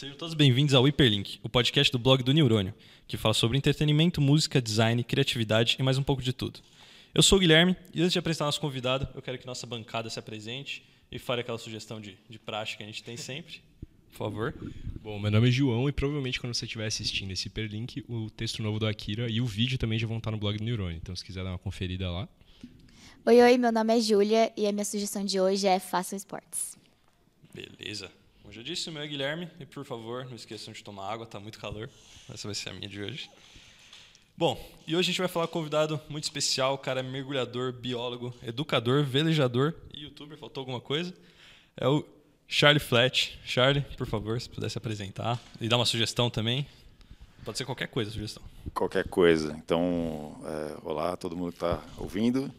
Sejam 0.00 0.16
todos 0.16 0.32
bem-vindos 0.32 0.72
ao 0.72 0.84
Hyperlink, 0.84 1.38
o 1.42 1.48
podcast 1.50 1.92
do 1.92 1.98
blog 1.98 2.22
do 2.22 2.32
Neurônio, 2.32 2.72
que 3.06 3.18
fala 3.18 3.34
sobre 3.34 3.58
entretenimento, 3.58 4.18
música, 4.18 4.58
design, 4.58 5.04
criatividade 5.04 5.76
e 5.78 5.82
mais 5.82 5.98
um 5.98 6.02
pouco 6.02 6.22
de 6.22 6.32
tudo. 6.32 6.58
Eu 7.14 7.22
sou 7.22 7.36
o 7.36 7.38
Guilherme 7.38 7.76
e 7.92 8.00
antes 8.00 8.14
de 8.14 8.18
apresentar 8.18 8.46
nosso 8.46 8.62
convidado, 8.62 9.06
eu 9.14 9.20
quero 9.20 9.36
que 9.36 9.46
nossa 9.46 9.66
bancada 9.66 10.08
se 10.08 10.18
apresente 10.18 10.82
e 11.12 11.18
fale 11.18 11.42
aquela 11.42 11.58
sugestão 11.58 12.00
de, 12.00 12.16
de 12.30 12.38
prática 12.38 12.78
que 12.78 12.82
a 12.84 12.86
gente 12.86 13.04
tem 13.04 13.14
sempre. 13.18 13.60
Por 14.10 14.16
favor. 14.16 14.54
Bom, 15.02 15.18
meu 15.18 15.30
nome 15.30 15.48
é 15.48 15.50
João 15.52 15.86
e 15.86 15.92
provavelmente 15.92 16.40
quando 16.40 16.54
você 16.54 16.64
estiver 16.64 16.86
assistindo 16.86 17.32
esse 17.32 17.48
hiperlink, 17.48 18.02
o 18.08 18.30
texto 18.30 18.62
novo 18.62 18.78
do 18.78 18.86
Akira 18.86 19.28
e 19.28 19.38
o 19.38 19.44
vídeo 19.44 19.76
também 19.76 19.98
já 19.98 20.06
vão 20.06 20.16
estar 20.16 20.30
no 20.30 20.38
blog 20.38 20.56
do 20.56 20.64
Neurônio. 20.64 20.96
Então, 20.96 21.14
se 21.14 21.22
quiser 21.22 21.44
dar 21.44 21.50
uma 21.50 21.58
conferida 21.58 22.10
lá. 22.10 22.26
Oi, 23.26 23.38
oi, 23.38 23.58
meu 23.58 23.70
nome 23.70 23.98
é 23.98 24.00
Júlia 24.00 24.50
e 24.56 24.66
a 24.66 24.72
minha 24.72 24.86
sugestão 24.86 25.22
de 25.26 25.38
hoje 25.38 25.66
é 25.66 25.78
Façam 25.78 26.16
Esportes. 26.16 26.78
Beleza. 27.52 28.10
Como 28.50 28.58
já 28.60 28.64
disse, 28.64 28.90
o 28.90 28.92
meu 28.92 29.00
é 29.00 29.06
Guilherme 29.06 29.48
e 29.60 29.64
por 29.64 29.84
favor, 29.84 30.24
não 30.24 30.34
esqueçam 30.34 30.74
de 30.74 30.82
tomar 30.82 31.08
água, 31.08 31.24
tá 31.24 31.38
muito 31.38 31.56
calor. 31.56 31.88
Essa 32.34 32.48
vai 32.48 32.54
ser 32.56 32.70
a 32.70 32.72
minha 32.72 32.88
de 32.88 33.00
hoje. 33.00 33.30
Bom, 34.36 34.58
e 34.88 34.96
hoje 34.96 35.10
a 35.10 35.12
gente 35.12 35.20
vai 35.20 35.28
falar 35.28 35.46
com 35.46 35.60
um 35.60 35.60
convidado 35.60 36.00
muito 36.08 36.24
especial, 36.24 36.74
o 36.74 36.78
cara 36.78 36.98
é 36.98 37.02
mergulhador, 37.04 37.72
biólogo, 37.72 38.34
educador, 38.42 39.04
velejador 39.04 39.72
e 39.94 40.02
youtuber, 40.02 40.36
faltou 40.36 40.62
alguma 40.62 40.80
coisa? 40.80 41.14
É 41.76 41.86
o 41.86 42.04
Charlie 42.48 42.80
Flat. 42.80 43.38
Charlie, 43.44 43.82
por 43.96 44.08
favor, 44.08 44.40
se 44.40 44.50
pudesse 44.50 44.76
apresentar 44.76 45.40
e 45.60 45.68
dar 45.68 45.76
uma 45.76 45.86
sugestão 45.86 46.28
também. 46.28 46.66
Pode 47.44 47.56
ser 47.56 47.64
qualquer 47.64 47.86
coisa, 47.86 48.10
sugestão. 48.10 48.42
Qualquer 48.74 49.06
coisa. 49.06 49.54
Então, 49.64 50.36
é, 50.44 50.76
olá, 50.82 51.16
todo 51.16 51.36
mundo 51.36 51.52
que 51.52 51.56
está 51.58 51.80
ouvindo. 51.96 52.52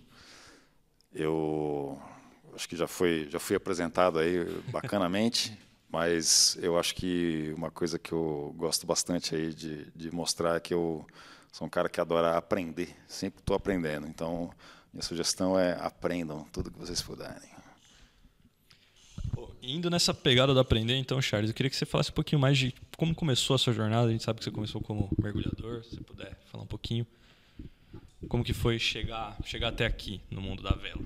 Eu 1.13 2.01
acho 2.55 2.69
que 2.69 2.77
já 2.77 2.87
foi, 2.87 3.27
já 3.29 3.41
fui 3.41 3.57
apresentado 3.57 4.19
aí 4.19 4.45
bacanamente, 4.71 5.51
mas 5.91 6.57
eu 6.61 6.79
acho 6.79 6.95
que 6.95 7.53
uma 7.55 7.69
coisa 7.69 7.99
que 7.99 8.13
eu 8.13 8.53
gosto 8.57 8.87
bastante 8.87 9.35
aí 9.35 9.53
de, 9.53 9.91
de 9.95 10.09
mostrar 10.11 10.55
é 10.55 10.59
que 10.59 10.73
eu 10.73 11.05
sou 11.51 11.67
um 11.67 11.69
cara 11.69 11.89
que 11.89 11.99
adora 11.99 12.37
aprender, 12.37 12.95
sempre 13.07 13.39
estou 13.41 13.55
aprendendo. 13.55 14.07
Então, 14.07 14.49
minha 14.93 15.03
sugestão 15.03 15.59
é 15.59 15.73
aprendam 15.73 16.45
tudo 16.51 16.71
que 16.71 16.79
vocês 16.79 17.01
puderem. 17.01 17.51
Indo 19.61 19.89
nessa 19.89 20.13
pegada 20.13 20.53
do 20.53 20.59
aprender, 20.59 20.95
então, 20.95 21.21
Charles, 21.21 21.49
eu 21.49 21.53
queria 21.53 21.69
que 21.69 21.75
você 21.75 21.85
falasse 21.85 22.09
um 22.09 22.15
pouquinho 22.15 22.41
mais 22.41 22.57
de 22.57 22.73
como 22.97 23.13
começou 23.13 23.55
a 23.55 23.59
sua 23.59 23.73
jornada. 23.73 24.07
A 24.07 24.11
gente 24.11 24.23
sabe 24.23 24.39
que 24.39 24.45
você 24.45 24.51
começou 24.51 24.81
como 24.81 25.09
mergulhador, 25.21 25.83
se 25.83 26.01
puder 26.01 26.35
falar 26.45 26.63
um 26.63 26.67
pouquinho. 26.67 27.05
Como 28.27 28.43
que 28.43 28.53
foi 28.53 28.79
chegar, 28.79 29.37
chegar 29.45 29.67
até 29.67 29.85
aqui 29.85 30.21
no 30.31 30.41
mundo 30.41 30.63
da 30.63 30.71
vela? 30.71 31.03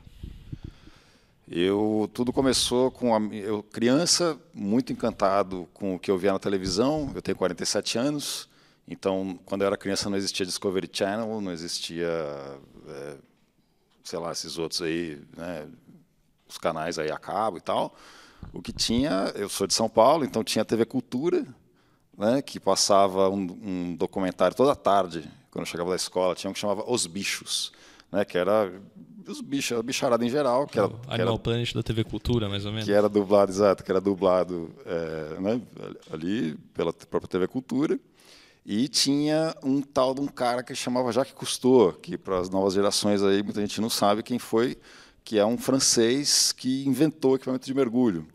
Eu 1.48 2.10
tudo 2.12 2.34
começou 2.34 2.90
com 2.90 3.16
a, 3.16 3.20
eu 3.36 3.62
criança 3.62 4.40
muito 4.52 4.92
encantado 4.92 5.70
com 5.74 5.96
o 5.96 6.00
que 6.00 6.10
eu 6.10 6.18
via 6.18 6.34
na 6.34 6.40
televisão. 6.40 7.12
Eu 7.14 7.22
tenho 7.22 7.38
47 7.38 8.00
anos, 8.00 8.50
então 8.88 9.40
quando 9.46 9.62
eu 9.62 9.68
era 9.68 9.78
criança 9.78 10.10
não 10.10 10.18
existia 10.18 10.46
Discovery 10.46 10.90
Channel, 10.92 11.40
não 11.42 11.52
existia, 11.52 12.08
é, 12.88 13.16
sei 14.04 14.18
lá, 14.18 14.32
esses 14.32 14.58
outros 14.58 14.82
aí, 14.82 15.22
né, 15.38 15.68
os 16.48 16.58
canais 16.58 16.98
aí 16.98 17.12
a 17.12 17.18
cabo 17.18 17.58
e 17.58 17.62
tal. 17.62 17.96
O 18.52 18.60
que 18.60 18.73
tinha, 18.73 19.32
eu 19.36 19.48
sou 19.48 19.68
de 19.68 19.73
São 19.76 19.88
Paulo, 19.88 20.26
então 20.26 20.44
tinha 20.44 20.66
TV 20.66 20.84
Cultura, 20.84 21.46
né, 22.18 22.42
que 22.42 22.60
passava 22.60 23.30
um, 23.30 23.42
um 23.64 23.96
documentário 23.96 24.58
toda 24.58 24.76
tarde 24.76 25.30
quando 25.52 25.62
eu 25.62 25.72
chegava 25.72 25.92
da 25.92 25.96
escola, 25.96 26.34
tinha 26.34 26.50
um 26.50 26.54
que 26.54 26.60
chamava 26.60 26.84
Os 26.90 27.06
Bichos, 27.06 27.72
né, 28.12 28.26
que 28.26 28.36
era 28.36 28.73
os 29.31 29.42
bichos, 29.42 29.78
a 29.78 29.84
bicharada 29.84 30.26
em 30.26 30.30
geral. 30.30 30.68
Que 30.68 30.80
era, 30.80 30.88
Animal 31.08 31.34
era, 31.34 31.40
Planet 31.40 31.73
da 31.73 31.84
TV 31.84 32.04
Cultura, 32.04 32.50
mais 32.50 32.66
ou 32.66 32.72
menos. 32.72 32.86
Que 32.86 32.92
era 32.92 33.09
dublado, 33.09 33.52
exato, 33.52 33.84
que 33.84 33.92
era 33.92 34.02
dublado 34.02 34.72
é, 34.86 35.39
né, 35.39 35.61
ali 36.11 36.55
pela 36.73 36.94
própria 36.94 37.27
TV 37.27 37.48
Cultura. 37.48 37.99
E 38.66 38.88
tinha 38.88 39.55
um 39.64 39.80
tal 39.82 40.16
de 40.16 40.22
um 40.22 40.27
cara 40.27 40.64
que 40.64 40.73
chamava 40.73 41.11
Jacques 41.11 41.36
Cousteau, 41.36 41.94
que 41.94 42.17
para 42.17 42.39
as 42.39 42.49
novas 42.49 42.73
gerações 42.73 43.22
aí 43.22 43.44
muita 43.44 43.61
gente 43.61 43.80
não 43.80 43.92
sabe 43.92 44.23
quem 44.23 44.39
foi, 44.39 44.77
que 45.23 45.38
é 45.38 45.45
um 45.45 45.58
francês 45.58 46.52
que 46.52 46.83
inventou 46.86 47.33
o 47.33 47.36
equipamento 47.36 47.66
de 47.66 47.73
mergulho. 47.73 48.26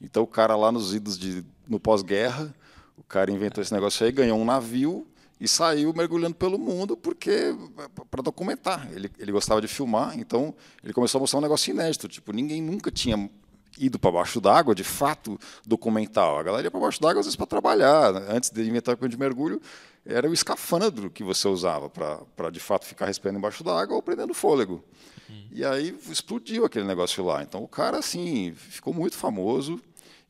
Então 0.00 0.22
o 0.22 0.26
cara 0.26 0.54
lá 0.56 0.70
nos 0.70 0.94
idos 0.94 1.18
de 1.18 1.42
no 1.66 1.80
pós-guerra, 1.80 2.54
o 2.98 3.02
cara 3.02 3.30
inventou 3.30 3.62
esse 3.62 3.72
negócio 3.72 4.04
aí, 4.04 4.12
ganhou 4.12 4.38
um 4.38 4.44
navio 4.44 5.06
e 5.40 5.46
saiu 5.46 5.92
mergulhando 5.94 6.34
pelo 6.34 6.58
mundo 6.58 6.96
porque 6.96 7.54
para 8.10 8.22
documentar. 8.22 8.88
Ele, 8.92 9.10
ele 9.18 9.32
gostava 9.32 9.60
de 9.60 9.68
filmar, 9.68 10.18
então 10.18 10.54
ele 10.82 10.92
começou 10.92 11.18
a 11.18 11.20
mostrar 11.20 11.38
um 11.38 11.42
negócio 11.42 11.70
inédito. 11.70 12.08
Tipo, 12.08 12.32
ninguém 12.32 12.60
nunca 12.60 12.90
tinha 12.90 13.30
ido 13.78 13.98
para 13.98 14.10
baixo 14.10 14.40
d'água, 14.40 14.74
de 14.74 14.84
fato, 14.84 15.38
documental. 15.64 16.38
A 16.38 16.42
galera 16.42 16.66
ia 16.66 16.70
para 16.70 16.80
baixo 16.80 17.00
d'água 17.00 17.20
às 17.20 17.26
vezes 17.26 17.36
para 17.36 17.46
trabalhar. 17.46 18.14
Antes 18.28 18.50
de 18.50 18.62
inventar 18.62 18.96
o 19.00 19.08
de 19.08 19.16
mergulho, 19.16 19.60
era 20.04 20.28
o 20.28 20.32
escafandro 20.32 21.10
que 21.10 21.22
você 21.22 21.46
usava 21.46 21.88
para 21.88 22.50
de 22.50 22.60
fato 22.60 22.86
ficar 22.86 23.06
respirando 23.06 23.38
embaixo 23.38 23.62
d'água 23.62 23.94
ou 23.96 24.02
prendendo 24.02 24.34
fôlego. 24.34 24.82
Hum. 25.30 25.44
E 25.52 25.64
aí 25.64 25.96
explodiu 26.10 26.64
aquele 26.64 26.86
negócio 26.86 27.24
lá. 27.24 27.42
Então 27.42 27.62
o 27.62 27.68
cara 27.68 27.98
assim 27.98 28.52
ficou 28.54 28.92
muito 28.92 29.16
famoso. 29.16 29.80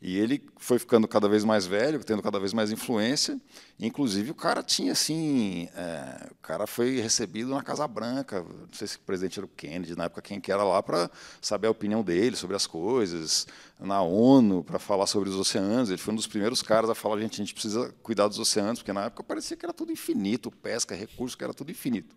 E 0.01 0.17
ele 0.17 0.41
foi 0.59 0.79
ficando 0.79 1.09
cada 1.09 1.29
vez 1.29 1.45
mais 1.45 1.67
velho, 1.67 2.03
tendo 2.05 2.23
cada 2.23 2.39
vez 2.39 2.53
mais 2.53 2.71
influência. 2.71 3.41
Inclusive, 3.81 4.31
o 4.31 4.35
cara 4.35 4.63
tinha, 4.63 4.93
assim. 4.93 5.69
É, 5.75 6.29
o 6.31 6.37
cara 6.37 6.69
foi 6.69 7.01
recebido 7.01 7.51
na 7.51 7.63
Casa 7.63 7.87
Branca. 7.89 8.41
Não 8.43 8.69
sei 8.73 8.87
se 8.87 8.97
o 8.97 9.01
presidente 9.01 9.41
era 9.41 9.47
o 9.47 9.49
Kennedy, 9.49 9.97
na 9.97 10.05
época, 10.05 10.23
quem 10.23 10.41
que 10.41 10.53
era 10.53 10.63
lá, 10.63 10.81
para 10.81 11.11
saber 11.43 11.67
a 11.67 11.71
opinião 11.71 12.05
dele 12.05 12.37
sobre 12.37 12.55
as 12.55 12.65
coisas. 12.65 13.49
Na 13.81 14.01
ONU, 14.01 14.63
para 14.63 14.79
falar 14.79 15.07
sobre 15.07 15.31
os 15.31 15.35
oceanos. 15.35 15.89
Ele 15.89 15.99
foi 15.99 16.13
um 16.13 16.17
dos 16.17 16.29
primeiros 16.29 16.63
caras 16.63 16.89
a 16.89 16.95
falar: 16.95 17.21
gente, 17.21 17.35
a 17.35 17.45
gente 17.45 17.53
precisa 17.53 17.93
cuidar 18.01 18.29
dos 18.29 18.39
oceanos, 18.39 18.79
porque 18.79 18.93
na 18.93 19.07
época 19.07 19.25
parecia 19.25 19.57
que 19.57 19.67
era 19.67 19.73
tudo 19.73 19.91
infinito 19.91 20.49
pesca, 20.51 20.95
recurso, 20.95 21.37
que 21.37 21.43
era 21.43 21.53
tudo 21.53 21.73
infinito. 21.73 22.15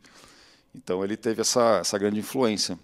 Então, 0.74 1.04
ele 1.04 1.18
teve 1.18 1.42
essa, 1.42 1.80
essa 1.80 1.98
grande 1.98 2.20
influência. 2.20 2.78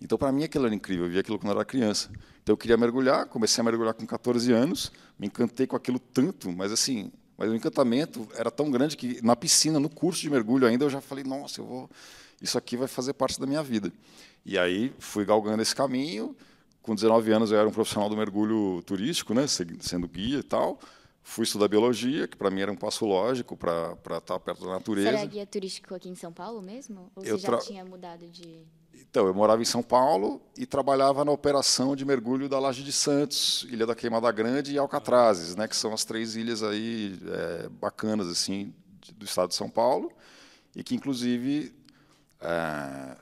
Então, 0.00 0.18
para 0.18 0.30
mim, 0.30 0.44
aquilo 0.44 0.66
era 0.66 0.74
incrível. 0.74 1.06
Eu 1.06 1.10
via 1.10 1.20
aquilo 1.20 1.38
quando 1.38 1.52
eu 1.52 1.56
era 1.56 1.64
criança. 1.64 2.10
Então, 2.48 2.54
eu 2.54 2.56
queria 2.56 2.78
mergulhar. 2.78 3.26
Comecei 3.26 3.60
a 3.60 3.64
mergulhar 3.64 3.92
com 3.92 4.06
14 4.06 4.50
anos. 4.54 4.90
Me 5.18 5.26
encantei 5.26 5.66
com 5.66 5.76
aquilo 5.76 5.98
tanto, 5.98 6.50
mas 6.50 6.72
assim, 6.72 7.12
mas 7.36 7.50
o 7.50 7.54
encantamento 7.54 8.26
era 8.34 8.50
tão 8.50 8.70
grande 8.70 8.96
que 8.96 9.22
na 9.22 9.36
piscina, 9.36 9.78
no 9.78 9.90
curso 9.90 10.22
de 10.22 10.30
mergulho 10.30 10.66
ainda, 10.66 10.86
eu 10.86 10.88
já 10.88 10.98
falei: 10.98 11.22
nossa, 11.24 11.60
eu 11.60 11.66
vou, 11.66 11.90
isso 12.40 12.56
aqui 12.56 12.74
vai 12.74 12.88
fazer 12.88 13.12
parte 13.12 13.38
da 13.38 13.46
minha 13.46 13.62
vida. 13.62 13.92
E 14.46 14.58
aí 14.58 14.94
fui 14.98 15.26
galgando 15.26 15.60
esse 15.60 15.74
caminho. 15.76 16.34
Com 16.80 16.94
19 16.94 17.30
anos, 17.32 17.52
eu 17.52 17.58
era 17.58 17.68
um 17.68 17.70
profissional 17.70 18.08
do 18.08 18.16
mergulho 18.16 18.82
turístico, 18.86 19.34
né, 19.34 19.46
sendo 19.46 20.08
guia 20.08 20.38
e 20.38 20.42
tal. 20.42 20.78
Fui 21.22 21.44
estudar 21.44 21.68
biologia, 21.68 22.26
que 22.26 22.34
para 22.34 22.50
mim 22.50 22.62
era 22.62 22.72
um 22.72 22.76
passo 22.76 23.04
lógico 23.04 23.58
para 23.58 23.94
estar 24.16 24.40
perto 24.40 24.64
da 24.64 24.70
natureza. 24.70 25.10
Você 25.10 25.16
era 25.16 25.26
guia 25.26 25.46
turístico 25.46 25.94
aqui 25.94 26.08
em 26.08 26.14
São 26.14 26.32
Paulo 26.32 26.62
mesmo? 26.62 27.12
Ou 27.14 27.22
eu 27.22 27.38
você 27.38 27.46
já 27.46 27.58
tinha 27.58 27.84
mudado 27.84 28.26
de. 28.26 28.62
Então, 29.00 29.26
eu 29.26 29.34
morava 29.34 29.62
em 29.62 29.64
São 29.64 29.82
Paulo 29.82 30.40
e 30.56 30.66
trabalhava 30.66 31.24
na 31.24 31.30
operação 31.30 31.94
de 31.94 32.04
mergulho 32.04 32.48
da 32.48 32.58
Laje 32.58 32.82
de 32.82 32.92
Santos, 32.92 33.66
Ilha 33.70 33.86
da 33.86 33.94
Queimada 33.94 34.30
Grande 34.32 34.72
e 34.72 34.78
Alcatrazes, 34.78 35.54
né, 35.54 35.68
que 35.68 35.76
são 35.76 35.92
as 35.92 36.04
três 36.04 36.36
ilhas 36.36 36.62
aí 36.62 37.18
é, 37.26 37.68
bacanas 37.68 38.28
assim 38.28 38.74
do 39.16 39.24
estado 39.24 39.48
de 39.48 39.54
São 39.54 39.70
Paulo 39.70 40.12
e 40.74 40.82
que 40.82 40.94
inclusive 40.94 41.74
é, 42.40 43.16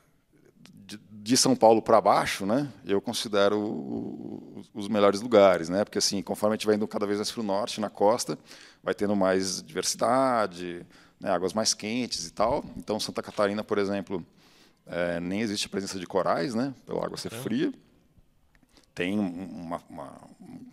de, 0.75 0.98
de, 1.10 1.36
São 1.36 1.54
Paulo 1.54 1.82
para 1.82 2.00
baixo, 2.00 2.47
né, 2.47 2.72
eu 2.84 3.00
considero 3.00 3.60
os, 4.75 4.88
melhores 4.88 5.20
lugares, 5.20 5.69
né, 5.69 5.84
porque 5.84 5.98
assim, 5.98 6.22
conforme 6.22 6.54
a 6.54 6.56
gente 6.56 6.66
vai 6.66 6.76
indo 6.76 6.88
cada 6.88 7.06
vez 7.06 7.19
mais 7.19 7.31
para 7.31 7.41
o 7.41 7.44
norte, 7.44 7.81
na 7.81 7.91
costa, 7.91 8.38
vai 8.82 8.94
tendo 8.94 9.15
mais 9.15 9.62
diversidade, 9.62 10.86
né, 11.20 11.31
águas 11.31 11.53
mais 11.53 11.75
quentes 11.75 12.26
e 12.26 12.32
tal. 12.32 12.65
Então, 12.76 12.98
Santa 12.98 13.22
Catarina, 13.22 13.62
por 13.62 13.78
exemplo 13.78 14.24
é, 14.86 15.18
nem 15.18 15.41
existe 15.41 15.66
a 15.66 15.71
presença 15.71 15.98
de 15.98 16.06
corais, 16.06 16.54
né? 16.54 16.72
Pela 16.86 17.04
água 17.04 17.16
ser 17.16 17.30
fria. 17.30 17.72
Tem 18.94 19.18
uma, 19.18 19.83
uma, 19.91 20.21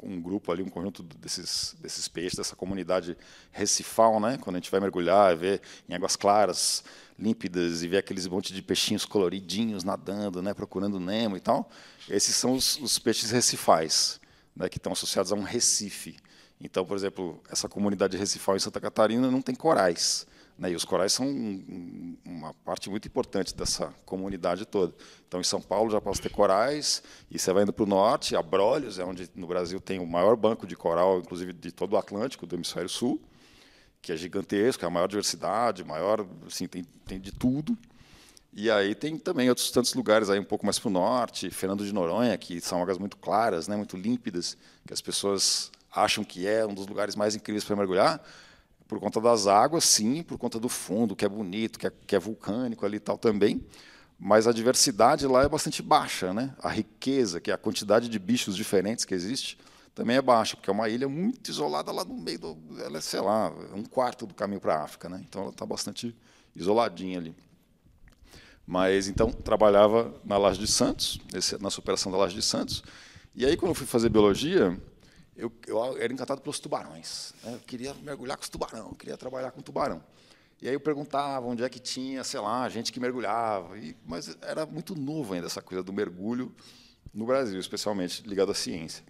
um 0.02 0.22
grupo 0.22 0.52
ali, 0.52 0.64
um 0.64 0.70
conjunto 0.70 1.04
desses, 1.04 1.76
desses 1.82 2.08
peixes, 2.08 2.38
dessa 2.38 2.56
comunidade 2.56 3.18
recifal, 3.52 4.20
né? 4.20 4.38
Quando 4.40 4.56
a 4.56 4.60
gente 4.60 4.72
vai 4.72 4.80
mergulhar, 4.80 5.36
ver 5.36 5.62
em 5.90 5.94
águas 5.94 6.16
claras, 6.16 6.84
límpidas, 7.20 7.84
e 7.84 7.88
ver 7.88 7.98
aqueles 7.98 8.28
monte 8.28 8.54
de 8.54 8.62
peixinhos 8.62 9.04
coloridinhos 9.04 9.84
nadando, 9.84 10.42
né? 10.42 10.54
Procurando 10.54 11.00
Nemo 11.00 11.36
e 11.36 11.40
tal. 11.42 11.70
Esses 12.08 12.36
são 12.36 12.54
os, 12.54 12.78
os 12.78 12.98
peixes 13.00 13.32
recifais, 13.32 14.22
né? 14.56 14.70
Que 14.70 14.78
estão 14.78 14.94
associados 14.94 15.32
a 15.32 15.36
um 15.36 15.44
recife. 15.44 16.16
Então, 16.62 16.86
por 16.86 16.96
exemplo, 16.96 17.42
essa 17.50 17.68
comunidade 17.68 18.16
recifal 18.16 18.56
em 18.56 18.60
Santa 18.60 18.80
Catarina 18.80 19.30
não 19.30 19.42
tem 19.42 19.56
corais. 19.56 20.26
Né, 20.58 20.72
e 20.72 20.76
os 20.76 20.86
corais 20.86 21.12
são 21.12 21.28
uma 22.24 22.54
parte 22.54 22.90
muito 22.90 23.08
importante 23.08 23.56
dessa 23.56 23.94
comunidade 24.06 24.66
toda. 24.66 24.94
Então, 25.28 25.42
em 25.42 25.44
São 25.44 25.60
Paulo 25.60 25.90
já 25.90 26.00
posso 26.00 26.22
ter 26.22 26.30
corais, 26.30 27.02
e 27.30 27.40
você 27.40 27.52
vai 27.52 27.64
indo 27.64 27.74
para 27.74 27.84
o 27.84 27.88
norte, 27.88 28.36
Abrolhos, 28.36 29.00
é 29.00 29.04
onde 29.04 29.30
no 29.34 29.48
Brasil 29.48 29.80
tem 29.80 30.00
o 30.00 30.06
maior 30.06 30.36
banco 30.36 30.68
de 30.68 30.76
coral, 30.76 31.20
inclusive 31.20 31.54
de 31.54 31.72
todo 31.72 31.94
o 31.94 31.98
Atlântico, 31.98 32.46
do 32.46 32.56
hemisfério 32.56 32.88
sul, 32.88 33.20
que 34.00 34.12
é 34.12 34.18
gigantesco, 34.18 34.86
é 34.86 34.88
a 34.88 34.92
maior 34.92 35.08
diversidade, 35.08 35.84
maior, 35.84 36.26
assim, 36.46 36.68
tem, 36.68 36.84
tem 37.06 37.20
de 37.20 37.32
tudo. 37.32 37.76
E 38.56 38.70
aí 38.70 38.94
tem 38.94 39.18
também 39.18 39.50
outros 39.50 39.72
tantos 39.72 39.96
lugares 39.96 40.30
aí 40.30 40.40
um 40.40 40.44
pouco 40.44 40.66
mais 40.66 40.78
para 40.78 40.90
o 40.90 40.92
norte, 40.92 41.50
Fernando 41.50 41.84
de 41.84 41.92
Noronha, 41.92 42.38
que 42.38 42.62
são 42.62 42.80
águas 42.80 43.00
muito 43.00 43.18
claras, 43.18 43.68
né, 43.68 43.76
muito 43.76 43.98
límpidas, 43.98 44.56
que 44.86 44.94
as 44.94 45.02
pessoas 45.02 45.72
acham 45.92 46.24
que 46.24 46.48
é 46.48 46.64
um 46.64 46.74
dos 46.74 46.86
lugares 46.86 47.16
mais 47.16 47.36
incríveis 47.36 47.64
para 47.64 47.76
mergulhar, 47.76 48.24
por 48.94 49.00
conta 49.00 49.20
das 49.20 49.48
águas, 49.48 49.84
sim, 49.86 50.22
por 50.22 50.38
conta 50.38 50.60
do 50.60 50.70
fundo, 50.70 51.16
que 51.16 51.26
é 51.26 51.30
bonito, 51.30 51.80
que 51.80 51.88
é, 51.88 51.92
que 52.06 52.16
é 52.16 52.20
vulcânico 52.20 52.86
ali 52.86 52.98
e 52.98 53.00
tal 53.00 53.18
também, 53.18 53.66
mas 54.20 54.46
a 54.46 54.52
diversidade 54.52 55.26
lá 55.26 55.44
é 55.44 55.50
bastante 55.50 55.82
baixa, 55.82 56.32
né? 56.32 56.56
A 56.62 56.70
riqueza, 56.70 57.42
que 57.42 57.50
é 57.50 57.54
a 57.56 57.58
quantidade 57.58 58.08
de 58.08 58.20
bichos 58.20 58.56
diferentes 58.56 59.04
que 59.04 59.16
existe, 59.16 59.58
também 59.96 60.16
é 60.16 60.22
baixa, 60.22 60.56
porque 60.56 60.70
é 60.70 60.74
uma 60.74 60.88
ilha 60.90 61.10
muito 61.10 61.50
isolada 61.50 61.92
lá 61.92 62.06
no 62.06 62.14
meio 62.14 62.38
do, 62.38 62.58
ela 62.80 63.00
é, 63.00 63.02
sei 63.02 63.20
lá, 63.20 63.52
um 63.74 63.84
quarto 63.84 64.28
do 64.28 64.34
caminho 64.36 64.62
para 64.62 64.76
a 64.76 64.84
África, 64.84 65.10
né? 65.10 65.24
Então 65.28 65.42
ela 65.42 65.52
está 65.52 65.66
bastante 65.66 66.16
isoladinha 66.56 67.18
ali. 67.18 67.36
Mas 68.66 69.08
então 69.08 69.32
trabalhava 69.32 70.14
na 70.24 70.38
Laje 70.38 70.60
de 70.60 70.68
Santos, 70.68 71.20
na 71.60 71.72
superação 71.72 72.12
da 72.12 72.18
Laje 72.20 72.36
de 72.36 72.44
Santos. 72.44 72.84
E 73.34 73.44
aí 73.44 73.58
quando 73.58 73.72
eu 73.72 73.76
fui 73.76 73.88
fazer 73.88 74.10
biologia, 74.10 74.80
eu, 75.36 75.52
eu 75.68 75.98
era 75.98 76.14
encantado 76.14 76.42
pelos 76.42 76.60
tubarões. 76.60 77.34
Né? 77.44 77.54
Eu 77.56 77.60
queria 77.60 77.94
mergulhar 77.96 78.38
com 78.38 78.44
os 78.44 78.50
tubarão, 78.50 78.90
eu 78.90 78.96
queria 78.96 79.18
trabalhar 79.18 79.52
com 79.52 79.62
tubarão. 79.62 80.04
E 80.62 80.68
aí 80.68 80.74
eu 80.74 80.80
perguntava 80.80 81.46
onde 81.46 81.64
é 81.64 81.70
que 81.70 81.80
tinha, 81.80 82.24
sei 82.24 82.40
lá, 82.40 82.68
gente 82.70 82.92
que 82.92 83.00
mergulhava. 83.00 83.78
E, 83.78 83.98
mas 84.06 84.38
era 84.42 84.66
muito 84.66 84.96
novo 84.96 85.34
ainda 85.34 85.48
essa 85.48 85.62
coisa 85.62 85.84
do 85.84 85.92
mergulho 85.92 86.54
no 87.14 87.26
Brasil, 87.26 87.60
especialmente 87.60 88.22
ligado 88.28 88.52
à 88.52 88.56
ciência. 88.56 89.04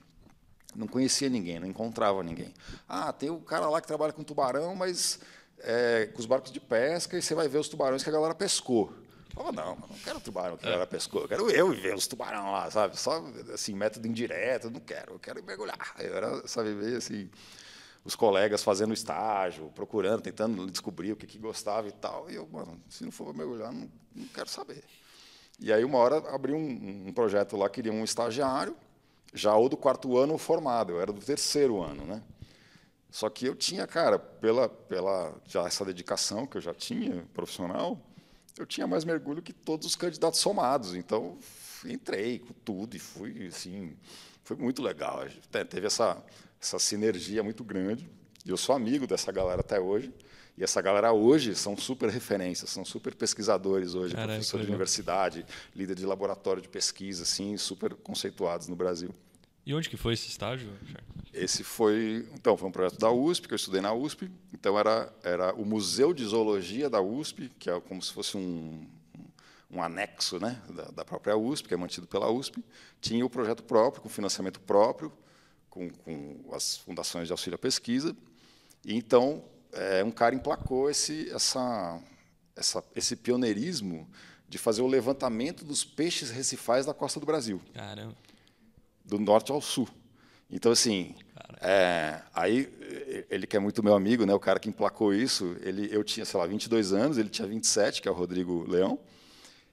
Não 0.75 0.87
conhecia 0.87 1.29
ninguém, 1.29 1.59
não 1.59 1.67
encontrava 1.67 2.23
ninguém. 2.23 2.51
Ah, 2.89 3.13
tem 3.13 3.29
o 3.29 3.39
cara 3.39 3.69
lá 3.69 3.79
que 3.79 3.87
trabalha 3.87 4.11
com 4.11 4.23
tubarão, 4.23 4.75
mas 4.75 5.19
é, 5.59 6.07
com 6.07 6.19
os 6.19 6.25
barcos 6.25 6.51
de 6.51 6.59
pesca, 6.59 7.17
e 7.17 7.21
você 7.21 7.35
vai 7.35 7.47
ver 7.47 7.59
os 7.59 7.69
tubarões 7.69 8.03
que 8.03 8.09
a 8.09 8.13
galera 8.13 8.33
pescou. 8.33 8.91
Falava, 9.33 9.51
não, 9.51 9.75
não 9.75 9.97
quero 10.03 10.19
tubarão 10.19 10.55
que 10.55 10.63
a 10.63 10.69
galera 10.69 10.87
pescou, 10.87 11.23
eu 11.23 11.27
quero 11.27 11.49
eu 11.49 11.71
ver 11.71 11.95
os 11.95 12.05
tubarão 12.05 12.51
lá, 12.51 12.69
sabe? 12.69 12.99
Só 12.99 13.25
assim, 13.51 13.73
método 13.73 14.07
indireto, 14.07 14.69
não 14.69 14.79
quero, 14.79 15.13
eu 15.13 15.19
quero 15.19 15.43
mergulhar. 15.43 15.95
Eu 15.97 16.15
era, 16.15 16.47
sabe, 16.47 16.71
ver 16.75 16.97
assim, 16.97 17.31
os 18.05 18.15
colegas 18.15 18.61
fazendo 18.61 18.93
estágio, 18.93 19.71
procurando, 19.73 20.21
tentando 20.21 20.67
descobrir 20.69 21.13
o 21.13 21.15
que, 21.15 21.25
que 21.25 21.39
gostava 21.39 21.87
e 21.87 21.91
tal. 21.91 22.29
E 22.29 22.35
eu, 22.35 22.47
mano, 22.47 22.79
se 22.87 23.03
não 23.03 23.11
for 23.11 23.33
mergulhar, 23.33 23.71
não, 23.71 23.89
não 24.13 24.27
quero 24.27 24.47
saber. 24.47 24.83
E 25.59 25.73
aí, 25.73 25.83
uma 25.83 25.97
hora, 25.97 26.17
abri 26.33 26.53
um, 26.53 27.07
um 27.07 27.11
projeto 27.11 27.57
lá, 27.57 27.67
queria 27.67 27.91
um 27.91 28.03
estagiário, 28.03 28.75
já 29.33 29.55
ou 29.55 29.67
do 29.67 29.75
quarto 29.75 30.15
ano 30.15 30.37
formado, 30.37 30.93
eu 30.93 31.01
era 31.01 31.11
do 31.11 31.21
terceiro 31.21 31.81
ano, 31.81 32.05
né? 32.05 32.21
Só 33.09 33.29
que 33.29 33.47
eu 33.47 33.55
tinha, 33.55 33.87
cara, 33.87 34.19
pela, 34.19 34.69
pela 34.69 35.35
já 35.47 35.65
essa 35.65 35.83
dedicação 35.83 36.45
que 36.45 36.57
eu 36.57 36.61
já 36.61 36.73
tinha 36.73 37.25
profissional, 37.33 37.99
eu 38.57 38.65
tinha 38.65 38.85
mais 38.85 39.03
mergulho 39.03 39.41
que 39.41 39.53
todos 39.53 39.87
os 39.87 39.95
candidatos 39.95 40.39
somados. 40.39 40.95
Então, 40.95 41.37
entrei 41.85 42.39
com 42.39 42.53
tudo 42.53 42.95
e 42.95 42.99
fui, 42.99 43.47
assim, 43.47 43.95
foi 44.43 44.55
muito 44.55 44.81
legal. 44.81 45.25
Teve 45.69 45.87
essa, 45.87 46.23
essa 46.61 46.79
sinergia 46.79 47.43
muito 47.43 47.63
grande. 47.63 48.09
E 48.45 48.49
eu 48.49 48.57
sou 48.57 48.75
amigo 48.75 49.07
dessa 49.07 49.31
galera 49.31 49.61
até 49.61 49.79
hoje. 49.79 50.13
E 50.55 50.63
essa 50.63 50.81
galera 50.81 51.11
hoje 51.11 51.55
são 51.55 51.75
super 51.75 52.09
referências, 52.09 52.69
são 52.69 52.85
super 52.85 53.15
pesquisadores 53.15 53.95
hoje, 53.95 54.13
Caraca, 54.13 54.33
professor 54.33 54.61
de 54.61 54.67
universidade, 54.67 55.45
líder 55.75 55.95
de 55.95 56.05
laboratório 56.05 56.61
de 56.61 56.69
pesquisa, 56.69 57.23
assim, 57.23 57.57
super 57.57 57.95
conceituados 57.95 58.67
no 58.67 58.75
Brasil. 58.75 59.09
E 59.65 59.73
onde 59.73 59.89
que 59.89 59.97
foi 59.97 60.13
esse 60.13 60.27
estágio? 60.27 60.69
Esse 61.33 61.63
foi, 61.63 62.27
então, 62.35 62.55
foi 62.57 62.67
um 62.67 62.71
projeto 62.71 62.99
da 62.99 63.09
USP, 63.09 63.47
que 63.47 63.53
eu 63.53 63.55
estudei 63.55 63.81
na 63.81 63.93
USP. 63.93 64.29
Então 64.53 64.77
era 64.77 65.11
era 65.23 65.53
o 65.55 65.65
Museu 65.65 66.13
de 66.13 66.23
Zoologia 66.25 66.89
da 66.89 67.01
USP, 67.01 67.49
que 67.57 67.69
é 67.69 67.79
como 67.79 68.01
se 68.01 68.11
fosse 68.11 68.37
um, 68.37 68.85
um 69.71 69.81
anexo, 69.81 70.39
né, 70.39 70.61
da, 70.69 70.83
da 70.85 71.05
própria 71.05 71.35
USP, 71.35 71.67
que 71.67 71.73
é 71.73 71.77
mantido 71.77 72.05
pela 72.05 72.29
USP. 72.29 72.63
Tinha 73.01 73.25
o 73.25 73.29
projeto 73.29 73.63
próprio, 73.63 74.03
com 74.03 74.09
financiamento 74.09 74.59
próprio, 74.59 75.11
com, 75.69 75.89
com 75.89 76.49
as 76.53 76.77
fundações 76.77 77.27
de 77.27 77.31
auxílio 77.31 77.55
à 77.55 77.59
pesquisa. 77.59 78.15
E 78.85 78.95
então 78.95 79.43
é, 79.71 80.03
um 80.03 80.11
cara 80.11 80.35
emplacou 80.35 80.89
esse, 80.89 81.29
essa, 81.31 81.99
essa, 82.55 82.83
esse 82.95 83.15
pioneirismo 83.15 84.07
de 84.47 84.57
fazer 84.59 84.83
o 84.83 84.87
levantamento 84.87 85.65
dos 85.65 85.83
peixes 85.83 86.29
recifais 86.29 86.85
da 86.85 86.93
costa 86.93 87.19
do 87.19 87.25
Brasil. 87.25 87.59
Caramba. 87.73 88.15
Do 89.03 89.19
norte 89.19 89.51
ao 89.51 89.61
sul. 89.61 89.87
Então, 90.49 90.71
assim, 90.71 91.15
é, 91.61 92.21
aí 92.33 93.25
ele 93.29 93.47
que 93.47 93.57
é 93.57 93.59
muito 93.59 93.83
meu 93.83 93.95
amigo, 93.95 94.25
né, 94.25 94.33
o 94.33 94.39
cara 94.39 94.59
que 94.59 94.69
emplacou 94.69 95.13
isso, 95.13 95.55
ele, 95.61 95.89
eu 95.91 96.03
tinha, 96.03 96.25
sei 96.25 96.39
lá, 96.39 96.45
22 96.45 96.93
anos, 96.93 97.17
ele 97.17 97.29
tinha 97.29 97.47
27, 97.47 98.01
que 98.01 98.07
é 98.07 98.11
o 98.11 98.13
Rodrigo 98.13 98.69
Leão. 98.69 98.99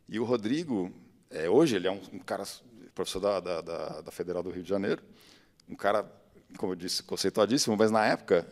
E 0.09 0.19
o 0.19 0.25
Rodrigo, 0.25 0.93
é, 1.31 1.49
hoje, 1.49 1.77
ele 1.77 1.87
é 1.87 1.91
um, 1.91 2.01
um 2.13 2.19
cara, 2.19 2.45
professor 2.95 3.21
da, 3.21 3.41
da, 3.41 3.61
da, 3.61 4.01
da 4.01 4.11
Federal 4.11 4.43
do 4.43 4.51
Rio 4.51 4.63
de 4.63 4.69
Janeiro, 4.69 5.03
um 5.69 5.75
cara, 5.75 6.05
como 6.57 6.73
eu 6.73 6.77
disse, 6.77 7.03
conceituadíssimo, 7.03 7.77
mas 7.77 7.91
na 7.91 8.05
época 8.07 8.47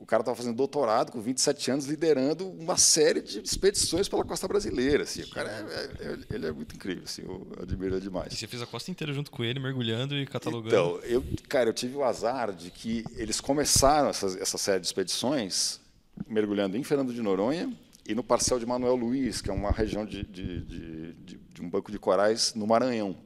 o 0.00 0.06
cara 0.06 0.22
estava 0.22 0.36
fazendo 0.36 0.56
doutorado 0.56 1.12
com 1.12 1.20
27 1.20 1.70
anos, 1.70 1.86
liderando 1.86 2.48
uma 2.48 2.76
série 2.76 3.20
de 3.20 3.40
expedições 3.40 4.08
pela 4.08 4.24
costa 4.24 4.46
brasileira. 4.46 5.02
Assim. 5.02 5.22
O 5.22 5.30
cara 5.30 5.50
é, 5.50 6.04
é, 6.04 6.18
ele 6.34 6.46
é 6.46 6.52
muito 6.52 6.74
incrível, 6.74 7.04
assim, 7.04 7.22
eu 7.22 7.46
admiro 7.60 7.94
ele 7.94 8.00
demais. 8.00 8.32
E 8.32 8.36
você 8.36 8.46
fez 8.46 8.62
a 8.62 8.66
costa 8.66 8.90
inteira 8.90 9.12
junto 9.12 9.30
com 9.30 9.44
ele, 9.44 9.58
mergulhando 9.58 10.16
e 10.16 10.26
catalogando? 10.26 10.68
Então, 10.68 11.00
eu, 11.04 11.24
cara, 11.48 11.68
eu 11.68 11.74
tive 11.74 11.96
o 11.96 12.04
azar 12.04 12.52
de 12.52 12.70
que 12.70 13.04
eles 13.16 13.40
começaram 13.40 14.08
essa, 14.08 14.26
essa 14.40 14.56
série 14.58 14.80
de 14.80 14.86
expedições 14.86 15.80
mergulhando 16.26 16.76
em 16.76 16.82
Fernando 16.82 17.12
de 17.12 17.22
Noronha 17.22 17.72
e 18.06 18.14
no 18.14 18.24
parcel 18.24 18.58
de 18.58 18.66
Manuel 18.66 18.96
Luiz, 18.96 19.40
que 19.40 19.50
é 19.50 19.52
uma 19.52 19.70
região 19.70 20.04
de, 20.04 20.22
de, 20.24 20.60
de, 20.62 21.12
de 21.12 21.62
um 21.62 21.68
banco 21.68 21.92
de 21.92 21.98
corais 21.98 22.54
no 22.54 22.66
Maranhão 22.66 23.16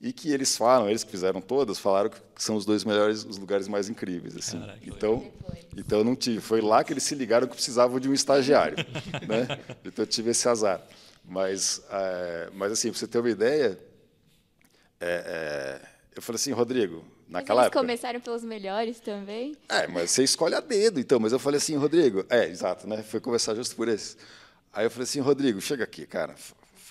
e 0.00 0.12
que 0.12 0.30
eles 0.30 0.56
falam, 0.56 0.88
eles 0.88 1.02
que 1.02 1.10
fizeram 1.10 1.40
todas, 1.40 1.78
falaram 1.78 2.10
que 2.10 2.20
são 2.36 2.54
os 2.54 2.64
dois 2.66 2.84
melhores, 2.84 3.24
os 3.24 3.38
lugares 3.38 3.66
mais 3.66 3.88
incríveis, 3.88 4.36
assim. 4.36 4.60
Caraca, 4.60 4.78
então, 4.84 5.32
então 5.76 6.04
não 6.04 6.14
tive. 6.14 6.40
Foi 6.40 6.60
lá 6.60 6.84
que 6.84 6.92
eles 6.92 7.02
se 7.02 7.14
ligaram 7.14 7.46
que 7.46 7.54
precisavam 7.54 7.98
de 7.98 8.08
um 8.08 8.12
estagiário, 8.12 8.76
né? 9.26 9.58
Então 9.84 10.02
eu 10.04 10.06
tive 10.06 10.30
esse 10.30 10.46
azar. 10.48 10.82
Mas, 11.24 11.82
é, 11.90 12.50
mas 12.52 12.72
assim, 12.72 12.90
para 12.90 12.98
você 12.98 13.06
ter 13.06 13.18
uma 13.18 13.30
ideia, 13.30 13.78
é, 15.00 15.80
é, 15.80 15.88
eu 16.14 16.20
falei 16.20 16.36
assim, 16.36 16.52
Rodrigo, 16.52 17.02
naquela 17.26 17.62
mas 17.62 17.64
eles 17.64 17.66
época. 17.68 17.80
começaram 17.80 18.20
pelos 18.20 18.44
melhores 18.44 19.00
também. 19.00 19.56
É, 19.68 19.86
mas 19.86 20.10
você 20.10 20.22
escolhe 20.22 20.54
a 20.54 20.60
dedo, 20.60 21.00
então. 21.00 21.18
Mas 21.18 21.32
eu 21.32 21.38
falei 21.38 21.56
assim, 21.56 21.74
Rodrigo, 21.74 22.24
é, 22.28 22.46
exato, 22.46 22.86
né? 22.86 23.02
Foi 23.02 23.18
começar 23.18 23.54
justo 23.54 23.74
por 23.74 23.88
esse. 23.88 24.16
Aí 24.74 24.84
eu 24.84 24.90
falei 24.90 25.04
assim, 25.04 25.20
Rodrigo, 25.20 25.58
chega 25.58 25.84
aqui, 25.84 26.06
cara 26.06 26.34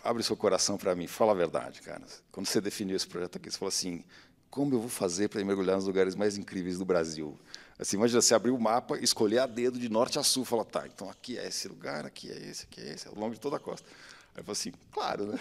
abre 0.03 0.23
seu 0.23 0.35
coração 0.35 0.77
para 0.77 0.95
mim, 0.95 1.07
fala 1.07 1.31
a 1.31 1.35
verdade, 1.35 1.81
cara. 1.81 2.01
Quando 2.31 2.47
você 2.47 2.59
definiu 2.61 2.95
esse 2.95 3.07
projeto 3.07 3.37
aqui, 3.37 3.51
você 3.51 3.57
falou 3.57 3.69
assim: 3.69 4.03
como 4.49 4.73
eu 4.73 4.79
vou 4.79 4.89
fazer 4.89 5.27
para 5.27 5.43
mergulhar 5.43 5.75
nos 5.75 5.85
lugares 5.85 6.15
mais 6.15 6.37
incríveis 6.37 6.77
do 6.77 6.85
Brasil? 6.85 7.37
Assim, 7.77 7.97
imagina 7.97 8.21
você 8.21 8.33
abrir 8.33 8.51
o 8.51 8.59
mapa, 8.59 8.97
escolher 8.99 9.39
a 9.39 9.45
dedo 9.45 9.77
de 9.77 9.89
norte 9.89 10.17
a 10.17 10.23
sul, 10.23 10.45
falar, 10.45 10.63
tá, 10.63 10.87
então 10.87 11.09
aqui 11.09 11.37
é 11.37 11.47
esse 11.47 11.67
lugar, 11.67 12.05
aqui 12.05 12.31
é 12.31 12.37
esse, 12.37 12.63
aqui 12.63 12.79
é 12.79 12.93
esse, 12.93 13.07
ao 13.07 13.15
longo 13.15 13.33
de 13.33 13.39
toda 13.39 13.57
a 13.57 13.59
costa. 13.59 13.85
Aí 14.35 14.41
eu 14.41 14.43
falei 14.43 14.51
assim, 14.51 14.73
claro, 14.91 15.25
né? 15.27 15.39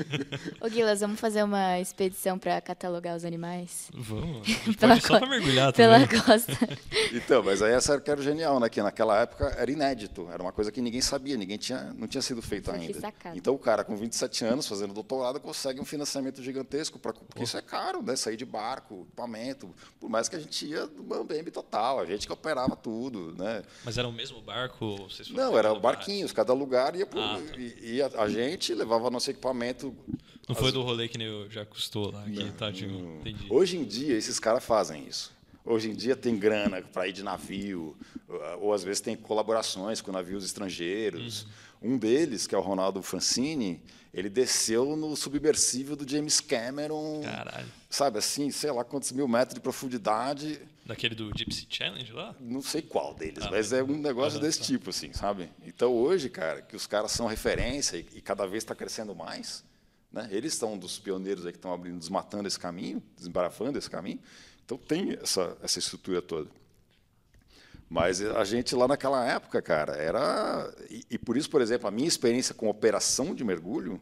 Ô 0.58 0.68
Guilas, 0.68 1.00
vamos 1.00 1.20
fazer 1.20 1.42
uma 1.42 1.78
expedição 1.78 2.38
para 2.38 2.58
catalogar 2.62 3.14
os 3.14 3.26
animais? 3.26 3.90
Vamos. 3.92 4.48
pela 4.80 4.98
só 4.98 5.18
para 5.18 5.28
mergulhar 5.28 5.70
também. 5.70 6.08
Pela 6.08 6.24
costa. 6.24 6.52
então, 7.12 7.42
mas 7.42 7.60
aí 7.60 7.74
essa 7.74 7.92
era 7.94 8.22
genial, 8.22 8.58
né? 8.58 8.70
Que 8.70 8.80
naquela 8.80 9.20
época 9.20 9.54
era 9.58 9.70
inédito, 9.70 10.28
era 10.32 10.42
uma 10.42 10.52
coisa 10.52 10.72
que 10.72 10.80
ninguém 10.80 11.02
sabia, 11.02 11.36
ninguém 11.36 11.58
tinha, 11.58 11.92
não 11.94 12.08
tinha 12.08 12.22
sido 12.22 12.40
feito 12.40 12.70
Foi 12.70 12.80
ainda. 12.80 13.00
Sacado. 13.00 13.36
Então 13.36 13.54
o 13.54 13.58
cara 13.58 13.84
com 13.84 13.94
27 13.94 14.46
anos 14.46 14.66
fazendo 14.66 14.94
doutorado 14.94 15.38
consegue 15.38 15.78
um 15.78 15.84
financiamento 15.84 16.42
gigantesco, 16.42 16.98
pra, 16.98 17.12
porque 17.12 17.44
isso 17.44 17.58
é 17.58 17.62
caro, 17.62 18.02
né? 18.02 18.16
Sair 18.16 18.38
de 18.38 18.46
barco, 18.46 19.02
equipamento, 19.08 19.74
por 20.00 20.08
mais 20.08 20.28
que 20.28 20.36
a 20.36 20.38
gente 20.38 20.66
ia 20.66 20.86
do 20.86 21.02
Bambembe 21.02 21.50
total, 21.50 22.00
a 22.00 22.06
gente 22.06 22.26
que 22.26 22.32
operava 22.32 22.74
tudo, 22.74 23.34
né? 23.36 23.62
Mas 23.84 23.98
era 23.98 24.08
o 24.08 24.12
mesmo 24.12 24.40
barco? 24.40 25.06
não, 25.30 25.58
era 25.58 25.74
barquinhos, 25.74 26.32
cada 26.32 26.54
lugar 26.54 26.96
ia, 26.96 27.04
por, 27.04 27.20
ah, 27.20 27.38
tá. 27.38 27.58
ia 27.58 28.21
a 28.22 28.28
gente, 28.28 28.74
levava 28.74 29.10
nosso 29.10 29.30
equipamento. 29.30 29.94
Não 30.48 30.54
foi 30.54 30.72
do 30.72 30.82
rolê 30.82 31.08
que 31.08 31.18
nem 31.18 31.48
já 31.50 31.64
custou 31.64 32.10
lá, 32.10 32.22
aqui, 32.22 32.50
tadinho. 32.52 33.18
Entendi. 33.20 33.46
Hoje 33.50 33.76
em 33.76 33.84
dia, 33.84 34.16
esses 34.16 34.38
caras 34.38 34.64
fazem 34.64 35.06
isso. 35.06 35.32
Hoje 35.64 35.90
em 35.90 35.94
dia 35.94 36.16
tem 36.16 36.36
grana 36.36 36.82
para 36.82 37.06
ir 37.06 37.12
de 37.12 37.22
navio, 37.22 37.96
ou 38.60 38.72
às 38.72 38.82
vezes 38.82 39.00
tem 39.00 39.16
colaborações 39.16 40.00
com 40.00 40.10
navios 40.10 40.44
estrangeiros. 40.44 41.42
Uhum. 41.80 41.94
Um 41.94 41.98
deles, 41.98 42.46
que 42.46 42.54
é 42.54 42.58
o 42.58 42.60
Ronaldo 42.60 43.02
Francini, 43.02 43.80
ele 44.12 44.28
desceu 44.28 44.96
no 44.96 45.16
submersível 45.16 45.96
do 45.96 46.08
James 46.08 46.40
Cameron. 46.40 47.22
Caralho. 47.22 47.66
Sabe 47.88 48.18
assim, 48.18 48.50
sei 48.50 48.70
lá 48.70 48.84
quantos 48.84 49.12
mil 49.12 49.28
metros 49.28 49.54
de 49.54 49.60
profundidade. 49.60 50.60
Daquele 50.84 51.14
do 51.14 51.30
Gypsy 51.36 51.66
Challenge 51.70 52.12
lá? 52.12 52.34
Não 52.40 52.60
sei 52.60 52.82
qual 52.82 53.14
deles, 53.14 53.44
ah, 53.44 53.50
mas 53.50 53.72
é 53.72 53.82
um 53.84 53.98
negócio 53.98 54.40
desse 54.40 54.58
tá. 54.58 54.64
tipo, 54.64 54.90
assim, 54.90 55.12
sabe? 55.12 55.48
Então 55.64 55.92
hoje, 55.92 56.28
cara, 56.28 56.60
que 56.60 56.74
os 56.74 56.88
caras 56.88 57.12
são 57.12 57.26
referência 57.26 57.96
e, 57.96 58.06
e 58.14 58.20
cada 58.20 58.46
vez 58.46 58.64
está 58.64 58.74
crescendo 58.74 59.14
mais, 59.14 59.64
né? 60.10 60.28
Eles 60.32 60.54
estão 60.54 60.76
dos 60.76 60.98
pioneiros 60.98 61.46
aí 61.46 61.52
que 61.52 61.58
estão 61.58 61.72
abrindo, 61.72 61.98
desmatando 61.98 62.48
esse 62.48 62.58
caminho, 62.58 63.00
desembaraçando 63.16 63.78
esse 63.78 63.88
caminho. 63.88 64.18
Então 64.64 64.76
tem 64.76 65.16
essa, 65.22 65.56
essa 65.62 65.78
estrutura 65.78 66.20
toda. 66.20 66.50
Mas 67.88 68.20
a 68.20 68.42
gente 68.42 68.74
lá 68.74 68.88
naquela 68.88 69.24
época, 69.24 69.62
cara, 69.62 69.92
era. 69.94 70.74
E, 70.90 71.04
e, 71.10 71.18
por 71.18 71.36
isso, 71.36 71.48
por 71.48 71.60
exemplo, 71.60 71.86
a 71.86 71.90
minha 71.90 72.08
experiência 72.08 72.54
com 72.54 72.68
operação 72.68 73.34
de 73.34 73.44
mergulho 73.44 74.00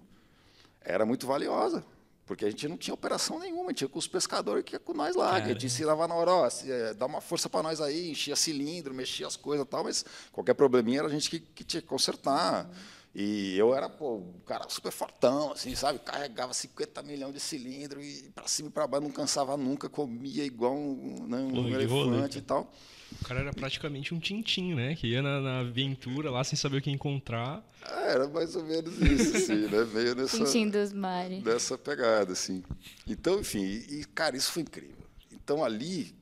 era 0.81 1.05
muito 1.05 1.27
valiosa 1.27 1.85
Porque 2.31 2.45
a 2.45 2.49
gente 2.49 2.69
não 2.69 2.77
tinha 2.77 2.95
operação 2.95 3.41
nenhuma, 3.41 3.75
tinha 3.75 3.89
com 3.89 3.99
os 3.99 4.07
pescadores 4.07 4.63
que 4.63 4.77
ia 4.77 4.79
com 4.79 4.93
nós 4.93 5.17
lá, 5.17 5.41
que 5.41 5.47
a 5.51 5.53
gente 5.53 5.67
ensinava 5.67 6.07
na 6.07 6.15
hora, 6.15 6.31
ó, 6.31 6.49
é, 6.65 6.95
dá 6.95 7.05
uma 7.05 7.21
força 7.21 7.51
para 7.51 7.61
nós 7.61 7.81
aí, 7.81 8.13
enchia 8.13 8.37
cilindro, 8.37 8.95
mexia 8.95 9.27
as 9.27 9.35
coisas 9.35 9.67
e 9.67 9.69
tal, 9.69 9.83
mas 9.83 10.05
qualquer 10.31 10.55
probleminha 10.55 11.01
era 11.01 11.09
a 11.09 11.11
gente 11.11 11.29
que, 11.29 11.41
que 11.41 11.65
tinha 11.65 11.83
que 11.83 11.89
consertar. 11.89 12.71
E 13.13 13.59
eu 13.59 13.75
era, 13.75 13.91
pô, 13.91 14.19
um 14.19 14.39
cara 14.47 14.65
super 14.69 14.93
fortão, 14.93 15.51
assim, 15.51 15.75
sabe? 15.75 15.99
Carregava 15.99 16.55
50 16.55 17.03
milhões 17.03 17.35
de 17.35 17.41
cilindro 17.41 18.01
e 18.01 18.31
para 18.33 18.47
cima 18.47 18.69
e 18.69 18.71
para 18.71 18.87
baixo, 18.87 19.09
não 19.09 19.11
cansava 19.13 19.57
nunca, 19.57 19.89
comia 19.89 20.45
igual 20.45 20.73
um, 20.73 21.27
né, 21.27 21.37
um 21.37 21.67
elefante 21.67 22.39
e 22.39 22.43
tal. 22.43 22.73
O 23.21 23.25
cara 23.25 23.41
era 23.41 23.53
praticamente 23.53 24.15
um 24.15 24.21
tintim, 24.21 24.75
né? 24.75 24.95
Que 24.95 25.09
ia 25.09 25.23
na, 25.23 25.41
na, 25.41 25.61
aventura 25.61 26.31
lá 26.31 26.45
sem 26.45 26.57
saber 26.57 26.79
o 26.79 26.83
que 26.83 26.91
encontrar. 26.91 27.63
É, 27.83 28.13
era 28.13 28.29
mais 28.29 28.55
ou 28.55 28.65
menos 28.65 29.01
isso, 29.01 29.37
assim, 29.37 29.67
né? 29.69 29.85
Meio 29.93 30.15
nessa. 30.15 30.37
Tintim 30.37 30.69
dos 30.69 30.93
mares. 30.93 31.43
Dessa 31.43 31.77
pegada, 31.77 32.33
assim. 32.33 32.63
Então, 33.07 33.41
enfim, 33.41 33.65
e, 33.65 34.05
cara, 34.15 34.37
isso 34.37 34.53
foi 34.53 34.63
incrível. 34.63 34.97
Então, 35.33 35.65
ali, 35.65 36.15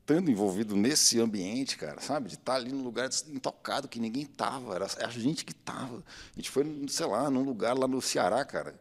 estando 0.00 0.30
envolvido 0.30 0.76
nesse 0.76 1.20
ambiente, 1.20 1.76
cara, 1.76 2.00
sabe? 2.00 2.28
De 2.28 2.34
estar 2.34 2.54
ali 2.54 2.70
num 2.70 2.82
lugar 2.82 3.10
intocado 3.28 3.88
que 3.88 3.98
ninguém 3.98 4.24
tava, 4.24 4.74
era 4.74 4.86
a 5.00 5.08
gente 5.08 5.44
que 5.44 5.54
tava. 5.54 5.98
A 5.98 6.36
gente 6.36 6.50
foi, 6.50 6.64
sei 6.88 7.06
lá, 7.06 7.28
num 7.28 7.42
lugar 7.42 7.76
lá 7.76 7.88
no 7.88 8.00
Ceará, 8.00 8.44
cara, 8.44 8.74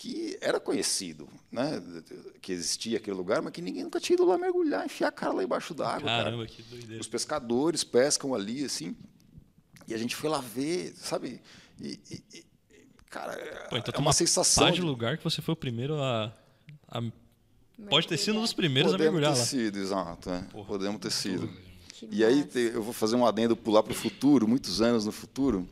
que 0.00 0.38
era 0.40 0.58
conhecido, 0.58 1.28
né? 1.52 1.82
Que 2.40 2.52
existia 2.52 2.96
aquele 2.96 3.14
lugar, 3.18 3.42
mas 3.42 3.52
que 3.52 3.60
ninguém 3.60 3.84
nunca 3.84 4.00
tinha 4.00 4.14
ido 4.14 4.24
lá 4.24 4.38
mergulhar, 4.38 4.86
enfiar 4.86 5.08
a 5.08 5.12
cara 5.12 5.34
lá 5.34 5.44
embaixo 5.44 5.74
d'água. 5.74 6.08
Caramba, 6.08 6.46
cara. 6.46 6.56
que 6.56 6.62
doideira. 6.62 7.02
Os 7.02 7.06
pescadores 7.06 7.84
pescam 7.84 8.34
ali, 8.34 8.64
assim, 8.64 8.96
e 9.86 9.92
a 9.92 9.98
gente 9.98 10.16
foi 10.16 10.30
lá 10.30 10.40
ver, 10.40 10.94
sabe? 10.96 11.42
E, 11.78 12.00
e, 12.10 12.44
cara, 13.10 13.36
Pô, 13.68 13.76
então 13.76 13.92
é 13.92 13.98
uma, 13.98 14.06
uma 14.06 14.12
sensação. 14.14 14.70
de 14.70 14.80
lugar 14.80 15.18
que 15.18 15.24
você 15.24 15.42
foi 15.42 15.52
o 15.52 15.56
primeiro 15.56 16.02
a, 16.02 16.32
a 16.88 17.02
Pode 17.90 18.08
ter 18.08 18.16
sido 18.16 18.38
um 18.38 18.40
dos 18.40 18.54
primeiros 18.54 18.92
Podemos 18.92 19.10
a 19.10 19.12
mergulhar 19.12 19.34
ter 19.34 19.38
lá. 19.38 19.44
sido, 19.44 19.78
exato. 19.78 20.30
É. 20.30 20.42
Podemos 20.66 20.98
ter 20.98 21.12
sido. 21.12 21.46
Que 21.92 22.06
e 22.06 22.24
massa. 22.24 22.26
aí 22.26 22.66
eu 22.74 22.82
vou 22.82 22.94
fazer 22.94 23.16
um 23.16 23.26
adendo 23.26 23.54
pular 23.54 23.82
para 23.82 23.92
o 23.92 23.94
futuro, 23.94 24.48
muitos 24.48 24.80
anos 24.80 25.04
no 25.04 25.12
futuro 25.12 25.68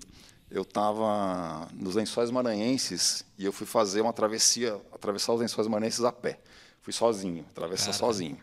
eu 0.51 0.63
estava 0.63 1.69
nos 1.75 1.95
Lençóis 1.95 2.31
Maranhenses 2.31 3.25
e 3.39 3.45
eu 3.45 3.53
fui 3.53 3.67
fazer 3.67 4.01
uma 4.01 4.13
travessia, 4.13 4.81
atravessar 4.93 5.35
os 5.35 5.41
Lençóis 5.41 5.67
Maranhenses 5.67 6.05
a 6.05 6.13
pé. 6.13 6.41
Fui 6.81 6.93
sozinho, 6.93 7.45
atravessar 7.51 7.93
Caramba. 7.93 7.99
sozinho. 7.99 8.39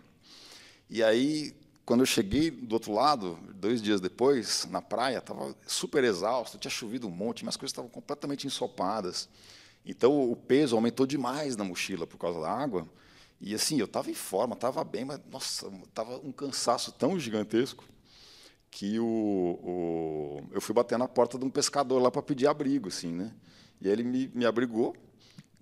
E 0.88 1.04
aí, 1.04 1.56
quando 1.84 2.02
eu 2.02 2.06
cheguei 2.06 2.52
do 2.52 2.74
outro 2.74 2.94
lado, 2.94 3.40
dois 3.56 3.82
dias 3.82 4.00
depois, 4.00 4.68
na 4.70 4.82
praia, 4.82 5.18
estava 5.18 5.56
super 5.66 6.04
exausto, 6.04 6.60
tinha 6.60 6.70
chovido 6.70 7.08
um 7.08 7.12
monte, 7.12 7.44
minhas 7.44 7.58
coisas 7.58 7.72
estavam 7.72 7.90
completamente 7.90 8.46
ensopadas. 8.46 9.28
Então, 9.84 10.32
o 10.32 10.36
peso 10.36 10.76
aumentou 10.76 11.08
demais 11.08 11.56
na 11.56 11.64
mochila 11.64 12.06
por 12.06 12.18
causa 12.18 12.40
da 12.40 12.52
água. 12.52 12.88
E 13.42 13.54
assim, 13.56 13.80
eu 13.80 13.86
estava 13.86 14.12
em 14.12 14.16
forma, 14.16 14.54
estava 14.54 14.84
bem, 14.84 15.06
mas, 15.06 15.20
nossa, 15.32 15.68
estava 15.84 16.18
um 16.18 16.32
cansaço 16.32 16.92
tão 16.92 17.20
gigantesco 17.20 17.84
que 18.76 19.00
o, 19.00 19.06
o, 19.06 20.44
eu 20.52 20.60
fui 20.60 20.76
bater 20.76 21.00
na 21.00 21.08
porta 21.08 21.40
de 21.40 21.46
um 21.46 21.50
pescador 21.50 21.98
lá 22.02 22.12
para 22.12 22.22
pedir 22.22 22.46
abrigo, 22.46 22.90
assim, 22.90 23.10
né? 23.10 23.32
E 23.80 23.88
ele 23.88 24.04
me, 24.04 24.28
me 24.36 24.46
abrigou 24.46 24.94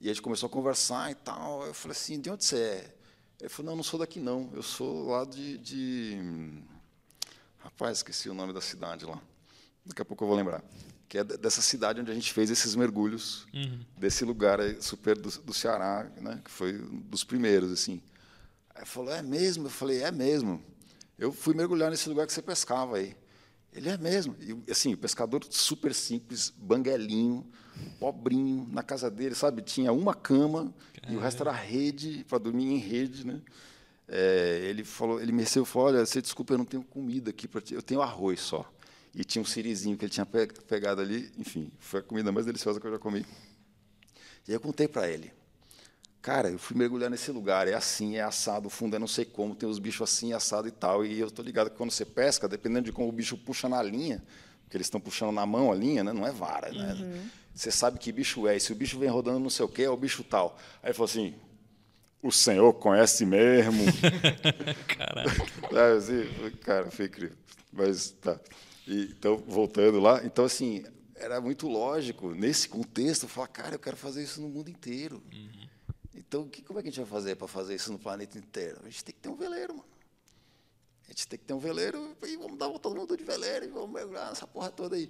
e 0.01 0.09
a 0.09 0.11
gente 0.11 0.23
começou 0.23 0.47
a 0.47 0.49
conversar 0.49 1.11
e 1.11 1.15
tal. 1.15 1.63
Eu 1.63 1.75
falei 1.75 1.95
assim, 1.95 2.19
de 2.19 2.31
onde 2.31 2.43
você 2.43 2.57
é? 2.57 2.95
Ele 3.39 3.49
falou, 3.49 3.69
não, 3.69 3.75
não 3.75 3.83
sou 3.83 3.99
daqui 3.99 4.19
não, 4.19 4.49
eu 4.55 4.63
sou 4.63 5.09
lá 5.11 5.25
de, 5.25 5.59
de... 5.59 6.17
Rapaz, 7.59 7.99
esqueci 7.99 8.29
o 8.29 8.33
nome 8.33 8.51
da 8.51 8.61
cidade 8.61 9.05
lá. 9.05 9.21
Daqui 9.85 10.01
a 10.01 10.05
pouco 10.05 10.23
eu 10.23 10.27
vou 10.27 10.35
lembrar. 10.35 10.63
Que 11.07 11.19
é 11.19 11.23
dessa 11.23 11.61
cidade 11.61 12.01
onde 12.01 12.09
a 12.09 12.15
gente 12.15 12.33
fez 12.33 12.49
esses 12.49 12.73
mergulhos, 12.73 13.45
uhum. 13.53 13.79
desse 13.95 14.25
lugar 14.25 14.57
super 14.81 15.15
do, 15.15 15.29
do 15.29 15.53
Ceará, 15.53 16.09
né? 16.19 16.41
Que 16.43 16.49
foi 16.49 16.81
um 16.81 16.99
dos 17.01 17.23
primeiros, 17.23 17.71
assim. 17.71 18.01
Aí 18.73 18.81
ele 18.81 18.85
falou, 18.87 19.13
é 19.13 19.21
mesmo? 19.21 19.67
Eu 19.67 19.69
falei, 19.69 20.01
é 20.01 20.11
mesmo. 20.11 20.72
Eu 21.17 21.31
fui 21.31 21.53
mergulhar 21.53 21.91
nesse 21.91 22.09
lugar 22.09 22.25
que 22.27 22.33
você 22.33 22.41
pescava 22.41 22.97
aí. 22.97 23.15
Ele 23.71 23.89
é 23.89 23.97
mesmo. 23.97 24.35
E, 24.39 24.71
assim, 24.71 24.93
o 24.93 24.97
pescador 24.97 25.43
super 25.49 25.93
simples, 25.93 26.53
banguelinho, 26.55 27.45
pobrinho, 27.99 28.67
na 28.71 28.83
casa 28.83 29.09
dele, 29.09 29.33
sabe? 29.33 29.61
Tinha 29.61 29.91
uma 29.91 30.13
cama 30.13 30.73
Caramba. 30.93 31.13
e 31.13 31.15
o 31.15 31.19
resto 31.19 31.41
era 31.41 31.51
rede, 31.51 32.23
para 32.27 32.37
dormir 32.37 32.65
em 32.65 32.77
rede, 32.77 33.25
né? 33.25 33.41
É, 34.07 34.59
ele 34.65 34.83
falou, 34.83 35.19
ele 35.19 35.31
me 35.31 35.41
recebeu 35.41 35.63
e 35.63 35.65
falou, 35.65 35.87
olha, 35.87 36.05
você 36.05 36.21
desculpa, 36.21 36.53
eu 36.53 36.57
não 36.57 36.65
tenho 36.65 36.83
comida 36.83 37.31
aqui 37.31 37.47
para 37.47 37.61
ti, 37.61 37.73
eu 37.73 37.81
tenho 37.81 38.01
arroz 38.01 38.39
só. 38.39 38.71
E 39.15 39.23
tinha 39.23 39.41
um 39.41 39.45
sirizinho 39.45 39.97
que 39.97 40.05
ele 40.05 40.11
tinha 40.11 40.25
pegado 40.25 41.01
ali, 41.01 41.31
enfim, 41.37 41.71
foi 41.79 41.99
a 41.99 42.03
comida 42.03 42.31
mais 42.31 42.45
deliciosa 42.45 42.79
que 42.79 42.87
eu 42.87 42.91
já 42.91 42.99
comi. 42.99 43.25
E 44.47 44.51
aí 44.51 44.55
eu 44.55 44.59
contei 44.59 44.87
para 44.87 45.09
ele. 45.09 45.31
Cara, 46.23 46.49
eu 46.49 46.57
fui 46.57 46.77
mergulhar 46.77 47.09
nesse 47.09 47.29
lugar, 47.31 47.67
é 47.67 47.73
assim, 47.73 48.15
é 48.15 48.21
assado, 48.21 48.67
o 48.67 48.69
fundo 48.69 48.95
é 48.95 48.99
não 48.99 49.09
sei 49.09 49.25
como, 49.25 49.53
tem 49.53 49.67
os 49.67 49.77
bichos 49.77 50.09
assim, 50.09 50.31
assado 50.31 50.69
e 50.69 50.71
tal. 50.71 51.05
E 51.05 51.19
eu 51.19 51.29
tô 51.29 51.41
ligado 51.41 51.69
que 51.69 51.75
quando 51.75 51.91
você 51.91 52.05
pesca, 52.05 52.47
dependendo 52.47 52.85
de 52.85 52.93
como 52.93 53.09
o 53.09 53.11
bicho 53.11 53.37
puxa 53.37 53.67
na 53.67 53.83
linha, 53.83 54.23
porque 54.63 54.77
eles 54.77 54.87
estão 54.87 55.01
puxando 55.01 55.33
na 55.33 55.45
mão 55.45 55.69
a 55.69 55.75
linha, 55.75 56.01
né? 56.01 56.13
não 56.13 56.25
é 56.25 56.31
vara, 56.31 56.71
né? 56.71 56.93
Uhum. 56.93 57.29
Você 57.53 57.69
sabe 57.69 57.99
que 57.99 58.09
bicho 58.09 58.47
é, 58.47 58.55
e 58.55 58.59
se 58.61 58.71
o 58.71 58.75
bicho 58.75 58.97
vem 58.97 59.09
rodando 59.09 59.37
não 59.37 59.49
sei 59.49 59.65
o 59.65 59.67
quê, 59.67 59.83
é 59.83 59.89
o 59.89 59.97
bicho 59.97 60.23
tal. 60.23 60.57
Aí 60.81 60.87
ele 60.87 60.93
falou 60.93 61.09
assim, 61.09 61.35
o 62.21 62.31
senhor 62.31 62.71
conhece 62.75 63.25
mesmo. 63.25 63.83
Caraca. 64.87 65.77
É, 65.77 65.97
assim, 65.97 66.55
cara, 66.61 66.89
foi 66.89 67.07
incrível. 67.07 67.35
Mas 67.69 68.11
tá. 68.11 68.39
E, 68.87 69.09
então, 69.11 69.43
voltando 69.45 69.99
lá, 69.99 70.21
então 70.23 70.45
assim, 70.45 70.85
era 71.17 71.41
muito 71.41 71.67
lógico, 71.67 72.33
nesse 72.33 72.69
contexto, 72.69 73.27
falar, 73.27 73.47
cara, 73.47 73.75
eu 73.75 73.79
quero 73.79 73.97
fazer 73.97 74.23
isso 74.23 74.41
no 74.41 74.47
mundo 74.47 74.69
inteiro. 74.69 75.21
Uhum. 75.29 75.62
Então, 76.15 76.47
que, 76.47 76.61
como 76.61 76.79
é 76.79 76.81
que 76.81 76.89
a 76.89 76.91
gente 76.91 77.01
vai 77.01 77.09
fazer 77.09 77.35
para 77.35 77.47
fazer 77.47 77.75
isso 77.75 77.91
no 77.91 77.99
planeta 77.99 78.37
inteiro? 78.37 78.79
A 78.83 78.89
gente 78.89 79.03
tem 79.03 79.15
que 79.15 79.21
ter 79.21 79.29
um 79.29 79.35
veleiro, 79.35 79.73
mano. 79.73 79.89
A 81.05 81.11
gente 81.11 81.27
tem 81.27 81.39
que 81.39 81.45
ter 81.45 81.53
um 81.53 81.59
veleiro 81.59 82.15
e 82.23 82.37
vamos 82.37 82.57
dar 82.57 82.69
todo 82.79 82.95
mundo 82.95 83.17
de 83.17 83.23
veleiro 83.23 83.65
e 83.65 83.67
vamos 83.67 83.91
mergulhar 83.91 84.29
nessa 84.29 84.47
porra 84.47 84.71
toda 84.71 84.95
aí. 84.95 85.09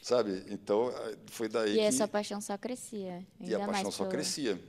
Sabe? 0.00 0.44
Então, 0.48 0.92
foi 1.26 1.48
daí. 1.48 1.72
E 1.72 1.74
que... 1.74 1.80
essa 1.80 2.06
paixão 2.06 2.40
só 2.40 2.56
crescia. 2.56 3.26
e 3.40 3.54
a 3.54 3.66
paixão 3.66 3.90
só 3.90 4.06
crescia. 4.06 4.60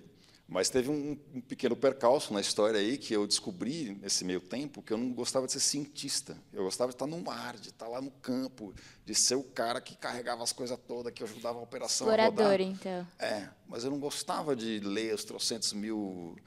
Mas 0.47 0.69
teve 0.69 0.89
um, 0.89 1.17
um, 1.35 1.41
pequeno 1.41 1.75
percalço 1.75 2.33
na 2.33 2.39
história 2.39 2.79
aí 2.79 2.97
que 2.97 3.13
eu 3.13 3.27
descobri 3.27 3.97
nesse 4.01 4.23
meio 4.23 4.39
tempo 4.39 4.81
que 4.81 4.93
eu 4.93 4.97
não 4.97 5.11
gostava 5.11 5.45
de 5.45 5.51
ser 5.51 5.59
cientista. 5.59 6.37
Eu 6.53 6.63
gostava 6.63 6.89
de 6.89 6.95
estar 6.95 7.05
no 7.05 7.19
mar, 7.19 7.57
de 7.57 7.67
estar 7.67 7.87
lá 7.89 8.01
no 8.01 8.11
campo, 8.11 8.73
de 9.05 9.13
ser 9.13 9.35
o 9.35 9.43
cara 9.43 9.81
que 9.81 9.97
carregava 9.97 10.41
as 10.41 10.53
coisas 10.53 10.79
todas, 10.87 11.11
que 11.11 11.21
ajudava 11.21 11.59
a 11.59 11.61
operação 11.61 12.07
Explorador, 12.07 12.45
a 12.45 12.51
rodar. 12.51 12.61
então. 12.61 13.07
É, 13.19 13.49
mas 13.67 13.83
eu 13.83 13.91
não 13.91 13.99
gostava 13.99 14.55
de 14.55 14.79
ler 14.79 15.13
os 15.13 15.25
trocentos 15.25 15.73
mil 15.73 16.37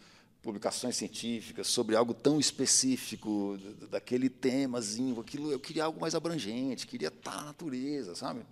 publicações 0.43 0.97
científicas 0.97 1.67
sobre 1.67 1.95
algo 1.95 2.15
tão 2.15 2.41
específico, 2.41 3.59
daquele 3.91 4.31
temazinho, 4.31 5.21
aquilo, 5.21 5.53
eu 5.53 5.61
queria 5.61 5.85
algo 5.85 6.01
mais 6.01 6.15
abrangente, 6.15 6.87
queria 6.87 7.09
estar 7.09 7.37
na 7.37 7.45
natureza, 7.45 8.15
sabe? 8.15 8.47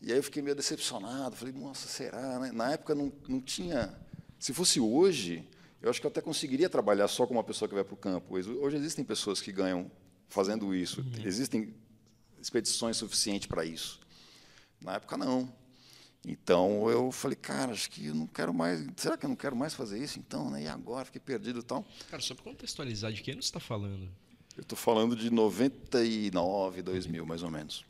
E 0.00 0.12
aí 0.12 0.18
eu 0.18 0.22
fiquei 0.22 0.40
meio 0.40 0.54
decepcionado, 0.54 1.34
falei, 1.34 1.52
nossa, 1.52 1.88
será? 1.88 2.38
Né? 2.38 2.52
Na 2.52 2.72
época 2.72 2.94
não, 2.94 3.12
não 3.28 3.40
tinha 3.40 3.92
se 4.40 4.54
fosse 4.54 4.80
hoje, 4.80 5.46
eu 5.82 5.90
acho 5.90 6.00
que 6.00 6.06
eu 6.06 6.10
até 6.10 6.22
conseguiria 6.22 6.68
trabalhar 6.68 7.06
só 7.08 7.26
com 7.26 7.34
uma 7.34 7.44
pessoa 7.44 7.68
que 7.68 7.74
vai 7.74 7.84
para 7.84 7.94
o 7.94 7.96
campo. 7.96 8.34
Hoje 8.34 8.76
existem 8.76 9.04
pessoas 9.04 9.40
que 9.40 9.52
ganham 9.52 9.90
fazendo 10.30 10.74
isso. 10.74 11.02
Uhum. 11.02 11.26
Existem 11.26 11.74
expedições 12.40 12.96
suficientes 12.96 13.46
para 13.46 13.66
isso. 13.66 14.00
Na 14.80 14.94
época, 14.94 15.18
não. 15.18 15.52
Então 16.26 16.90
eu 16.90 17.12
falei, 17.12 17.36
cara, 17.36 17.72
acho 17.72 17.90
que 17.90 18.06
eu 18.06 18.14
não 18.14 18.26
quero 18.26 18.52
mais. 18.52 18.82
Será 18.96 19.16
que 19.18 19.26
eu 19.26 19.28
não 19.28 19.36
quero 19.36 19.54
mais 19.54 19.74
fazer 19.74 20.02
isso? 20.02 20.18
Então, 20.18 20.50
né? 20.50 20.62
E 20.62 20.66
agora? 20.68 21.04
Fiquei 21.04 21.20
perdido 21.20 21.60
e 21.60 21.62
tal. 21.62 21.84
Cara, 22.10 22.22
só 22.22 22.34
para 22.34 22.44
contextualizar, 22.44 23.12
de 23.12 23.22
quem 23.22 23.34
você 23.34 23.40
está 23.40 23.60
falando? 23.60 24.08
Eu 24.56 24.62
estou 24.62 24.76
falando 24.76 25.14
de 25.14 25.30
99, 25.30 26.82
2000, 26.82 27.26
mais 27.26 27.42
ou 27.42 27.50
menos. 27.50 27.84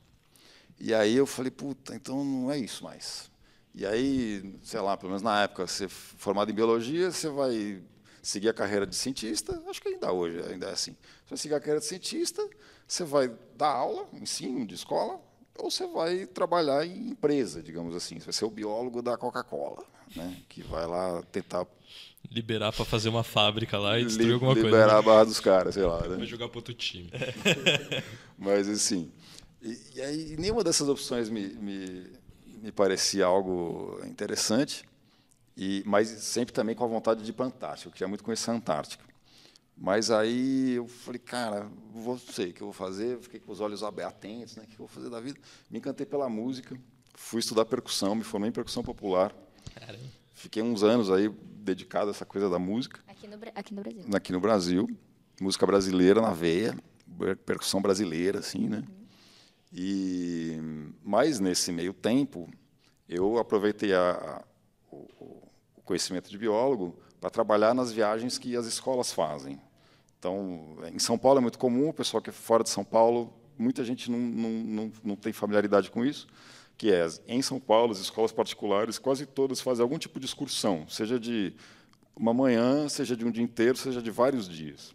E 0.78 0.92
aí 0.92 1.14
eu 1.14 1.26
falei, 1.26 1.50
puta, 1.50 1.94
então 1.94 2.24
não 2.24 2.50
é 2.50 2.58
isso 2.58 2.82
mais. 2.82 3.30
E 3.74 3.86
aí, 3.86 4.58
sei 4.62 4.80
lá, 4.80 4.96
pelo 4.96 5.10
menos 5.10 5.22
na 5.22 5.42
época, 5.42 5.66
você 5.66 5.88
formado 5.88 6.50
em 6.50 6.54
biologia, 6.54 7.10
você 7.10 7.28
vai 7.28 7.82
seguir 8.22 8.48
a 8.48 8.54
carreira 8.54 8.86
de 8.86 8.94
cientista, 8.94 9.62
acho 9.68 9.80
que 9.80 9.88
ainda 9.88 10.12
hoje 10.12 10.42
ainda 10.50 10.66
é 10.66 10.72
assim. 10.72 10.92
Você 11.24 11.30
vai 11.30 11.38
seguir 11.38 11.54
a 11.54 11.60
carreira 11.60 11.80
de 11.80 11.86
cientista, 11.86 12.46
você 12.86 13.04
vai 13.04 13.32
dar 13.56 13.68
aula, 13.68 14.08
ensino 14.12 14.66
de 14.66 14.74
escola, 14.74 15.20
ou 15.58 15.70
você 15.70 15.86
vai 15.86 16.26
trabalhar 16.26 16.84
em 16.84 17.10
empresa, 17.10 17.62
digamos 17.62 17.94
assim. 17.94 18.18
Você 18.18 18.26
vai 18.26 18.32
ser 18.32 18.44
o 18.44 18.50
biólogo 18.50 19.02
da 19.02 19.16
Coca-Cola, 19.16 19.84
né? 20.14 20.36
que 20.48 20.62
vai 20.62 20.86
lá 20.86 21.22
tentar 21.30 21.66
liberar 22.30 22.72
para 22.72 22.84
fazer 22.84 23.08
uma 23.08 23.24
fábrica 23.24 23.78
lá 23.78 23.98
e 23.98 24.04
destruir 24.04 24.34
alguma 24.34 24.52
liberar 24.52 24.70
coisa. 24.70 24.84
Liberar 24.84 24.98
a 24.98 25.02
barra 25.02 25.24
dos 25.24 25.40
caras, 25.40 25.74
sei 25.74 25.84
lá. 25.84 26.06
Né? 26.06 26.16
Vai 26.16 26.26
jogar 26.26 26.48
para 26.48 26.58
outro 26.58 26.74
time. 26.74 27.10
Mas 28.38 28.68
assim, 28.68 29.10
e, 29.62 29.78
e, 29.94 30.00
aí 30.00 30.36
nenhuma 30.38 30.64
dessas 30.64 30.88
opções 30.88 31.28
me, 31.28 31.48
me 31.48 32.06
me 32.60 32.70
parecia 32.70 33.26
algo 33.26 34.00
interessante, 34.04 34.84
e, 35.56 35.82
mas 35.86 36.08
sempre 36.08 36.52
também 36.52 36.74
com 36.74 36.84
a 36.84 36.88
vontade 36.88 37.22
de 37.22 37.30
ir 37.30 37.32
para 37.32 37.46
a 37.46 37.48
Antártica. 37.48 37.88
Eu 37.88 37.92
queria 37.92 38.08
muito 38.08 38.24
conhecer 38.24 38.50
a 38.50 38.54
Antártica. 38.54 39.04
Mas 39.76 40.10
aí 40.10 40.72
eu 40.72 40.86
falei, 40.86 41.18
cara, 41.18 41.70
vou, 41.92 42.18
sei 42.18 42.50
o 42.50 42.52
que 42.52 42.60
eu 42.60 42.66
vou 42.66 42.74
fazer, 42.74 43.18
fiquei 43.18 43.40
com 43.40 43.50
os 43.50 43.60
olhos 43.60 43.82
atentos, 43.82 44.56
né, 44.56 44.64
o 44.64 44.66
que 44.66 44.74
eu 44.74 44.86
vou 44.86 44.88
fazer 44.88 45.08
da 45.08 45.20
vida. 45.20 45.40
Me 45.70 45.78
encantei 45.78 46.04
pela 46.04 46.28
música, 46.28 46.78
fui 47.14 47.40
estudar 47.40 47.64
percussão, 47.64 48.14
me 48.14 48.22
formei 48.22 48.50
em 48.50 48.52
percussão 48.52 48.82
popular. 48.82 49.34
Caramba. 49.74 50.04
Fiquei 50.34 50.62
uns 50.62 50.82
anos 50.82 51.10
aí 51.10 51.28
dedicado 51.28 52.08
a 52.08 52.10
essa 52.10 52.26
coisa 52.26 52.48
da 52.48 52.58
música. 52.58 53.00
Aqui 53.08 53.26
no, 53.26 53.36
aqui 53.54 53.74
no 53.74 53.82
Brasil. 53.82 54.04
Aqui 54.14 54.32
no 54.32 54.40
Brasil. 54.40 54.98
Música 55.40 55.66
brasileira 55.66 56.20
na 56.20 56.32
veia, 56.32 56.76
percussão 57.46 57.80
brasileira, 57.80 58.40
assim, 58.40 58.68
né? 58.68 58.84
Uhum. 58.86 58.99
E, 59.72 60.58
mas, 61.02 61.38
nesse 61.38 61.70
meio 61.70 61.92
tempo, 61.92 62.48
eu 63.08 63.38
aproveitei 63.38 63.94
a, 63.94 64.10
a, 64.10 64.44
o, 64.90 65.42
o 65.76 65.82
conhecimento 65.84 66.28
de 66.28 66.38
biólogo 66.38 66.98
para 67.20 67.30
trabalhar 67.30 67.74
nas 67.74 67.92
viagens 67.92 68.38
que 68.38 68.56
as 68.56 68.66
escolas 68.66 69.12
fazem. 69.12 69.60
Então, 70.18 70.76
em 70.92 70.98
São 70.98 71.16
Paulo 71.16 71.38
é 71.38 71.40
muito 71.40 71.58
comum, 71.58 71.88
o 71.88 71.94
pessoal 71.94 72.22
que 72.22 72.30
é 72.30 72.32
fora 72.32 72.62
de 72.62 72.70
São 72.70 72.84
Paulo, 72.84 73.32
muita 73.58 73.84
gente 73.84 74.10
não, 74.10 74.18
não, 74.18 74.50
não, 74.50 74.92
não 75.04 75.16
tem 75.16 75.32
familiaridade 75.32 75.90
com 75.90 76.04
isso, 76.04 76.26
que 76.76 76.92
é, 76.92 77.06
em 77.26 77.42
São 77.42 77.60
Paulo, 77.60 77.92
as 77.92 77.98
escolas 77.98 78.32
particulares, 78.32 78.98
quase 78.98 79.26
todas 79.26 79.60
fazem 79.60 79.82
algum 79.82 79.98
tipo 79.98 80.18
de 80.18 80.26
excursão, 80.26 80.86
seja 80.88 81.20
de 81.20 81.54
uma 82.16 82.34
manhã, 82.34 82.88
seja 82.88 83.16
de 83.16 83.24
um 83.24 83.30
dia 83.30 83.42
inteiro, 83.42 83.76
seja 83.76 84.02
de 84.02 84.10
vários 84.10 84.48
dias. 84.48 84.94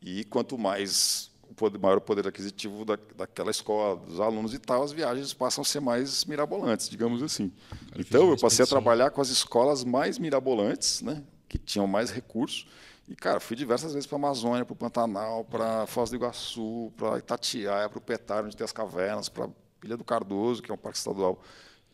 E 0.00 0.24
quanto 0.24 0.58
mais 0.58 1.30
poder, 1.54 1.78
maior 1.78 2.00
poder 2.00 2.26
aquisitivo 2.26 2.84
da, 2.84 2.98
daquela 3.16 3.50
escola, 3.50 3.96
dos 3.96 4.20
alunos 4.20 4.54
e 4.54 4.58
tal, 4.58 4.82
as 4.82 4.92
viagens 4.92 5.32
passam 5.32 5.62
a 5.62 5.64
ser 5.64 5.80
mais 5.80 6.24
mirabolantes, 6.24 6.88
digamos 6.88 7.22
assim. 7.22 7.52
então, 7.96 8.30
eu 8.30 8.36
passei 8.36 8.64
a 8.64 8.66
trabalhar 8.66 9.10
com 9.10 9.20
as 9.20 9.28
escolas 9.28 9.84
mais 9.84 10.18
mirabolantes, 10.18 11.02
né, 11.02 11.22
que 11.48 11.58
tinham 11.58 11.86
mais 11.86 12.10
recursos. 12.10 12.66
E, 13.08 13.14
cara, 13.14 13.38
fui 13.38 13.54
diversas 13.54 13.92
vezes 13.92 14.06
para 14.06 14.16
a 14.16 14.20
Amazônia, 14.20 14.64
para 14.64 14.72
o 14.72 14.76
Pantanal, 14.76 15.44
para 15.44 15.86
Foz 15.86 16.10
do 16.10 16.16
Iguaçu, 16.16 16.92
para 16.96 17.18
Itatiaia, 17.18 17.88
para 17.88 17.98
o 17.98 18.00
Petar, 18.00 18.44
onde 18.44 18.56
tem 18.56 18.64
as 18.64 18.72
cavernas, 18.72 19.28
para 19.28 19.48
Ilha 19.84 19.96
do 19.96 20.04
Cardoso, 20.04 20.62
que 20.62 20.70
é 20.70 20.74
um 20.74 20.78
parque 20.78 20.98
estadual 20.98 21.42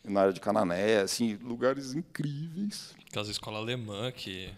na 0.04 0.20
área 0.20 0.32
de 0.32 0.40
Canané, 0.40 1.00
assim, 1.00 1.34
lugares 1.42 1.94
incríveis. 1.94 2.94
Aquelas 3.08 3.28
escola 3.28 3.58
alemã 3.58 4.10
que 4.12 4.52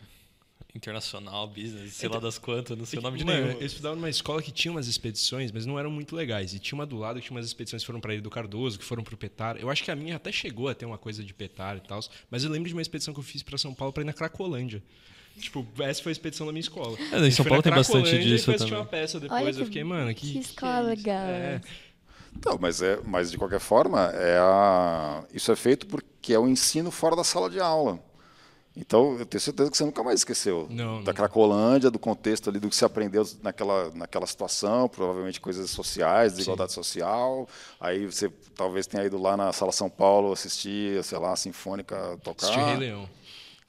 internacional, 0.74 1.46
business, 1.46 1.94
sei 1.94 2.06
então, 2.06 2.18
lá 2.18 2.24
das 2.24 2.38
quantas, 2.38 2.76
não 2.76 2.86
sei 2.86 2.98
o 2.98 3.02
nome 3.02 3.18
de 3.18 3.24
mano, 3.24 3.46
nenhum. 3.46 3.60
Eu 3.60 3.66
estudava 3.66 3.94
numa 3.94 4.08
escola 4.08 4.42
que 4.42 4.50
tinha 4.50 4.72
umas 4.72 4.86
expedições, 4.86 5.52
mas 5.52 5.66
não 5.66 5.78
eram 5.78 5.90
muito 5.90 6.16
legais. 6.16 6.54
E 6.54 6.58
tinha 6.58 6.78
uma 6.78 6.86
do 6.86 6.96
lado 6.96 7.20
que 7.20 7.26
tinha 7.26 7.36
umas 7.36 7.46
expedições 7.46 7.82
que 7.82 7.86
foram 7.86 8.00
para 8.00 8.14
Ilha 8.14 8.22
do 8.22 8.30
Cardoso, 8.30 8.78
que 8.78 8.84
foram 8.84 9.04
para 9.04 9.14
o 9.14 9.16
Petar. 9.18 9.56
Eu 9.58 9.68
acho 9.68 9.84
que 9.84 9.90
a 9.90 9.96
minha 9.96 10.16
até 10.16 10.32
chegou 10.32 10.68
a 10.68 10.74
ter 10.74 10.86
uma 10.86 10.96
coisa 10.96 11.22
de 11.22 11.34
Petar 11.34 11.76
e 11.76 11.80
tal, 11.80 12.00
mas 12.30 12.42
eu 12.42 12.50
lembro 12.50 12.68
de 12.68 12.74
uma 12.74 12.82
expedição 12.82 13.12
que 13.12 13.20
eu 13.20 13.24
fiz 13.24 13.42
para 13.42 13.58
São 13.58 13.74
Paulo 13.74 13.92
para 13.92 14.02
ir 14.02 14.06
na 14.06 14.14
Cracolândia. 14.14 14.82
Tipo, 15.38 15.66
essa 15.78 16.02
foi 16.02 16.10
a 16.10 16.14
expedição 16.14 16.46
da 16.46 16.52
minha 16.52 16.60
escola. 16.60 16.96
É, 17.10 17.26
em 17.26 17.30
São 17.30 17.44
Paulo 17.44 17.62
tem 17.62 17.72
bastante 17.72 18.18
disso 18.18 18.50
e 18.50 18.56
também. 18.56 18.74
uma 18.74 18.84
peça 18.84 19.18
depois, 19.18 19.42
Olha 19.42 19.62
eu 19.62 19.64
fiquei, 19.66 19.84
mano, 19.84 20.14
que, 20.14 20.32
que 20.32 20.38
escola 20.38 20.96
que 20.96 21.08
é 21.08 21.12
legal. 21.12 21.26
É. 21.26 21.60
Não, 22.44 22.58
mas, 22.58 22.80
é, 22.80 22.98
mas 23.04 23.30
de 23.30 23.36
qualquer 23.36 23.60
forma, 23.60 24.10
é 24.14 24.38
a, 24.38 25.24
isso 25.32 25.52
é 25.52 25.56
feito 25.56 25.86
porque 25.86 26.32
é 26.32 26.38
o 26.38 26.48
ensino 26.48 26.90
fora 26.90 27.14
da 27.14 27.24
sala 27.24 27.50
de 27.50 27.60
aula. 27.60 27.98
Então, 28.74 29.18
eu 29.18 29.26
tenho 29.26 29.40
certeza 29.40 29.70
que 29.70 29.76
você 29.76 29.84
nunca 29.84 30.02
mais 30.02 30.20
esqueceu 30.20 30.66
não, 30.70 31.04
da 31.04 31.12
Cracolândia, 31.12 31.90
do 31.90 31.98
contexto 31.98 32.48
ali 32.48 32.58
do 32.58 32.70
que 32.70 32.76
você 32.76 32.86
aprendeu 32.86 33.26
naquela, 33.42 33.90
naquela 33.90 34.26
situação, 34.26 34.88
provavelmente 34.88 35.40
coisas 35.40 35.70
sociais, 35.70 36.32
desigualdade 36.32 36.72
Sim. 36.72 36.76
social. 36.76 37.46
Aí 37.78 38.06
você 38.06 38.30
talvez 38.56 38.86
tenha 38.86 39.04
ido 39.04 39.20
lá 39.20 39.36
na 39.36 39.52
Sala 39.52 39.72
São 39.72 39.90
Paulo 39.90 40.32
assistir, 40.32 41.04
sei 41.04 41.18
lá, 41.18 41.32
a 41.32 41.36
Sinfônica 41.36 42.18
tocar. 42.22 42.46
Assistir 42.46 42.64
Rei 42.64 42.76
Leão. 42.76 43.08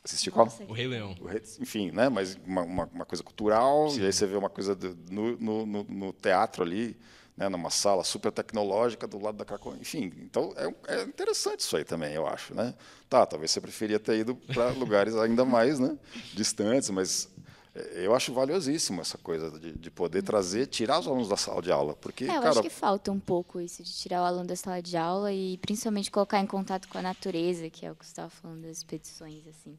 Assistir 0.05 0.31
qual? 0.31 0.47
O 0.67 0.73
Rei 0.73 0.87
Leão. 0.87 1.15
O 1.19 1.27
Rei, 1.27 1.41
enfim, 1.59 1.91
né? 1.91 2.07
Mas 2.07 2.37
uma, 2.45 2.61
uma, 2.61 2.89
uma 2.93 3.05
coisa 3.05 3.23
cultural, 3.23 3.89
Sim. 3.89 4.01
e 4.01 4.05
aí 4.05 4.13
você 4.13 4.25
vê 4.25 4.37
uma 4.37 4.49
coisa 4.49 4.73
do, 4.73 4.97
no, 5.09 5.37
no, 5.37 5.65
no, 5.65 5.83
no 5.83 6.13
teatro 6.13 6.63
ali 6.63 6.95
né, 7.35 7.49
numa 7.49 7.69
sala 7.69 8.03
super 8.03 8.31
tecnológica 8.31 9.07
do 9.07 9.19
lado 9.21 9.37
da 9.37 9.45
Cracolândia. 9.45 9.81
Enfim, 9.81 10.11
então 10.21 10.53
é, 10.55 10.95
é, 10.95 11.03
interessante 11.03 11.61
isso 11.61 11.75
aí 11.75 11.83
também, 11.83 12.13
eu 12.13 12.27
acho. 12.27 12.53
Né? 12.53 12.73
Tá, 13.09 13.25
talvez 13.25 13.51
você 13.51 13.59
preferia 13.59 13.99
ter 13.99 14.19
ido 14.19 14.35
para 14.35 14.69
lugares 14.77 15.15
ainda 15.15 15.43
mais 15.43 15.79
né, 15.79 15.97
distantes, 16.33 16.89
mas 16.89 17.29
é, 17.75 18.05
eu 18.05 18.13
acho 18.13 18.31
valiosíssimo 18.31 19.01
essa 19.01 19.17
coisa 19.17 19.49
de, 19.59 19.71
de, 19.71 19.91
poder 19.91 20.21
trazer, 20.21 20.67
tirar 20.67 20.99
os 20.99 21.07
alunos 21.07 21.27
da 21.27 21.37
sala 21.37 21.61
de 21.61 21.71
aula. 21.71 21.95
Porque, 21.95 22.25
é, 22.25 22.27
eu 22.27 22.33
cara, 22.33 22.49
acho 22.51 22.61
que 22.61 22.69
falta 22.69 23.11
um 23.11 23.19
pouco 23.19 23.59
isso, 23.59 23.81
de 23.83 23.91
tirar 23.91 24.21
o 24.21 24.25
aluno 24.25 24.45
da 24.45 24.55
sala 24.55 24.81
de 24.81 24.95
aula 24.95 25.33
e 25.33 25.57
principalmente 25.57 26.11
colocar 26.11 26.39
em 26.39 26.45
contato 26.45 26.87
com 26.87 26.99
a 26.99 27.01
natureza, 27.01 27.69
que 27.69 27.85
é 27.85 27.91
o 27.91 27.95
que 27.95 28.05
você 28.05 28.11
estava 28.11 28.29
falando 28.29 28.61
das 28.61 28.77
expedições. 28.77 29.47
assim. 29.47 29.75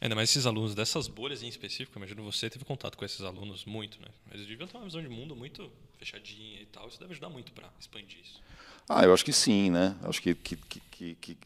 Ainda 0.00 0.14
mais 0.14 0.30
esses 0.30 0.46
alunos 0.46 0.74
dessas 0.74 1.06
bolhas 1.06 1.42
em 1.42 1.48
específico, 1.48 1.98
imagino 1.98 2.22
você 2.22 2.48
teve 2.48 2.64
contato 2.64 2.96
com 2.96 3.04
esses 3.04 3.20
alunos 3.20 3.66
muito, 3.66 4.00
né? 4.00 4.08
Eles 4.32 4.46
deviam 4.46 4.66
ter 4.66 4.76
uma 4.78 4.86
visão 4.86 5.02
de 5.02 5.08
mundo 5.08 5.36
muito 5.36 5.70
fechadinha 5.98 6.62
e 6.62 6.66
tal. 6.66 6.88
Isso 6.88 6.98
deve 6.98 7.12
ajudar 7.12 7.28
muito 7.28 7.52
para 7.52 7.68
expandir 7.78 8.18
isso. 8.24 8.40
Ah, 8.88 9.04
eu 9.04 9.12
acho 9.12 9.24
que 9.24 9.32
sim, 9.32 9.70
né? 9.70 9.94
Acho 10.02 10.22
que, 10.22 10.34
que, 10.34 10.56
que, 10.56 11.14
que 11.16 11.38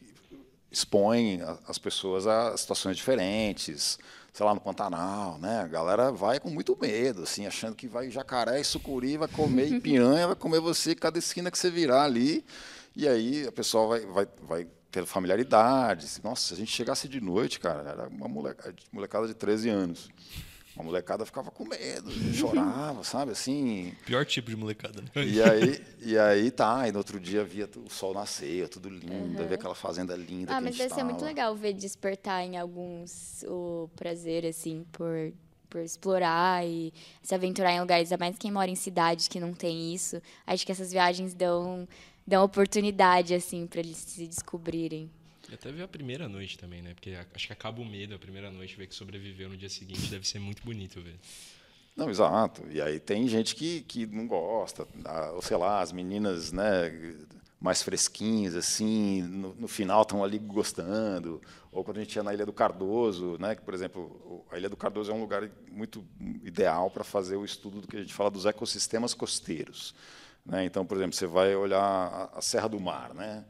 expõe 0.71 1.41
as 1.67 1.77
pessoas 1.77 2.25
a 2.27 2.55
situações 2.55 2.95
diferentes. 2.95 3.99
Sei 4.31 4.45
lá, 4.45 4.53
no 4.53 4.61
Pantanal, 4.61 5.37
né? 5.37 5.59
A 5.59 5.67
galera 5.67 6.11
vai 6.11 6.39
com 6.39 6.49
muito 6.49 6.77
medo, 6.79 7.23
assim, 7.23 7.45
achando 7.45 7.75
que 7.75 7.87
vai 7.87 8.09
jacaré 8.09 8.59
e 8.59 8.63
sucuri, 8.63 9.17
vai 9.17 9.27
comer 9.27 9.67
e 9.71 9.79
piranha, 9.81 10.27
vai 10.27 10.35
comer 10.35 10.61
você 10.61 10.95
cada 10.95 11.19
esquina 11.19 11.51
que 11.51 11.57
você 11.57 11.69
virar 11.69 12.03
ali. 12.03 12.43
E 12.95 13.05
aí 13.05 13.45
a 13.45 13.51
pessoa 13.51 13.87
vai, 13.87 14.05
vai, 14.05 14.27
vai 14.43 14.67
ter 14.95 15.05
familiaridade. 15.05 16.07
Nossa, 16.23 16.47
se 16.47 16.53
a 16.53 16.57
gente 16.57 16.71
chegasse 16.71 17.09
de 17.09 17.19
noite, 17.19 17.59
cara, 17.59 17.89
era 17.89 18.07
uma 18.07 18.29
molecada, 18.29 19.27
de 19.27 19.33
13 19.33 19.69
anos. 19.69 20.09
Uma 20.73 20.85
molecada 20.85 21.25
ficava 21.25 21.51
com 21.51 21.65
medo, 21.65 22.09
chorava, 22.33 23.03
sabe, 23.03 23.31
assim. 23.31 23.93
Pior 24.05 24.25
tipo 24.25 24.49
de 24.49 24.55
molecada, 24.55 25.01
né? 25.01 25.09
E 25.15 25.41
aí, 25.41 25.85
e 26.01 26.17
aí 26.17 26.51
tá, 26.51 26.87
e 26.87 26.91
no 26.91 26.97
outro 26.97 27.19
dia 27.19 27.43
via 27.43 27.69
o 27.77 27.89
sol 27.89 28.13
nascer, 28.13 28.69
tudo 28.69 28.89
lindo, 28.89 29.41
uhum. 29.41 29.47
ver 29.47 29.55
aquela 29.55 29.75
fazenda 29.75 30.15
linda. 30.15 30.53
Ah, 30.55 30.61
mas 30.61 30.77
deve 30.77 30.93
ser 30.93 31.03
muito 31.03 31.23
legal 31.23 31.55
ver 31.55 31.73
despertar 31.73 32.43
em 32.43 32.57
alguns 32.57 33.43
o 33.47 33.89
prazer, 33.95 34.45
assim, 34.45 34.85
por, 34.91 35.33
por 35.69 35.81
explorar 35.81 36.65
e 36.65 36.93
se 37.21 37.35
aventurar 37.35 37.71
em 37.71 37.79
lugares, 37.79 38.11
ainda 38.11 38.25
mais 38.25 38.37
quem 38.37 38.51
mora 38.51 38.69
em 38.69 38.75
cidades 38.75 39.27
que 39.27 39.39
não 39.39 39.53
tem 39.53 39.93
isso. 39.93 40.21
Acho 40.45 40.65
que 40.65 40.71
essas 40.71 40.91
viagens 40.91 41.33
dão 41.33 41.87
dão 42.25 42.43
oportunidade, 42.43 43.33
assim, 43.33 43.67
para 43.67 43.79
eles 43.79 43.97
se 43.97 44.27
descobrirem. 44.27 45.09
E 45.49 45.53
até 45.53 45.71
ver 45.71 45.83
a 45.83 45.87
primeira 45.87 46.27
noite 46.27 46.57
também, 46.57 46.81
né? 46.81 46.93
Porque 46.93 47.15
acho 47.33 47.47
que 47.47 47.53
acaba 47.53 47.81
o 47.81 47.85
medo, 47.85 48.15
a 48.15 48.19
primeira 48.19 48.49
noite, 48.49 48.75
ver 48.75 48.87
que 48.87 48.95
sobreviveu 48.95 49.49
no 49.49 49.57
dia 49.57 49.69
seguinte, 49.69 50.09
deve 50.09 50.27
ser 50.27 50.39
muito 50.39 50.63
bonito 50.63 51.01
ver. 51.01 51.15
Não, 51.95 52.09
exato. 52.09 52.63
E 52.71 52.81
aí 52.81 52.99
tem 52.99 53.27
gente 53.27 53.55
que, 53.55 53.81
que 53.81 54.05
não 54.05 54.27
gosta, 54.27 54.87
ou 55.33 55.41
sei 55.41 55.55
lá, 55.55 55.81
as 55.81 55.91
meninas, 55.91 56.51
né, 56.51 56.91
mais 57.59 57.81
fresquinhas, 57.81 58.55
assim, 58.55 59.21
no, 59.21 59.55
no 59.55 59.67
final 59.67 60.01
estão 60.01 60.23
ali 60.23 60.39
gostando. 60.39 61.41
Ou 61.71 61.83
quando 61.83 61.97
a 61.97 61.99
gente 62.01 62.15
ia 62.15 62.23
na 62.23 62.33
Ilha 62.33 62.45
do 62.45 62.51
Cardoso, 62.51 63.37
né, 63.39 63.55
que, 63.55 63.61
por 63.61 63.73
exemplo, 63.73 64.45
a 64.51 64.57
Ilha 64.57 64.69
do 64.69 64.75
Cardoso 64.75 65.11
é 65.11 65.15
um 65.15 65.21
lugar 65.21 65.49
muito 65.71 66.03
ideal 66.43 66.89
para 66.89 67.03
fazer 67.03 67.37
o 67.37 67.45
estudo 67.45 67.81
do 67.81 67.87
que 67.87 67.97
a 67.97 68.01
gente 68.01 68.13
fala 68.13 68.31
dos 68.31 68.45
ecossistemas 68.45 69.13
costeiros. 69.13 69.93
Né? 70.45 70.65
Então, 70.65 70.85
por 70.85 70.97
exemplo, 70.97 71.15
você 71.15 71.25
vai 71.25 71.55
olhar 71.55 72.29
a, 72.33 72.41
Serra 72.41 72.67
do 72.67 72.79
Mar, 72.79 73.13
né? 73.13 73.43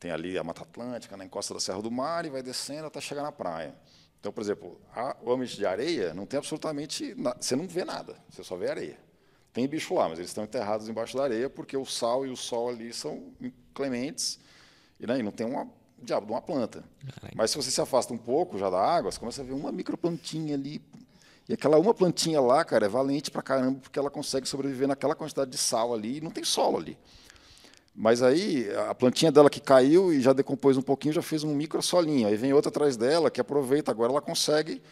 tem 0.00 0.10
ali 0.10 0.38
a 0.38 0.44
Mata 0.44 0.62
Atlântica, 0.62 1.16
na 1.16 1.24
encosta 1.24 1.52
da 1.52 1.60
Serra 1.60 1.82
do 1.82 1.90
Mar, 1.90 2.24
e 2.24 2.30
vai 2.30 2.42
descendo 2.42 2.86
até 2.86 3.00
chegar 3.00 3.22
na 3.22 3.32
praia. 3.32 3.74
Então, 4.20 4.32
por 4.32 4.40
exemplo, 4.40 4.80
a, 4.94 5.16
o 5.22 5.32
ambiente 5.32 5.56
de 5.56 5.66
areia 5.66 6.14
não 6.14 6.26
tem 6.26 6.38
absolutamente 6.38 7.14
nada, 7.16 7.36
você 7.40 7.54
não 7.54 7.68
vê 7.68 7.84
nada, 7.84 8.16
você 8.28 8.42
só 8.42 8.56
vê 8.56 8.70
areia. 8.70 8.98
Tem 9.52 9.66
bicho 9.66 9.94
lá, 9.94 10.08
mas 10.08 10.18
eles 10.18 10.30
estão 10.30 10.44
enterrados 10.44 10.88
embaixo 10.88 11.16
da 11.16 11.24
areia 11.24 11.50
porque 11.50 11.76
o 11.76 11.84
sal 11.84 12.24
e 12.26 12.30
o 12.30 12.36
sol 12.36 12.68
ali 12.68 12.92
são 12.92 13.32
inclementes 13.40 14.38
e, 15.00 15.06
né, 15.06 15.20
não 15.22 15.32
tem 15.32 15.46
uma 15.46 15.68
diabo 16.00 16.26
de 16.26 16.32
uma 16.32 16.42
planta. 16.42 16.84
Mas 17.34 17.50
se 17.50 17.56
você 17.56 17.70
se 17.70 17.80
afasta 17.80 18.12
um 18.12 18.18
pouco 18.18 18.58
já 18.58 18.70
da 18.70 18.80
água, 18.80 19.10
você 19.10 19.18
começa 19.18 19.42
a 19.42 19.44
ver 19.44 19.52
uma 19.52 19.72
microplantinha 19.72 20.54
ali 20.54 20.80
e 21.48 21.54
aquela 21.54 21.78
uma 21.78 21.94
plantinha 21.94 22.40
lá, 22.40 22.64
cara, 22.64 22.86
é 22.86 22.88
valente 22.88 23.30
pra 23.30 23.40
caramba, 23.40 23.80
porque 23.80 23.98
ela 23.98 24.10
consegue 24.10 24.46
sobreviver 24.46 24.86
naquela 24.86 25.14
quantidade 25.14 25.50
de 25.50 25.56
sal 25.56 25.94
ali 25.94 26.18
e 26.18 26.20
não 26.20 26.30
tem 26.30 26.44
solo 26.44 26.76
ali. 26.76 26.98
Mas 27.94 28.22
aí 28.22 28.70
a 28.88 28.94
plantinha 28.94 29.32
dela 29.32 29.48
que 29.48 29.58
caiu 29.58 30.12
e 30.12 30.20
já 30.20 30.32
decompôs 30.32 30.76
um 30.76 30.82
pouquinho, 30.82 31.14
já 31.14 31.22
fez 31.22 31.42
um 31.42 31.54
micro 31.54 31.82
solinho. 31.82 32.28
Aí 32.28 32.36
vem 32.36 32.52
outra 32.52 32.68
atrás 32.68 32.96
dela 32.96 33.30
que 33.30 33.40
aproveita, 33.40 33.90
agora 33.90 34.12
ela 34.12 34.20
consegue 34.20 34.82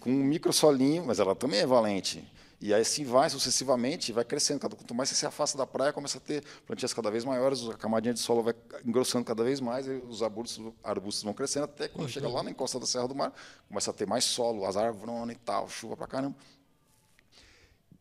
com 0.00 0.10
um 0.10 0.24
micro 0.24 0.52
solinho, 0.52 1.04
mas 1.06 1.20
ela 1.20 1.34
também 1.34 1.60
é 1.60 1.66
valente. 1.66 2.24
E 2.60 2.72
aí 2.72 2.80
assim 2.80 3.04
vai 3.04 3.28
sucessivamente, 3.28 4.12
vai 4.12 4.24
crescendo. 4.24 4.60
Quanto 4.60 4.94
mais 4.94 5.10
você 5.10 5.14
se 5.14 5.26
afasta 5.26 5.58
da 5.58 5.66
praia, 5.66 5.92
começa 5.92 6.18
a 6.18 6.20
ter 6.20 6.42
plantinhas 6.66 6.94
cada 6.94 7.10
vez 7.10 7.24
maiores, 7.24 7.68
a 7.68 7.74
camadinha 7.74 8.14
de 8.14 8.20
solo 8.20 8.42
vai 8.42 8.54
engrossando 8.84 9.24
cada 9.24 9.44
vez 9.44 9.60
mais, 9.60 9.86
os 10.08 10.22
arbustos, 10.22 10.72
arbustos 10.82 11.22
vão 11.22 11.34
crescendo, 11.34 11.64
até 11.64 11.88
quando 11.88 12.08
chega 12.08 12.28
lá 12.28 12.42
na 12.42 12.50
encosta 12.50 12.80
da 12.80 12.86
Serra 12.86 13.08
do 13.08 13.14
Mar, 13.14 13.32
começa 13.68 13.90
a 13.90 13.94
ter 13.94 14.06
mais 14.06 14.24
solo, 14.24 14.64
as 14.64 14.76
árvores 14.76 15.36
e 15.36 15.38
tal, 15.38 15.68
chuva 15.68 15.96
pra 15.96 16.06
caramba. 16.06 16.34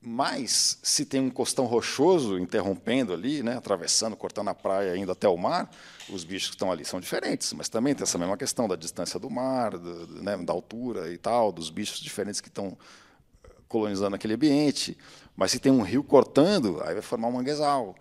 Mas, 0.08 0.78
se 0.84 1.04
tem 1.04 1.20
um 1.20 1.32
costão 1.32 1.66
rochoso 1.66 2.38
interrompendo 2.38 3.12
ali, 3.12 3.42
né, 3.42 3.58
atravessando, 3.58 4.16
cortando 4.16 4.50
a 4.50 4.54
praia, 4.54 4.96
indo 4.96 5.12
até 5.12 5.28
o 5.28 5.36
mar, 5.36 5.68
os 6.08 6.24
bichos 6.24 6.50
que 6.50 6.56
estão 6.56 6.72
ali 6.72 6.86
são 6.86 7.00
diferentes. 7.00 7.52
Mas 7.54 7.70
também 7.70 7.96
tem 7.96 8.04
essa 8.04 8.20
mesma 8.20 8.38
questão 8.38 8.68
da 8.68 8.76
distância 8.76 9.20
do 9.20 9.32
mar, 9.32 9.76
do, 9.76 10.22
né, 10.22 10.38
da 10.38 10.54
altura 10.54 11.12
e 11.12 11.18
tal, 11.18 11.52
dos 11.52 11.72
bichos 11.72 12.00
diferentes 12.00 12.40
que 12.40 12.50
estão 12.50 12.78
colonizando 13.68 14.16
aquele 14.16 14.34
ambiente. 14.34 14.98
Mas 15.36 15.52
se 15.52 15.60
tem 15.60 15.72
um 15.72 15.82
rio 15.82 16.04
cortando, 16.04 16.82
aí 16.84 16.94
vai 16.94 17.02
formar 17.02 17.28
um 17.28 17.34
manguezal. 17.34 17.96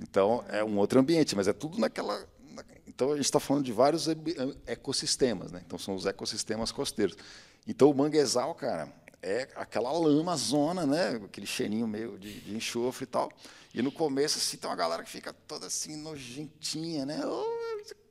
Então 0.00 0.44
é 0.48 0.62
um 0.62 0.78
outro 0.78 1.00
ambiente, 1.00 1.34
mas 1.34 1.48
é 1.48 1.52
tudo 1.52 1.78
naquela. 1.78 2.26
Então 2.86 3.12
a 3.12 3.16
gente 3.16 3.24
está 3.24 3.40
falando 3.40 3.64
de 3.64 3.72
vários 3.72 4.06
ecossistemas, 4.66 5.52
né? 5.52 5.62
Então 5.66 5.78
são 5.78 5.94
os 5.94 6.06
ecossistemas 6.06 6.70
costeiros. 6.70 7.16
Então 7.66 7.90
o 7.90 7.94
manguezal, 7.94 8.54
cara, 8.54 8.92
é 9.22 9.48
aquela 9.56 9.90
lama 9.90 10.36
zona, 10.36 10.86
né? 10.86 11.20
Aquele 11.24 11.46
cheirinho 11.46 11.86
meio 11.86 12.18
de, 12.18 12.40
de, 12.40 12.56
enxofre 12.56 13.04
e 13.04 13.06
tal. 13.06 13.30
E 13.74 13.82
no 13.82 13.90
começo, 13.90 14.38
assim, 14.38 14.56
tem 14.56 14.70
uma 14.70 14.76
galera 14.76 15.02
que 15.02 15.10
fica 15.10 15.32
toda 15.32 15.66
assim, 15.66 15.96
nojentinha, 15.96 17.04
né? 17.04 17.20
Oh, 17.24 18.05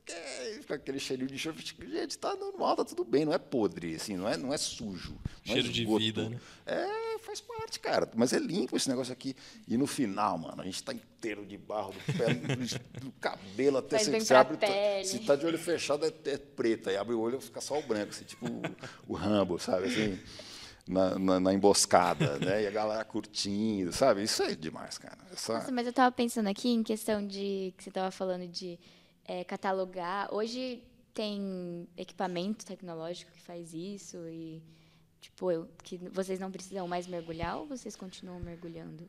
fica 0.61 0.75
aquele 0.75 0.99
cheirinho 0.99 1.27
de 1.27 1.35
enxofre. 1.35 1.63
Gente, 1.89 2.17
tá 2.17 2.35
normal, 2.35 2.75
tá 2.75 2.85
tudo 2.85 3.03
bem, 3.03 3.25
não 3.25 3.33
é 3.33 3.37
podre, 3.37 3.95
assim, 3.95 4.15
não 4.15 4.27
é, 4.27 4.37
não 4.37 4.53
é 4.53 4.57
sujo. 4.57 5.13
Não 5.45 5.53
Cheiro 5.53 5.67
é 5.67 5.71
de 5.71 5.85
vida, 5.85 6.29
né? 6.29 6.39
É, 6.65 7.19
faz 7.19 7.41
parte, 7.41 7.79
cara. 7.79 8.09
Mas 8.15 8.33
é 8.33 8.39
limpo 8.39 8.77
esse 8.77 8.89
negócio 8.89 9.11
aqui. 9.11 9.35
E 9.67 9.77
no 9.77 9.87
final, 9.87 10.37
mano, 10.37 10.61
a 10.61 10.65
gente 10.65 10.83
tá 10.83 10.93
inteiro 10.93 11.45
de 11.45 11.57
barro 11.57 11.93
do 11.93 12.13
pé, 12.13 12.33
do, 12.99 13.11
cabelo 13.13 13.77
até 13.77 13.97
você, 13.99 14.19
você 14.19 14.33
abre. 14.33 14.57
Tá, 14.57 14.67
se 15.03 15.19
tá 15.19 15.35
de 15.35 15.45
olho 15.45 15.57
fechado, 15.57 16.05
é, 16.05 16.13
é 16.29 16.37
preta. 16.37 16.89
Aí 16.89 16.97
abre 16.97 17.15
o 17.15 17.19
olho 17.19 17.41
fica 17.41 17.61
só 17.61 17.79
o 17.79 17.83
branco, 17.83 18.09
assim, 18.09 18.25
tipo 18.25 18.45
o, 18.47 18.61
o 19.07 19.13
Rambo, 19.13 19.57
sabe? 19.59 19.87
Assim 19.87 20.19
na, 20.87 21.17
na, 21.17 21.39
na, 21.39 21.53
emboscada, 21.53 22.37
né? 22.37 22.63
E 22.63 22.67
a 22.67 22.71
galera 22.71 23.03
curtindo, 23.03 23.91
sabe? 23.91 24.23
Isso 24.23 24.43
é 24.43 24.53
demais, 24.53 24.97
cara. 24.97 25.17
Essa... 25.31 25.53
Nossa, 25.53 25.71
mas 25.71 25.85
eu 25.85 25.89
estava 25.89 26.11
pensando 26.11 26.47
aqui 26.47 26.69
em 26.69 26.83
questão 26.83 27.25
de 27.25 27.73
que 27.75 27.83
você 27.83 27.89
estava 27.89 28.11
falando 28.11 28.47
de 28.47 28.79
é, 29.25 29.43
catalogar. 29.43 30.33
Hoje 30.33 30.83
tem 31.13 31.88
equipamento 31.97 32.65
tecnológico 32.65 33.31
que 33.31 33.41
faz 33.41 33.73
isso 33.73 34.17
e 34.29 34.61
tipo 35.21 35.51
eu, 35.51 35.67
que 35.83 35.97
vocês 36.09 36.39
não 36.39 36.51
precisam 36.51 36.88
mais 36.88 37.07
mergulhar 37.07 37.57
ou 37.57 37.65
vocês 37.65 37.95
continuam 37.95 38.39
mergulhando? 38.39 39.07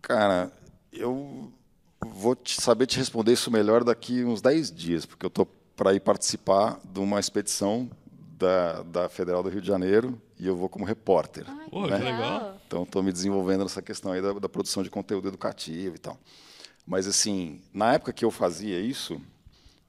Cara, 0.00 0.52
eu 0.92 1.52
vou 2.00 2.36
te 2.36 2.60
saber 2.60 2.86
te 2.86 2.98
responder 2.98 3.32
isso 3.32 3.50
melhor 3.50 3.82
daqui 3.82 4.22
uns 4.24 4.40
10 4.40 4.70
dias, 4.70 5.06
porque 5.06 5.26
eu 5.26 5.30
tô 5.30 5.46
para 5.76 5.92
ir 5.94 6.00
participar 6.00 6.80
de 6.84 7.00
uma 7.00 7.18
expedição 7.18 7.90
da, 8.38 8.82
da 8.82 9.08
Federal 9.08 9.42
do 9.42 9.48
Rio 9.48 9.60
de 9.60 9.66
Janeiro 9.66 10.20
e 10.38 10.46
eu 10.46 10.56
vou 10.56 10.68
como 10.68 10.84
repórter. 10.84 11.44
Ai, 11.46 11.68
Pô, 11.68 11.86
né? 11.86 11.98
que 11.98 12.04
legal. 12.04 12.60
Então, 12.66 12.82
estou 12.82 13.02
me 13.02 13.12
desenvolvendo 13.12 13.62
nessa 13.62 13.82
questão 13.82 14.12
aí 14.12 14.20
da, 14.20 14.32
da, 14.32 14.48
produção 14.48 14.82
de 14.82 14.90
conteúdo 14.90 15.28
educativo 15.28 15.96
e 15.96 15.98
tal. 15.98 16.18
Mas, 16.86 17.06
assim, 17.06 17.60
na 17.72 17.94
época 17.94 18.12
que 18.12 18.24
eu 18.24 18.30
fazia 18.30 18.80
isso, 18.80 19.20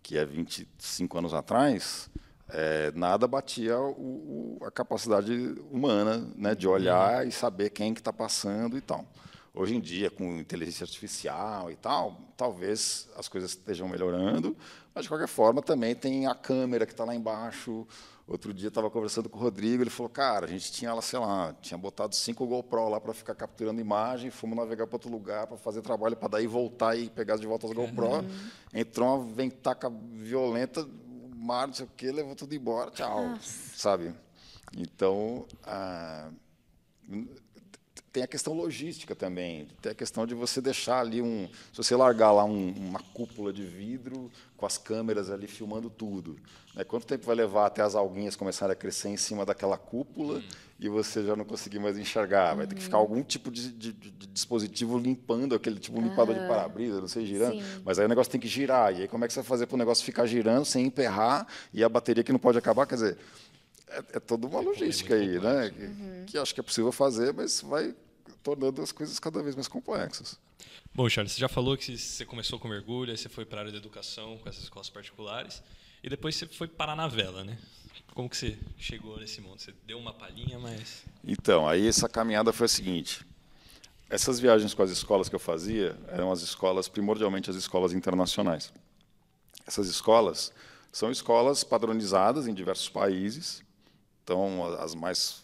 que 0.08 0.18
é 0.18 0.24
25 0.24 1.18
anos 1.18 1.34
atrás, 1.34 2.10
é, 2.48 2.94
nada 2.96 3.28
batia 3.28 3.78
o, 3.78 4.58
o, 4.58 4.66
a 4.66 4.72
capacidade 4.72 5.34
humana 5.70 6.26
né, 6.34 6.56
de 6.56 6.66
olhar 6.66 7.24
uhum. 7.24 7.28
e 7.28 7.32
saber 7.34 7.72
quem 7.72 7.94
que 7.94 8.00
está 8.00 8.14
passando 8.14 8.78
e 8.78 8.82
tal. 8.82 9.06
Hoje 9.54 9.76
em 9.76 9.82
dia, 9.82 10.10
com 10.10 10.38
inteligência 10.38 10.86
artificial 10.86 11.70
e 11.70 11.76
tal, 11.76 12.22
talvez 12.38 13.10
as 13.18 13.28
coisas 13.28 13.50
estejam 13.50 13.90
melhorando, 13.90 14.56
mas 14.96 15.04
de 15.04 15.10
qualquer 15.10 15.28
forma 15.28 15.62
também 15.62 15.94
tem 15.94 16.26
a 16.26 16.34
câmera 16.34 16.86
que 16.86 16.94
está 16.94 17.04
lá 17.04 17.14
embaixo, 17.14 17.86
Outro 18.28 18.54
dia 18.54 18.68
estava 18.68 18.90
conversando 18.90 19.30
com 19.30 19.38
o 19.40 19.42
Rodrigo, 19.42 19.82
ele 19.82 19.90
falou, 19.90 20.10
cara, 20.10 20.46
a 20.46 20.50
gente 20.50 20.70
tinha 20.70 20.94
lá, 20.94 21.02
sei 21.02 21.18
lá, 21.18 21.56
tinha 21.62 21.78
botado 21.78 22.14
cinco 22.14 22.46
GoPro 22.46 22.90
lá 22.90 23.00
para 23.00 23.14
ficar 23.14 23.34
capturando 23.34 23.80
imagem, 23.80 24.30
fomos 24.30 24.58
navegar 24.58 24.86
para 24.86 24.98
outro 24.98 25.10
lugar 25.10 25.48
para 25.48 25.56
fazer 25.56 25.82
trabalho 25.82 26.18
para 26.18 26.28
daí 26.28 26.46
voltar 26.46 26.98
e 26.98 27.10
pegar 27.10 27.38
de 27.38 27.48
volta 27.48 27.68
as 27.68 27.72
GoPro. 27.72 28.16
Uhum. 28.18 28.50
Entrou 28.74 29.16
uma 29.16 29.34
ventaca 29.34 29.90
violenta, 29.90 30.82
o 30.82 31.36
mar, 31.38 31.68
não 31.68 31.74
sei 31.74 31.86
o 31.86 31.90
quê, 31.96 32.12
levou 32.12 32.36
tudo 32.36 32.54
embora, 32.54 32.92
tchau, 32.92 33.30
Nossa. 33.30 33.78
sabe? 33.78 34.14
Então, 34.76 35.46
ah, 35.64 36.30
tem 38.18 38.24
a 38.24 38.28
questão 38.28 38.54
logística 38.54 39.16
também, 39.16 39.68
tem 39.80 39.92
a 39.92 39.96
questão 39.96 40.26
de 40.26 40.34
você 40.34 40.60
deixar 40.60 41.02
ali 41.02 41.22
um, 41.22 41.48
se 41.72 41.78
você 41.78 41.96
largar 41.96 42.32
lá 42.32 42.44
um, 42.44 42.72
uma 42.72 43.00
cúpula 43.00 43.54
de 43.54 43.62
vidro 43.62 44.32
com 44.58 44.66
as 44.66 44.76
câmeras 44.76 45.30
ali 45.30 45.46
filmando 45.46 45.88
tudo, 45.88 46.36
né? 46.76 46.84
quanto 46.84 47.06
tempo 47.06 47.28
vai 47.28 47.36
levar 47.36 47.68
até 47.68 47.84
as 47.84 47.94
alguinhas 47.94 48.36
começarem 48.36 48.74
a 48.74 48.76
crescer 48.76 49.10
em 49.10 49.18
cima 49.18 49.46
daquela 49.46 49.78
cúpula 49.78 50.40
hum. 50.40 50.44
e 50.80 50.90
você 50.90 51.24
já 51.24 51.36
não 51.36 51.46
conseguir 51.46 51.78
mais 51.78 51.96
enxergar? 51.96 52.56
Vai 52.56 52.66
ter 52.66 52.74
que 52.74 52.82
ficar 52.82 52.98
uhum. 52.98 53.04
algum 53.04 53.24
tipo 53.24 53.52
de, 53.52 53.72
de, 53.72 53.94
de 53.94 54.10
dispositivo 54.30 54.98
limpando 54.98 55.54
aquele 55.54 55.80
tipo 55.80 56.00
uhum. 56.00 56.10
limpador 56.10 56.34
de 56.34 56.48
para-brisa, 56.48 57.00
não 57.00 57.08
sei 57.08 57.24
girando, 57.24 57.62
Sim. 57.62 57.82
mas 57.86 58.00
aí 58.00 58.06
o 58.06 58.10
negócio 58.10 58.32
tem 58.32 58.42
que 58.42 58.48
girar 58.48 58.96
e 58.96 59.04
aí 59.04 59.08
como 59.08 59.26
é 59.26 59.28
que 59.28 59.34
você 59.36 59.42
vai 59.42 59.48
fazer 59.48 59.68
para 59.68 59.76
o 59.76 59.78
negócio 59.78 60.04
ficar 60.04 60.26
girando 60.26 60.66
sem 60.66 60.88
emperrar 60.88 61.46
e 61.72 61.84
a 61.84 61.90
bateria 61.90 62.24
que 62.24 62.32
não 62.32 62.40
pode 62.40 62.58
acabar, 62.58 62.88
quer 62.88 62.96
dizer 62.96 63.18
é, 63.90 64.00
é 64.14 64.20
toda 64.20 64.48
uma 64.48 64.60
logística 64.60 65.14
aí, 65.14 65.40
né? 65.40 65.72
Uhum. 65.78 66.24
Que, 66.26 66.32
que 66.32 66.38
acho 66.40 66.52
que 66.52 66.60
é 66.60 66.64
possível 66.64 66.92
fazer, 66.92 67.32
mas 67.32 67.62
vai 67.62 67.94
tornando 68.48 68.82
as 68.82 68.94
coisas 68.94 69.20
cada 69.20 69.44
vez 69.44 69.56
mais 69.56 69.68
complexas. 69.68 70.40
Bom, 70.96 71.10
Charles, 71.10 71.34
você 71.34 71.40
já 71.42 71.50
falou 71.50 71.76
que 71.76 71.98
você 71.98 72.26
começou 72.26 72.58
com 72.58 72.70
mergulho, 72.70 73.12
aí 73.12 73.18
você 73.18 73.28
foi 73.28 73.44
para 73.44 73.58
a 73.58 73.62
área 73.64 73.74
da 73.74 73.78
educação 73.78 74.38
com 74.38 74.48
essas 74.48 74.64
escolas 74.64 74.90
particulares, 74.90 75.62
e 76.02 76.10
depois 76.10 76.34
você 76.34 76.48
foi 76.48 76.66
parar 76.66 76.96
na 76.96 77.10
vela, 77.10 77.44
né? 77.44 77.58
Como 78.14 78.30
que 78.30 78.38
você 78.38 78.58
chegou 78.78 79.20
nesse 79.20 79.42
mundo? 79.42 79.60
Você 79.60 79.74
deu 79.86 80.00
uma 80.00 80.14
palhinha, 80.14 80.58
mas... 80.60 81.04
Então, 81.26 81.68
aí 81.68 81.86
essa 81.86 82.08
caminhada 82.08 82.54
foi 82.54 82.68
a 82.68 82.70
seguinte. 82.70 83.28
Essas 84.10 84.40
viagens 84.40 84.74
com 84.74 84.82
as 84.82 84.92
escolas 84.92 85.28
que 85.28 85.36
eu 85.36 85.40
fazia 85.40 85.98
eram 86.08 86.32
as 86.32 86.40
escolas, 86.40 86.88
primordialmente 86.88 87.50
as 87.50 87.58
escolas 87.58 87.92
internacionais. 87.92 88.72
Essas 89.66 89.90
escolas 89.90 90.54
são 90.90 91.12
escolas 91.12 91.66
padronizadas 91.66 92.48
em 92.48 92.54
diversos 92.54 92.88
países, 92.88 93.62
então 94.24 94.74
as 94.80 94.96
mais 94.96 95.44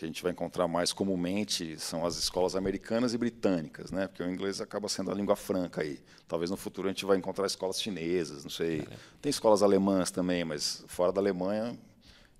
que 0.00 0.06
a 0.06 0.08
gente 0.08 0.22
vai 0.22 0.32
encontrar 0.32 0.66
mais 0.66 0.94
comumente 0.94 1.78
são 1.78 2.06
as 2.06 2.16
escolas 2.16 2.56
americanas 2.56 3.12
e 3.12 3.18
britânicas, 3.18 3.90
né? 3.90 4.08
Porque 4.08 4.22
o 4.22 4.30
inglês 4.30 4.58
acaba 4.58 4.88
sendo 4.88 5.10
a 5.10 5.14
língua 5.14 5.36
franca 5.36 5.82
aí. 5.82 6.00
Talvez 6.26 6.50
no 6.50 6.56
futuro 6.56 6.88
a 6.88 6.90
gente 6.90 7.04
vai 7.04 7.18
encontrar 7.18 7.46
escolas 7.46 7.82
chinesas, 7.82 8.42
não 8.42 8.50
sei. 8.50 8.80
É. 8.80 8.96
Tem 9.20 9.28
escolas 9.28 9.62
alemãs 9.62 10.10
também, 10.10 10.42
mas 10.42 10.82
fora 10.88 11.12
da 11.12 11.20
Alemanha 11.20 11.78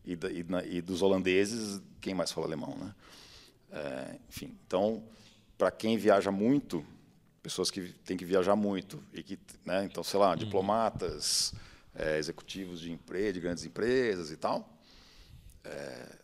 e, 0.06 0.16
da, 0.16 0.30
e, 0.30 0.42
na, 0.42 0.64
e 0.64 0.80
dos 0.80 1.02
holandeses, 1.02 1.82
quem 2.00 2.14
mais 2.14 2.32
fala 2.32 2.46
alemão, 2.46 2.74
né? 2.78 2.94
É, 3.72 4.16
enfim, 4.30 4.56
então 4.66 5.02
para 5.58 5.70
quem 5.70 5.98
viaja 5.98 6.30
muito, 6.30 6.82
pessoas 7.42 7.70
que 7.70 7.92
têm 8.06 8.16
que 8.16 8.24
viajar 8.24 8.56
muito 8.56 9.04
e 9.12 9.22
que, 9.22 9.38
né? 9.66 9.84
Então, 9.84 10.02
sei 10.02 10.18
lá, 10.18 10.30
uhum. 10.30 10.36
diplomatas, 10.36 11.52
é, 11.94 12.16
executivos 12.16 12.80
de 12.80 12.90
empresa, 12.90 13.34
de 13.34 13.40
grandes 13.40 13.66
empresas 13.66 14.30
e 14.30 14.36
tal. 14.38 14.66
É, 15.62 16.19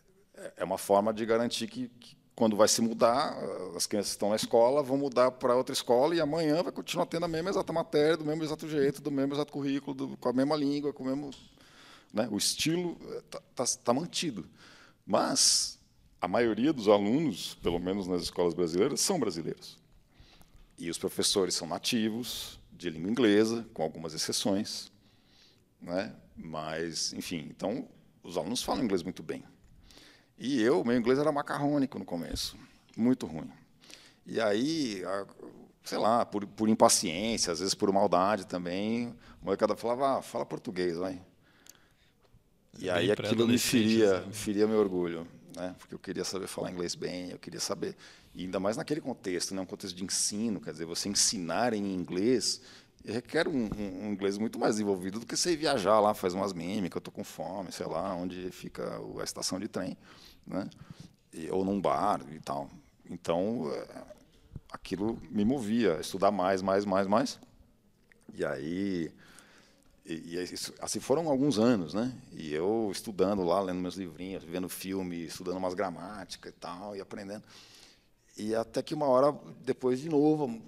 é 0.55 0.63
uma 0.63 0.77
forma 0.77 1.13
de 1.13 1.25
garantir 1.25 1.67
que, 1.67 1.87
que, 1.99 2.17
quando 2.35 2.55
vai 2.55 2.67
se 2.67 2.81
mudar, 2.81 3.35
as 3.75 3.87
crianças 3.87 4.11
estão 4.11 4.29
na 4.29 4.35
escola, 4.35 4.83
vão 4.83 4.97
mudar 4.97 5.31
para 5.31 5.55
outra 5.55 5.73
escola 5.73 6.15
e 6.15 6.21
amanhã 6.21 6.61
vai 6.61 6.71
continuar 6.71 7.07
tendo 7.07 7.25
a 7.25 7.27
mesma 7.27 7.49
exata 7.49 7.73
matéria, 7.73 8.15
do 8.15 8.23
mesmo 8.23 8.43
exato 8.43 8.69
jeito, 8.69 9.01
do 9.01 9.09
mesmo 9.09 9.33
exato 9.33 9.51
currículo, 9.51 9.95
do, 9.95 10.17
com 10.17 10.29
a 10.29 10.33
mesma 10.33 10.55
língua, 10.55 10.93
com 10.93 11.03
o 11.03 11.07
mesmo. 11.07 11.31
Né, 12.13 12.27
o 12.31 12.37
estilo 12.37 12.97
está 13.17 13.41
tá, 13.55 13.65
tá 13.83 13.93
mantido. 13.93 14.47
Mas 15.05 15.79
a 16.21 16.27
maioria 16.27 16.71
dos 16.71 16.87
alunos, 16.87 17.55
pelo 17.55 17.79
menos 17.79 18.07
nas 18.07 18.21
escolas 18.21 18.53
brasileiras, 18.53 19.01
são 19.01 19.19
brasileiros. 19.19 19.77
E 20.77 20.91
os 20.91 20.97
professores 20.97 21.55
são 21.55 21.67
nativos, 21.67 22.59
de 22.71 22.89
língua 22.91 23.09
inglesa, 23.09 23.67
com 23.73 23.81
algumas 23.81 24.13
exceções. 24.13 24.91
Né? 25.81 26.15
Mas, 26.35 27.13
enfim, 27.13 27.47
então 27.49 27.87
os 28.21 28.37
alunos 28.37 28.61
falam 28.61 28.83
inglês 28.83 29.01
muito 29.01 29.23
bem. 29.23 29.43
E 30.39 30.61
eu, 30.61 30.83
meu 30.83 30.95
inglês 30.95 31.17
era 31.17 31.31
macarrônico 31.31 31.97
no 31.97 32.05
começo, 32.05 32.55
muito 32.95 33.25
ruim. 33.25 33.49
E 34.25 34.39
aí, 34.39 35.03
sei 35.83 35.97
lá, 35.97 36.25
por, 36.25 36.45
por 36.45 36.69
impaciência, 36.69 37.51
às 37.51 37.59
vezes 37.59 37.73
por 37.73 37.91
maldade 37.91 38.45
também, 38.45 39.15
a 39.41 39.45
molecada 39.45 39.75
falava, 39.75 40.19
ah, 40.19 40.21
fala 40.21 40.45
português, 40.45 40.97
vai. 40.97 41.19
E 42.77 42.89
aí 42.89 43.11
aquilo 43.11 43.47
me 43.47 43.57
feria, 43.57 44.21
né? 44.21 44.31
feria 44.31 44.67
meu 44.67 44.77
orgulho, 44.77 45.27
né? 45.55 45.75
porque 45.79 45.95
eu 45.95 45.99
queria 45.99 46.23
saber 46.23 46.45
falar 46.45 46.71
inglês 46.71 46.93
bem, 46.93 47.31
eu 47.31 47.39
queria 47.39 47.59
saber, 47.59 47.95
e 48.35 48.43
ainda 48.43 48.59
mais 48.59 48.77
naquele 48.77 49.01
contexto, 49.01 49.55
né? 49.55 49.61
um 49.61 49.65
contexto 49.65 49.95
de 49.95 50.03
ensino, 50.03 50.61
quer 50.61 50.71
dizer, 50.71 50.85
você 50.85 51.09
ensinar 51.09 51.73
em 51.73 51.95
inglês 51.95 52.61
requer 53.03 53.47
um, 53.47 53.69
um, 53.77 54.05
um, 54.05 54.11
inglês 54.11 54.37
muito 54.37 54.59
mais 54.59 54.75
desenvolvido 54.75 55.19
do 55.19 55.25
que 55.25 55.37
você 55.37 55.55
viajar 55.55 55.99
lá, 55.99 56.13
faz 56.13 56.33
umas 56.33 56.51
mímicas, 56.53 56.97
eu 56.97 56.99
estou 56.99 57.13
com 57.13 57.23
fome, 57.23 57.71
sei 57.71 57.87
lá, 57.87 58.13
onde 58.13 58.51
fica 58.51 59.01
a 59.19 59.23
estação 59.23 59.59
de 59.59 59.67
trem 59.67 59.97
né? 60.47 60.69
E, 61.33 61.49
ou 61.51 61.63
num 61.63 61.79
bar 61.79 62.21
e 62.31 62.39
tal. 62.39 62.69
Então, 63.09 63.71
é, 63.71 64.03
aquilo 64.71 65.19
me 65.29 65.45
movia 65.45 65.99
estudar 65.99 66.31
mais, 66.31 66.61
mais, 66.61 66.85
mais, 66.85 67.07
mais. 67.07 67.39
E 68.33 68.45
aí, 68.45 69.11
e, 70.05 70.35
e 70.35 70.55
assim 70.79 70.99
foram 70.99 71.29
alguns 71.29 71.57
anos, 71.59 71.93
né? 71.93 72.13
E 72.31 72.53
eu 72.53 72.89
estudando 72.91 73.43
lá, 73.43 73.61
lendo 73.61 73.79
meus 73.79 73.95
livrinhos, 73.95 74.43
vendo 74.43 74.69
filme, 74.69 75.25
estudando 75.25 75.57
umas 75.57 75.73
gramáticas 75.73 76.51
e 76.51 76.55
tal, 76.55 76.95
e 76.95 77.01
aprendendo. 77.01 77.43
E 78.37 78.53
até 78.53 78.83
que 78.83 78.93
uma 78.93 79.07
hora 79.07 79.35
depois, 79.65 79.99
de 79.99 80.09
novo, 80.09 80.61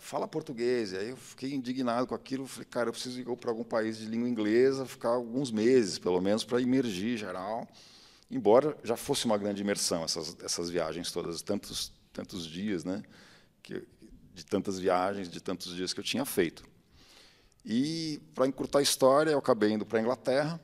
fala 0.00 0.28
português. 0.28 0.92
E 0.92 0.98
aí 0.98 1.08
eu 1.08 1.16
fiquei 1.16 1.54
indignado 1.54 2.06
com 2.06 2.14
aquilo. 2.14 2.46
Falei, 2.46 2.68
cara, 2.70 2.88
eu 2.88 2.92
preciso 2.92 3.18
ir 3.18 3.36
para 3.36 3.50
algum 3.50 3.64
país 3.64 3.96
de 3.96 4.04
língua 4.04 4.28
inglesa, 4.28 4.84
ficar 4.84 5.10
alguns 5.10 5.50
meses, 5.50 5.98
pelo 5.98 6.20
menos, 6.20 6.44
para 6.44 6.60
imergir 6.60 7.16
geral 7.16 7.66
embora 8.34 8.76
já 8.82 8.96
fosse 8.96 9.24
uma 9.24 9.38
grande 9.38 9.62
imersão 9.62 10.04
essas, 10.04 10.36
essas 10.42 10.68
viagens 10.68 11.10
todas, 11.12 11.40
tantos, 11.40 11.92
tantos 12.12 12.46
dias, 12.46 12.84
né? 12.84 13.02
Que, 13.62 13.86
de 14.34 14.44
tantas 14.44 14.78
viagens, 14.78 15.30
de 15.30 15.40
tantos 15.40 15.74
dias 15.74 15.92
que 15.92 16.00
eu 16.00 16.04
tinha 16.04 16.24
feito. 16.24 16.64
E, 17.64 18.20
para 18.34 18.46
encurtar 18.46 18.80
a 18.80 18.82
história, 18.82 19.30
eu 19.30 19.38
acabei 19.38 19.70
indo 19.70 19.86
para 19.86 19.98
a 19.98 20.02
Inglaterra. 20.02 20.60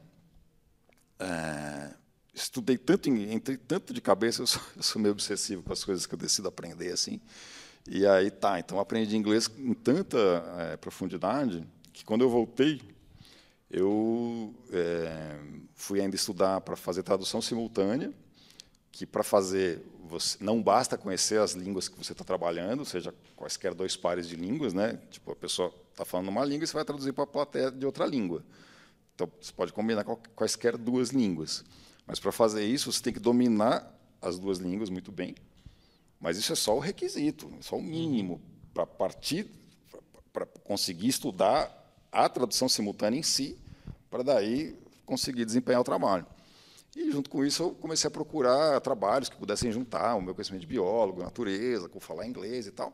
É, 1.18 1.94
estudei 2.34 2.76
tanto, 2.76 3.08
entrei 3.08 3.56
tanto 3.56 3.94
de 3.94 4.00
cabeça, 4.00 4.42
eu 4.42 4.46
sou, 4.46 4.62
eu 4.76 4.82
sou, 4.82 5.00
meio 5.00 5.12
obsessivo 5.12 5.62
com 5.62 5.72
as 5.72 5.84
coisas 5.84 6.04
que 6.06 6.14
eu 6.14 6.18
decido 6.18 6.48
aprender 6.48 6.92
assim. 6.92 7.20
E 7.88 8.06
aí 8.06 8.30
tá, 8.30 8.58
então 8.58 8.78
aprendi 8.78 9.16
inglês 9.16 9.50
em 9.56 9.72
tanta 9.72 10.18
é, 10.58 10.76
profundidade 10.76 11.66
que 11.92 12.04
quando 12.04 12.22
eu 12.22 12.28
voltei, 12.28 12.82
eu 13.70 14.52
é, 14.72 15.38
fui 15.74 16.00
ainda 16.00 16.16
estudar 16.16 16.60
para 16.60 16.76
fazer 16.76 17.02
tradução 17.02 17.40
simultânea, 17.40 18.12
que 18.90 19.06
para 19.06 19.22
fazer 19.22 19.80
você 20.04 20.36
não 20.42 20.60
basta 20.60 20.98
conhecer 20.98 21.40
as 21.40 21.52
línguas 21.52 21.88
que 21.88 21.96
você 21.96 22.10
está 22.10 22.24
trabalhando, 22.24 22.84
seja 22.84 23.14
quaisquer 23.36 23.72
dois 23.72 23.96
pares 23.96 24.28
de 24.28 24.34
línguas, 24.34 24.74
né? 24.74 24.98
Tipo 25.08 25.30
a 25.30 25.36
pessoa 25.36 25.72
está 25.92 26.04
falando 26.04 26.28
uma 26.28 26.44
língua 26.44 26.64
e 26.64 26.66
você 26.66 26.74
vai 26.74 26.84
traduzir 26.84 27.12
para 27.12 27.22
a 27.22 27.26
plateia 27.28 27.70
de 27.70 27.86
outra 27.86 28.04
língua. 28.04 28.44
Então 29.14 29.30
você 29.40 29.52
pode 29.52 29.72
combinar 29.72 30.04
quaisquer 30.34 30.76
duas 30.76 31.10
línguas, 31.10 31.64
mas 32.06 32.18
para 32.18 32.32
fazer 32.32 32.64
isso 32.64 32.90
você 32.90 33.00
tem 33.00 33.12
que 33.12 33.20
dominar 33.20 33.96
as 34.20 34.36
duas 34.36 34.58
línguas 34.58 34.90
muito 34.90 35.12
bem. 35.12 35.36
Mas 36.18 36.36
isso 36.36 36.52
é 36.52 36.56
só 36.56 36.76
o 36.76 36.80
requisito, 36.80 37.50
é 37.58 37.62
só 37.62 37.76
o 37.76 37.82
mínimo 37.82 38.40
para 38.74 38.84
partir 38.84 39.48
para 40.32 40.46
conseguir 40.46 41.08
estudar 41.08 41.76
a 42.12 42.28
tradução 42.28 42.68
simultânea 42.68 43.18
em 43.18 43.22
si, 43.22 43.58
para 44.10 44.22
daí 44.22 44.76
conseguir 45.06 45.44
desempenhar 45.44 45.80
o 45.80 45.84
trabalho. 45.84 46.26
E, 46.94 47.10
junto 47.12 47.30
com 47.30 47.44
isso, 47.44 47.62
eu 47.62 47.70
comecei 47.70 48.08
a 48.08 48.10
procurar 48.10 48.80
trabalhos 48.80 49.28
que 49.28 49.36
pudessem 49.36 49.70
juntar 49.70 50.16
o 50.16 50.20
meu 50.20 50.34
conhecimento 50.34 50.62
de 50.62 50.66
biólogo, 50.66 51.22
natureza, 51.22 51.88
com 51.88 52.00
falar 52.00 52.26
inglês 52.26 52.66
e 52.66 52.72
tal. 52.72 52.92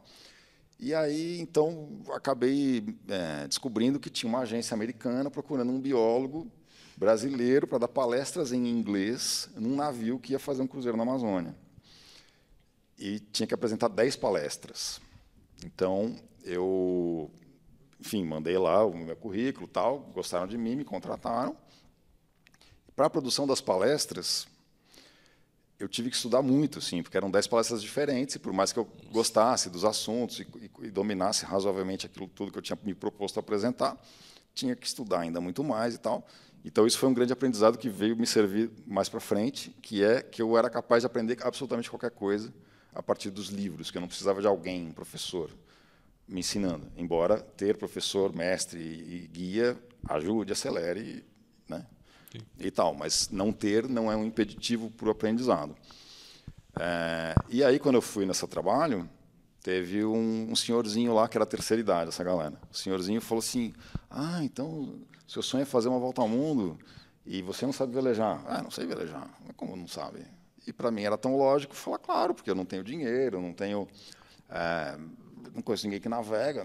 E 0.78 0.94
aí, 0.94 1.40
então, 1.40 2.02
acabei 2.12 2.84
é, 3.08 3.48
descobrindo 3.48 3.98
que 3.98 4.10
tinha 4.10 4.28
uma 4.28 4.40
agência 4.40 4.74
americana 4.74 5.30
procurando 5.30 5.72
um 5.72 5.80
biólogo 5.80 6.50
brasileiro 6.96 7.66
para 7.66 7.78
dar 7.78 7.88
palestras 7.88 8.52
em 8.52 8.68
inglês 8.68 9.48
num 9.56 9.74
navio 9.74 10.18
que 10.18 10.32
ia 10.32 10.38
fazer 10.38 10.62
um 10.62 10.66
cruzeiro 10.66 10.96
na 10.96 11.02
Amazônia. 11.02 11.56
E 12.98 13.20
tinha 13.20 13.46
que 13.46 13.54
apresentar 13.54 13.88
10 13.88 14.16
palestras. 14.16 15.00
Então, 15.64 16.16
eu 16.44 17.30
enfim, 18.00 18.24
mandei 18.24 18.58
lá 18.58 18.84
o 18.84 18.96
meu 18.96 19.16
currículo, 19.16 19.66
tal, 19.66 20.00
gostaram 20.14 20.46
de 20.46 20.58
mim, 20.58 20.76
me 20.76 20.84
contrataram. 20.84 21.56
Para 22.94 23.06
a 23.06 23.10
produção 23.10 23.46
das 23.46 23.60
palestras, 23.60 24.46
eu 25.78 25.88
tive 25.88 26.10
que 26.10 26.16
estudar 26.16 26.42
muito, 26.42 26.78
assim, 26.78 27.02
porque 27.02 27.16
eram 27.16 27.30
dez 27.30 27.46
palestras 27.46 27.82
diferentes, 27.82 28.36
e 28.36 28.38
por 28.38 28.52
mais 28.52 28.72
que 28.72 28.78
eu 28.78 28.88
gostasse 29.10 29.68
dos 29.68 29.84
assuntos 29.84 30.40
e, 30.40 30.46
e, 30.56 30.86
e, 30.86 30.90
dominasse 30.90 31.44
razoavelmente 31.44 32.06
aquilo 32.06 32.28
tudo 32.28 32.50
que 32.50 32.58
eu 32.58 32.62
tinha 32.62 32.78
me 32.82 32.94
proposto 32.94 33.38
a 33.38 33.40
apresentar, 33.40 33.96
tinha 34.54 34.74
que 34.74 34.86
estudar 34.86 35.20
ainda 35.20 35.40
muito 35.40 35.62
mais 35.62 35.94
e 35.94 35.98
tal. 35.98 36.26
Então 36.64 36.86
isso 36.86 36.98
foi 36.98 37.08
um 37.08 37.14
grande 37.14 37.32
aprendizado 37.32 37.78
que 37.78 37.88
veio 37.88 38.16
me 38.16 38.26
servir 38.26 38.70
mais 38.86 39.08
para 39.08 39.20
frente, 39.20 39.70
que 39.82 40.02
é 40.02 40.22
que 40.22 40.40
eu 40.40 40.56
era 40.56 40.70
capaz 40.70 41.02
de 41.02 41.06
aprender 41.06 41.38
absolutamente 41.42 41.90
qualquer 41.90 42.10
coisa 42.10 42.52
a 42.94 43.02
partir 43.02 43.30
dos 43.30 43.48
livros, 43.48 43.90
que 43.90 43.98
eu 43.98 44.00
não 44.00 44.08
precisava 44.08 44.40
de 44.40 44.46
alguém, 44.46 44.86
um 44.86 44.92
professor 44.92 45.50
me 46.28 46.40
ensinando, 46.40 46.90
embora 46.96 47.40
ter 47.40 47.76
professor, 47.76 48.34
mestre 48.34 48.80
e 48.80 49.28
guia 49.32 49.76
ajude, 50.08 50.52
acelere, 50.52 51.24
né? 51.68 51.86
Sim. 52.30 52.38
e 52.58 52.70
tal, 52.70 52.94
mas 52.94 53.28
não 53.30 53.52
ter 53.52 53.88
não 53.88 54.10
é 54.10 54.16
um 54.16 54.24
impeditivo 54.24 54.90
para 54.90 55.08
o 55.08 55.10
aprendizado. 55.10 55.76
É, 56.78 57.34
e 57.48 57.64
aí, 57.64 57.78
quando 57.78 57.94
eu 57.94 58.02
fui 58.02 58.26
nesse 58.26 58.46
trabalho, 58.46 59.08
teve 59.62 60.04
um, 60.04 60.50
um, 60.50 60.56
senhorzinho 60.56 61.14
lá 61.14 61.26
que 61.28 61.36
era 61.36 61.44
a 61.44 61.46
terceira 61.46 61.80
idade, 61.80 62.08
essa 62.08 62.22
galera. 62.22 62.60
O 62.70 62.76
senhorzinho 62.76 63.20
falou 63.20 63.40
assim: 63.40 63.72
Ah, 64.10 64.40
então, 64.42 65.00
seu 65.26 65.42
sonho 65.42 65.62
é 65.62 65.64
fazer 65.64 65.88
uma 65.88 65.98
volta 65.98 66.20
ao 66.20 66.28
mundo 66.28 66.78
e 67.24 67.40
você 67.42 67.64
não 67.64 67.72
sabe 67.72 67.94
velejar. 67.94 68.42
Ah, 68.46 68.62
não 68.62 68.70
sei 68.70 68.86
velejar. 68.86 69.28
Como 69.56 69.74
não 69.74 69.88
sabe? 69.88 70.24
E 70.66 70.72
para 70.72 70.90
mim 70.90 71.02
era 71.02 71.16
tão 71.16 71.36
lógico 71.36 71.74
falar, 71.74 71.98
claro, 71.98 72.34
porque 72.34 72.50
eu 72.50 72.54
não 72.54 72.64
tenho 72.64 72.84
dinheiro, 72.84 73.40
não 73.40 73.52
tenho. 73.52 73.88
É, 74.50 74.98
não 75.54 75.62
conheço 75.62 75.86
ninguém 75.86 76.00
que 76.00 76.08
navega, 76.08 76.64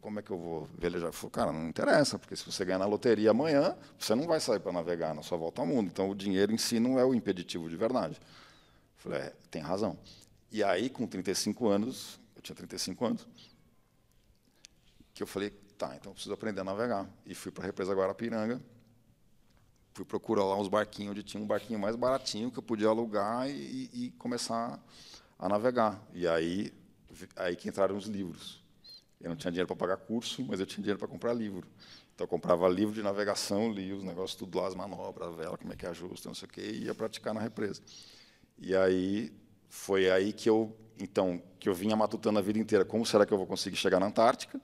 como 0.00 0.18
é 0.18 0.22
que 0.22 0.30
eu 0.30 0.38
vou 0.38 0.68
velejar? 0.78 1.08
Eu 1.08 1.12
falei, 1.12 1.30
cara, 1.30 1.52
não 1.52 1.68
interessa, 1.68 2.18
porque 2.18 2.34
se 2.36 2.44
você 2.44 2.64
ganhar 2.64 2.78
na 2.78 2.86
loteria 2.86 3.30
amanhã, 3.30 3.76
você 3.98 4.14
não 4.14 4.26
vai 4.26 4.40
sair 4.40 4.60
para 4.60 4.72
navegar 4.72 5.14
na 5.14 5.22
sua 5.22 5.38
volta 5.38 5.62
ao 5.62 5.66
mundo. 5.66 5.88
Então, 5.88 6.10
o 6.10 6.14
dinheiro 6.14 6.52
em 6.52 6.58
si 6.58 6.78
não 6.80 6.98
é 6.98 7.04
o 7.04 7.14
impeditivo 7.14 7.68
de 7.68 7.76
verdade. 7.76 8.20
Eu 8.20 8.98
falei, 8.98 9.20
é, 9.20 9.32
tem 9.50 9.62
razão. 9.62 9.98
E 10.50 10.62
aí, 10.62 10.90
com 10.90 11.06
35 11.06 11.68
anos, 11.68 12.20
eu 12.36 12.42
tinha 12.42 12.56
35 12.56 13.04
anos, 13.04 13.28
que 15.14 15.22
eu 15.22 15.26
falei, 15.26 15.50
tá, 15.78 15.94
então 15.96 16.10
eu 16.10 16.14
preciso 16.14 16.34
aprender 16.34 16.60
a 16.60 16.64
navegar. 16.64 17.08
E 17.26 17.34
fui 17.34 17.50
para 17.50 17.64
a 17.64 17.66
represa 17.66 17.94
Guarapiranga, 17.94 18.60
fui 19.94 20.04
procurar 20.04 20.44
lá 20.44 20.56
uns 20.56 20.68
barquinhos, 20.68 21.12
onde 21.12 21.22
tinha 21.22 21.42
um 21.42 21.46
barquinho 21.46 21.78
mais 21.78 21.96
baratinho 21.96 22.50
que 22.50 22.58
eu 22.58 22.62
podia 22.62 22.88
alugar 22.88 23.48
e, 23.48 23.90
e 23.92 24.10
começar 24.18 24.80
a 25.38 25.48
navegar. 25.48 26.00
E 26.14 26.26
aí 26.26 26.72
aí 27.36 27.56
que 27.56 27.68
entraram 27.68 27.96
os 27.96 28.06
livros. 28.06 28.62
Eu 29.20 29.30
não 29.30 29.36
tinha 29.36 29.50
dinheiro 29.50 29.68
para 29.68 29.76
pagar 29.76 29.96
curso, 29.98 30.44
mas 30.44 30.58
eu 30.58 30.66
tinha 30.66 30.82
dinheiro 30.82 30.98
para 30.98 31.08
comprar 31.08 31.32
livro. 31.32 31.66
Então, 32.14 32.24
eu 32.24 32.28
comprava 32.28 32.68
livro 32.68 32.94
de 32.94 33.02
navegação, 33.02 33.72
lia 33.72 33.94
os 33.94 34.02
negócios 34.02 34.34
tudo 34.34 34.58
lá, 34.58 34.66
as 34.66 34.74
manobras, 34.74 35.28
a 35.28 35.30
vela, 35.30 35.56
como 35.56 35.72
é 35.72 35.76
que 35.76 35.86
ajusta, 35.86 36.28
não 36.28 36.34
sei 36.34 36.46
o 36.46 36.50
quê, 36.50 36.60
e 36.60 36.84
ia 36.84 36.94
praticar 36.94 37.32
na 37.32 37.40
represa. 37.40 37.80
E 38.58 38.74
aí, 38.76 39.32
foi 39.68 40.10
aí 40.10 40.32
que 40.32 40.50
eu, 40.50 40.76
então, 41.00 41.42
que 41.58 41.68
eu 41.68 41.74
vinha 41.74 41.96
matutando 41.96 42.38
a 42.38 42.42
vida 42.42 42.58
inteira, 42.58 42.84
como 42.84 43.06
será 43.06 43.24
que 43.24 43.32
eu 43.32 43.38
vou 43.38 43.46
conseguir 43.46 43.76
chegar 43.76 43.98
na 43.98 44.06
Antártica? 44.06 44.60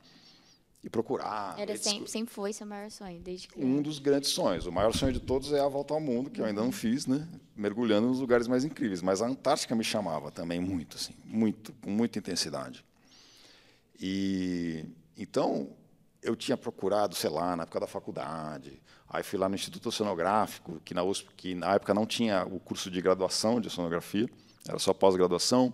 E 0.88 0.90
procurar. 0.90 1.54
Era 1.58 1.76
sempre, 1.76 2.10
sempre 2.10 2.32
foi 2.32 2.50
seu 2.50 2.66
maior 2.66 2.90
sonho, 2.90 3.20
desde 3.20 3.46
que. 3.46 3.62
Um 3.62 3.82
dos 3.82 3.98
grandes 3.98 4.30
sonhos. 4.30 4.64
O 4.64 4.72
maior 4.72 4.90
sonho 4.94 5.12
de 5.12 5.20
todos 5.20 5.52
é 5.52 5.60
a 5.60 5.68
volta 5.68 5.92
ao 5.92 6.00
mundo, 6.00 6.30
que 6.30 6.40
eu 6.40 6.46
ainda 6.46 6.62
não 6.62 6.72
fiz, 6.72 7.06
né? 7.06 7.28
Mergulhando 7.54 8.08
nos 8.08 8.20
lugares 8.20 8.48
mais 8.48 8.64
incríveis. 8.64 9.02
Mas 9.02 9.20
a 9.20 9.26
Antártica 9.26 9.76
me 9.76 9.84
chamava 9.84 10.30
também 10.30 10.58
muito, 10.58 10.96
assim, 10.96 11.12
muito, 11.26 11.74
com 11.82 11.90
muita 11.90 12.18
intensidade. 12.18 12.82
E 14.00 14.86
então 15.14 15.68
eu 16.22 16.34
tinha 16.34 16.56
procurado, 16.56 17.14
sei 17.14 17.28
lá, 17.28 17.54
na 17.54 17.64
época 17.64 17.80
da 17.80 17.86
faculdade. 17.86 18.80
Aí 19.10 19.22
fui 19.22 19.38
lá 19.38 19.46
no 19.46 19.56
Instituto 19.56 19.90
Oceanográfico, 19.90 20.80
que 20.86 20.94
na 20.94 21.02
USP, 21.02 21.28
que 21.36 21.54
na 21.54 21.74
época 21.74 21.92
não 21.92 22.06
tinha 22.06 22.46
o 22.46 22.58
curso 22.58 22.90
de 22.90 23.02
graduação 23.02 23.60
de 23.60 23.68
oceanografia, 23.68 24.26
era 24.66 24.78
só 24.78 24.94
pós-graduação. 24.94 25.70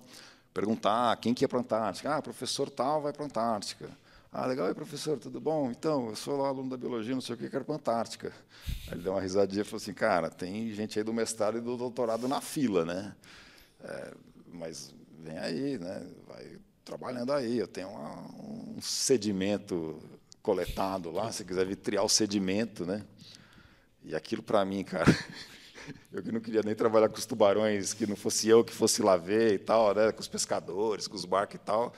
Perguntar 0.53 1.17
quem 1.19 1.33
que 1.33 1.45
ia 1.45 1.49
para 1.49 1.59
a 1.59 1.61
Antártica. 1.61 2.17
Ah, 2.17 2.21
professor 2.21 2.69
tal 2.69 3.01
vai 3.01 3.13
para 3.13 3.23
a 3.23 3.27
Antártica. 3.27 3.89
Ah, 4.37 4.47
legal, 4.47 4.69
e 4.69 4.75
professor, 4.75 5.17
tudo 5.17 5.41
bom? 5.41 5.71
Então, 5.71 6.09
eu 6.09 6.17
sou 6.17 6.37
lá 6.37 6.49
aluno 6.49 6.69
da 6.69 6.77
biologia, 6.77 7.15
não 7.15 7.21
sei 7.21 7.37
o 7.37 7.39
que, 7.39 7.49
quero 7.49 7.65
para 7.65 7.77
a 7.77 7.79
Antártica. 7.79 8.33
Aí 8.89 8.95
ele 8.95 9.03
deu 9.03 9.13
uma 9.13 9.21
risadinha 9.21 9.63
e 9.63 9.65
falou 9.65 9.77
assim, 9.77 9.95
cara, 9.95 10.29
tem 10.29 10.73
gente 10.73 10.99
aí 10.99 11.05
do 11.05 11.15
mestrado 11.15 11.57
e 11.57 11.61
do 11.61 11.77
doutorado 11.77 12.27
na 12.27 12.41
fila, 12.41 12.85
né? 12.85 13.15
É, 13.85 14.13
mas 14.53 14.93
vem 15.21 15.39
aí, 15.39 15.79
né? 15.79 16.05
Vai 16.27 16.59
trabalhando 16.85 17.33
aí. 17.33 17.59
Eu 17.59 17.69
tenho 17.69 17.91
uma, 17.91 18.23
um 18.43 18.81
sedimento 18.83 20.03
coletado 20.43 21.13
lá, 21.13 21.31
se 21.31 21.45
quiser 21.45 21.65
vir 21.65 21.79
o 22.01 22.09
sedimento, 22.09 22.85
né? 22.85 23.05
E 24.03 24.17
aquilo 24.17 24.43
para 24.43 24.65
mim, 24.65 24.83
cara, 24.83 25.17
eu 26.13 26.21
que 26.25 26.33
não 26.33 26.41
queria 26.41 26.63
nem 26.65 26.75
trabalhar 26.75 27.09
com 27.09 27.19
os 27.19 27.25
tubarões, 27.25 27.95
que 27.95 28.05
não 28.05 28.17
fosse 28.17 28.49
eu 28.49 28.65
que 28.65 28.73
fosse 28.73 29.01
lá 29.01 29.17
ver 29.17 29.55
e 29.55 29.59
tal, 29.61 29.95
né? 29.95 30.11
Com 30.11 30.21
os 30.21 30.27
pescadores, 30.27 31.07
com 31.07 31.15
os 31.15 31.25
barcos 31.25 31.55
e 31.55 31.59
tal 31.59 31.95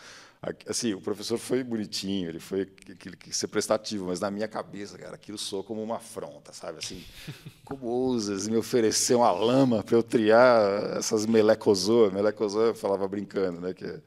Assim, 0.68 0.94
o 0.94 1.00
professor 1.00 1.38
foi 1.38 1.64
bonitinho, 1.64 2.28
ele 2.28 2.38
foi 2.38 2.62
aquele 2.62 3.16
que 3.16 3.37
ser 3.37 3.48
prestativo, 3.48 4.06
mas 4.06 4.20
na 4.20 4.30
minha 4.30 4.46
cabeça, 4.46 4.96
cara, 4.96 5.14
aquilo 5.14 5.38
soou 5.38 5.64
como 5.64 5.82
uma 5.82 5.96
afronta, 5.96 6.52
sabe? 6.52 6.78
Assim, 6.78 7.02
como 7.64 7.87
ousas 7.87 8.46
me 8.46 8.56
oferecer 8.56 9.14
uma 9.14 9.30
lama 9.32 9.82
para 9.82 9.96
eu 9.96 10.02
triar 10.02 10.96
essas 10.96 11.26
melecozoas? 11.26 12.12
Melecozoa 12.12 12.66
eu 12.66 12.74
falava 12.74 13.09
brincando, 13.09 13.61
né? 13.61 13.74
Que 13.74 13.85
é 13.85 14.00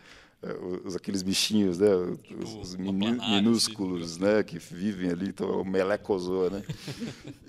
os, 0.85 0.95
aqueles 0.95 1.21
bichinhos, 1.21 1.79
né? 1.79 1.89
Os, 2.41 2.53
os 2.55 2.75
minúsculos, 2.75 4.13
assim. 4.13 4.23
né? 4.23 4.43
Que 4.43 4.57
vivem 4.57 5.11
ali, 5.11 5.29
então 5.29 5.49
é 5.49 5.55
o 5.57 5.65
melecozoa, 5.65 6.49
né? 6.49 6.63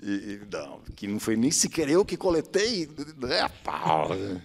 E, 0.03 0.09
e, 0.09 0.41
não, 0.51 0.81
que 0.95 1.05
não 1.05 1.19
foi 1.19 1.35
nem 1.35 1.51
sequer 1.51 1.87
eu 1.87 2.03
que 2.03 2.17
coletei, 2.17 2.89
né? 3.17 3.47
Pau, 3.63 4.09
né? 4.15 4.41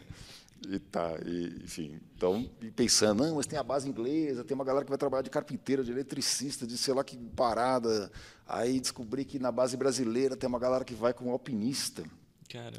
E 0.68 0.78
tá, 0.78 1.16
e, 1.24 1.62
enfim. 1.62 2.00
Então, 2.16 2.48
pensando, 2.74 3.24
não, 3.24 3.36
mas 3.36 3.46
tem 3.46 3.58
a 3.58 3.62
base 3.62 3.88
inglesa, 3.88 4.44
tem 4.44 4.54
uma 4.54 4.64
galera 4.64 4.84
que 4.84 4.90
vai 4.90 4.98
trabalhar 4.98 5.22
de 5.22 5.30
carpinteiro, 5.30 5.84
de 5.84 5.92
eletricista, 5.92 6.66
de 6.66 6.76
sei 6.76 6.94
lá 6.94 7.04
que 7.04 7.16
parada. 7.16 8.10
Aí 8.46 8.80
descobri 8.80 9.24
que 9.24 9.38
na 9.38 9.52
base 9.52 9.76
brasileira 9.76 10.36
tem 10.36 10.48
uma 10.48 10.58
galera 10.58 10.84
que 10.84 10.94
vai 10.94 11.12
como 11.12 11.30
alpinista. 11.30 12.04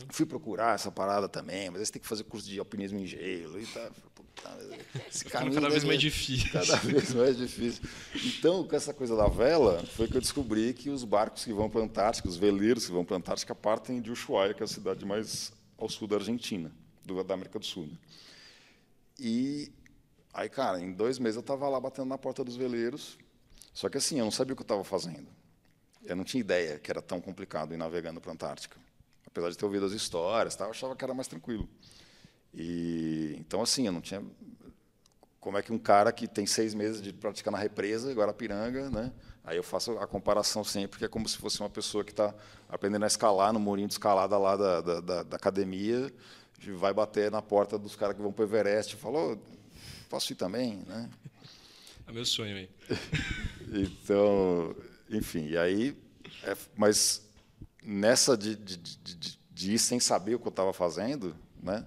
Fui 0.09 0.25
procurar 0.25 0.75
essa 0.75 0.91
parada 0.91 1.29
também, 1.29 1.69
mas 1.69 1.79
aí 1.79 1.85
você 1.85 1.91
tem 1.93 2.01
que 2.01 2.07
fazer 2.07 2.23
curso 2.23 2.47
de 2.47 2.57
alpinismo 2.57 2.97
em 2.97 3.05
gelo 3.05 3.59
e 3.61 3.65
tá. 3.67 3.91
esse 5.07 5.25
caminho 5.29 5.53
cada 5.53 5.69
vez 5.69 5.83
mais 5.83 5.99
difícil. 5.99 6.51
Cada 6.51 6.77
vez 6.77 7.13
mais 7.13 7.37
difícil. 7.37 7.83
Então, 8.15 8.67
com 8.67 8.75
essa 8.75 8.93
coisa 8.93 9.15
da 9.15 9.27
vela, 9.27 9.83
foi 9.95 10.07
que 10.07 10.17
eu 10.17 10.21
descobri 10.21 10.73
que 10.73 10.89
os 10.89 11.03
barcos 11.03 11.45
que 11.45 11.53
vão 11.53 11.69
para 11.69 11.81
a 11.81 11.83
Antártica, 11.83 12.27
os 12.27 12.37
veleiros 12.37 12.85
que 12.85 12.91
vão 12.91 13.05
para 13.05 13.17
a 13.17 13.19
Antártica, 13.19 13.53
partem 13.53 14.01
de 14.01 14.09
Ushuaia, 14.09 14.53
que 14.53 14.63
é 14.63 14.65
a 14.65 14.67
cidade 14.67 15.05
mais 15.05 15.51
ao 15.77 15.87
sul 15.87 16.07
da 16.07 16.15
Argentina 16.15 16.71
do, 17.07 17.23
da 17.23 17.33
América 17.33 17.57
do 17.57 17.65
Sul. 17.65 17.87
Né? 17.87 17.97
E 19.19 19.71
aí, 20.33 20.49
cara, 20.49 20.79
em 20.79 20.91
dois 20.91 21.17
meses 21.17 21.37
eu 21.37 21.41
estava 21.41 21.67
lá 21.67 21.79
batendo 21.79 22.07
na 22.07 22.17
porta 22.17 22.43
dos 22.43 22.55
veleiros. 22.55 23.17
Só 23.73 23.89
que 23.89 23.97
assim, 23.97 24.19
eu 24.19 24.25
não 24.25 24.31
sabia 24.31 24.53
o 24.53 24.55
que 24.55 24.61
eu 24.61 24.65
estava 24.65 24.83
fazendo. 24.83 25.27
Eu 26.03 26.15
não 26.15 26.23
tinha 26.23 26.41
ideia 26.41 26.77
que 26.77 26.91
era 26.91 27.01
tão 27.01 27.19
complicado 27.19 27.73
ir 27.73 27.77
navegando 27.77 28.21
para 28.21 28.31
a 28.31 28.33
Antártica. 28.33 28.77
Apesar 29.25 29.49
de 29.49 29.57
ter 29.57 29.65
ouvido 29.65 29.85
as 29.85 29.93
histórias, 29.93 30.55
tá, 30.55 30.65
eu 30.65 30.71
achava 30.71 30.95
que 30.95 31.03
era 31.03 31.13
mais 31.13 31.27
tranquilo. 31.27 31.67
E 32.53 33.35
então 33.39 33.61
assim, 33.61 33.85
eu 33.85 33.91
não 33.91 34.01
tinha 34.01 34.23
como 35.39 35.57
é 35.57 35.61
que 35.61 35.71
um 35.71 35.77
cara 35.77 36.11
que 36.11 36.27
tem 36.27 36.45
seis 36.45 36.73
meses 36.73 37.01
de 37.01 37.13
praticar 37.13 37.51
na 37.51 37.57
represa, 37.57 38.11
Guarapiranga, 38.13 38.89
né? 38.89 39.13
Aí 39.43 39.55
eu 39.55 39.63
faço 39.63 39.97
a 39.97 40.05
comparação 40.05 40.61
sempre, 40.61 40.99
que 40.99 41.05
é 41.05 41.07
como 41.07 41.27
se 41.29 41.37
fosse 41.37 41.61
uma 41.61 41.69
pessoa 41.69 42.03
que 42.03 42.11
está 42.11 42.35
aprendendo 42.67 43.03
a 43.03 43.07
escalar 43.07 43.53
no 43.53 43.59
murinho 43.59 43.87
de 43.87 43.93
escalada 43.93 44.37
lá 44.37 44.57
da, 44.57 44.81
da, 44.81 45.23
da 45.23 45.37
academia, 45.37 46.13
vai 46.73 46.93
bater 46.93 47.31
na 47.31 47.41
porta 47.41 47.77
dos 47.77 47.95
caras 47.95 48.15
que 48.15 48.21
vão 48.21 48.31
para 48.31 48.43
o 48.43 48.47
Everest 48.47 48.95
e 48.95 48.97
falou, 48.97 49.39
posso 50.09 50.33
ir 50.33 50.35
também, 50.35 50.77
né? 50.87 51.09
É 52.07 52.11
meu 52.11 52.25
sonho 52.25 52.55
aí. 52.55 52.69
então, 53.83 54.75
enfim, 55.09 55.47
e 55.47 55.57
aí, 55.57 55.95
é, 56.43 56.55
mas 56.75 57.27
nessa 57.83 58.37
de, 58.37 58.55
de, 58.55 58.77
de, 58.77 59.39
de, 59.51 59.73
ir 59.73 59.79
sem 59.79 59.99
saber 59.99 60.35
o 60.35 60.39
que 60.39 60.47
eu 60.47 60.51
estava 60.51 60.73
fazendo, 60.73 61.35
né? 61.61 61.85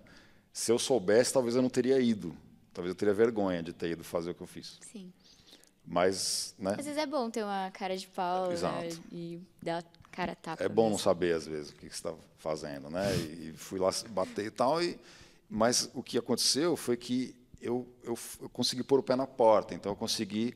Se 0.52 0.70
eu 0.70 0.78
soubesse, 0.78 1.32
talvez 1.32 1.56
eu 1.56 1.62
não 1.62 1.70
teria 1.70 2.00
ido. 2.00 2.36
Talvez 2.72 2.90
eu 2.90 2.94
teria 2.94 3.14
vergonha 3.14 3.62
de 3.62 3.72
ter 3.72 3.90
ido 3.90 4.04
fazer 4.04 4.30
o 4.30 4.34
que 4.34 4.42
eu 4.42 4.46
fiz. 4.46 4.78
Sim. 4.80 5.12
Mas, 5.86 6.54
né? 6.58 6.76
Às 6.78 6.84
vezes 6.84 6.98
é 6.98 7.06
bom 7.06 7.30
ter 7.30 7.42
uma 7.42 7.70
cara 7.70 7.96
de 7.96 8.06
pau 8.06 8.50
né? 8.50 8.88
e 9.10 9.40
dar 9.62 9.84
cara 10.10 10.34
tapa. 10.34 10.62
É 10.62 10.68
bom 10.68 10.82
mesmo. 10.82 10.92
não 10.92 10.98
saber 10.98 11.34
às 11.34 11.46
vezes 11.46 11.70
o 11.70 11.74
que 11.74 11.86
você 11.86 11.94
está 11.94 12.14
fazendo, 12.38 12.90
né? 12.90 13.14
E 13.14 13.52
fui 13.56 13.78
lá 13.78 13.90
bater 14.10 14.46
e 14.46 14.50
tal. 14.50 14.82
E, 14.82 14.98
mas 15.48 15.90
o 15.94 16.02
que 16.02 16.18
aconteceu 16.18 16.76
foi 16.76 16.96
que 16.96 17.34
eu, 17.60 17.86
eu, 18.02 18.18
eu 18.40 18.48
consegui 18.48 18.82
pôr 18.82 18.98
o 18.98 19.02
pé 19.02 19.16
na 19.16 19.26
porta. 19.26 19.74
Então 19.74 19.92
eu 19.92 19.96
consegui 19.96 20.54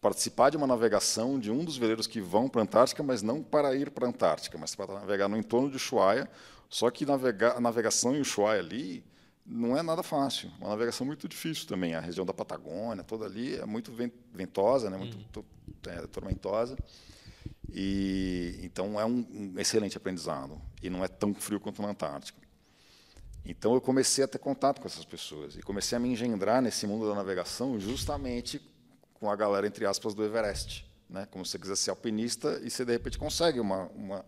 participar 0.00 0.50
de 0.50 0.56
uma 0.56 0.66
navegação 0.66 1.38
de 1.38 1.50
um 1.50 1.64
dos 1.64 1.76
veleiros 1.76 2.06
que 2.06 2.20
vão 2.20 2.48
para 2.48 2.60
a 2.60 2.64
Antártica, 2.64 3.02
mas 3.02 3.22
não 3.22 3.42
para 3.42 3.74
ir 3.74 3.90
para 3.90 4.06
a 4.06 4.08
Antártica, 4.08 4.56
mas 4.56 4.74
para 4.74 4.94
navegar 4.94 5.28
no 5.28 5.36
entorno 5.36 5.70
de 5.70 5.76
Ushuaia. 5.76 6.30
Só 6.68 6.90
que 6.90 7.06
navegar, 7.06 7.56
a 7.56 7.60
navegação 7.60 8.14
em 8.14 8.20
Ushuaia 8.20 8.60
ali 8.60 9.04
não 9.44 9.76
é 9.76 9.82
nada 9.82 10.02
fácil. 10.02 10.50
Uma 10.60 10.70
navegação 10.70 11.06
muito 11.06 11.28
difícil 11.28 11.66
também. 11.66 11.94
A 11.94 12.00
região 12.00 12.26
da 12.26 12.34
Patagônia, 12.34 13.04
toda 13.04 13.24
ali 13.24 13.56
é 13.56 13.64
muito 13.64 13.92
ventosa, 14.32 14.90
né? 14.90 14.96
muito 14.96 15.16
uhum. 15.36 15.74
é, 15.86 16.06
tormentosa. 16.06 16.76
E 17.68 18.60
então 18.62 18.98
é 19.00 19.04
um, 19.04 19.26
um, 19.30 19.54
excelente 19.58 19.96
aprendizado 19.96 20.60
e 20.82 20.88
não 20.88 21.04
é 21.04 21.08
tão 21.08 21.34
frio 21.34 21.60
quanto 21.60 21.82
na 21.82 21.88
Antártica. 21.88 22.38
Então 23.44 23.74
eu 23.74 23.80
comecei 23.80 24.24
a 24.24 24.28
ter 24.28 24.38
contato 24.38 24.80
com 24.80 24.86
essas 24.86 25.04
pessoas 25.04 25.56
e 25.56 25.62
comecei 25.62 25.96
a 25.96 25.98
me 26.00 26.08
engendrar 26.08 26.62
nesse 26.62 26.86
mundo 26.86 27.08
da 27.08 27.14
navegação 27.14 27.78
justamente 27.78 28.60
com 29.14 29.30
a 29.30 29.36
galera 29.36 29.66
entre 29.66 29.86
aspas 29.86 30.14
do 30.14 30.24
Everest, 30.24 30.86
né? 31.08 31.26
Como 31.30 31.44
se 31.44 31.52
você 31.52 31.58
quiser 31.58 31.76
ser 31.76 31.90
alpinista 31.90 32.60
e 32.62 32.70
você 32.70 32.84
de 32.84 32.92
repente 32.92 33.18
consegue 33.18 33.60
uma, 33.60 33.84
uma 33.88 34.24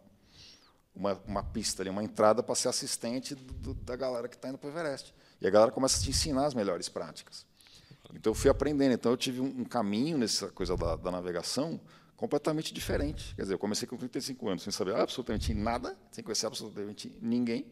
uma, 0.99 1.15
uma 1.27 1.43
pista 1.45 1.83
ali, 1.83 1.91
uma 1.91 2.03
entrada 2.03 2.43
para 2.43 2.55
ser 2.57 2.69
assistente 2.69 3.35
do, 3.35 3.53
do, 3.55 3.75
da 3.75 3.95
galera 3.95 4.27
que 4.29 4.35
está 4.35 4.49
indo 4.49 4.59
para 4.59 4.69
o 4.69 4.73
Everest. 4.73 5.15
E 5.41 5.47
a 5.47 5.51
galera 5.51 5.71
começa 5.71 6.01
a 6.01 6.03
te 6.03 6.11
ensinar 6.11 6.47
as 6.47 6.55
melhores 6.55 6.89
práticas. 6.89 7.47
Então 8.13 8.33
eu 8.33 8.35
fui 8.35 8.51
aprendendo. 8.51 8.93
Então 8.93 9.13
eu 9.13 9.17
tive 9.17 9.41
um, 9.41 9.61
um 9.61 9.65
caminho 9.65 10.19
nessa 10.19 10.49
coisa 10.49 10.77
da, 10.77 10.97
da, 10.97 11.11
navegação 11.11 11.81
completamente 12.19 12.75
diferente. 12.75 13.33
Quer 13.37 13.43
dizer, 13.43 13.55
eu 13.55 13.59
comecei 13.59 13.87
com 13.87 13.97
35 13.97 14.49
anos 14.49 14.63
sem 14.65 14.73
saber 14.73 14.95
absolutamente 14.97 15.55
nada, 15.55 15.97
sem 16.11 16.23
conhecer 16.23 16.47
absolutamente 16.47 17.17
ninguém. 17.23 17.65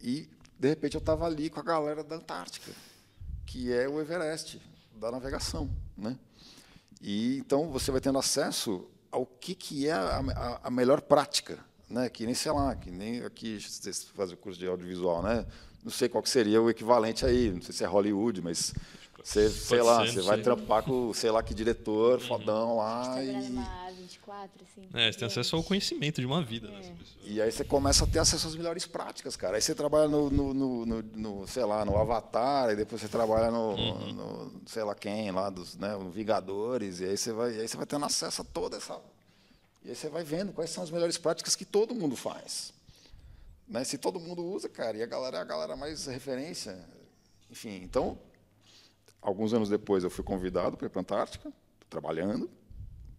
E 0.00 0.30
de 0.58 0.68
repente 0.68 0.94
eu 0.94 1.00
estava 1.00 1.26
ali 1.26 1.50
com 1.50 1.58
a 1.58 1.64
galera 1.64 2.04
da 2.04 2.14
Antártica, 2.14 2.70
que 3.44 3.72
é 3.72 3.88
o 3.88 4.00
Everest 4.00 4.62
da 4.94 5.10
navegação, 5.10 5.68
né? 5.96 6.16
E 7.02 7.38
então 7.38 7.68
você 7.70 7.90
vai 7.90 8.00
tendo 8.00 8.18
acesso 8.18 8.88
ao 9.10 9.26
que, 9.26 9.54
que 9.56 9.88
é 9.88 9.92
a, 9.92 10.18
a, 10.18 10.68
a, 10.68 10.70
melhor 10.70 11.00
prática, 11.00 11.58
né? 11.88 12.08
Que 12.08 12.24
nem 12.24 12.34
sei 12.36 12.52
lá, 12.52 12.76
que 12.76 12.90
nem 12.90 13.24
aqui 13.24 13.58
fazem 14.14 14.36
o 14.36 14.38
curso 14.38 14.60
de 14.60 14.68
audiovisual, 14.68 15.24
né? 15.24 15.44
Não 15.82 15.90
sei 15.90 16.08
qual 16.08 16.24
seria 16.24 16.62
o 16.62 16.70
equivalente 16.70 17.26
aí, 17.26 17.50
não 17.50 17.62
sei 17.62 17.74
se 17.74 17.82
é 17.82 17.86
Hollywood, 17.88 18.40
mas 18.42 18.72
você, 19.22 19.50
sei 19.50 19.82
lá, 19.82 20.04
você 20.04 20.20
vai 20.22 20.40
trampar 20.40 20.82
com, 20.82 21.12
sei 21.12 21.30
lá, 21.30 21.42
que 21.42 21.54
diretor 21.54 22.20
uhum. 22.20 22.26
fodão 22.26 22.76
lá 22.76 23.22
e... 23.22 23.30
Uma 23.30 23.90
24, 24.10 24.64
assim. 24.64 24.88
É, 24.94 25.12
você 25.12 25.18
tem 25.18 25.26
acesso 25.26 25.56
ao 25.56 25.62
conhecimento 25.62 26.20
de 26.20 26.26
uma 26.26 26.42
vida 26.42 26.68
é. 26.68 26.94
E 27.24 27.40
aí 27.40 27.50
você 27.50 27.64
começa 27.64 28.04
a 28.04 28.06
ter 28.06 28.18
acesso 28.18 28.46
às 28.46 28.56
melhores 28.56 28.86
práticas, 28.86 29.36
cara. 29.36 29.56
Aí 29.56 29.62
você 29.62 29.74
trabalha 29.74 30.08
no, 30.08 30.30
no, 30.30 30.54
no, 30.54 30.86
no, 30.86 31.02
no 31.02 31.46
sei 31.46 31.64
lá, 31.64 31.84
no 31.84 31.96
Avatar, 31.96 32.70
e 32.70 32.76
depois 32.76 33.00
você 33.00 33.08
trabalha 33.08 33.50
no, 33.50 33.74
uhum. 33.74 34.12
no 34.12 34.62
sei 34.66 34.82
lá 34.82 34.94
quem, 34.94 35.30
lá 35.30 35.50
dos, 35.50 35.76
né, 35.76 35.96
Vingadores, 36.12 37.00
e 37.00 37.04
aí 37.04 37.16
você 37.16 37.32
vai, 37.32 37.50
aí 37.50 37.68
você 37.68 37.76
vai 37.76 37.86
tendo 37.86 38.04
acesso 38.04 38.42
a 38.42 38.44
toda 38.44 38.76
essa... 38.76 38.98
E 39.84 39.90
aí 39.90 39.96
você 39.96 40.08
vai 40.08 40.24
vendo 40.24 40.52
quais 40.52 40.70
são 40.70 40.82
as 40.82 40.90
melhores 40.90 41.16
práticas 41.16 41.56
que 41.56 41.64
todo 41.64 41.94
mundo 41.94 42.16
faz. 42.16 42.72
Né? 43.66 43.84
Se 43.84 43.96
todo 43.96 44.18
mundo 44.18 44.44
usa, 44.44 44.68
cara, 44.68 44.96
e 44.96 45.02
a 45.02 45.06
galera 45.06 45.38
é 45.38 45.40
a 45.40 45.44
galera 45.44 45.76
mais 45.76 46.06
referência. 46.06 46.78
Enfim, 47.50 47.80
então, 47.82 48.18
alguns 49.20 49.52
anos 49.54 49.68
depois 49.68 50.04
eu 50.04 50.10
fui 50.10 50.24
convidado 50.24 50.76
para 50.76 50.86
ir 50.86 50.90
para 50.90 51.00
a 51.00 51.02
Antártica, 51.02 51.52
trabalhando, 51.88 52.50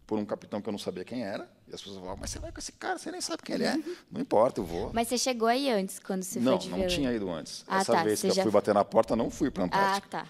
por 0.05 0.19
um 0.19 0.25
capitão 0.25 0.61
que 0.61 0.67
eu 0.67 0.71
não 0.71 0.79
sabia 0.79 1.05
quem 1.05 1.23
era. 1.23 1.49
E 1.67 1.73
as 1.73 1.81
pessoas 1.81 1.99
falavam, 1.99 2.17
mas 2.19 2.29
você 2.29 2.39
vai 2.39 2.51
com 2.51 2.59
esse 2.59 2.73
cara, 2.73 2.97
você 2.97 3.11
nem 3.11 3.21
sabe 3.21 3.43
quem 3.43 3.55
ele 3.55 3.63
é. 3.63 3.77
Não 4.11 4.19
importa, 4.19 4.59
eu 4.59 4.65
vou. 4.65 4.91
Mas 4.93 5.07
você 5.07 5.17
chegou 5.17 5.47
aí 5.47 5.69
antes, 5.69 5.99
quando 5.99 6.23
você 6.23 6.39
não, 6.39 6.53
foi 6.53 6.61
de 6.61 6.69
Não, 6.69 6.77
não 6.79 6.87
tinha 6.87 7.13
ido 7.13 7.29
antes. 7.31 7.63
Ah, 7.67 7.79
Essa 7.79 7.93
tá, 7.93 8.03
vez 8.03 8.19
que 8.19 8.27
eu 8.27 8.33
já... 8.33 8.43
fui 8.43 8.51
bater 8.51 8.73
na 8.73 8.83
porta, 8.83 9.15
não 9.15 9.29
fui 9.29 9.49
para 9.49 9.63
a 9.63 9.65
Antártica. 9.67 10.19
Ah, 10.19 10.23
tá. 10.23 10.27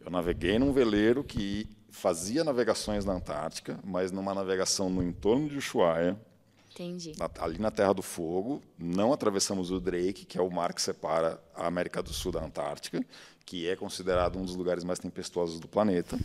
Eu 0.00 0.10
naveguei 0.10 0.58
num 0.58 0.72
veleiro 0.72 1.24
que 1.24 1.68
fazia 1.90 2.44
navegações 2.44 3.04
na 3.04 3.14
Antártica, 3.14 3.80
mas 3.82 4.12
numa 4.12 4.32
navegação 4.32 4.88
no 4.88 5.02
entorno 5.02 5.48
de 5.48 5.56
Ushuaia, 5.56 6.16
Entendi. 6.70 7.14
ali 7.40 7.58
na 7.58 7.72
Terra 7.72 7.94
do 7.94 8.02
Fogo. 8.02 8.62
Não 8.78 9.12
atravessamos 9.12 9.72
o 9.72 9.80
Drake, 9.80 10.24
que 10.24 10.38
é 10.38 10.42
o 10.42 10.50
mar 10.50 10.72
que 10.72 10.80
separa 10.80 11.42
a 11.54 11.66
América 11.66 12.00
do 12.00 12.12
Sul 12.12 12.30
da 12.30 12.44
Antártica, 12.44 13.04
que 13.46 13.68
é 13.68 13.76
considerado 13.76 14.36
um 14.38 14.44
dos 14.44 14.56
lugares 14.56 14.82
mais 14.82 14.98
tempestuosos 14.98 15.60
do 15.60 15.68
planeta. 15.68 16.18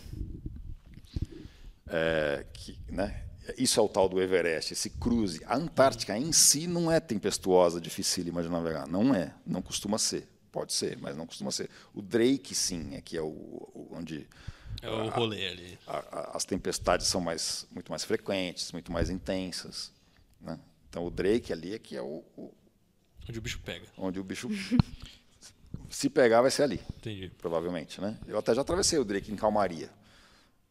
É, 1.86 2.44
que, 2.52 2.76
né, 2.88 3.24
isso 3.56 3.78
é 3.78 3.82
o 3.82 3.88
tal 3.88 4.08
do 4.08 4.20
Everest, 4.20 4.72
esse 4.72 4.90
cruze. 4.90 5.40
A 5.46 5.56
Antártica 5.56 6.18
em 6.18 6.32
si 6.32 6.66
não 6.66 6.90
é 6.90 6.98
tempestuosa, 6.98 7.80
dificílima 7.80 8.42
de 8.42 8.48
navegar. 8.48 8.88
Não 8.88 9.14
é, 9.14 9.32
não 9.46 9.62
costuma 9.62 9.98
ser. 9.98 10.28
Pode 10.50 10.72
ser, 10.72 10.98
mas 10.98 11.16
não 11.16 11.26
costuma 11.26 11.50
ser. 11.50 11.70
O 11.94 12.02
Drake, 12.02 12.54
sim, 12.54 12.94
é 12.94 13.00
que 13.00 13.16
é 13.16 13.22
o, 13.22 13.26
o 13.26 13.88
onde 13.92 14.28
é 14.82 14.90
o 14.90 15.08
rolê 15.08 15.48
ali. 15.48 15.78
A, 15.86 15.98
a, 15.98 16.36
as 16.36 16.44
tempestades 16.44 17.06
são 17.06 17.20
mais, 17.20 17.66
muito 17.70 17.90
mais 17.90 18.04
frequentes, 18.04 18.72
muito 18.72 18.90
mais 18.90 19.08
intensas. 19.08 19.92
Né? 20.40 20.58
Então 20.88 21.06
o 21.06 21.10
Drake 21.10 21.52
ali 21.52 21.74
é 21.74 21.78
que 21.78 21.96
é 21.96 22.02
o, 22.02 22.24
o 22.36 22.52
onde 23.28 23.38
o 23.38 23.42
bicho 23.42 23.60
pega. 23.60 23.86
Onde 23.96 24.18
o 24.18 24.24
bicho 24.24 24.48
se 25.94 26.08
pegar 26.08 26.42
vai 26.42 26.50
ser 26.50 26.64
ali. 26.64 26.80
Entendi. 26.96 27.30
Provavelmente, 27.38 28.00
né? 28.00 28.18
Eu 28.26 28.38
até 28.38 28.54
já 28.54 28.62
atravessei 28.62 28.98
o 28.98 29.04
Drake 29.04 29.30
em 29.30 29.36
calmaria. 29.36 29.90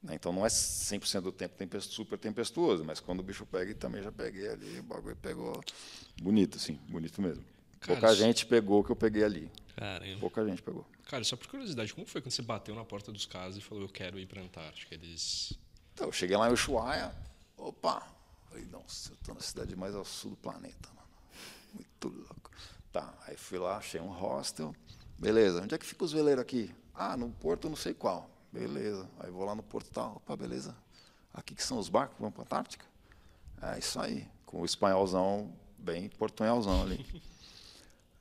Né? 0.01 0.15
Então 0.15 0.33
não 0.33 0.45
é 0.45 0.49
100% 0.49 1.21
do 1.21 1.31
tempo 1.31 1.79
super 1.81 2.17
tempestuoso, 2.17 2.83
mas 2.83 2.99
quando 2.99 3.19
o 3.19 3.23
bicho 3.23 3.45
pega, 3.45 3.73
também 3.75 4.01
já 4.01 4.11
peguei 4.11 4.49
ali, 4.49 4.79
o 4.79 4.83
bagulho 4.83 5.15
pegou 5.15 5.61
bonito, 6.21 6.57
assim, 6.57 6.73
bonito 6.89 7.21
mesmo. 7.21 7.43
Cara, 7.79 7.99
Pouca 7.99 8.15
gente 8.15 8.45
pegou 8.45 8.81
o 8.81 8.83
que 8.83 8.91
eu 8.91 8.95
peguei 8.95 9.23
ali. 9.23 9.51
Caramba. 9.75 10.19
Pouca 10.19 10.45
gente 10.45 10.61
pegou. 10.61 10.85
Cara, 11.05 11.23
só 11.23 11.35
por 11.35 11.47
curiosidade, 11.47 11.93
como 11.93 12.05
foi 12.05 12.21
quando 12.21 12.31
você 12.31 12.41
bateu 12.41 12.73
na 12.73 12.85
porta 12.85 13.11
dos 13.11 13.25
caras 13.25 13.57
e 13.57 13.61
falou, 13.61 13.83
eu 13.83 13.89
quero 13.89 14.19
ir 14.19 14.25
para 14.25 14.41
a 14.41 14.43
Antártica? 14.43 14.95
Eles... 14.95 15.53
Então, 15.93 16.07
eu 16.07 16.11
cheguei 16.11 16.37
lá 16.37 16.49
em 16.49 16.53
Ushuaia, 16.53 17.13
opa, 17.57 18.07
falei, 18.49 18.65
nossa, 18.65 19.11
eu 19.11 19.15
estou 19.15 19.35
na 19.35 19.41
cidade 19.41 19.75
mais 19.75 19.95
ao 19.95 20.05
sul 20.05 20.31
do 20.31 20.37
planeta, 20.37 20.89
mano. 20.95 21.07
Muito 21.73 22.07
louco. 22.07 22.51
Tá, 22.91 23.13
aí 23.27 23.35
fui 23.35 23.57
lá, 23.57 23.77
achei 23.77 23.99
um 23.99 24.09
hostel. 24.09 24.75
Beleza, 25.21 25.61
onde 25.61 25.75
é 25.75 25.77
que 25.77 25.85
fica 25.85 26.03
os 26.03 26.11
veleiros 26.11 26.41
aqui? 26.41 26.73
Ah, 26.95 27.15
no 27.15 27.29
porto 27.29 27.69
não 27.69 27.75
sei 27.75 27.93
qual. 27.93 28.27
Beleza. 28.51 29.07
Aí 29.19 29.29
vou 29.29 29.45
lá 29.45 29.53
no 29.53 29.61
porto 29.61 29.91
tal. 29.91 30.15
Opa, 30.15 30.35
beleza. 30.35 30.75
Aqui 31.31 31.53
que 31.53 31.63
são 31.63 31.77
os 31.77 31.89
barcos 31.89 32.15
que 32.15 32.23
vão 32.23 32.31
para 32.31 32.41
a 32.41 32.45
Antártica? 32.45 32.83
É 33.61 33.77
isso 33.77 33.99
aí. 33.99 34.27
Com 34.47 34.61
o 34.61 34.65
espanholzão 34.65 35.53
bem 35.77 36.09
portunhalzão 36.09 36.81
ali. 36.81 37.05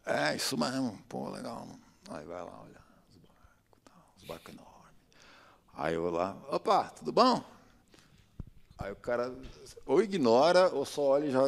É, 0.03 0.35
isso 0.35 0.57
mesmo. 0.57 0.99
Pô, 1.09 1.29
legal. 1.29 1.66
Mano. 1.66 1.81
Aí 2.09 2.25
vai 2.25 2.43
lá, 2.43 2.62
olha. 2.62 2.81
Os 3.11 3.18
barcos, 3.18 3.79
tá, 3.85 3.93
os 4.16 4.25
barcos 4.25 4.55
enormes. 4.55 4.95
Aí 5.75 5.95
eu 5.95 6.11
lá, 6.11 6.37
opa, 6.49 6.89
tudo 6.89 7.12
bom? 7.12 7.45
Aí 8.79 8.91
o 8.91 8.97
cara 8.97 9.33
ou 9.87 10.03
ignora, 10.03 10.68
ou 10.70 10.85
só 10.85 11.03
olha 11.03 11.27
e 11.27 11.31
já, 11.31 11.41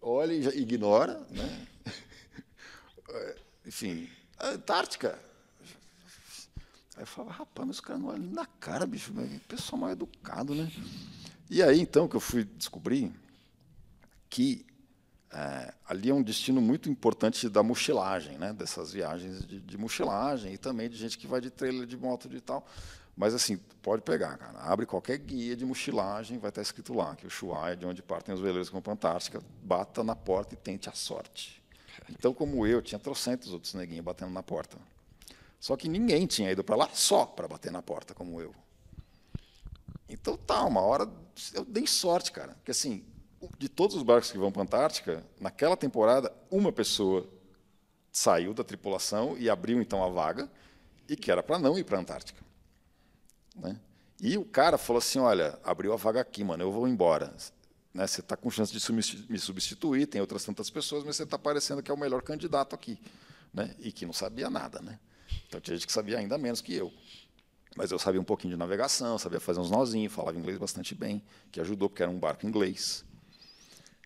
olha 0.00 0.32
e 0.32 0.42
já 0.42 0.50
ignora, 0.50 1.20
né? 1.30 1.68
Enfim, 3.64 4.10
Antártica. 4.42 5.18
Aí 6.96 7.02
eu 7.02 7.06
falava, 7.06 7.34
rapaz, 7.34 7.66
mas 7.66 7.76
os 7.76 7.80
caras 7.80 8.02
não 8.02 8.08
olham 8.08 8.26
na 8.26 8.46
cara, 8.46 8.86
bicho, 8.86 9.12
pessoal 9.48 9.80
mal 9.80 9.90
educado, 9.90 10.54
né? 10.54 10.70
E 11.48 11.62
aí, 11.62 11.80
então, 11.80 12.06
que 12.06 12.16
eu 12.16 12.20
fui 12.20 12.44
descobrir 12.44 13.12
que 14.28 14.64
é, 15.32 15.72
ali 15.88 16.10
é 16.10 16.14
um 16.14 16.22
destino 16.22 16.60
muito 16.60 16.88
importante 16.90 17.48
da 17.48 17.62
mochilagem, 17.62 18.36
né? 18.38 18.52
dessas 18.52 18.92
viagens 18.92 19.46
de, 19.46 19.60
de, 19.60 19.78
mochilagem 19.78 20.52
e 20.52 20.58
também 20.58 20.88
de 20.88 20.96
gente 20.96 21.16
que 21.16 21.26
vai 21.26 21.40
de 21.40 21.50
trailer 21.50 21.86
de 21.86 21.96
moto 21.96 22.28
de 22.28 22.40
tal, 22.40 22.66
Mas 23.16 23.34
assim, 23.34 23.56
pode 23.82 24.02
pegar, 24.02 24.36
cara. 24.38 24.58
Abre 24.60 24.86
qualquer 24.86 25.18
guia 25.18 25.54
de 25.56 25.64
mochilagem, 25.64 26.38
vai 26.38 26.48
estar 26.48 26.62
escrito 26.62 26.94
lá 26.94 27.14
que 27.14 27.24
o 27.24 27.28
Ushuaia, 27.28 27.76
de 27.76 27.86
onde 27.86 28.02
partem 28.02 28.34
os 28.34 28.40
veleiros 28.40 28.70
com 28.70 28.78
a 28.78 28.92
Antártica, 28.92 29.40
bata 29.62 30.02
na 30.02 30.16
porta 30.16 30.54
e 30.54 30.56
tente 30.56 30.88
a 30.88 30.92
sorte. 30.92 31.59
Então, 32.10 32.34
como 32.34 32.66
eu, 32.66 32.82
tinha 32.82 32.98
trocentos 32.98 33.52
outros 33.52 33.74
neguinhos 33.74 34.04
batendo 34.04 34.32
na 34.32 34.42
porta. 34.42 34.76
Só 35.58 35.76
que 35.76 35.88
ninguém 35.88 36.26
tinha 36.26 36.50
ido 36.50 36.64
para 36.64 36.76
lá 36.76 36.88
só 36.92 37.26
para 37.26 37.46
bater 37.46 37.70
na 37.70 37.82
porta, 37.82 38.14
como 38.14 38.40
eu. 38.40 38.54
Então 40.08 40.36
tá, 40.36 40.64
uma 40.64 40.80
hora 40.80 41.08
eu 41.54 41.64
dei 41.64 41.86
sorte, 41.86 42.32
cara. 42.32 42.54
Porque 42.54 42.70
assim, 42.70 43.04
de 43.58 43.68
todos 43.68 43.96
os 43.96 44.02
barcos 44.02 44.32
que 44.32 44.38
vão 44.38 44.50
para 44.50 44.62
a 44.62 44.64
Antártica, 44.64 45.24
naquela 45.40 45.76
temporada, 45.76 46.32
uma 46.50 46.72
pessoa 46.72 47.28
saiu 48.10 48.52
da 48.52 48.64
tripulação 48.64 49.36
e 49.38 49.48
abriu 49.48 49.80
então 49.80 50.02
a 50.02 50.08
vaga, 50.08 50.50
e 51.08 51.16
que 51.16 51.30
era 51.30 51.42
para 51.42 51.58
não 51.58 51.78
ir 51.78 51.84
para 51.84 51.98
a 51.98 52.00
Antártica. 52.00 52.42
Né? 53.54 53.78
E 54.20 54.36
o 54.36 54.44
cara 54.44 54.76
falou 54.76 54.98
assim: 54.98 55.18
olha, 55.18 55.58
abriu 55.62 55.92
a 55.92 55.96
vaga 55.96 56.20
aqui, 56.20 56.42
mano, 56.42 56.62
eu 56.62 56.72
vou 56.72 56.88
embora. 56.88 57.34
Né, 57.92 58.06
você 58.06 58.20
está 58.20 58.36
com 58.36 58.50
chance 58.50 58.72
de 58.72 58.92
me 59.28 59.38
substituir, 59.38 60.06
tem 60.06 60.20
outras 60.20 60.44
tantas 60.44 60.70
pessoas, 60.70 61.02
mas 61.04 61.16
você 61.16 61.24
está 61.24 61.38
parecendo 61.38 61.82
que 61.82 61.90
é 61.90 61.94
o 61.94 61.98
melhor 61.98 62.22
candidato 62.22 62.74
aqui. 62.74 63.00
Né? 63.52 63.74
E 63.80 63.90
que 63.90 64.06
não 64.06 64.12
sabia 64.12 64.48
nada. 64.48 64.80
Né? 64.80 64.98
Então 65.48 65.60
tinha 65.60 65.76
gente 65.76 65.86
que 65.86 65.92
sabia 65.92 66.18
ainda 66.18 66.38
menos 66.38 66.60
que 66.60 66.74
eu. 66.74 66.92
Mas 67.76 67.90
eu 67.90 67.98
sabia 67.98 68.20
um 68.20 68.24
pouquinho 68.24 68.54
de 68.54 68.58
navegação, 68.58 69.18
sabia 69.18 69.40
fazer 69.40 69.60
uns 69.60 69.70
nozinhos, 69.70 70.12
falava 70.12 70.38
inglês 70.38 70.58
bastante 70.58 70.94
bem, 70.94 71.22
que 71.52 71.60
ajudou, 71.60 71.88
porque 71.88 72.02
era 72.02 72.10
um 72.10 72.18
barco 72.18 72.46
inglês. 72.46 73.04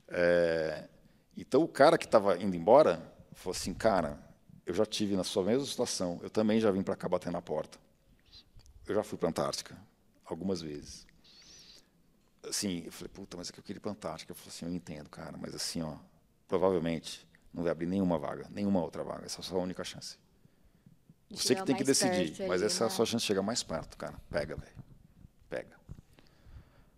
É, 0.09 0.87
então 1.37 1.63
o 1.63 1.69
cara 1.69 1.97
que 1.97 2.05
estava 2.05 2.37
indo 2.43 2.57
embora 2.57 3.03
falou 3.33 3.57
assim: 3.57 3.73
cara, 3.73 4.19
eu 4.67 4.75
já 4.75 4.85
tive 4.85 5.17
na 5.17 5.25
sua 5.25 5.45
mesma 5.45 5.65
situação, 5.65 6.21
eu 6.23 6.31
também 6.31 6.61
já 6.61 6.71
vim 6.71 6.83
para 6.83 6.95
cá 6.95 7.09
bater 7.09 7.33
na 7.33 7.41
porta. 7.41 7.79
Eu 8.87 8.95
já 8.95 9.03
fui 9.03 9.17
para 9.17 9.29
a 9.29 9.31
Antártica 9.31 9.77
algumas 10.25 10.61
vezes. 10.61 11.07
Assim, 12.49 12.83
eu 12.85 12.93
falei, 12.93 13.11
puta, 13.13 13.37
mas 13.37 13.49
é 13.49 13.53
que 13.53 13.61
eu 13.61 13.65
queria 13.65 13.79
ir 13.79 13.81
para 13.81 13.91
a 13.91 13.95
Antártica. 13.95 14.33
Eu 14.33 14.37
falei 14.37 14.51
assim, 14.51 14.67
eu 14.67 14.73
entendo, 14.73 15.09
cara, 15.09 15.37
mas 15.37 15.55
assim, 15.55 15.83
ó, 15.83 15.97
provavelmente 16.47 17.27
não 17.53 17.63
vai 17.63 17.73
abrir 17.73 17.87
nenhuma 17.87 18.19
vaga, 18.19 18.49
nenhuma 18.51 18.83
outra 18.83 19.03
vaga. 19.03 19.25
Essa 19.25 19.39
é 19.39 19.41
a 19.41 19.45
sua 19.45 19.59
única 19.59 19.85
chance. 19.85 20.19
Você 21.31 21.55
que 21.55 21.65
tem 21.65 21.75
que 21.75 21.85
decidir, 21.85 22.47
mas 22.47 22.63
essa 22.63 22.85
é 22.85 22.87
a 22.87 22.91
sua 22.91 23.07
chance 23.07 23.23
de 23.23 23.27
chegar 23.27 23.43
mais 23.43 23.63
perto, 23.63 23.97
cara. 23.97 24.15
Pega, 24.31 24.57
velho. 24.57 24.77
Pega. 25.49 25.77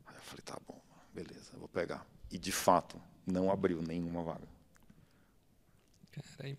Aí 0.06 0.14
eu 0.14 0.22
falei, 0.22 0.42
tá 0.44 0.58
bom, 0.66 0.80
beleza, 1.14 1.52
vou 1.56 1.68
pegar. 1.68 2.06
E 2.30 2.38
de 2.38 2.52
fato, 2.52 3.00
não 3.26 3.50
abriu 3.50 3.80
nenhuma 3.80 4.22
vaga. 4.22 4.46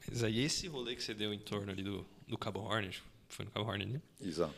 Mas 0.07 0.23
aí 0.23 0.39
esse 0.39 0.67
rolê 0.67 0.95
que 0.95 1.03
você 1.03 1.13
deu 1.13 1.33
em 1.33 1.39
torno 1.39 1.71
ali 1.71 1.83
do, 1.83 2.05
do 2.27 2.37
Cabo 2.37 2.61
Hornet, 2.61 3.03
foi 3.27 3.45
no 3.45 3.51
Cabo 3.51 3.67
Hornet, 3.67 3.91
né? 3.91 4.01
Exato. 4.21 4.55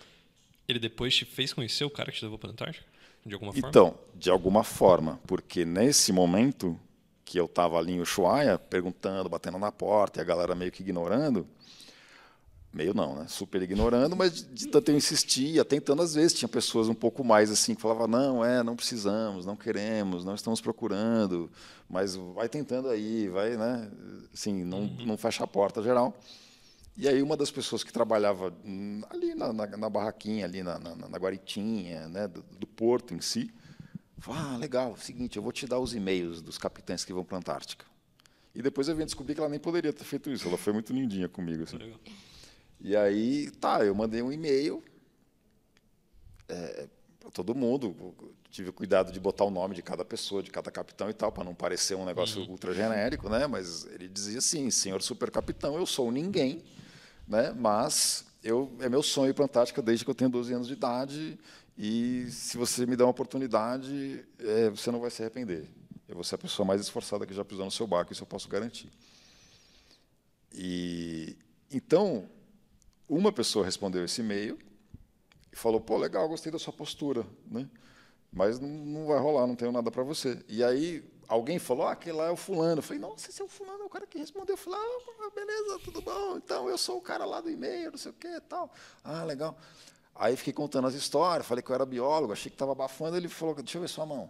Ele 0.68 0.80
depois 0.80 1.16
te 1.16 1.26
fez 1.26 1.54
conhecer 1.54 1.84
o 1.84 1.90
cara 1.90 2.12
que 2.12 2.18
te 2.18 2.24
levou 2.24 2.38
para 2.38 2.50
a 2.50 2.54
Antártica? 2.54 2.86
De 3.26 3.34
alguma 3.34 3.52
forma? 3.52 3.70
Então, 3.70 3.96
de 4.16 4.30
alguma 4.30 4.64
forma, 4.64 5.20
porque 5.28 5.66
nesse 5.66 6.12
momento 6.12 6.80
que 7.26 7.40
eu 7.40 7.46
estava 7.46 7.78
ali 7.78 7.94
em 7.94 8.02
Ushuaia, 8.02 8.58
perguntando, 8.58 9.30
batendo 9.30 9.60
na 9.60 9.72
porta, 9.72 10.20
e 10.20 10.22
a 10.22 10.26
galera 10.26 10.56
meio 10.56 10.72
que 10.72 10.82
ignorando, 10.82 11.48
meio 12.74 12.94
não, 12.94 13.16
né? 13.16 13.26
Super 13.28 13.62
ignorando, 13.62 14.16
mas 14.16 14.34
de, 14.34 14.44
de 14.46 14.68
tanto 14.68 14.90
eu 14.90 14.98
insistia, 14.98 15.66
tentando 15.66 16.02
às 16.02 16.14
vezes 16.16 16.34
tinha 16.34 16.50
pessoas 16.50 16.88
um 16.88 16.94
pouco 16.94 17.24
mais 17.24 17.52
assim 17.52 17.76
que 17.76 17.82
falavam 17.82 18.08
não, 18.08 18.46
é, 18.46 18.64
não 18.64 18.76
precisamos, 18.76 19.46
não 19.46 19.56
queremos, 19.56 20.24
não 20.24 20.36
estamos 20.36 20.62
procurando, 20.62 21.52
mas 21.90 22.16
vai 22.16 22.48
tentando 22.48 22.90
aí, 22.90 23.28
vai, 23.28 23.56
né? 23.58 23.92
Assim, 24.34 24.64
não, 24.64 24.82
uhum. 24.82 25.06
não 25.06 25.18
fecha 25.18 25.44
a 25.44 25.48
porta 25.48 25.82
geral. 25.82 26.16
E 26.98 27.08
aí 27.08 27.22
uma 27.22 27.38
das 27.38 27.50
pessoas 27.50 27.84
que 27.84 27.94
trabalhava 27.94 28.54
ali 29.10 29.34
na, 29.34 29.54
na, 29.54 29.68
na 29.68 29.90
barraquinha, 29.90 30.46
ali 30.46 30.62
na, 30.62 30.78
na, 30.78 30.96
na 30.96 31.18
guaritinha, 31.18 32.08
né, 32.10 32.28
do, 32.28 32.42
do, 32.42 32.68
porto 32.68 33.14
em 33.14 33.22
si, 33.22 33.50
falou, 34.18 34.42
ah, 34.42 34.58
legal, 34.58 34.98
seguinte, 34.98 35.38
eu 35.38 35.44
vou 35.44 35.52
te 35.52 35.66
dar 35.66 35.80
os 35.80 35.94
e-mails 35.94 36.42
dos 36.42 36.58
capitães 36.58 37.06
que 37.06 37.14
vão 37.14 37.24
para 37.24 37.38
a 37.38 37.40
Antártica. 37.40 37.86
E 38.54 38.62
depois 38.62 38.90
eu 38.90 38.96
vim 38.96 39.06
descobrir 39.06 39.34
que 39.34 39.40
ela 39.40 39.50
nem 39.50 39.60
poderia 39.60 39.94
ter 39.94 40.04
feito 40.04 40.30
isso, 40.30 40.48
ela 40.48 40.58
foi 40.58 40.74
muito 40.74 40.92
lindinha 40.92 41.30
comigo. 41.30 41.64
Assim. 41.64 41.78
E 42.82 42.96
aí, 42.96 43.50
tá, 43.52 43.86
eu 43.86 43.96
mandei 43.96 44.22
um 44.22 44.32
e-mail 44.32 44.84
é, 46.50 46.88
para 47.20 47.30
todo 47.32 47.54
mundo, 47.54 47.96
tive 48.50 48.72
cuidado 48.72 49.12
de 49.12 49.20
botar 49.20 49.44
o 49.44 49.52
nome 49.52 49.76
de 49.76 49.82
cada 49.82 50.04
pessoa, 50.04 50.42
de 50.42 50.50
cada 50.50 50.72
capitão 50.72 51.10
e 51.10 51.14
tal, 51.14 51.32
para 51.32 51.44
não 51.44 51.54
parecer 51.54 51.96
um 51.96 52.06
negócio 52.06 52.42
uhum. 52.42 52.50
ultra 52.50 52.74
genérico, 52.74 53.30
né? 53.30 53.46
Mas 53.46 53.86
ele 53.86 54.08
dizia 54.08 54.40
assim, 54.40 54.70
senhor 54.72 55.02
super 55.02 55.30
capitão, 55.30 55.76
eu 55.76 55.86
sou 55.86 56.12
ninguém, 56.12 56.64
né? 57.30 57.54
Mas 57.56 58.26
eu 58.44 58.76
é 58.80 58.90
meu 58.90 59.04
sonho 59.04 59.30
ir 59.30 59.34
para 59.34 59.44
a 59.44 59.46
Antártica 59.46 59.82
desde 59.82 60.04
que 60.04 60.10
eu 60.10 60.16
tenho 60.16 60.32
12 60.32 60.52
anos 60.54 60.68
de 60.68 60.74
idade 60.74 61.40
e 61.78 62.28
se 62.32 62.58
você 62.58 62.86
me 62.86 62.96
der 62.98 63.04
uma 63.04 63.12
oportunidade, 63.12 64.26
é, 64.40 64.70
você 64.70 64.92
não 64.92 65.00
vai 65.00 65.10
se 65.10 65.22
arrepender. 65.22 65.66
Eu 66.08 66.16
vou 66.16 66.24
ser 66.24 66.36
a 66.36 66.40
pessoa 66.40 66.66
mais 66.66 66.82
esforçada 66.82 67.26
que 67.26 67.34
já 67.34 67.46
pisou 67.46 67.64
no 67.64 67.72
seu 67.72 67.86
barco, 67.86 68.12
isso 68.12 68.24
eu 68.24 68.28
posso 68.28 68.50
garantir. 68.50 68.92
E 70.52 71.38
então, 71.72 72.28
uma 73.08 73.32
pessoa 73.32 73.64
respondeu 73.64 74.04
esse 74.04 74.22
e-mail 74.22 74.58
e 75.52 75.56
falou: 75.56 75.80
"Pô, 75.80 75.98
legal, 75.98 76.28
gostei 76.28 76.52
da 76.52 76.58
sua 76.58 76.74
postura, 76.74 77.26
né? 77.50 77.70
Mas 78.32 78.60
não, 78.60 78.68
não 78.68 79.08
vai 79.08 79.20
rolar, 79.20 79.46
não 79.46 79.56
tenho 79.56 79.72
nada 79.72 79.92
para 79.92 80.04
você". 80.04 80.44
E 80.50 80.64
aí 80.64 81.04
alguém 81.30 81.60
falou, 81.60 81.88
ah, 81.88 81.92
aquele 81.92 82.18
lá 82.18 82.26
é 82.26 82.32
o 82.32 82.36
fulano. 82.36 82.80
Eu 82.80 82.84
falei, 82.84 83.00
nossa, 83.00 83.30
esse 83.30 83.40
é 83.40 83.46
o 83.46 83.48
fulano, 83.48 83.84
é 83.84 83.86
o 83.86 83.90
cara 83.90 84.08
que 84.08 84.18
respondeu. 84.18 84.54
Eu 84.54 84.58
falei, 84.58 84.80
ah, 84.80 85.30
beleza, 85.34 85.80
tudo 85.86 86.02
bom. 86.02 86.38
Então, 86.38 86.68
eu 86.68 86.78
sou 86.78 86.98
o 86.98 87.02
cara 87.02 87.24
lá 87.24 87.40
do 87.40 87.50
e-mail, 87.50 87.92
não 87.92 87.98
sei 87.98 88.12
o 88.12 88.16
quê 88.16 88.28
e 88.28 88.42
tal. 88.42 88.74
Ah, 89.04 89.24
legal. 89.24 89.56
Aí 90.16 90.36
fiquei 90.36 90.52
contando 90.52 90.88
as 90.88 90.96
histórias, 90.96 91.46
falei 91.46 91.62
que 91.64 91.70
eu 91.70 91.76
era 91.76 91.86
biólogo, 91.86 92.34
achei 92.34 92.50
que 92.50 92.56
estava 92.56 92.72
abafando. 92.72 93.16
Ele 93.16 93.30
falou, 93.30 93.56
deixa 93.56 93.78
eu 93.78 93.82
ver 93.82 93.88
sua 93.88 94.06
mão. 94.06 94.30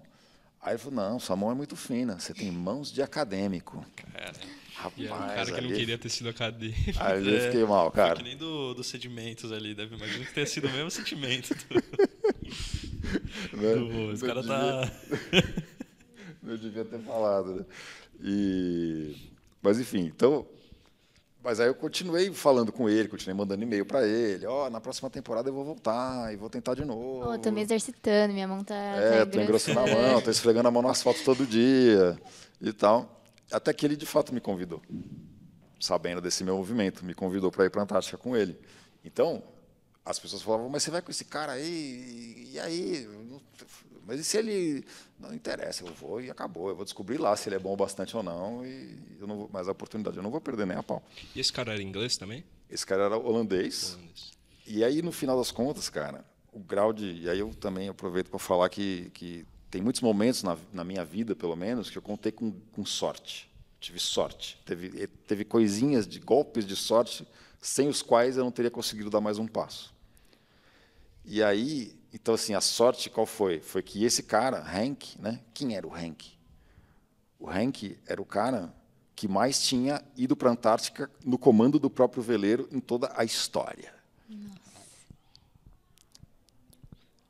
Aí 0.61 0.73
ele 0.73 0.77
falou, 0.77 0.95
não, 0.95 1.19
sua 1.19 1.37
mão 1.37 1.49
é 1.49 1.55
muito 1.55 1.75
fina, 1.77 2.19
você 2.19 2.33
tem 2.33 2.51
mãos 2.51 2.91
de 2.91 3.01
acadêmico. 3.01 3.83
Cara, 4.13 4.33
Rapaz, 4.75 4.97
e 4.97 5.05
era 5.07 5.15
um 5.15 5.27
cara 5.27 5.45
que 5.45 5.61
não 5.61 5.69
queria 5.69 5.97
ter 5.97 6.09
sido 6.09 6.29
acadêmico. 6.29 6.99
Aí 6.99 7.35
eu 7.35 7.41
fiquei 7.43 7.63
mal, 7.63 7.89
cara. 7.91 8.15
Foi 8.15 8.17
que 8.17 8.23
nem 8.29 8.37
do, 8.37 8.73
dos 8.73 8.87
sedimentos 8.87 9.53
ali, 9.53 9.73
deve 9.73 9.95
imaginar 9.95 10.25
que 10.25 10.33
tenha 10.33 10.45
sido 10.45 10.67
o 10.67 10.71
mesmo 10.71 10.91
sentimento. 10.91 11.55
Do... 13.51 13.57
do... 13.87 14.11
Os 14.11 14.21
caras 14.21 14.45
tá... 14.45 14.91
Eu 16.49 16.57
devia 16.57 16.83
ter 16.85 16.99
falado, 16.99 17.55
né? 17.55 17.65
E... 18.21 19.15
Mas, 19.61 19.79
enfim, 19.79 20.05
então... 20.05 20.45
Mas 21.41 21.59
aí 21.61 21.67
eu 21.67 21.75
continuei 21.75 22.33
falando 22.33 22.71
com 22.71 22.89
ele, 22.89 23.07
continuei 23.07 23.37
mandando 23.37 23.63
e-mail 23.63 23.85
para 23.85 24.05
ele. 24.05 24.45
Ó, 24.45 24.67
oh, 24.67 24.69
na 24.69 24.81
próxima 24.81 25.09
temporada 25.09 25.47
eu 25.47 25.53
vou 25.53 25.63
voltar 25.63 26.33
e 26.33 26.35
vou 26.35 26.49
tentar 26.49 26.75
de 26.75 26.83
novo. 26.83 27.31
Oh, 27.31 27.37
tô 27.39 27.49
me 27.49 27.61
exercitando, 27.61 28.33
minha 28.33 28.47
mão 28.47 28.61
tá. 28.61 28.75
É, 28.75 29.19
tá 29.19 29.31
tô 29.31 29.39
engrossando 29.39 29.79
a 29.79 29.87
mão, 29.87 30.21
tô 30.21 30.29
esfregando 30.29 30.67
a 30.67 30.71
mão 30.71 30.81
no 30.81 30.89
asfalto 30.89 31.23
todo 31.23 31.45
dia 31.45 32.19
e 32.59 32.73
tal. 32.73 33.23
Até 33.49 33.71
que 33.73 33.85
ele 33.85 33.95
de 33.95 34.05
fato 34.05 34.33
me 34.33 34.41
convidou, 34.41 34.81
sabendo 35.79 36.19
desse 36.19 36.43
meu 36.43 36.57
movimento, 36.57 37.05
me 37.05 37.13
convidou 37.13 37.49
para 37.49 37.65
ir 37.65 37.69
para 37.69 37.81
a 37.81 37.83
Antártica 37.83 38.17
com 38.17 38.35
ele. 38.35 38.59
Então, 39.03 39.41
as 40.05 40.19
pessoas 40.19 40.41
falavam, 40.41 40.67
mas 40.69 40.83
você 40.83 40.91
vai 40.91 41.01
com 41.01 41.09
esse 41.09 41.23
cara 41.23 41.53
aí, 41.53 42.49
e 42.51 42.59
aí? 42.59 43.07
Mas 44.09 44.21
e 44.21 44.23
se 44.23 44.37
ele. 44.39 44.83
Não 45.19 45.31
interessa, 45.31 45.83
eu 45.83 45.93
vou 45.93 46.19
e 46.19 46.31
acabou. 46.31 46.69
Eu 46.69 46.75
vou 46.75 46.83
descobrir 46.83 47.19
lá 47.19 47.35
se 47.35 47.47
ele 47.47 47.57
é 47.57 47.59
bom 47.59 47.77
bastante 47.77 48.17
ou 48.17 48.23
não. 48.23 48.65
E 48.65 48.97
eu 49.19 49.27
não 49.27 49.37
vou, 49.37 49.49
mas 49.53 49.67
a 49.67 49.71
oportunidade 49.71 50.17
eu 50.17 50.23
não 50.23 50.31
vou 50.31 50.41
perder 50.41 50.65
nem 50.65 50.75
a 50.75 50.81
pau. 50.81 51.03
E 51.35 51.39
esse 51.39 51.53
cara 51.53 51.73
era 51.73 51.83
inglês 51.83 52.17
também? 52.17 52.43
Esse 52.67 52.83
cara 52.83 53.03
era 53.03 53.15
holandês. 53.15 53.93
holandês. 53.93 54.31
E 54.65 54.83
aí, 54.83 55.03
no 55.03 55.11
final 55.11 55.37
das 55.37 55.51
contas, 55.51 55.89
cara, 55.89 56.25
o 56.51 56.59
grau 56.59 56.91
de. 56.91 57.21
E 57.21 57.29
aí 57.29 57.37
eu 57.37 57.53
também 57.53 57.87
aproveito 57.87 58.31
para 58.31 58.39
falar 58.39 58.67
que, 58.69 59.11
que 59.13 59.45
tem 59.69 59.79
muitos 59.79 60.01
momentos 60.01 60.41
na, 60.41 60.57
na, 60.73 60.83
minha 60.83 61.05
vida, 61.05 61.35
pelo 61.35 61.55
menos, 61.55 61.91
que 61.91 61.97
eu 61.97 62.01
contei 62.01 62.31
com, 62.31 62.51
com 62.71 62.83
sorte. 62.83 63.47
Tive 63.79 63.99
sorte. 63.99 64.59
Teve, 64.65 65.05
teve 65.27 65.45
coisinhas 65.45 66.07
de 66.07 66.19
golpes 66.19 66.65
de 66.65 66.75
sorte 66.75 67.27
sem 67.61 67.87
os 67.87 68.01
quais 68.01 68.37
eu 68.37 68.43
não 68.43 68.51
teria 68.51 68.71
conseguido 68.71 69.11
dar 69.11 69.21
mais 69.21 69.37
um 69.37 69.45
passo. 69.45 69.93
E 71.23 71.43
aí, 71.43 71.98
então, 72.13 72.33
assim, 72.33 72.53
a 72.53 72.61
sorte 72.61 73.09
qual 73.09 73.25
foi? 73.25 73.59
Foi 73.59 73.83
que 73.83 74.03
esse 74.03 74.23
cara, 74.23 74.59
Hank, 74.59 75.19
né? 75.19 75.39
Quem 75.53 75.75
era 75.75 75.85
o 75.87 75.93
Hank? 75.93 76.31
O 77.39 77.49
Hank 77.49 77.97
era 78.07 78.21
o 78.21 78.25
cara 78.25 78.73
que 79.15 79.27
mais 79.27 79.61
tinha 79.61 80.03
ido 80.15 80.35
para 80.35 80.49
a 80.49 80.53
Antártica 80.53 81.11
no 81.23 81.37
comando 81.37 81.77
do 81.77 81.89
próprio 81.89 82.23
veleiro 82.23 82.67
em 82.71 82.79
toda 82.79 83.11
a 83.15 83.23
história. 83.23 83.93
Nossa. 84.27 84.59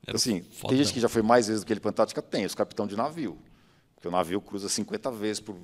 Assim, 0.08 0.42
tem 0.68 0.78
gente 0.78 0.94
que 0.94 1.00
já 1.00 1.10
foi 1.10 1.22
mais 1.22 1.48
vezes 1.48 1.62
do 1.64 1.68
que 1.68 1.74
ele 1.74 1.80
para 1.80 1.90
a 1.90 1.92
Antártica? 1.92 2.22
Tem, 2.22 2.46
os 2.46 2.56
capitão 2.56 2.88
de 2.88 2.96
navio. 2.96 3.38
Porque 3.96 4.08
o 4.08 4.12
navio 4.12 4.40
cruza 4.40 4.70
50 4.70 5.12
vezes, 5.12 5.42
por, 5.42 5.58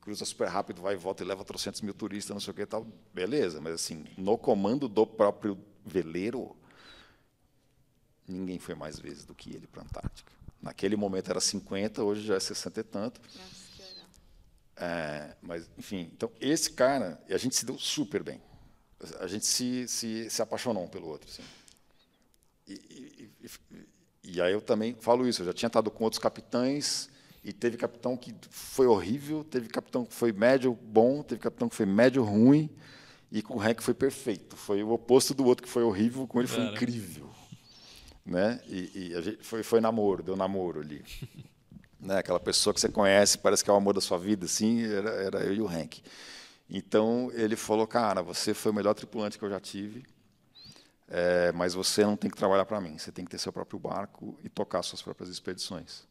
cruza 0.00 0.24
super 0.24 0.48
rápido, 0.48 0.80
vai 0.80 0.94
e 0.94 0.96
volta 0.96 1.22
e 1.22 1.26
leva 1.26 1.44
300 1.44 1.82
mil 1.82 1.92
turistas, 1.92 2.34
não 2.34 2.40
sei 2.40 2.52
o 2.52 2.54
que 2.54 2.62
e 2.62 2.66
tal. 2.66 2.86
Beleza, 3.12 3.60
mas 3.60 3.74
assim, 3.74 4.04
no 4.16 4.38
comando 4.38 4.88
do 4.88 5.06
próprio 5.06 5.58
veleiro, 5.84 6.56
ninguém 8.26 8.58
foi 8.58 8.74
mais 8.74 8.98
vezes 8.98 9.24
do 9.24 9.34
que 9.34 9.50
ele 9.50 9.66
para 9.66 9.82
a 9.82 9.84
Antártica. 9.84 10.32
Naquele 10.60 10.96
momento 10.96 11.30
era 11.30 11.40
50, 11.40 12.02
hoje 12.02 12.22
já 12.22 12.36
é 12.36 12.40
60 12.40 12.80
e 12.80 12.84
tanto. 12.84 13.20
É, 14.76 15.36
mas, 15.42 15.68
enfim, 15.76 16.10
então 16.12 16.30
esse 16.40 16.70
cara, 16.70 17.20
e 17.28 17.34
a 17.34 17.38
gente 17.38 17.54
se 17.54 17.64
deu 17.64 17.78
super 17.78 18.22
bem. 18.22 18.40
A 19.20 19.26
gente 19.26 19.44
se, 19.44 19.86
se, 19.88 20.30
se 20.30 20.42
apaixonou 20.42 20.84
um 20.84 20.88
pelo 20.88 21.08
outro. 21.08 21.28
Assim. 21.28 21.42
e, 22.66 23.30
e, 23.42 23.50
e, 24.24 24.40
aí 24.40 24.52
eu 24.52 24.60
também 24.60 24.94
falo 25.00 25.26
isso, 25.26 25.42
eu 25.42 25.46
já 25.46 25.52
tinha 25.52 25.66
estado 25.66 25.90
com 25.90 26.04
outros 26.04 26.20
capitães, 26.20 27.10
e 27.44 27.52
teve 27.52 27.76
capitão 27.76 28.16
que 28.16 28.34
foi 28.50 28.86
horrível, 28.86 29.42
teve 29.42 29.68
capitão 29.68 30.04
que 30.04 30.14
foi 30.14 30.32
médio 30.32 30.72
bom, 30.74 31.22
teve 31.22 31.40
capitão 31.40 31.68
que 31.68 31.74
foi 31.74 31.86
médio 31.86 32.22
ruim, 32.22 32.70
e 33.32 33.42
com 33.42 33.56
o 33.56 33.60
Hank 33.60 33.82
foi 33.82 33.94
perfeito. 33.94 34.56
Foi 34.56 34.82
o 34.82 34.90
oposto 34.90 35.34
do 35.34 35.44
outro 35.44 35.64
que 35.64 35.68
foi 35.68 35.82
horrível, 35.82 36.26
com 36.26 36.38
ele 36.38 36.46
foi 36.46 36.58
Cara. 36.58 36.72
incrível. 36.72 37.31
Né? 38.24 38.60
E, 38.66 39.08
e 39.08 39.14
a 39.14 39.20
gente 39.20 39.42
foi, 39.42 39.62
foi 39.62 39.80
namoro, 39.80 40.22
deu 40.22 40.36
namoro 40.36 40.80
ali. 40.80 41.04
né? 41.98 42.18
Aquela 42.18 42.40
pessoa 42.40 42.74
que 42.74 42.80
você 42.80 42.88
conhece, 42.88 43.38
parece 43.38 43.64
que 43.64 43.70
é 43.70 43.72
o 43.72 43.76
amor 43.76 43.94
da 43.94 44.00
sua 44.00 44.18
vida, 44.18 44.46
assim, 44.46 44.84
era, 44.84 45.10
era 45.10 45.38
eu 45.44 45.54
e 45.54 45.60
o 45.60 45.68
Hank. 45.68 46.02
Então 46.68 47.30
ele 47.34 47.56
falou, 47.56 47.86
cara, 47.86 48.22
você 48.22 48.54
foi 48.54 48.72
o 48.72 48.74
melhor 48.74 48.94
tripulante 48.94 49.38
que 49.38 49.44
eu 49.44 49.50
já 49.50 49.60
tive, 49.60 50.04
é, 51.08 51.52
mas 51.52 51.74
você 51.74 52.04
não 52.04 52.16
tem 52.16 52.30
que 52.30 52.36
trabalhar 52.36 52.64
para 52.64 52.80
mim, 52.80 52.96
você 52.96 53.12
tem 53.12 53.24
que 53.24 53.30
ter 53.30 53.38
seu 53.38 53.52
próprio 53.52 53.78
barco 53.78 54.38
e 54.42 54.48
tocar 54.48 54.82
suas 54.82 55.02
próprias 55.02 55.28
expedições. 55.28 56.04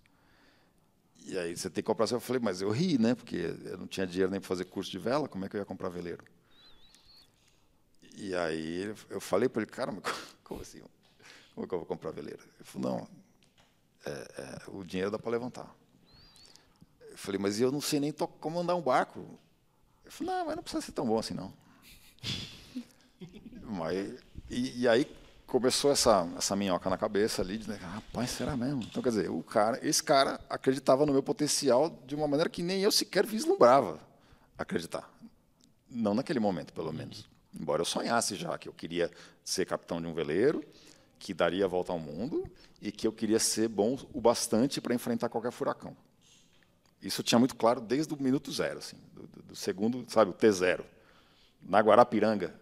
E 1.26 1.38
aí 1.38 1.55
você 1.55 1.70
tem 1.70 1.84
que 1.84 1.88
comprar. 1.88 2.09
Eu 2.12 2.20
falei, 2.20 2.41
mas 2.41 2.62
eu 2.62 2.70
ri, 2.72 2.97
né? 2.97 3.14
Porque 3.14 3.55
eu 3.66 3.78
não 3.78 3.88
tinha 3.88 4.07
dinheiro 4.07 4.32
nem 4.32 4.39
para 4.39 4.47
fazer 4.47 4.66
curso 4.66 4.89
de 4.89 4.97
vela, 4.97 5.28
como 5.28 5.45
é 5.45 5.49
que 5.49 5.55
eu 5.55 5.59
ia 5.59 5.66
comprar 5.66 5.89
veleiro? 5.89 6.24
E 8.16 8.36
aí 8.36 8.93
eu 9.09 9.22
falei 9.22 9.47
para 9.47 9.62
ele, 9.62 9.72
cara, 9.72 9.93
como 10.43 10.62
assim? 10.62 10.82
Como 11.54 11.66
é 11.66 11.68
que 11.68 11.74
eu 11.74 11.80
vou 11.80 11.86
comprar 11.86 12.12
veleiro? 12.12 12.41
Ele 12.60 12.64
falou, 12.64 12.91
não, 12.91 13.08
é, 14.06 14.12
é, 14.12 14.62
o 14.68 14.84
dinheiro 14.84 15.12
dá 15.12 15.20
para 15.20 15.32
levantar. 15.32 15.74
Eu 17.10 17.18
falei, 17.18 17.39
mas 17.39 17.60
eu 17.60 17.72
não 17.72 17.82
sei 17.82 17.99
nem 17.99 18.12
comandar 18.12 18.76
um 18.76 18.82
barco. 18.82 19.20
Ele 20.04 20.12
falou, 20.12 20.34
não, 20.34 20.45
mas 20.45 20.56
não 20.56 20.64
precisa 20.64 20.82
ser 20.82 20.91
tão 20.91 21.06
bom 21.06 21.20
assim, 21.20 21.34
não. 21.34 21.54
mas, 23.64 24.20
e, 24.49 24.82
e 24.82 24.88
aí 24.88 25.06
começou 25.45 25.91
essa, 25.91 26.28
essa 26.38 26.56
minhoca 26.56 26.89
na 26.89 26.97
cabeça 26.97 27.41
ali, 27.41 27.58
de, 27.58 27.70
rapaz, 27.74 28.30
será 28.30 28.56
mesmo? 28.56 28.84
Então, 28.84 29.04
quer 29.04 29.10
dizer, 29.10 29.30
o 29.30 29.43
cara, 29.43 29.78
esse 29.86 30.02
cara 30.02 30.39
acreditava 30.49 31.06
no 31.06 31.12
meu 31.12 31.22
potencial 31.22 31.89
de 32.08 32.16
uma 32.16 32.26
maneira 32.26 32.49
que 32.49 32.64
nem 32.64 32.82
eu 32.82 32.91
sequer 32.91 33.26
vislumbrava 33.26 33.99
acreditar. 34.58 35.12
Não 35.89 36.14
naquele 36.14 36.39
momento, 36.39 36.72
pelo 36.72 36.93
menos. 36.93 37.30
Embora 37.54 37.82
eu 37.82 37.86
sonhasse 37.86 38.36
já 38.36 38.58
que 38.58 38.70
eu 38.70 38.74
queria 38.74 39.12
ser 39.43 39.66
capitão 39.66 40.02
de 40.02 40.08
um 40.08 40.14
veleiro, 40.14 40.64
que 41.22 41.36
daria 41.36 41.65
a 41.65 41.67
volta 41.67 41.91
ao 41.91 41.99
mundo 41.99 42.49
e 42.82 42.91
que 42.91 43.05
eu 43.05 43.11
queria 43.13 43.38
ser 43.38 43.67
bom 43.67 43.95
o 44.11 44.19
bastante 44.19 44.82
para 44.82 44.95
enfrentar 44.95 45.30
qualquer 45.30 45.51
furacão. 45.51 45.95
Isso 46.99 47.22
eu 47.22 47.24
tinha 47.24 47.38
muito 47.38 47.55
claro 47.55 47.80
desde 47.80 48.11
o 48.11 48.22
minuto 48.22 48.51
zero, 48.51 48.80
assim, 48.80 48.97
do, 49.13 49.43
do 49.43 49.55
segundo, 49.55 50.03
sabe, 50.09 50.32
o 50.32 50.34
T0. 50.34 50.84
Na 51.61 51.80
Guarapiranga, 51.80 52.59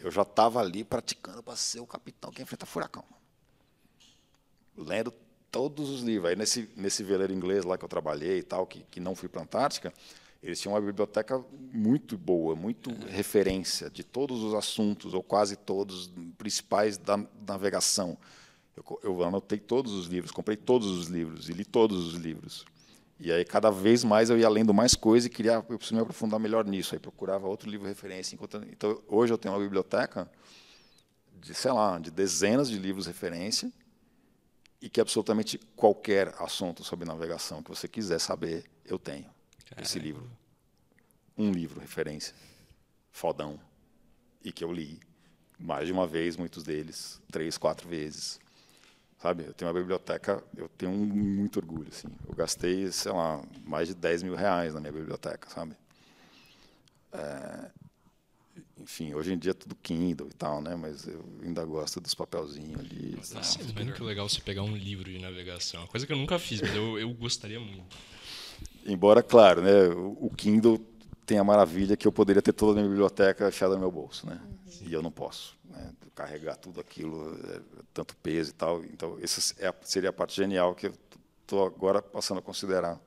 eu 0.00 0.10
já 0.10 0.20
estava 0.20 0.60
ali 0.60 0.84
praticando 0.84 1.42
para 1.42 1.56
ser 1.56 1.80
o 1.80 1.86
capitão 1.86 2.30
que 2.30 2.42
enfrenta 2.42 2.66
furacão. 2.66 3.04
Lendo 4.76 5.10
todos 5.50 5.88
os 5.88 6.02
livros. 6.02 6.28
Aí 6.28 6.36
nesse, 6.36 6.68
nesse 6.76 7.02
veleiro 7.02 7.32
inglês 7.32 7.64
lá 7.64 7.78
que 7.78 7.84
eu 7.86 7.88
trabalhei 7.88 8.40
e 8.40 8.42
tal, 8.42 8.66
que, 8.66 8.84
que 8.90 9.00
não 9.00 9.14
fui 9.14 9.30
para 9.30 9.40
a 9.40 9.44
Antártica, 9.44 9.94
eles 10.44 10.60
tinham 10.60 10.74
uma 10.74 10.80
biblioteca 10.80 11.42
muito 11.72 12.18
boa, 12.18 12.54
muito 12.54 12.90
referência 13.06 13.88
de 13.88 14.04
todos 14.04 14.42
os 14.42 14.52
assuntos, 14.52 15.14
ou 15.14 15.22
quase 15.22 15.56
todos, 15.56 16.12
principais 16.36 16.98
da 16.98 17.16
navegação. 17.48 18.18
Eu, 18.76 19.00
eu 19.02 19.24
anotei 19.24 19.58
todos 19.58 19.92
os 19.94 20.06
livros, 20.06 20.30
comprei 20.30 20.54
todos 20.54 20.86
os 20.86 21.06
livros 21.06 21.48
e 21.48 21.54
li 21.54 21.64
todos 21.64 22.06
os 22.06 22.14
livros. 22.16 22.66
E 23.18 23.32
aí, 23.32 23.42
cada 23.42 23.70
vez 23.70 24.04
mais, 24.04 24.28
eu 24.28 24.36
ia 24.38 24.48
lendo 24.50 24.74
mais 24.74 24.94
coisas 24.94 25.24
e 25.26 25.30
queria, 25.30 25.64
eu 25.66 25.78
preciso 25.78 25.94
me 25.94 26.02
aprofundar 26.02 26.38
melhor 26.38 26.66
nisso. 26.66 26.94
Aí 26.94 26.98
procurava 26.98 27.48
outro 27.48 27.70
livro 27.70 27.86
de 27.86 27.94
referência. 27.94 28.38
Então, 28.70 29.02
hoje 29.08 29.32
eu 29.32 29.38
tenho 29.38 29.54
uma 29.54 29.60
biblioteca 29.60 30.30
de, 31.40 31.54
sei 31.54 31.72
lá, 31.72 31.98
de 31.98 32.10
dezenas 32.10 32.68
de 32.68 32.78
livros 32.78 33.06
de 33.06 33.12
referência 33.12 33.72
e 34.78 34.90
que 34.90 35.00
absolutamente 35.00 35.58
qualquer 35.74 36.34
assunto 36.38 36.84
sobre 36.84 37.06
navegação 37.06 37.62
que 37.62 37.70
você 37.70 37.88
quiser 37.88 38.18
saber, 38.18 38.64
eu 38.84 38.98
tenho 38.98 39.33
Caramba. 39.66 39.82
esse 39.86 39.98
livro. 39.98 40.30
Um 41.36 41.50
livro 41.50 41.80
referência, 41.80 42.34
fodão, 43.10 43.58
e 44.42 44.52
que 44.52 44.62
eu 44.62 44.72
li 44.72 45.00
mais 45.58 45.86
de 45.86 45.92
uma 45.92 46.06
vez, 46.06 46.36
muitos 46.36 46.62
deles, 46.62 47.20
três, 47.30 47.56
quatro 47.56 47.88
vezes. 47.88 48.40
Sabe, 49.18 49.44
eu 49.44 49.54
tenho 49.54 49.70
uma 49.70 49.78
biblioteca, 49.78 50.44
eu 50.54 50.68
tenho 50.68 50.92
muito 50.92 51.58
orgulho, 51.58 51.88
assim. 51.88 52.08
Eu 52.28 52.34
gastei, 52.34 52.92
sei 52.92 53.10
lá, 53.10 53.42
mais 53.64 53.88
de 53.88 53.94
10 53.94 54.22
mil 54.22 54.34
reais 54.34 54.74
na 54.74 54.80
minha 54.80 54.92
biblioteca, 54.92 55.48
sabe? 55.48 55.74
É, 57.10 57.70
enfim, 58.78 59.14
hoje 59.14 59.32
em 59.32 59.38
dia 59.38 59.52
é 59.52 59.54
tudo 59.54 59.74
Kindle 59.76 60.28
e 60.28 60.34
tal, 60.34 60.60
né? 60.60 60.76
Mas 60.76 61.06
eu 61.06 61.24
ainda 61.42 61.64
gosto 61.64 62.00
dos 62.00 62.14
papelzinhos 62.14 62.78
ali. 62.78 63.16
Nossa, 63.32 63.60
é 63.60 63.84
muito 63.84 64.04
legal 64.04 64.28
você 64.28 64.40
pegar 64.40 64.62
um 64.62 64.76
livro 64.76 65.10
de 65.10 65.18
navegação. 65.18 65.80
Uma 65.80 65.88
coisa 65.88 66.06
que 66.06 66.12
eu 66.12 66.18
nunca 66.18 66.38
fiz, 66.38 66.60
mas 66.60 66.74
eu, 66.74 66.98
eu 66.98 67.08
gostaria 67.14 67.58
muito. 67.58 67.96
Embora, 68.86 69.22
claro, 69.22 69.62
né? 69.62 69.88
O 70.18 70.30
Kindle 70.36 70.78
tem 71.24 71.38
a 71.38 71.44
maravilha 71.44 71.96
que 71.96 72.06
eu 72.06 72.12
poderia 72.12 72.42
ter 72.42 72.52
toda 72.52 72.72
a 72.72 72.74
minha 72.76 72.88
biblioteca 72.88 73.48
achada 73.48 73.74
no 73.74 73.80
meu 73.80 73.90
bolso, 73.90 74.26
né? 74.26 74.40
Sim. 74.66 74.86
E 74.88 74.92
eu 74.92 75.02
não 75.02 75.10
posso 75.10 75.56
né, 75.64 75.92
carregar 76.14 76.56
tudo 76.56 76.80
aquilo, 76.80 77.38
é, 77.48 77.60
tanto 77.92 78.14
peso 78.16 78.50
e 78.50 78.54
tal. 78.54 78.84
Então, 78.84 79.18
essa 79.22 79.54
é 79.58 79.72
seria 79.82 80.10
a 80.10 80.12
parte 80.12 80.36
genial 80.36 80.74
que 80.74 80.88
eu 80.88 80.92
estou 81.42 81.66
agora 81.66 82.02
passando 82.02 82.38
a 82.38 82.42
considerar 82.42 83.00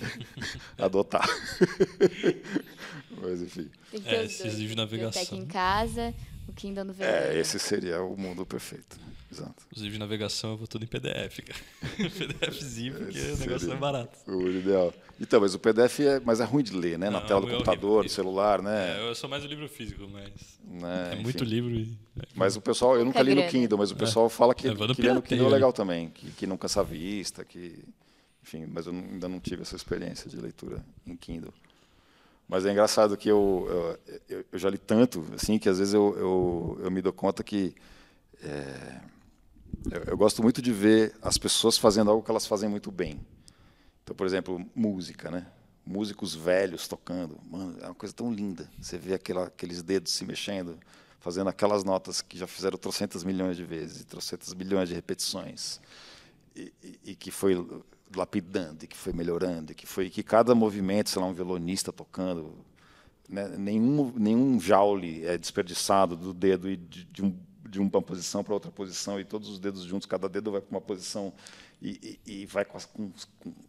adotar. 0.78 1.28
Mas, 3.20 3.42
enfim. 3.42 3.70
É, 4.04 4.24
esses 4.24 4.54
livros 4.54 4.70
de 4.70 4.76
navegação. 4.76 5.38
em 5.38 5.46
casa, 5.46 6.14
É, 7.00 7.38
esse 7.38 7.58
seria 7.58 8.02
o 8.02 8.16
mundo 8.16 8.46
perfeito. 8.46 8.98
Exato. 9.30 9.66
Os 9.72 9.78
livros 9.78 9.94
de 9.94 9.98
navegação 9.98 10.52
eu 10.52 10.56
vou 10.56 10.66
tudo 10.66 10.84
em 10.84 10.86
PDF, 10.86 11.40
cara. 11.40 11.60
PDFzinho, 12.10 12.94
porque 12.94 13.18
esse 13.18 13.32
o 13.32 13.38
negócio 13.38 13.72
é 13.72 13.76
barato. 13.76 14.18
O 14.30 14.48
ideal. 14.48 14.94
Então, 15.20 15.40
mas 15.40 15.54
o 15.54 15.58
PDF 15.58 16.00
é, 16.00 16.20
mas 16.20 16.40
é 16.40 16.44
ruim 16.44 16.62
de 16.62 16.72
ler, 16.72 16.98
né? 16.98 17.10
Na 17.10 17.20
Não, 17.20 17.26
tela 17.26 17.40
do 17.40 17.48
é 17.48 17.50
computador, 17.50 18.04
do 18.04 18.10
celular, 18.10 18.62
né? 18.62 18.98
É, 18.98 19.08
eu 19.08 19.14
sou 19.14 19.28
mais 19.28 19.44
o 19.44 19.48
livro 19.48 19.68
físico, 19.68 20.08
mas. 20.08 20.30
Né? 20.64 21.10
É, 21.12 21.16
muito 21.16 21.42
livro. 21.42 21.74
E... 21.74 21.96
Mas 22.34 22.54
o 22.56 22.60
pessoal, 22.60 22.96
eu 22.96 23.04
nunca 23.04 23.20
li 23.22 23.34
no 23.34 23.46
Kindle, 23.48 23.78
mas 23.78 23.90
o 23.90 23.96
pessoal 23.96 24.28
fala 24.28 24.54
que, 24.54 24.68
é, 24.68 24.74
que 24.74 25.02
ler 25.02 25.14
no 25.14 25.22
Kindle 25.22 25.48
é 25.48 25.50
legal 25.50 25.72
também, 25.72 26.10
que, 26.10 26.30
que 26.30 26.46
não 26.46 26.56
cansa 26.56 26.80
a 26.80 26.84
vista, 26.84 27.44
que. 27.44 27.84
Enfim, 28.42 28.66
mas 28.66 28.86
eu 28.86 28.92
ainda 28.92 29.28
não 29.28 29.40
tive 29.40 29.62
essa 29.62 29.74
experiência 29.74 30.30
de 30.30 30.36
leitura 30.36 30.84
em 31.06 31.16
Kindle. 31.16 31.52
Mas 32.48 32.66
é 32.66 32.70
engraçado 32.70 33.16
que 33.16 33.28
eu, 33.28 33.98
eu, 34.28 34.44
eu 34.52 34.58
já 34.58 34.68
li 34.68 34.78
tanto, 34.78 35.24
assim, 35.34 35.58
que 35.58 35.68
às 35.68 35.78
vezes 35.78 35.94
eu, 35.94 36.14
eu, 36.16 36.78
eu 36.82 36.90
me 36.90 37.00
dou 37.00 37.12
conta 37.12 37.42
que. 37.42 37.74
É, 38.42 39.00
eu, 39.90 40.02
eu 40.08 40.16
gosto 40.16 40.42
muito 40.42 40.60
de 40.60 40.72
ver 40.72 41.14
as 41.22 41.38
pessoas 41.38 41.78
fazendo 41.78 42.10
algo 42.10 42.22
que 42.22 42.30
elas 42.30 42.46
fazem 42.46 42.68
muito 42.68 42.90
bem. 42.90 43.20
Então, 44.02 44.14
por 44.14 44.26
exemplo, 44.26 44.64
música, 44.74 45.30
né? 45.30 45.46
Músicos 45.86 46.34
velhos 46.34 46.86
tocando, 46.86 47.38
mano, 47.50 47.76
é 47.80 47.86
uma 47.86 47.94
coisa 47.94 48.14
tão 48.14 48.32
linda. 48.32 48.70
Você 48.80 48.96
vê 48.96 49.14
aquela, 49.14 49.46
aqueles 49.46 49.82
dedos 49.82 50.12
se 50.12 50.24
mexendo, 50.24 50.78
fazendo 51.20 51.48
aquelas 51.48 51.84
notas 51.84 52.20
que 52.20 52.38
já 52.38 52.46
fizeram 52.46 52.76
trocentas 52.76 53.24
milhões 53.24 53.56
de 53.56 53.64
vezes, 53.64 54.04
trocentas 54.04 54.52
milhões 54.54 54.88
de 54.88 54.94
repetições, 54.94 55.80
e, 56.54 56.72
e, 56.82 57.00
e, 57.04 57.14
que 57.16 57.30
foi 57.30 57.54
lapidando, 58.16 58.84
e 58.84 58.86
que 58.86 58.96
foi 58.96 59.12
melhorando, 59.12 59.74
que 59.74 59.86
foi 59.86 60.10
que 60.10 60.22
cada 60.22 60.54
movimento, 60.54 61.10
sei 61.10 61.20
lá, 61.20 61.28
um 61.28 61.34
violonista 61.34 61.92
tocando, 61.92 62.54
né? 63.28 63.48
nenhum 63.56 64.12
nenhum 64.16 64.60
jaule 64.60 65.24
é 65.24 65.38
desperdiçado 65.38 66.16
do 66.16 66.34
dedo 66.34 66.70
e 66.70 66.76
de, 66.76 67.04
de 67.04 67.24
um 67.24 67.36
de 67.74 67.80
uma 67.80 68.00
posição 68.00 68.44
para 68.44 68.54
outra 68.54 68.70
posição 68.70 69.18
e 69.18 69.24
todos 69.24 69.48
os 69.48 69.58
dedos 69.58 69.82
juntos, 69.82 70.06
cada 70.06 70.28
dedo 70.28 70.52
vai 70.52 70.60
para 70.60 70.70
uma 70.70 70.80
posição 70.80 71.32
e, 71.82 72.18
e, 72.24 72.42
e 72.42 72.46
vai 72.46 72.64
com, 72.64 72.78
com 72.78 73.10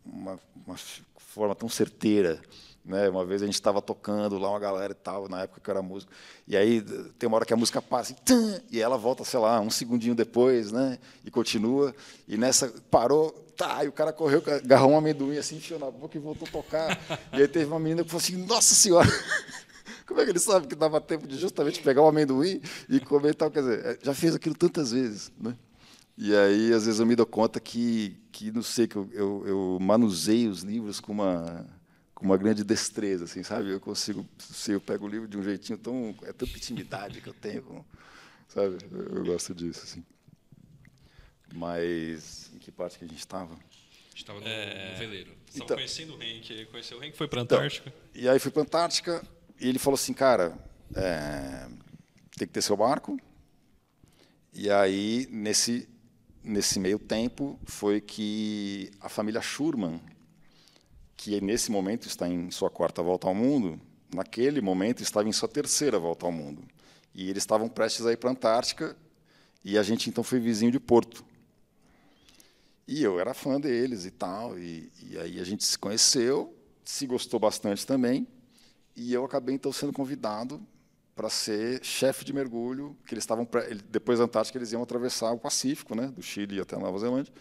uma, 0.06 0.40
uma, 0.66 0.76
forma 1.18 1.56
tão 1.56 1.68
certeira. 1.68 2.40
Né? 2.86 3.10
Uma 3.10 3.26
vez 3.26 3.42
a 3.42 3.46
gente 3.46 3.56
estava 3.56 3.82
tocando 3.82 4.38
lá, 4.38 4.50
uma 4.50 4.60
galera 4.60 4.92
e 4.92 4.96
tal, 4.96 5.28
na 5.28 5.42
época 5.42 5.60
que 5.60 5.70
eu 5.70 5.74
era 5.74 5.82
músico, 5.82 6.12
e 6.48 6.56
aí 6.56 6.82
tem 7.18 7.28
uma 7.28 7.38
hora 7.38 7.46
que 7.46 7.54
a 7.54 7.58
música 7.58 7.82
passa 7.82 8.14
assim, 8.14 8.62
e 8.72 8.80
ela 8.80 8.96
volta, 8.96 9.24
sei 9.24 9.40
lá, 9.40 9.60
um 9.60 9.72
segundinho 9.72 10.14
depois, 10.14 10.72
né? 10.72 11.00
e 11.24 11.32
continua, 11.32 11.96
e 12.28 12.38
nessa 12.38 12.72
parou, 12.92 13.32
tá, 13.58 13.84
e 13.84 13.88
o 13.88 13.92
cara 13.92 14.14
correu, 14.14 14.44
agarrou 14.64 14.92
um 14.92 14.98
amendoim 14.98 15.38
assim, 15.38 15.56
enfiou 15.56 15.80
na 15.80 15.90
boca 15.90 16.16
e 16.16 16.20
voltou 16.20 16.48
a 16.48 16.52
tocar. 16.52 17.00
e 17.34 17.38
aí 17.38 17.48
teve 17.48 17.66
uma 17.66 17.80
menina 17.80 18.04
que 18.04 18.10
falou 18.10 18.22
assim, 18.22 18.38
nossa 18.46 18.76
senhora! 18.76 19.10
Como 20.06 20.22
é 20.22 20.24
que 20.24 20.30
ele 20.30 20.40
sabe 20.40 20.68
que 20.68 20.76
dava 20.76 21.02
tempo 21.02 21.28
de 21.28 21.36
justamente 21.36 21.82
pegar 21.82 22.04
o 22.04 22.08
amendoim 22.08 22.62
e 22.88 23.00
comer 23.00 23.32
e 23.32 23.34
tal? 23.34 23.50
Quer 23.50 23.62
dizer, 23.62 24.00
já 24.04 24.14
fez 24.14 24.36
aquilo 24.36 24.54
tantas 24.54 24.92
vezes, 24.92 25.32
né? 25.40 25.56
E 26.18 26.34
aí, 26.34 26.72
às 26.72 26.86
vezes, 26.86 27.00
eu 27.00 27.06
me 27.06 27.16
dou 27.16 27.26
conta 27.26 27.60
que, 27.60 28.18
que 28.32 28.52
não 28.52 28.62
sei, 28.62 28.88
que 28.88 28.96
eu, 28.96 29.10
eu, 29.12 29.44
eu 29.46 29.78
manuseio 29.82 30.50
os 30.50 30.62
livros 30.62 31.02
com 31.02 31.12
uma, 31.12 31.66
com 32.26 32.32
uma 32.32 32.38
grande 32.38 32.64
destreza, 32.64 33.26
assim, 33.26 33.44
sabe? 33.44 33.70
Eu 33.70 33.80
consigo, 33.80 34.28
se 34.40 34.72
eu 34.72 34.82
pego 34.82 35.06
o 35.06 35.08
livro 35.08 35.28
de 35.28 35.38
um 35.38 35.44
jeitinho 35.44 35.78
tão, 35.78 36.16
é 36.24 36.34
tanta 36.34 36.58
intimidade 36.58 37.22
que 37.22 37.28
eu 37.28 37.34
tenho, 37.34 37.62
com, 37.62 37.86
sabe? 38.48 38.78
Eu, 38.92 39.18
eu, 39.18 39.26
gosto 39.26 39.54
disso, 39.54 39.82
assim. 39.84 40.04
Mas 41.54 42.52
em 42.54 42.58
que 42.58 42.72
parte 42.72 42.98
que 42.98 43.06
a 43.06 43.08
gente 43.08 43.20
estava? 43.20 43.54
A 43.54 44.10
gente 44.10 44.16
estava 44.16 44.40
no, 44.40 44.48
é... 44.48 44.92
no, 44.92 44.98
veleiro. 44.98 45.32
Estava 45.48 45.64
então, 45.66 45.78
conhecendo 45.78 46.16
o 46.16 46.24
Henk, 46.24 46.66
conheceu 46.66 46.98
o 46.98 47.04
Henk, 47.04 47.16
foi 47.16 47.28
para 47.28 47.42
a 47.42 47.44
Antártica. 47.44 47.90
Então, 47.90 48.24
e 48.24 48.28
aí 48.28 48.40
fui 48.40 48.50
para 48.50 48.62
a 48.64 48.66
Antártica, 48.66 49.24
e 49.62 49.70
ele 49.70 49.78
falou 49.78 49.96
assim, 49.96 50.14
cara, 50.14 50.58
é, 50.96 51.68
tem 52.38 52.48
que 52.48 52.54
ter 52.54 52.62
seu 52.62 52.76
barco 52.76 53.20
E 54.52 54.70
aí, 54.72 55.28
nesse, 55.30 55.88
nesse 56.44 56.80
meio 56.80 56.98
tempo, 56.98 57.60
foi 57.66 58.02
que 58.02 58.92
a 59.00 59.10
família 59.10 59.42
Schurman, 59.42 60.02
que 61.18 61.40
nesse 61.42 61.72
momento 61.72 62.08
está 62.08 62.28
em 62.28 62.52
sua 62.52 62.70
quarta 62.70 63.02
volta 63.02 63.28
ao 63.28 63.36
mundo, 63.36 63.80
naquele 64.14 64.62
momento 64.62 65.02
estava 65.02 65.28
em 65.28 65.32
sua 65.32 65.48
terceira 65.48 65.98
volta 65.98 66.26
ao 66.26 66.32
mundo. 66.32 66.64
E 67.14 67.30
eles 67.30 67.44
estavam 67.44 67.70
prestes 67.70 68.06
a 68.06 68.12
ir 68.12 68.18
para 68.18 68.30
a 68.30 68.34
Antártica, 68.34 68.96
e 69.64 69.78
a 69.78 69.84
gente 69.84 70.10
então 70.10 70.24
foi 70.24 70.40
vizinho 70.40 70.72
de 70.72 70.80
Porto. 70.80 71.26
E 72.88 73.02
eu 73.02 73.20
era 73.20 73.34
fã 73.34 73.60
deles 73.60 74.06
e 74.06 74.12
tal, 74.12 74.60
e, 74.60 74.92
e 75.02 75.18
aí 75.18 75.40
a 75.40 75.44
gente 75.44 75.64
se 75.66 75.78
conheceu, 75.78 76.56
se 76.84 77.08
gostou 77.08 77.40
bastante 77.40 77.86
também, 77.86 78.28
e 78.96 79.12
eu 79.14 79.26
acabei 79.26 79.56
então 79.56 79.72
sendo 79.72 79.92
convidado 79.92 80.62
para 81.16 81.30
ser 81.30 81.84
chefe 81.84 82.26
de 82.26 82.34
mergulho, 82.34 82.96
que 83.08 83.14
eles 83.14 83.24
estavam 83.24 83.48
depois 83.90 84.20
da 84.20 84.26
Antártica 84.26 84.58
eles 84.58 84.72
iam 84.74 84.84
atravessar 84.84 85.32
o 85.32 85.40
Pacífico, 85.40 85.96
né, 85.96 86.08
do 86.08 86.22
Chile 86.22 86.60
até 86.60 86.76
a 86.76 86.80
Nova 86.80 87.00
Zelândia, 87.00 87.34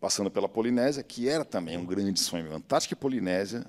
passando 0.00 0.30
pela 0.30 0.48
Polinésia, 0.48 1.02
que 1.02 1.28
era 1.28 1.44
também 1.44 1.76
um 1.76 1.84
grande 1.84 2.18
sonho. 2.18 2.52
Antártica 2.54 2.94
e 2.94 2.96
Polinésia 2.96 3.66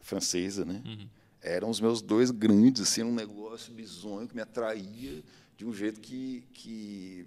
francesa, 0.00 0.64
né? 0.64 0.82
Uhum. 0.84 1.08
Eram 1.40 1.70
os 1.70 1.80
meus 1.80 2.02
dois 2.02 2.30
grandes, 2.30 2.82
assim, 2.82 3.04
um 3.04 3.14
negócio 3.14 3.72
bizonho 3.72 4.26
que 4.26 4.34
me 4.34 4.42
atraía 4.42 5.22
de 5.56 5.64
um 5.64 5.72
jeito 5.72 6.00
que, 6.00 6.44
que 6.52 7.26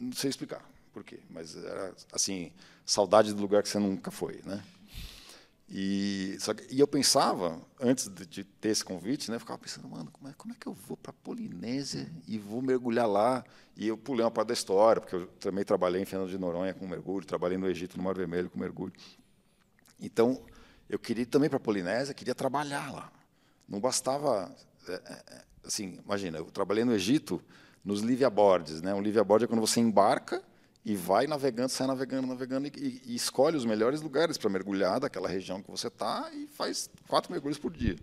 não 0.00 0.12
sei 0.12 0.30
explicar 0.30 0.64
por 0.92 1.04
quê, 1.04 1.20
mas 1.28 1.56
era 1.56 1.94
assim, 2.12 2.50
saudade 2.84 3.32
do 3.34 3.40
lugar 3.40 3.62
que 3.62 3.68
você 3.68 3.78
nunca 3.78 4.10
foi, 4.10 4.40
né? 4.44 4.62
E, 5.70 6.36
que, 6.56 6.74
e 6.74 6.80
eu 6.80 6.88
pensava, 6.88 7.60
antes 7.80 8.08
de, 8.08 8.26
de, 8.26 8.44
ter 8.44 8.70
esse 8.70 8.84
convite, 8.84 9.30
né, 9.30 9.36
eu 9.36 9.40
ficava 9.40 9.56
pensando, 9.56 9.88
mano, 9.88 10.10
como 10.10 10.28
é, 10.28 10.32
como 10.36 10.52
é 10.52 10.56
que 10.58 10.66
eu 10.66 10.72
vou 10.72 10.96
para 10.96 11.10
a 11.10 11.14
Polinésia 11.14 12.10
e 12.26 12.38
vou 12.38 12.60
mergulhar 12.60 13.08
lá? 13.08 13.44
E 13.76 13.86
eu 13.86 13.96
pulei 13.96 14.24
uma 14.24 14.32
parte 14.32 14.48
da 14.48 14.54
história, 14.54 15.00
porque 15.00 15.14
eu 15.14 15.28
também 15.38 15.64
trabalhei 15.64 16.02
em 16.02 16.04
Fernando 16.04 16.28
de 16.28 16.36
Noronha 16.36 16.74
com 16.74 16.88
mergulho, 16.88 17.24
trabalhei 17.24 17.56
no 17.56 17.68
Egito, 17.68 17.96
no 17.96 18.02
Mar 18.02 18.16
Vermelho, 18.16 18.50
com 18.50 18.58
mergulho. 18.58 18.92
Então, 20.00 20.44
eu 20.88 20.98
queria 20.98 21.22
ir 21.22 21.26
também 21.26 21.48
para 21.48 21.58
a 21.58 21.60
Polinésia, 21.60 22.12
queria 22.14 22.34
trabalhar 22.34 22.90
lá. 22.90 23.12
Não 23.68 23.78
bastava. 23.78 24.52
É, 24.88 24.92
é, 24.92 25.44
assim, 25.64 26.00
imagina, 26.04 26.38
eu 26.38 26.46
trabalhei 26.46 26.84
no 26.84 26.92
Egito 26.92 27.40
nos 27.84 28.00
liveaboards. 28.00 28.82
Né? 28.82 28.92
Um 28.92 29.00
liveaboard 29.00 29.44
é 29.44 29.46
quando 29.46 29.60
você 29.60 29.78
embarca 29.78 30.42
e 30.84 30.96
vai 30.96 31.26
navegando, 31.26 31.68
sai 31.68 31.86
navegando, 31.86 32.26
navegando 32.26 32.68
e, 32.68 33.02
e 33.04 33.14
escolhe 33.14 33.56
os 33.56 33.64
melhores 33.64 34.00
lugares 34.00 34.38
para 34.38 34.48
mergulhar 34.48 34.98
daquela 34.98 35.28
região 35.28 35.62
que 35.62 35.70
você 35.70 35.88
está 35.88 36.30
e 36.32 36.46
faz 36.46 36.88
quatro 37.06 37.30
mergulhos 37.30 37.58
por 37.58 37.70
dia. 37.70 37.96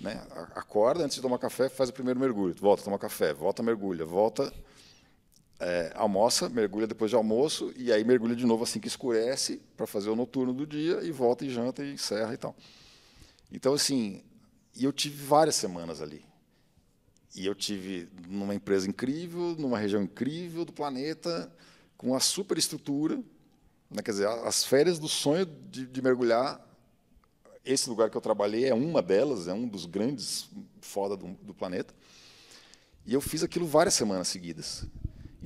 Né? 0.00 0.24
Acorda 0.54 1.04
antes 1.04 1.16
de 1.16 1.22
tomar 1.22 1.38
café, 1.38 1.68
faz 1.68 1.90
o 1.90 1.92
primeiro 1.92 2.20
mergulho, 2.20 2.54
volta, 2.54 2.84
toma 2.84 2.98
café, 2.98 3.32
volta, 3.34 3.62
mergulha, 3.62 4.04
volta, 4.04 4.52
é, 5.58 5.92
almoça, 5.96 6.48
mergulha 6.48 6.86
depois 6.86 7.10
de 7.10 7.16
almoço 7.16 7.72
e 7.76 7.92
aí 7.92 8.04
mergulha 8.04 8.36
de 8.36 8.46
novo 8.46 8.62
assim 8.62 8.78
que 8.78 8.88
escurece 8.88 9.60
para 9.76 9.86
fazer 9.86 10.10
o 10.10 10.16
noturno 10.16 10.52
do 10.52 10.66
dia 10.66 11.02
e 11.02 11.10
volta 11.10 11.44
e 11.44 11.50
janta 11.50 11.82
e 11.82 11.94
encerra 11.94 12.32
e 12.32 12.36
tal. 12.36 12.54
Então 13.50 13.74
assim, 13.74 14.22
eu 14.78 14.92
tive 14.92 15.24
várias 15.24 15.56
semanas 15.56 16.00
ali. 16.00 16.24
E 17.36 17.44
eu 17.44 17.54
tive 17.54 18.08
numa 18.26 18.54
empresa 18.54 18.88
incrível, 18.88 19.54
numa 19.58 19.78
região 19.78 20.02
incrível 20.02 20.64
do 20.64 20.72
planeta, 20.72 21.52
com 21.98 22.08
uma 22.08 22.20
super 22.20 22.56
estrutura, 22.56 23.22
né? 23.90 24.02
quer 24.02 24.12
dizer, 24.12 24.26
as 24.26 24.64
férias 24.64 24.98
do 24.98 25.06
sonho 25.06 25.44
de, 25.44 25.86
de, 25.86 26.02
mergulhar. 26.02 26.58
Esse 27.62 27.90
lugar 27.90 28.08
que 28.08 28.16
eu 28.16 28.22
trabalhei 28.22 28.64
é 28.64 28.74
uma 28.74 29.02
delas, 29.02 29.48
é 29.48 29.52
um 29.52 29.68
dos 29.68 29.84
grandes 29.84 30.48
foda 30.80 31.14
do, 31.14 31.26
do 31.42 31.52
planeta. 31.52 31.94
E 33.04 33.12
eu 33.12 33.20
fiz 33.20 33.42
aquilo 33.42 33.66
várias 33.66 33.94
semanas 33.94 34.28
seguidas. 34.28 34.86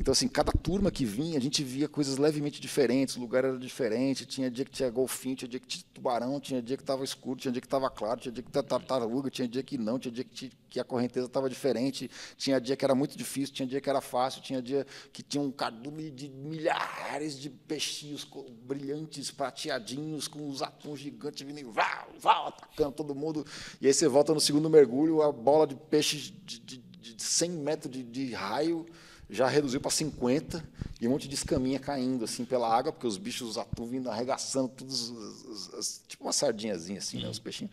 Então, 0.01 0.13
assim, 0.13 0.29
cada 0.29 0.51
turma 0.51 0.91
que 0.91 1.05
vinha, 1.05 1.37
a 1.37 1.41
gente 1.43 1.63
via 1.63 1.87
coisas 1.87 2.17
levemente 2.17 2.59
diferentes, 2.59 3.17
o 3.17 3.21
lugar 3.21 3.45
era 3.45 3.59
diferente, 3.59 4.25
tinha 4.25 4.51
dia 4.51 4.65
que 4.65 4.71
tinha 4.71 4.89
golfinho, 4.89 5.37
tinha 5.37 5.47
dia 5.47 5.61
que 5.61 5.67
tinha 5.67 5.85
tubarão, 5.93 6.41
tinha 6.41 6.63
dia 6.63 6.75
que 6.75 6.83
estava 6.83 7.05
escuro, 7.05 7.39
tinha 7.39 7.53
dia 7.53 7.61
que 7.61 7.67
estava 7.67 7.91
claro, 7.91 8.19
tinha 8.19 8.33
dia 8.33 8.43
que 8.43 8.51
tinha 8.51 8.63
tartaruga, 8.63 9.29
tinha 9.29 9.47
dia 9.47 9.63
que 9.63 9.77
não, 9.77 9.99
tinha 9.99 10.11
dia 10.11 10.25
que, 10.25 10.31
tinha, 10.31 10.51
que 10.71 10.81
a 10.81 10.85
correnteza 10.85 11.27
estava 11.27 11.51
diferente, 11.51 12.11
tinha 12.39 12.59
dia 12.59 12.75
que 12.77 12.83
era 12.83 12.95
muito 12.95 13.15
difícil, 13.15 13.55
tinha 13.55 13.69
dia 13.69 13.79
que 13.79 13.91
era 13.91 14.01
fácil, 14.01 14.41
tinha 14.41 14.63
dia 14.63 14.87
que 15.13 15.23
tinha 15.23 15.43
um 15.43 15.53
cardume 15.53 16.11
de 16.11 16.31
milhares 16.31 17.39
de 17.39 17.51
peixinhos 17.51 18.27
brilhantes, 18.63 19.31
prateadinhos, 19.31 20.27
com 20.27 20.49
os 20.49 20.63
atuns 20.63 20.99
gigantes 20.99 21.47
vindo 21.47 21.59
e 21.59 21.65
vá, 21.65 22.09
vá, 22.19 22.49
atacando 22.49 22.93
todo 22.93 23.15
mundo. 23.15 23.45
E 23.83 23.87
aí 23.87 23.93
você 23.93 24.09
volta 24.09 24.33
no 24.33 24.41
segundo 24.41 24.71
mergulho, 24.71 25.21
a 25.21 25.31
bola 25.31 25.67
de 25.67 25.77
peixes 25.77 26.33
de, 26.47 26.59
de, 26.59 26.79
de 26.79 27.23
100 27.23 27.51
metros 27.51 27.93
de, 27.93 28.03
de 28.03 28.33
raio, 28.33 28.87
já 29.31 29.47
reduziu 29.47 29.81
para 29.81 29.91
50 29.91 30.63
e 31.01 31.07
um 31.07 31.13
monte 31.13 31.29
de 31.29 31.35
escaminha 31.35 31.79
caindo 31.79 32.25
assim 32.25 32.45
pela 32.45 32.69
água, 32.69 32.93
porque 32.93 33.07
os 33.07 33.17
bichos, 33.17 33.51
os 33.51 33.59
atum 33.59 33.87
vindo 33.87 34.11
arregaçando, 34.11 34.69
todos, 34.69 35.11
os, 35.11 35.69
os, 35.73 36.03
tipo 36.07 36.25
uma 36.25 36.33
sardinhazinha 36.33 36.99
assim, 36.99 37.23
né, 37.23 37.29
os 37.29 37.39
peixinhos. 37.39 37.73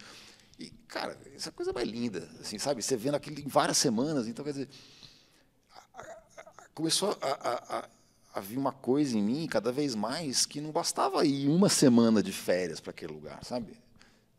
E, 0.59 0.69
cara, 0.87 1.17
essa 1.35 1.51
coisa 1.51 1.73
mais 1.73 1.87
linda, 1.87 2.27
assim, 2.39 2.57
sabe? 2.57 2.81
Você 2.81 2.95
vendo 2.95 3.15
aquilo 3.15 3.39
em 3.39 3.47
várias 3.47 3.77
semanas, 3.77 4.27
então, 4.27 4.43
quer 4.43 4.51
dizer, 4.51 4.69
começou 6.73 7.17
a, 7.21 7.27
a, 7.27 7.77
a, 7.79 7.89
a 8.35 8.39
vir 8.39 8.57
uma 8.57 8.71
coisa 8.71 9.17
em 9.17 9.21
mim, 9.21 9.47
cada 9.47 9.71
vez 9.71 9.93
mais, 9.93 10.45
que 10.45 10.61
não 10.61 10.71
bastava 10.71 11.25
ir 11.25 11.47
uma 11.47 11.69
semana 11.69 12.23
de 12.23 12.31
férias 12.31 12.79
para 12.79 12.91
aquele 12.91 13.13
lugar, 13.13 13.43
sabe? 13.43 13.77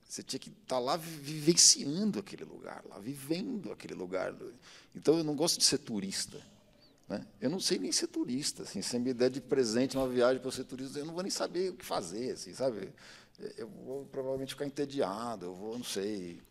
Você 0.08 0.22
tinha 0.22 0.40
que 0.40 0.48
estar 0.48 0.76
tá 0.76 0.78
lá 0.78 0.96
vivenciando 0.96 2.18
aquele 2.18 2.44
lugar, 2.44 2.82
lá 2.88 2.98
vivendo 2.98 3.70
aquele 3.70 3.94
lugar. 3.94 4.34
Então, 4.96 5.18
eu 5.18 5.24
não 5.24 5.36
gosto 5.36 5.58
de 5.58 5.64
ser 5.64 5.78
turista. 5.78 6.40
Né? 7.08 7.26
Eu 7.40 7.48
não 7.48 7.58
sei 7.58 7.78
nem 7.78 7.90
ser 7.90 8.08
turista. 8.08 8.62
Assim, 8.64 8.82
se 8.82 8.98
me 8.98 9.14
der 9.14 9.30
de 9.30 9.40
presente 9.40 9.96
uma 9.96 10.08
viagem 10.08 10.40
para 10.40 10.50
ser 10.50 10.64
turista, 10.64 10.98
eu 10.98 11.06
não 11.06 11.14
vou 11.14 11.22
nem 11.22 11.30
saber 11.30 11.70
o 11.70 11.74
que 11.74 11.84
fazer. 11.84 12.32
Assim, 12.32 12.52
sabe? 12.52 12.92
Eu 13.56 13.68
vou 13.68 14.04
provavelmente 14.06 14.54
ficar 14.54 14.66
entediado, 14.66 15.46
eu 15.46 15.54
vou, 15.54 15.78
não 15.78 15.84
sei. 15.84 16.42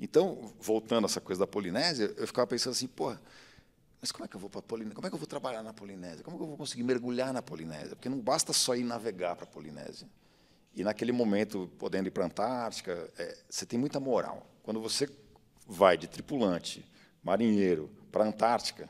Então, 0.00 0.52
voltando 0.60 1.04
a 1.04 1.08
essa 1.08 1.20
coisa 1.20 1.40
da 1.40 1.46
Polinésia, 1.46 2.14
eu 2.16 2.26
ficava 2.26 2.46
pensando 2.46 2.72
assim, 2.72 2.86
pô, 2.86 3.14
mas 4.00 4.12
como 4.12 4.24
é 4.24 4.28
que 4.28 4.36
eu 4.36 4.40
vou 4.40 4.50
para 4.50 4.60
a 4.60 4.62
Polinésia? 4.62 4.94
Como 4.94 5.06
é 5.06 5.10
que 5.10 5.14
eu 5.14 5.18
vou 5.18 5.26
trabalhar 5.26 5.62
na 5.62 5.72
Polinésia? 5.72 6.22
Como 6.22 6.36
é 6.36 6.38
que 6.38 6.42
eu 6.44 6.48
vou 6.48 6.56
conseguir 6.56 6.82
mergulhar 6.82 7.32
na 7.32 7.42
Polinésia? 7.42 7.96
Porque 7.96 8.08
não 8.08 8.20
basta 8.20 8.52
só 8.52 8.76
ir 8.76 8.84
navegar 8.84 9.34
para 9.34 9.44
a 9.44 9.48
Polinésia. 9.48 10.08
E 10.74 10.82
naquele 10.84 11.12
momento, 11.12 11.70
podendo 11.78 12.08
ir 12.08 12.10
para 12.10 12.24
a 12.24 12.26
Antártica, 12.26 13.10
é, 13.16 13.38
você 13.48 13.64
tem 13.64 13.78
muita 13.78 14.00
moral. 14.00 14.46
Quando 14.62 14.80
você 14.80 15.08
vai 15.66 15.96
de 15.96 16.06
tripulante, 16.06 16.84
marinheiro, 17.22 17.90
para 18.10 18.24
a 18.24 18.28
Antártica, 18.28 18.88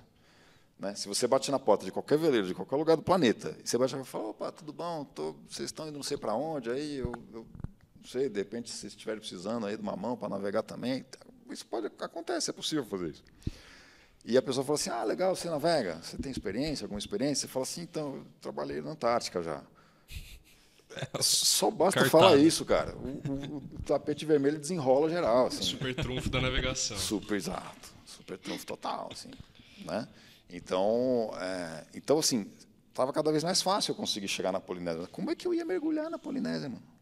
né? 0.78 0.94
Se 0.94 1.08
você 1.08 1.26
bate 1.26 1.50
na 1.50 1.58
porta 1.58 1.84
de 1.84 1.92
qualquer 1.92 2.18
veleiro, 2.18 2.46
de 2.46 2.54
qualquer 2.54 2.76
lugar 2.76 2.96
do 2.96 3.02
planeta, 3.02 3.56
e 3.62 3.68
você 3.68 3.78
bate 3.78 3.94
e 3.94 4.04
fala, 4.04 4.28
opa, 4.28 4.52
tudo 4.52 4.72
bom, 4.72 5.04
tô, 5.04 5.34
vocês 5.48 5.68
estão 5.68 5.88
indo 5.88 5.96
não 5.96 6.02
sei 6.02 6.16
para 6.16 6.34
onde, 6.34 6.70
aí 6.70 6.96
eu, 6.96 7.12
eu, 7.32 7.46
não 7.96 8.04
sei, 8.06 8.28
de 8.28 8.38
repente, 8.38 8.70
se 8.70 8.86
estiverem 8.86 9.20
precisando 9.20 9.66
aí 9.66 9.76
de 9.76 9.82
uma 9.82 9.96
mão 9.96 10.16
para 10.16 10.28
navegar 10.28 10.62
também, 10.62 11.04
isso 11.50 11.66
pode 11.66 11.86
acontece, 12.00 12.50
é 12.50 12.52
possível 12.52 12.84
fazer 12.84 13.10
isso. 13.10 13.24
E 14.24 14.38
a 14.38 14.42
pessoa 14.42 14.64
fala 14.64 14.78
assim, 14.78 14.90
ah, 14.90 15.04
legal, 15.04 15.36
você 15.36 15.50
navega, 15.50 16.00
você 16.02 16.16
tem 16.16 16.32
experiência, 16.32 16.84
alguma 16.84 16.98
experiência? 16.98 17.46
Você 17.46 17.52
fala 17.52 17.64
assim, 17.64 17.82
então, 17.82 18.16
eu 18.16 18.26
trabalhei 18.40 18.80
na 18.80 18.92
Antártica 18.92 19.42
já. 19.42 19.62
Só 21.20 21.70
basta 21.70 22.00
Cartado. 22.00 22.10
falar 22.10 22.36
isso, 22.36 22.64
cara. 22.64 22.96
O, 22.96 23.08
o, 23.28 23.56
o, 23.56 23.82
tapete 23.84 24.24
vermelho 24.24 24.58
desenrola 24.58 25.10
geral. 25.10 25.48
Assim. 25.48 25.62
Super 25.62 25.94
trunfo 25.94 26.30
da 26.30 26.40
navegação. 26.40 26.96
Super, 26.96 27.34
exato. 27.34 27.94
Super 28.06 28.38
trunfo 28.38 28.64
total, 28.64 29.10
assim. 29.12 29.30
Né? 29.84 30.08
Então, 30.48 31.30
é, 31.40 31.84
então 31.94 32.18
assim, 32.18 32.50
estava 32.88 33.12
cada 33.12 33.30
vez 33.30 33.42
mais 33.42 33.60
fácil 33.60 33.92
eu 33.92 33.96
conseguir 33.96 34.28
chegar 34.28 34.52
na 34.52 34.60
Polinésia. 34.60 35.06
Como 35.08 35.30
é 35.30 35.34
que 35.34 35.46
eu 35.46 35.54
ia 35.54 35.64
mergulhar 35.64 36.08
na 36.08 36.18
Polinésia, 36.18 36.68
mano? 36.68 36.94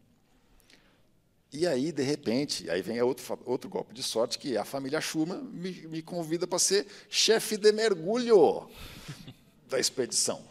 E 1.51 1.67
aí, 1.67 1.91
de 1.91 2.01
repente, 2.01 2.67
aí 2.67 2.81
vem 2.81 2.99
outro, 2.99 3.39
outro 3.45 3.69
golpe 3.69 3.93
de 3.93 4.01
sorte, 4.01 4.39
que 4.39 4.57
a 4.57 4.65
família 4.65 4.99
Schuma 4.99 5.35
me, 5.35 5.71
me 5.87 6.01
convida 6.01 6.47
para 6.47 6.57
ser 6.57 6.87
chefe 7.11 7.57
de 7.57 7.71
mergulho 7.71 8.67
da 9.69 9.79
expedição. 9.79 10.43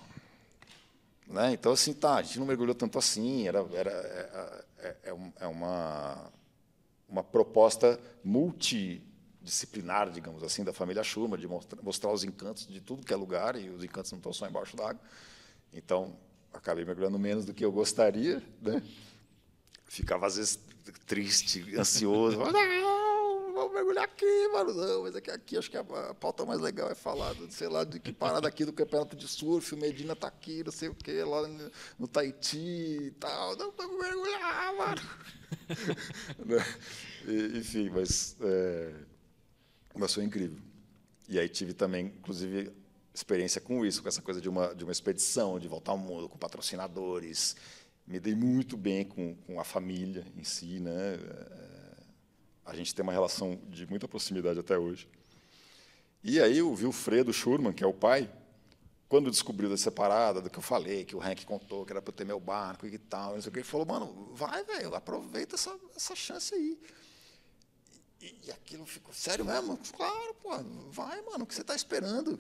Né? 1.26 1.55
Então, 1.55 1.72
assim, 1.72 1.93
tá, 1.93 2.16
a 2.16 2.22
gente 2.22 2.38
não 2.38 2.47
mergulhou 2.47 2.72
tanto 2.72 3.01
assim, 3.01 3.49
era, 3.49 3.66
era, 3.74 3.90
é, 3.90 4.57
é, 4.78 5.11
é, 5.11 5.14
é 5.40 5.47
uma, 5.49 6.30
uma 7.09 7.24
proposta 7.24 7.99
multi 8.22 9.03
disciplinar, 9.43 10.11
digamos 10.11 10.43
assim, 10.43 10.62
da 10.64 10.72
família 10.72 11.03
Schumer, 11.03 11.38
de 11.38 11.49
mostrar, 11.49 12.12
os 12.12 12.24
encantos 12.24 12.66
de 12.66 12.80
tudo 12.80 13.05
que 13.05 13.12
é 13.12 13.16
lugar, 13.16 13.57
e 13.57 13.68
os 13.68 13.82
encantos 13.82 14.12
não 14.12 14.18
estão 14.18 14.32
só 14.32 14.47
embaixo 14.47 14.76
d'água. 14.76 15.01
Então, 15.72 16.16
acabei 16.53 16.84
mergulhando 16.84 17.18
menos 17.18 17.45
do 17.45 17.53
que 17.53 17.64
eu 17.64 17.72
gostaria. 17.72 18.43
Né? 18.61 18.82
Ficava, 19.86 20.26
às 20.26 20.36
vezes, 20.36 20.59
triste, 21.07 21.76
ansioso. 21.76 22.38
Não, 22.38 23.53
vou 23.53 23.72
mergulhar 23.72 24.05
aqui, 24.05 24.49
mano. 24.53 24.72
Não, 24.74 25.03
mas 25.03 25.16
aqui, 25.16 25.30
é 25.30 25.34
aqui 25.34 25.59
acho 25.59 25.70
que 25.70 25.76
a, 25.76 25.80
a 25.80 26.14
pauta 26.14 26.45
mais 26.45 26.61
legal 26.61 26.90
é 26.90 26.95
falar, 26.95 27.34
do, 27.34 27.51
sei 27.51 27.68
lá, 27.68 27.84
de 27.84 27.99
que 27.99 28.12
parada 28.12 28.47
aqui 28.49 28.64
do 28.64 28.72
campeonato 28.72 29.16
de 29.16 29.26
surf, 29.26 29.74
o 29.74 29.78
Medina 29.78 30.12
está 30.12 30.28
aqui, 30.28 30.62
não 30.64 30.72
sei 30.72 30.88
o 30.88 30.95
quê, 30.95 31.24
lá 31.24 31.47
no, 31.47 31.70
no 31.99 32.09
Tahiti 32.09 32.59
e 32.59 33.11
tal. 33.18 33.57
Não, 33.57 33.72
vou 33.72 33.99
mergulhar, 33.99 34.74
mano. 34.76 35.03
Né? 36.45 36.64
Enfim, 37.59 37.88
mas... 37.90 38.36
É, 38.40 39.12
mas 39.99 40.14
foi 40.14 40.24
incrível. 40.24 40.59
E 41.28 41.38
aí 41.38 41.49
tive 41.49 41.72
também, 41.72 42.07
inclusive, 42.07 42.72
experiência 43.14 43.61
com 43.61 43.84
isso, 43.84 44.03
com 44.03 44.09
essa 44.09 44.22
coisa 44.22 44.40
de 44.40 44.49
uma, 44.49 44.74
de 44.74 44.84
uma 44.84 44.93
expedição, 44.93 45.59
de 45.59 45.68
voltar 45.68 45.93
ao 45.93 45.99
mundo, 45.99 46.28
com 46.28 46.38
patrocinadores. 46.38 47.57
Me 48.07 48.18
dei 48.18 48.34
muito 48.34 48.76
bem 48.76 49.05
com, 49.05 49.34
com 49.47 49.61
a 49.61 49.64
família 49.64 50.26
em 50.36 50.45
si. 50.45 50.80
Né? 50.80 51.14
É, 51.14 51.97
a 52.66 52.74
gente 52.74 52.95
tem 52.95 53.03
uma 53.03 53.12
relação 53.12 53.61
de 53.68 53.86
muita 53.86 54.09
proximidade 54.09 54.59
até 54.59 54.78
hoje. 54.78 55.09
E 56.24 56.40
aí 56.40 56.62
o 56.62 56.72
Wilfredo 56.72 57.32
Schurman, 57.32 57.72
que 57.72 57.82
é 57.82 57.86
o 57.86 57.93
pai, 57.93 58.30
quando 59.09 59.30
descobriu 59.30 59.68
da 59.68 59.76
separada, 59.76 60.40
do 60.40 60.49
que 60.49 60.59
eu 60.59 60.62
falei, 60.62 61.05
que 61.05 61.14
o 61.14 61.20
Hank 61.20 61.45
contou, 61.45 61.84
que 61.84 61.93
era 61.93 62.01
para 62.01 62.11
eu 62.11 62.16
ter 62.16 62.24
meu 62.24 62.40
barco 62.40 62.86
e 62.86 62.97
tal, 62.97 63.36
ele 63.36 63.62
falou, 63.62 63.86
mano, 63.86 64.30
vai, 64.32 64.64
velho, 64.64 64.95
aproveita 64.95 65.55
essa, 65.55 65.76
essa 65.95 66.14
chance 66.14 66.55
aí. 66.55 66.78
E, 68.23 68.37
e 68.47 68.51
aquilo 68.53 68.87
ficou, 68.87 69.12
sério 69.12 69.45
mesmo? 69.45 69.77
Claro, 69.97 70.35
pô, 70.41 70.51
vai, 70.91 71.20
mano, 71.23 71.43
o 71.43 71.47
que 71.47 71.55
você 71.55 71.62
está 71.62 71.75
esperando? 71.75 72.39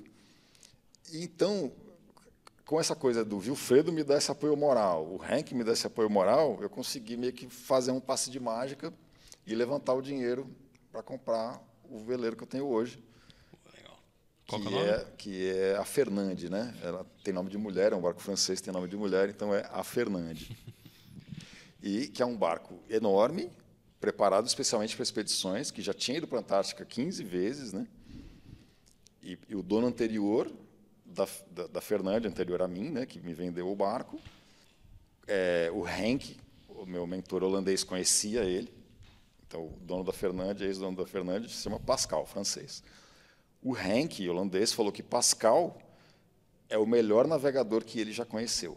Então, 1.12 1.72
com 2.64 2.80
essa 2.80 2.94
coisa 2.94 3.24
do 3.24 3.38
Wilfredo 3.38 3.92
me 3.92 4.04
dar 4.04 4.18
esse 4.18 4.30
apoio 4.30 4.56
moral, 4.56 5.04
o 5.04 5.20
Hank 5.20 5.52
me 5.52 5.64
dar 5.64 5.72
esse 5.72 5.86
apoio 5.86 6.08
moral, 6.08 6.56
eu 6.62 6.70
consegui 6.70 7.16
meio 7.16 7.32
que 7.32 7.48
fazer 7.48 7.90
um 7.90 8.00
passe 8.00 8.30
de 8.30 8.38
mágica 8.38 8.94
e 9.44 9.56
levantar 9.56 9.94
o 9.94 10.00
dinheiro 10.00 10.48
para 10.92 11.02
comprar 11.02 11.60
o 11.90 11.98
veleiro 11.98 12.36
que 12.36 12.44
eu 12.44 12.48
tenho 12.48 12.66
hoje. 12.66 13.02
Legal. 13.74 13.98
Qual 14.46 14.60
que, 14.60 14.68
é 14.68 14.70
nome? 14.70 14.88
é, 14.88 15.06
que 15.18 15.50
é 15.50 15.76
a 15.76 15.84
Fernande, 15.84 16.48
né? 16.48 16.72
Ela 16.80 17.04
tem 17.24 17.34
nome 17.34 17.50
de 17.50 17.58
mulher, 17.58 17.92
é 17.92 17.96
um 17.96 18.00
barco 18.00 18.20
francês, 18.20 18.60
tem 18.60 18.72
nome 18.72 18.86
de 18.86 18.96
mulher, 18.96 19.28
então 19.28 19.52
é 19.52 19.68
a 19.72 19.82
Fernande. 19.82 20.56
E 21.84 22.06
que 22.06 22.22
é 22.22 22.24
um 22.24 22.36
barco 22.36 22.78
enorme, 22.88 23.50
preparado 24.02 24.48
especialmente 24.48 24.96
para 24.96 25.04
expedições, 25.04 25.70
que 25.70 25.80
já 25.80 25.94
tinha 25.94 26.18
ido 26.18 26.26
para 26.26 26.38
a 26.38 26.40
Antártica 26.40 26.84
15 26.84 27.22
vezes, 27.22 27.72
né? 27.72 27.86
E, 29.22 29.38
e 29.48 29.54
o 29.54 29.62
dono 29.62 29.86
anterior 29.86 30.50
da, 31.06 31.28
da, 31.48 31.68
da 31.68 31.80
Fernande, 31.80 32.26
anterior 32.26 32.60
a 32.62 32.66
mim, 32.66 32.90
né, 32.90 33.06
que 33.06 33.20
me 33.20 33.32
vendeu 33.32 33.70
o 33.70 33.76
barco, 33.76 34.18
é, 35.28 35.70
o 35.72 35.86
Henk, 35.86 36.36
o 36.68 36.84
meu 36.84 37.06
mentor 37.06 37.44
holandês, 37.44 37.84
conhecia 37.84 38.42
ele. 38.42 38.74
Então, 39.46 39.66
o 39.66 39.78
dono 39.82 40.02
da 40.02 40.12
Fernande, 40.12 40.64
ex-dono 40.64 40.96
da 40.96 41.06
Fernande, 41.06 41.48
se 41.48 41.62
chama 41.62 41.78
Pascal, 41.78 42.26
francês. 42.26 42.82
O 43.62 43.78
Henk, 43.78 44.28
holandês, 44.28 44.72
falou 44.72 44.90
que 44.90 45.04
Pascal 45.04 45.80
é 46.68 46.76
o 46.76 46.84
melhor 46.84 47.28
navegador 47.28 47.84
que 47.84 48.00
ele 48.00 48.12
já 48.12 48.26
conheceu. 48.26 48.76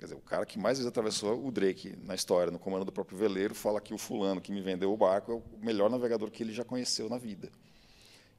Quer 0.00 0.06
dizer, 0.06 0.16
o 0.16 0.22
cara 0.22 0.46
que 0.46 0.58
mais 0.58 0.78
vezes 0.78 0.88
atravessou 0.88 1.46
o 1.46 1.52
Drake 1.52 1.94
na 2.02 2.14
história, 2.14 2.50
no 2.50 2.58
comando 2.58 2.86
do 2.86 2.90
próprio 2.90 3.18
veleiro, 3.18 3.54
fala 3.54 3.82
que 3.82 3.92
o 3.92 3.98
fulano 3.98 4.40
que 4.40 4.50
me 4.50 4.62
vendeu 4.62 4.90
o 4.90 4.96
barco 4.96 5.30
é 5.30 5.34
o 5.34 5.42
melhor 5.62 5.90
navegador 5.90 6.30
que 6.30 6.42
ele 6.42 6.54
já 6.54 6.64
conheceu 6.64 7.06
na 7.10 7.18
vida. 7.18 7.52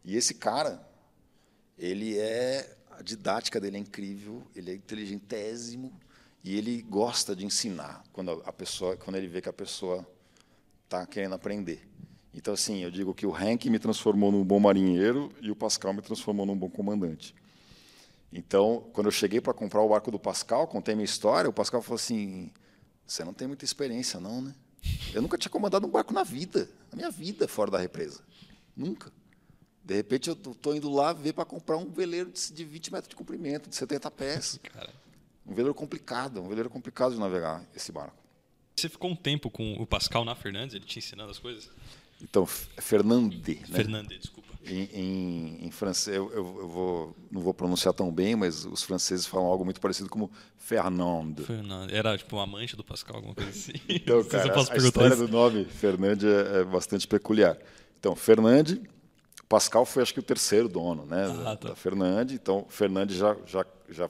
E 0.04 0.18
esse 0.18 0.34
cara, 0.34 0.84
ele 1.78 2.18
é 2.18 2.78
a 2.90 3.04
didática 3.04 3.60
dele 3.60 3.78
é 3.78 3.80
incrível, 3.80 4.42
ele 4.56 4.72
é 4.72 4.74
inteligentésimo 4.74 5.94
e 6.44 6.58
ele 6.58 6.82
gosta 6.82 7.36
de 7.36 7.46
ensinar 7.46 8.04
quando 8.12 8.42
a 8.44 8.52
pessoa, 8.52 8.98
quando 8.98 9.18
ele 9.18 9.28
vê 9.28 9.40
que 9.40 9.50
a 9.50 9.54
pessoa 9.54 10.04
está 10.86 11.06
querendo 11.06 11.36
aprender. 11.36 11.88
Então 12.34 12.56
assim, 12.56 12.80
eu 12.80 12.90
digo 12.90 13.14
que 13.14 13.28
o 13.28 13.36
Hank 13.36 13.70
me 13.70 13.78
transformou 13.78 14.32
num 14.32 14.44
bom 14.44 14.60
marinheiro 14.60 15.32
e 15.40 15.52
o 15.52 15.56
Pascal 15.56 15.94
me 15.94 16.02
transformou 16.02 16.44
num 16.44 16.58
bom 16.58 16.72
comandante. 16.72 17.36
Então, 18.32 18.90
quando 18.94 19.08
eu 19.08 19.12
cheguei 19.12 19.42
para 19.42 19.54
comprar 19.54 19.82
o 19.82 19.90
barco 19.90 20.10
do 20.10 20.20
Pascal, 20.20 20.68
contei 20.68 20.96
minha 20.96 21.06
história, 21.06 21.50
o 21.50 21.54
Pascal 21.54 21.82
falou 21.82 21.96
assim: 21.96 22.52
"Você 23.06 23.24
não 23.24 23.34
tem 23.34 23.48
muita 23.48 23.66
experiência 23.66 24.20
não, 24.20 24.42
né? 24.42 24.56
Eu 25.14 25.22
nunca 25.22 25.38
tinha 25.38 25.52
comandado 25.52 25.86
um 25.86 25.90
barco 25.90 26.14
na 26.14 26.24
vida, 26.24 26.70
na 26.92 26.96
minha 26.96 27.12
vida 27.12 27.48
fora 27.48 27.70
da 27.70 27.78
represa. 27.78 28.22
Nunca. 28.76 29.12
De 29.84 29.96
repente 29.96 30.30
eu 30.30 30.34
estou 30.34 30.76
indo 30.76 30.90
lá 30.90 31.12
ver 31.12 31.34
para 31.34 31.46
comprar 31.46 31.78
um 31.78 31.90
veleiro 31.92 32.32
de, 32.32 32.54
de 32.54 32.64
20 32.64 32.94
metros 32.94 33.10
de 33.10 33.16
comprimento, 33.16 33.70
de 33.70 33.76
70 33.76 34.10
pés. 34.12 34.60
Cara. 34.72 34.94
Um 35.46 35.54
veleiro 35.54 35.74
complicado, 35.74 36.40
um 36.42 36.48
veleiro 36.48 36.70
complicado 36.70 37.14
de 37.14 37.20
navegar 37.20 37.66
esse 37.76 37.92
barco. 37.92 38.16
Você 38.76 38.88
ficou 38.88 39.12
um 39.12 39.16
tempo 39.16 39.50
com 39.50 39.74
o 39.74 39.86
Pascal 39.86 40.24
na 40.24 40.36
Fernandes, 40.36 40.76
ele 40.76 40.86
te 40.86 41.00
ensinando 41.00 41.32
as 41.32 41.40
coisas? 41.40 41.70
Então, 42.22 42.46
Fernandé, 42.46 43.56
né? 43.56 43.66
Fernandes, 43.68 44.20
desculpa. 44.20 44.51
Em, 44.64 44.84
em, 44.94 45.66
em 45.66 45.72
francês, 45.72 46.16
eu, 46.16 46.32
eu, 46.32 46.68
vou, 46.68 47.16
não 47.32 47.42
vou 47.42 47.54
pronunciar 47.54 47.96
tão 47.96 48.12
bem, 48.12 48.36
mas 48.36 48.64
os 48.64 48.84
franceses 48.84 49.26
falam 49.26 49.48
algo 49.48 49.66
muito 49.66 49.82
parecido 49.82 50.08
como 50.08 50.30
Fernand. 50.56 51.34
Era 51.90 52.16
tipo 52.16 52.36
uma 52.36 52.44
amante 52.44 52.76
do 52.76 52.84
Pascal, 52.84 53.16
alguma 53.16 53.34
coisa 53.34 53.50
assim. 53.50 53.74
Então, 53.90 54.24
cara, 54.24 54.44
a 54.44 54.66
perguntar 54.66 54.78
história 54.78 55.14
isso. 55.16 55.26
do 55.26 55.32
nome 55.32 55.66
Fernande 55.66 56.28
é, 56.28 56.60
é 56.60 56.64
bastante 56.64 57.08
peculiar. 57.08 57.58
Então, 58.00 58.16
Fernande, 58.16 58.82
Pascal 59.50 59.84
foi 59.84 60.04
acho 60.04 60.14
que 60.14 60.20
o 60.20 60.24
terceiro 60.24 60.70
dono, 60.70 61.06
né, 61.08 61.28
da, 61.28 61.52
Ah, 61.52 61.58
tá. 61.58 61.70
da 61.70 61.76
Fernande. 61.76 62.36
Então, 62.36 62.66
Fernande 62.70 63.18
já, 63.18 63.36
já, 63.48 63.66
já 63.90 64.08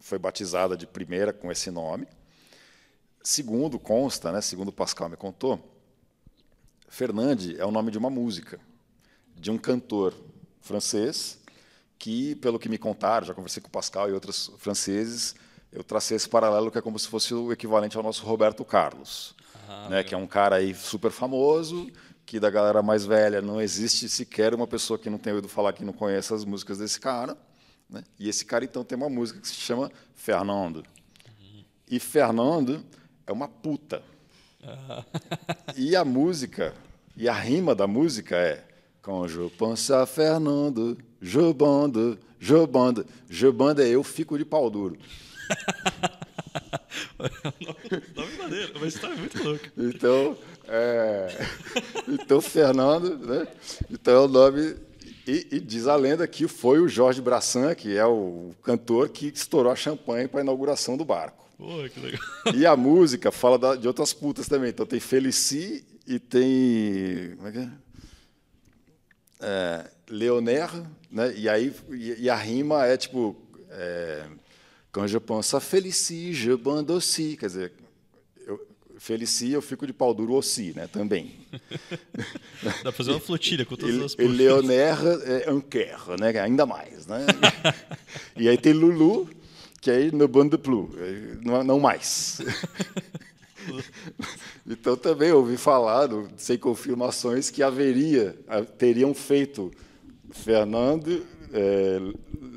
foi 0.00 0.18
batizada 0.18 0.78
de 0.78 0.86
primeira 0.86 1.30
com 1.30 1.52
esse 1.52 1.70
nome. 1.70 2.08
Segundo 3.22 3.78
consta, 3.78 4.32
né, 4.32 4.40
segundo 4.40 4.72
Pascal 4.72 5.10
me 5.10 5.16
contou, 5.16 5.60
Fernande 6.88 7.54
é 7.60 7.66
o 7.66 7.70
nome 7.70 7.90
de 7.90 7.98
uma 7.98 8.08
música 8.08 8.58
de 9.38 9.50
um 9.50 9.58
cantor 9.58 10.14
francês 10.60 11.38
que, 11.98 12.34
pelo 12.36 12.58
que 12.58 12.68
me 12.68 12.78
contaram, 12.78 13.26
já 13.26 13.34
conversei 13.34 13.62
com 13.62 13.68
o 13.68 13.72
Pascal 13.72 14.08
e 14.08 14.12
outros 14.12 14.52
franceses, 14.58 15.34
eu 15.72 15.82
tracei 15.82 16.16
esse 16.16 16.28
paralelo 16.28 16.70
que 16.70 16.78
é 16.78 16.82
como 16.82 16.98
se 16.98 17.08
fosse 17.08 17.34
o 17.34 17.52
equivalente 17.52 17.96
ao 17.96 18.02
nosso 18.02 18.24
Roberto 18.24 18.64
Carlos, 18.64 19.34
Ah, 19.68 19.88
né, 19.90 20.02
que 20.02 20.14
é 20.14 20.16
um 20.18 20.26
cara 20.26 20.56
aí 20.56 20.74
super 20.74 21.10
famoso, 21.10 21.90
que 22.24 22.38
da 22.38 22.50
galera 22.50 22.82
mais 22.82 23.04
velha 23.04 23.40
não 23.40 23.60
existe 23.60 24.08
sequer 24.08 24.54
uma 24.54 24.66
pessoa 24.66 24.98
que 24.98 25.10
não 25.10 25.18
tenha 25.18 25.34
ouvido 25.34 25.48
falar 25.50 25.72
que 25.72 25.84
não 25.84 25.92
conhece 25.92 26.32
as 26.32 26.44
músicas 26.44 26.78
desse 26.78 27.00
cara, 27.00 27.36
né? 27.88 28.04
E 28.18 28.28
esse 28.28 28.44
cara 28.44 28.64
então 28.64 28.84
tem 28.84 28.96
uma 28.96 29.08
música 29.08 29.40
que 29.40 29.48
se 29.48 29.54
chama 29.54 29.90
Fernando. 30.14 30.84
E 31.90 31.98
Fernando 31.98 32.84
é 33.26 33.32
uma 33.32 33.48
puta. 33.48 34.02
E 35.74 35.96
a 35.96 36.04
música, 36.04 36.74
e 37.16 37.28
a 37.28 37.32
rima 37.32 37.74
da 37.74 37.86
música 37.86 38.36
é 38.36 38.67
Quand 39.08 39.26
je 39.26 39.40
pense 39.56 39.90
Fernando, 40.06 40.94
je 41.22 41.50
bande, 41.54 42.18
je 42.38 42.66
bande. 42.66 43.06
Je 43.30 43.50
bande 43.50 43.80
é 43.80 43.88
eu 43.88 44.04
fico 44.04 44.36
de 44.36 44.44
pau 44.44 44.68
duro. 44.68 44.98
Nome 48.14 48.36
maneiro, 48.36 48.76
uma 48.76 48.86
história 48.86 49.16
muito 49.16 49.42
louca. 49.42 49.72
Então, 49.78 50.36
é, 50.68 51.28
então 52.06 52.38
Fernando, 52.42 53.16
né? 53.26 53.48
Então 53.90 54.12
é 54.14 54.18
o 54.26 54.28
nome. 54.28 54.76
E, 55.26 55.46
e 55.52 55.58
diz 55.60 55.86
a 55.86 55.96
lenda 55.96 56.26
que 56.28 56.46
foi 56.46 56.78
o 56.78 56.86
Jorge 56.86 57.22
Brassan, 57.22 57.74
que 57.74 57.96
é 57.96 58.04
o 58.04 58.50
cantor 58.62 59.08
que 59.08 59.28
estourou 59.28 59.72
a 59.72 59.76
champanhe 59.76 60.28
para 60.28 60.40
a 60.40 60.42
inauguração 60.42 60.98
do 60.98 61.04
barco. 61.06 61.48
Pô, 61.56 61.66
que 61.88 61.98
legal. 61.98 62.20
E 62.54 62.66
a 62.66 62.76
música 62.76 63.32
fala 63.32 63.58
da- 63.58 63.74
de 63.74 63.88
outras 63.88 64.12
putas 64.12 64.46
também. 64.48 64.68
Então 64.68 64.84
tem 64.84 65.00
Felici 65.00 65.82
e 66.06 66.18
tem. 66.18 67.34
Como 67.36 67.48
é 67.48 67.52
que 67.52 67.58
é? 67.58 67.68
É 69.40 69.90
Leoner, 70.08 70.70
né? 71.10 71.34
E 71.36 71.48
aí 71.48 71.74
e, 71.90 72.28
a 72.28 72.36
rima 72.36 72.86
é 72.86 72.96
tipo. 72.96 73.36
É, 73.70 74.26
Quand 74.90 75.06
je 75.06 75.18
pense 75.18 75.54
à 75.54 75.60
Felici, 75.60 76.32
je 76.32 76.56
bande 76.56 76.92
aussi. 76.92 77.36
Quer 77.36 77.46
dizer, 77.46 77.72
eu, 78.46 78.58
Felici 78.98 79.52
eu 79.52 79.60
fico 79.60 79.86
de 79.86 79.92
pau 79.92 80.14
duro 80.14 80.34
aussi, 80.34 80.72
né? 80.74 80.86
Também. 80.86 81.36
Dá 82.62 82.72
pra 82.82 82.92
fazer 82.92 83.10
uma 83.12 83.20
flotilha 83.20 83.64
com 83.64 83.76
todas 83.76 83.94
E, 83.94 84.04
as 84.04 84.14
e 84.14 84.26
Leoner 84.26 84.96
é 85.44 85.52
un 85.52 85.60
quer, 85.60 85.98
né? 86.18 86.40
Ainda 86.40 86.64
mais, 86.64 87.06
né? 87.06 87.26
e 88.36 88.48
aí 88.48 88.56
tem 88.56 88.72
Lulu, 88.72 89.28
que 89.80 89.90
aí 89.90 90.10
no 90.10 90.26
bande 90.26 90.56
plus, 90.56 90.90
não, 91.44 91.62
não 91.62 91.78
mais. 91.78 92.40
então 94.66 94.96
também 94.96 95.32
ouvi 95.32 95.56
falar, 95.56 96.08
sem 96.36 96.56
confirmações, 96.58 97.50
que 97.50 97.62
haveria, 97.62 98.38
teriam 98.78 99.14
feito 99.14 99.70
Fernando, 100.30 101.24
é, 101.52 101.98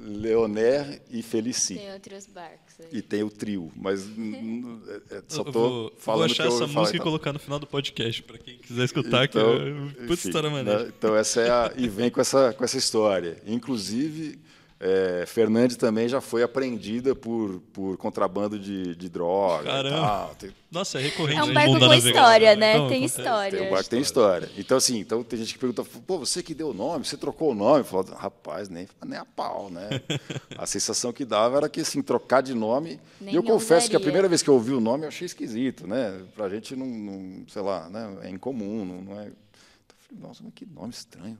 Leoner 0.05 1.01
e 1.09 1.21
Felici. 1.21 1.75
Tem 1.75 1.93
outros 1.93 2.27
barcos 2.27 2.79
aí. 2.79 2.87
E 2.91 3.01
tem 3.01 3.23
o 3.23 3.29
trio, 3.29 3.71
mas 3.75 4.05
é- 4.07 5.15
é- 5.17 5.23
só 5.27 5.41
Eu 5.41 5.45
tô 5.45 5.51
vou, 5.51 5.93
falando 5.97 6.19
vou 6.19 6.25
achar 6.25 6.43
que 6.43 6.49
eu 6.49 6.55
essa 6.57 6.67
falar 6.67 6.79
música 6.81 6.97
e 6.97 6.99
tal. 6.99 7.05
colocar 7.07 7.33
no 7.33 7.39
final 7.39 7.59
do 7.59 7.67
podcast, 7.67 8.23
pra 8.23 8.37
quem 8.37 8.57
quiser 8.57 8.83
escutar, 8.83 9.25
Então, 9.25 9.53
que 9.57 9.61
é 10.01 10.01
puta 10.01 10.13
enfim, 10.13 10.27
história 10.27 10.49
maneira. 10.49 10.83
né? 10.83 10.91
Então 10.97 11.15
essa 11.15 11.41
é 11.41 11.49
a, 11.49 11.71
e 11.77 11.87
vem 11.87 12.09
com 12.09 12.19
essa 12.19 12.51
com 12.53 12.63
essa 12.63 12.77
história. 12.77 13.37
Inclusive, 13.47 14.37
é, 14.83 15.25
Fernande 15.27 15.77
também 15.77 16.09
já 16.09 16.19
foi 16.19 16.41
apreendida 16.41 17.13
por, 17.13 17.61
por 17.71 17.97
contrabando 17.97 18.57
de, 18.57 18.95
de 18.95 19.09
droga. 19.09 19.63
e 19.63 19.67
Caramba. 19.67 19.95
tal. 19.95 20.35
Tem, 20.35 20.51
Nossa, 20.71 20.97
é 20.97 21.03
recorrente 21.03 21.39
É 21.39 21.43
um 21.43 21.47
no 21.49 21.53
barco 21.53 21.79
com 21.79 21.93
história, 21.93 22.55
né? 22.55 22.73
então, 22.73 22.89
tem 22.89 23.05
história. 23.05 23.59
tem, 23.59 23.67
o 23.67 23.71
barco 23.71 23.89
tem 23.91 24.01
história. 24.01 24.49
Então, 24.57 24.77
assim, 24.77 24.97
então 24.97 25.23
tem 25.23 25.37
gente 25.37 25.53
que 25.53 25.59
pergunta, 25.59 25.83
pô, 25.83 26.17
você 26.17 26.41
que 26.41 26.55
deu 26.55 26.69
o 26.69 26.73
nome, 26.73 27.05
você 27.05 27.15
trocou 27.15 27.51
o 27.51 27.53
nome? 27.53 27.83
Falou, 27.83 28.07
rapaz, 28.15 28.69
nem, 28.69 28.87
nem 29.05 29.19
a 29.19 29.25
pau, 29.25 29.69
né? 29.69 29.87
A 30.57 30.65
sensação 30.65 31.13
que 31.13 31.25
dava 31.25 31.57
era 31.57 31.69
que, 31.69 31.81
assim, 31.81 32.01
trocar 32.01 32.41
de 32.41 32.55
nome. 32.55 32.99
Nem 33.19 33.35
e 33.35 33.37
eu 33.37 33.43
confesso 33.43 33.87
que 33.87 33.95
a 33.95 33.99
primeira 33.99 34.27
vez 34.27 34.41
que 34.41 34.49
eu 34.49 34.55
ouvi 34.55 34.73
o 34.73 34.79
nome 34.79 35.03
eu 35.03 35.09
achei 35.09 35.27
esquisito, 35.27 35.85
né? 35.85 36.23
Pra 36.35 36.49
gente 36.49 36.75
não, 36.75 36.87
não 36.87 37.45
sei 37.47 37.61
lá, 37.61 37.87
né? 37.87 38.17
é 38.23 38.29
incomum, 38.29 38.83
não, 38.83 39.01
não 39.01 39.19
é. 39.19 39.25
Então, 39.25 39.95
eu 39.95 40.07
falei, 40.07 40.23
nossa, 40.23 40.43
mas 40.43 40.53
que 40.55 40.65
nome 40.65 40.89
estranho. 40.89 41.37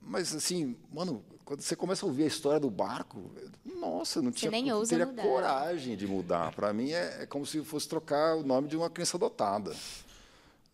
mas 0.00 0.34
assim, 0.34 0.74
mano, 0.92 1.22
quando 1.50 1.62
você 1.62 1.74
começa 1.74 2.06
a 2.06 2.08
ouvir 2.08 2.22
a 2.22 2.26
história 2.28 2.60
do 2.60 2.70
barco, 2.70 3.28
nossa, 3.64 4.22
não 4.22 4.30
Você 4.30 4.38
tinha 4.38 4.52
nem 4.52 4.72
ousa 4.72 4.90
teria 4.90 5.04
mudar. 5.04 5.22
coragem 5.24 5.96
de 5.96 6.06
mudar. 6.06 6.54
Para 6.54 6.72
mim 6.72 6.92
é, 6.92 7.22
é 7.24 7.26
como 7.26 7.44
se 7.44 7.60
fosse 7.64 7.88
trocar 7.88 8.36
o 8.36 8.44
nome 8.44 8.68
de 8.68 8.76
uma 8.76 8.88
criança 8.88 9.16
adotada. 9.16 9.74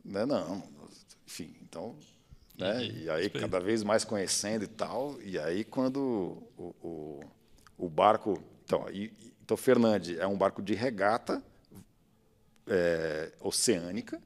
Né? 0.05 0.27
Não. 0.27 0.63
Enfim, 1.27 1.57
então. 1.63 1.97
Né? 2.59 2.85
E 2.85 3.09
aí, 3.09 3.31
cada 3.31 3.59
vez 3.59 3.83
mais 3.83 4.05
conhecendo 4.05 4.65
e 4.65 4.67
tal. 4.67 5.17
E 5.23 5.39
aí, 5.39 5.65
quando 5.65 6.43
o, 6.59 6.75
o, 6.83 7.21
o 7.79 7.89
barco. 7.89 8.39
Então, 8.67 8.87
e- 8.91 9.11
então, 9.43 9.57
Fernande 9.57 10.21
é 10.21 10.27
um 10.27 10.37
barco 10.37 10.61
de 10.61 10.75
regata 10.75 11.43
é, 12.67 13.33
oceânica. 13.41 14.21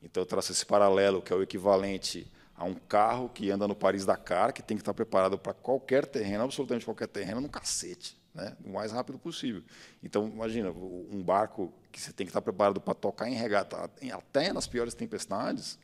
Então, 0.00 0.22
eu 0.22 0.26
traço 0.26 0.52
esse 0.52 0.64
paralelo, 0.64 1.20
que 1.20 1.32
é 1.32 1.36
o 1.36 1.42
equivalente 1.42 2.30
a 2.60 2.64
um 2.64 2.74
carro 2.74 3.30
que 3.30 3.50
anda 3.50 3.66
no 3.66 3.74
Paris-Dakar, 3.74 4.52
que 4.52 4.62
tem 4.62 4.76
que 4.76 4.82
estar 4.82 4.92
preparado 4.92 5.38
para 5.38 5.54
qualquer 5.54 6.04
terreno, 6.04 6.44
absolutamente 6.44 6.84
qualquer 6.84 7.08
terreno, 7.08 7.40
no 7.40 7.48
cacete, 7.48 8.20
né? 8.34 8.54
o 8.62 8.68
mais 8.74 8.92
rápido 8.92 9.18
possível. 9.18 9.62
Então, 10.02 10.28
imagina, 10.28 10.70
um 10.70 11.22
barco 11.22 11.72
que 11.90 11.98
você 11.98 12.12
tem 12.12 12.26
que 12.26 12.30
estar 12.30 12.42
preparado 12.42 12.78
para 12.78 12.92
tocar 12.92 13.30
em 13.30 13.34
regata, 13.34 13.90
até 14.12 14.52
nas 14.52 14.66
piores 14.66 14.92
tempestades, 14.92 15.78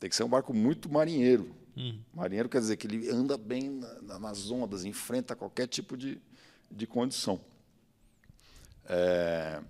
tem 0.00 0.10
que 0.10 0.16
ser 0.16 0.24
um 0.24 0.28
barco 0.28 0.52
muito 0.52 0.90
marinheiro. 0.90 1.54
Marinheiro 2.12 2.48
quer 2.48 2.58
dizer 2.60 2.76
que 2.76 2.88
ele 2.88 3.08
anda 3.08 3.36
bem 3.38 3.70
na- 3.70 4.02
na- 4.02 4.18
nas 4.18 4.50
ondas, 4.50 4.84
enfrenta 4.84 5.36
qualquer 5.36 5.68
tipo 5.68 5.96
de, 5.96 6.20
de 6.72 6.88
condição. 6.88 7.40
É, 8.86 9.60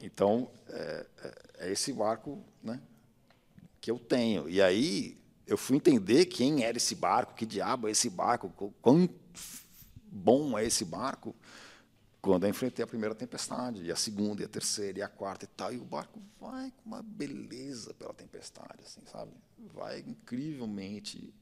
então, 0.00 0.50
é, 0.68 1.06
é- 1.22 1.66
é 1.68 1.72
esse 1.72 1.92
barco 1.92 2.42
né, 2.62 2.80
que 3.80 3.90
eu 3.92 3.98
tenho. 3.98 4.48
E 4.48 4.60
aí 4.60 5.19
eu 5.50 5.58
fui 5.58 5.76
entender 5.76 6.26
quem 6.26 6.64
era 6.64 6.76
esse 6.78 6.94
barco, 6.94 7.34
que 7.34 7.46
diabo 7.46 7.88
é 7.88 7.90
esse 7.92 8.08
barco, 8.10 8.50
qu- 8.50 8.72
quão 8.80 9.08
bom 10.10 10.58
é 10.58 10.64
esse 10.64 10.84
barco, 10.84 11.34
quando 12.20 12.44
eu 12.44 12.50
enfrentei 12.50 12.84
a 12.84 12.88
primeira 12.88 13.14
tempestade, 13.14 13.82
e 13.84 13.90
a 13.92 13.96
segunda, 13.96 14.42
e 14.42 14.44
a 14.44 14.48
terceira, 14.48 14.98
e 14.98 15.02
a 15.02 15.08
quarta 15.08 15.44
e 15.46 15.48
tal. 15.48 15.72
E 15.72 15.78
o 15.78 15.84
barco 15.84 16.20
vai 16.40 16.70
com 16.72 16.90
uma 16.90 17.02
beleza 17.02 17.94
pela 17.94 18.12
tempestade, 18.14 18.82
assim, 18.84 19.00
sabe? 19.10 19.32
Vai 19.74 20.00
incrivelmente 20.00 21.32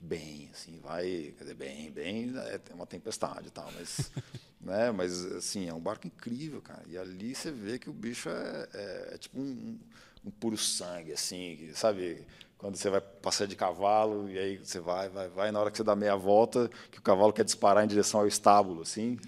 bem, 0.00 0.50
assim, 0.52 0.78
vai, 0.80 1.34
quer 1.36 1.44
dizer, 1.44 1.54
bem, 1.54 1.90
bem, 1.90 2.32
é 2.48 2.58
tem 2.58 2.74
uma 2.76 2.86
tempestade 2.86 3.48
e 3.48 3.50
tal, 3.50 3.70
mas, 3.72 4.10
né, 4.60 4.90
mas 4.92 5.24
assim, 5.32 5.68
é 5.68 5.74
um 5.74 5.80
barco 5.80 6.06
incrível, 6.06 6.60
cara. 6.62 6.82
E 6.86 6.98
ali 6.98 7.34
você 7.34 7.50
vê 7.50 7.78
que 7.78 7.88
o 7.90 7.92
bicho 7.92 8.28
é, 8.28 8.68
é- 8.74 9.10
é 9.14 9.18
tipo 9.18 9.40
um, 9.40 9.78
um 10.24 10.30
puro 10.30 10.56
sangue, 10.56 11.12
assim, 11.12 11.70
sabe? 11.74 12.26
Quando 12.58 12.76
você 12.76 12.88
vai 12.88 13.00
passear 13.00 13.46
de 13.46 13.54
cavalo 13.54 14.30
e 14.30 14.38
aí 14.38 14.56
você 14.56 14.80
vai, 14.80 15.08
vai, 15.08 15.28
vai, 15.28 15.52
na 15.52 15.60
hora 15.60 15.70
que 15.70 15.76
você 15.76 15.84
dá 15.84 15.94
meia 15.94 16.16
volta, 16.16 16.70
que 16.90 16.98
o 16.98 17.02
cavalo 17.02 17.32
quer 17.32 17.44
disparar 17.44 17.84
em 17.84 17.88
direção 17.88 18.20
ao 18.20 18.26
estábulo, 18.26 18.82
assim, 18.82 19.18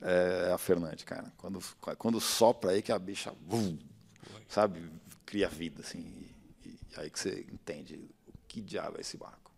é 0.00 0.50
a 0.52 0.58
Fernande, 0.58 1.04
cara. 1.04 1.32
Quando, 1.36 1.60
quando 1.96 2.20
sopra 2.20 2.72
aí 2.72 2.82
que 2.82 2.90
a 2.90 2.98
bicha, 2.98 3.32
vum, 3.46 3.78
sabe, 4.48 4.90
cria 5.24 5.48
vida, 5.48 5.80
assim, 5.80 6.00
e, 6.64 6.68
e 6.68 6.78
aí 6.96 7.08
que 7.08 7.18
você 7.18 7.46
entende 7.52 8.10
o 8.26 8.32
que 8.48 8.60
diabo 8.60 8.98
é 8.98 9.00
esse 9.00 9.16
barco. 9.16 9.52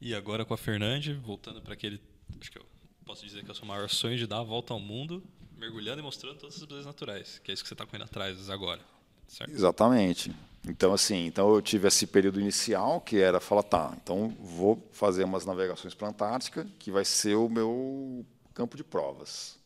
E 0.00 0.14
agora 0.14 0.46
com 0.46 0.54
a 0.54 0.58
Fernande, 0.58 1.12
voltando 1.12 1.60
para 1.60 1.74
aquele. 1.74 2.00
Acho 2.40 2.50
que 2.50 2.58
eu 2.58 2.64
posso 3.04 3.24
dizer 3.24 3.42
que 3.44 3.50
é 3.50 3.52
o 3.52 3.54
seu 3.54 3.66
maior 3.66 3.88
sonho 3.90 4.16
de 4.16 4.26
dar 4.26 4.38
a 4.38 4.42
volta 4.42 4.72
ao 4.72 4.80
mundo, 4.80 5.22
mergulhando 5.58 6.00
e 6.00 6.02
mostrando 6.02 6.38
todas 6.38 6.56
as 6.56 6.64
belezas 6.64 6.86
naturais. 6.86 7.38
Que 7.44 7.50
é 7.50 7.54
isso 7.54 7.62
que 7.62 7.68
você 7.68 7.74
está 7.74 7.84
correndo 7.84 8.04
atrás 8.04 8.48
agora. 8.48 8.80
Certo? 9.30 9.52
Exatamente. 9.52 10.34
Então, 10.66 10.92
assim, 10.92 11.24
então 11.24 11.54
eu 11.54 11.62
tive 11.62 11.86
esse 11.86 12.06
período 12.06 12.40
inicial 12.40 13.00
que 13.00 13.18
era 13.18 13.40
falar, 13.40 13.62
tá, 13.62 13.96
então 14.02 14.28
vou 14.40 14.86
fazer 14.90 15.24
umas 15.24 15.46
navegações 15.46 15.94
para 15.94 16.08
a 16.08 16.10
Antártica, 16.10 16.66
que 16.78 16.90
vai 16.90 17.04
ser 17.04 17.36
o 17.36 17.48
meu 17.48 18.26
campo 18.52 18.76
de 18.76 18.82
provas. 18.82 19.56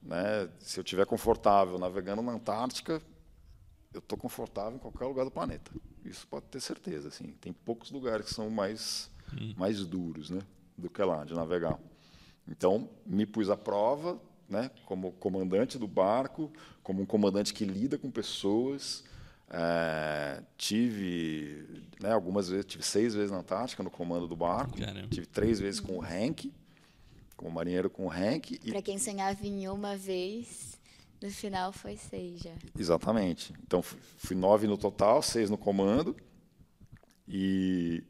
Né? 0.00 0.48
Se 0.60 0.78
eu 0.78 0.82
estiver 0.82 1.04
confortável 1.04 1.78
navegando 1.78 2.22
na 2.22 2.32
Antártica, 2.32 3.02
eu 3.92 3.98
estou 3.98 4.16
confortável 4.16 4.76
em 4.76 4.78
qualquer 4.78 5.04
lugar 5.04 5.24
do 5.24 5.30
planeta. 5.30 5.70
Isso 6.04 6.26
pode 6.28 6.46
ter 6.46 6.60
certeza. 6.60 7.08
Assim. 7.08 7.34
Tem 7.40 7.52
poucos 7.52 7.90
lugares 7.90 8.26
que 8.26 8.34
são 8.34 8.48
mais, 8.48 9.10
mais 9.56 9.84
duros 9.84 10.30
né, 10.30 10.40
do 10.78 10.88
que 10.88 11.02
lá 11.02 11.24
de 11.24 11.34
navegar. 11.34 11.78
Então, 12.48 12.88
me 13.04 13.26
pus 13.26 13.50
à 13.50 13.56
prova, 13.56 14.18
né, 14.52 14.70
como 14.86 15.10
comandante 15.12 15.78
do 15.78 15.88
barco, 15.88 16.52
como 16.82 17.02
um 17.02 17.06
comandante 17.06 17.52
que 17.54 17.64
lida 17.64 17.96
com 17.98 18.10
pessoas. 18.10 19.02
Eh, 19.50 20.42
tive 20.56 21.66
né, 22.00 22.12
algumas 22.12 22.48
vezes, 22.48 22.64
tive 22.66 22.82
seis 22.84 23.14
vezes 23.14 23.30
na 23.30 23.38
Antártica 23.38 23.82
no 23.82 23.90
comando 23.90 24.28
do 24.28 24.36
barco. 24.36 24.78
Caramba. 24.78 25.08
Tive 25.08 25.26
três 25.26 25.58
vezes 25.58 25.80
com 25.80 25.98
o 25.98 26.04
Henk, 26.06 26.52
como 27.36 27.50
marinheiro 27.50 27.90
com 27.90 28.06
o 28.06 28.12
Henk. 28.14 28.60
E 28.64 28.70
Pra 28.70 28.80
quem 28.82 28.98
sonhava 28.98 29.44
em 29.46 29.68
uma 29.68 29.96
vez, 29.96 30.78
no 31.20 31.30
final 31.30 31.72
foi 31.72 31.96
seis 31.96 32.40
já. 32.40 32.52
Exatamente. 32.78 33.52
Então 33.66 33.82
fu- 33.82 33.96
fui 34.18 34.36
nove 34.36 34.66
no 34.66 34.76
total, 34.78 35.22
seis 35.22 35.50
no 35.50 35.58
comando. 35.58 36.14
E 37.28 38.02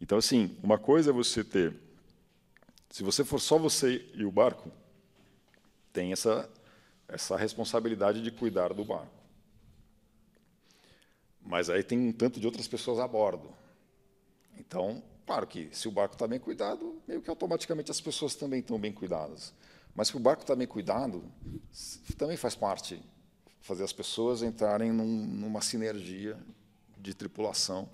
então 0.00 0.18
assim, 0.18 0.56
uma 0.62 0.78
coisa 0.78 1.10
é 1.10 1.12
você 1.12 1.42
ter, 1.44 1.74
se 2.90 3.02
você 3.02 3.24
for 3.24 3.40
só 3.40 3.58
você 3.58 4.04
e 4.14 4.24
o 4.24 4.32
barco, 4.32 4.70
tem 5.96 6.12
essa 6.12 6.48
essa 7.08 7.36
responsabilidade 7.36 8.20
de 8.22 8.30
cuidar 8.30 8.74
do 8.74 8.84
barco. 8.84 9.16
Mas 11.40 11.70
aí 11.70 11.82
tem 11.82 11.98
um 11.98 12.12
tanto 12.12 12.38
de 12.40 12.46
outras 12.46 12.68
pessoas 12.68 12.98
a 12.98 13.06
bordo. 13.08 13.48
Então, 14.58 15.02
claro 15.26 15.46
que 15.46 15.68
se 15.72 15.88
o 15.88 15.90
barco 15.90 16.14
está 16.14 16.26
bem 16.26 16.38
cuidado, 16.38 17.00
meio 17.06 17.22
que 17.22 17.30
automaticamente 17.30 17.90
as 17.90 18.00
pessoas 18.00 18.34
também 18.34 18.60
estão 18.60 18.78
bem 18.78 18.92
cuidadas. 18.92 19.52
Mas 19.94 20.08
se 20.08 20.16
o 20.16 20.20
barco 20.20 20.42
está 20.42 20.54
bem 20.54 20.66
cuidado, 20.66 21.22
também 22.18 22.36
faz 22.36 22.54
parte 22.54 23.02
fazer 23.60 23.84
as 23.84 23.92
pessoas 23.92 24.42
entrarem 24.42 24.92
num- 24.92 25.26
numa 25.26 25.60
sinergia 25.60 26.38
de 26.98 27.14
tripulação 27.14 27.88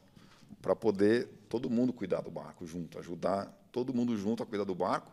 para 0.60 0.76
poder 0.76 1.28
todo 1.48 1.70
mundo 1.70 1.92
cuidar 1.92 2.20
do 2.20 2.30
barco 2.30 2.66
junto, 2.66 2.98
ajudar 2.98 3.46
todo 3.72 3.94
mundo 3.94 4.16
junto 4.16 4.42
a 4.42 4.46
cuidar 4.46 4.64
do 4.64 4.74
barco. 4.74 5.10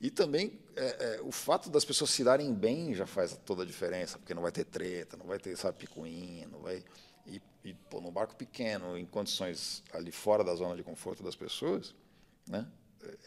E 0.00 0.10
também 0.10 0.58
é, 0.76 1.16
é, 1.16 1.20
o 1.22 1.32
fato 1.32 1.70
das 1.70 1.84
pessoas 1.84 2.10
se 2.10 2.22
darem 2.22 2.52
bem 2.52 2.94
já 2.94 3.06
faz 3.06 3.38
toda 3.44 3.62
a 3.62 3.66
diferença, 3.66 4.18
porque 4.18 4.34
não 4.34 4.42
vai 4.42 4.52
ter 4.52 4.64
treta, 4.64 5.16
não 5.16 5.26
vai 5.26 5.38
ter 5.38 5.56
sabe, 5.56 5.78
picuinha, 5.78 6.46
não 6.48 6.60
vai. 6.60 6.84
E, 7.26 7.40
e 7.64 7.72
pô, 7.72 8.00
num 8.00 8.10
barco 8.10 8.36
pequeno, 8.36 8.96
em 8.98 9.06
condições 9.06 9.82
ali 9.92 10.12
fora 10.12 10.44
da 10.44 10.54
zona 10.54 10.76
de 10.76 10.82
conforto 10.82 11.22
das 11.22 11.34
pessoas, 11.34 11.94
né, 12.46 12.66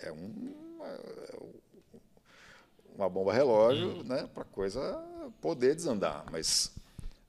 é 0.02 0.12
um, 0.12 0.54
é 0.82 1.40
uma 2.96 3.10
bomba 3.10 3.34
relógio 3.34 4.04
né, 4.04 4.30
para 4.34 4.44
a 4.44 4.46
coisa 4.46 5.04
poder 5.42 5.76
desandar. 5.76 6.24
Mas, 6.32 6.72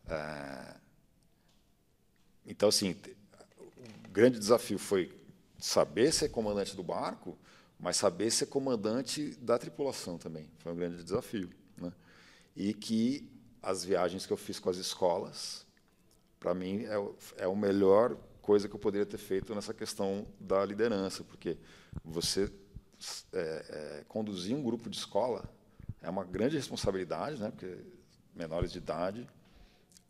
é, 0.08 0.74
então, 2.44 2.68
assim, 2.68 2.94
o 3.58 4.08
grande 4.10 4.38
desafio 4.38 4.78
foi 4.78 5.18
saber 5.58 6.12
ser 6.12 6.28
comandante 6.28 6.76
do 6.76 6.82
barco, 6.82 7.38
mas 7.80 7.96
saber 7.96 8.30
ser 8.30 8.46
comandante 8.46 9.34
da 9.40 9.58
tripulação 9.58 10.18
também. 10.18 10.48
Foi 10.58 10.72
um 10.72 10.76
grande 10.76 11.02
desafio. 11.02 11.50
Né? 11.78 11.92
E 12.56 12.74
que 12.74 13.30
as 13.62 13.84
viagens 13.84 14.26
que 14.26 14.32
eu 14.32 14.36
fiz 14.36 14.58
com 14.58 14.70
as 14.70 14.76
escolas, 14.76 15.66
para 16.38 16.54
mim, 16.54 16.84
é, 16.84 17.42
é 17.42 17.44
a 17.44 17.54
melhor 17.54 18.16
coisa 18.42 18.68
que 18.68 18.74
eu 18.74 18.80
poderia 18.80 19.06
ter 19.06 19.18
feito 19.18 19.54
nessa 19.54 19.74
questão 19.74 20.26
da 20.40 20.64
liderança, 20.64 21.22
porque 21.24 21.58
você 22.04 22.50
é, 23.32 24.00
é, 24.00 24.04
conduzir 24.08 24.54
um 24.56 24.62
grupo 24.62 24.90
de 24.90 24.96
escola 24.96 25.44
é 26.02 26.08
uma 26.10 26.24
grande 26.24 26.56
responsabilidade, 26.56 27.40
né? 27.40 27.50
porque 27.50 27.78
menores 28.34 28.72
de 28.72 28.78
idade, 28.78 29.28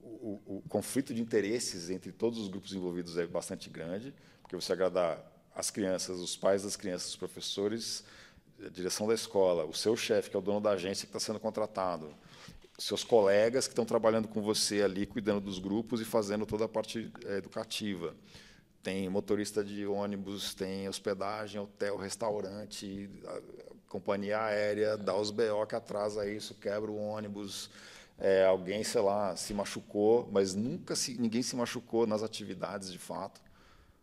o, 0.01 0.07
o- 0.47 0.57
o 0.59 0.63
conflito 0.69 1.13
de 1.13 1.21
interesses 1.21 1.91
entre 1.91 2.13
todos 2.13 2.39
os 2.39 2.49
grupos 2.49 2.73
envolvidos 2.73 3.17
é 3.19 3.27
bastante 3.27 3.69
grande, 3.69 4.15
porque 4.43 4.57
você 4.57 4.73
agradar 4.73 5.30
as 5.55 5.71
crianças, 5.71 6.19
os 6.21 6.37
pais 6.37 6.63
das 6.63 6.77
crianças, 6.77 7.11
os 7.11 7.17
professores, 7.17 8.05
a 8.65 8.69
direção 8.69 9.07
da 9.07 9.15
escola, 9.15 9.65
o 9.65 9.75
seu 9.75 9.97
chefe, 9.97 10.31
que 10.31 10.37
é 10.37 10.39
o 10.39 10.43
dono 10.43 10.61
da 10.61 10.71
agência 10.71 11.07
que 11.07 11.17
está 11.17 11.21
sendo 11.21 11.41
contratado, 11.41 12.15
seus 12.79 13.05
colegas 13.05 13.67
que 13.67 13.73
estão 13.73 13.85
trabalhando 13.85 14.27
com 14.27 14.41
você 14.41 14.83
ali, 14.83 15.05
cuidando 15.05 15.41
dos 15.41 15.59
grupos 15.59 16.01
e 16.01 16.05
fazendo 16.05 16.47
toda 16.47 16.65
a 16.65 16.69
parte 16.69 17.13
eh, 17.27 17.37
educativa. 17.37 18.15
Tem 18.83 19.09
motorista 19.11 19.63
de 19.63 19.87
ônibus, 19.87 20.55
tem 20.55 20.89
hospedagem, 20.89 21.61
hotel, 21.61 21.99
restaurante, 21.99 23.11
companhia 23.87 24.41
aérea, 24.41 24.97
dá 24.97 25.15
os 25.15 25.31
BO 25.31 25.67
que 25.69 25.75
atrasa 25.75 26.27
isso, 26.27 26.55
quebra 26.55 26.91
o 26.91 26.97
ônibus. 26.97 27.69
É, 28.19 28.47
alguém, 28.47 28.83
sei 28.83 29.03
lá, 29.03 29.37
se 29.37 29.53
machucou, 29.53 30.29
mas 30.33 30.55
nunca 30.55 30.97
se, 30.97 31.21
ninguém 31.21 31.43
se 31.43 31.57
machucou 31.57 32.07
nas 32.07 32.23
atividades 32.23 32.91
de 32.91 32.99
fato. 32.99 33.43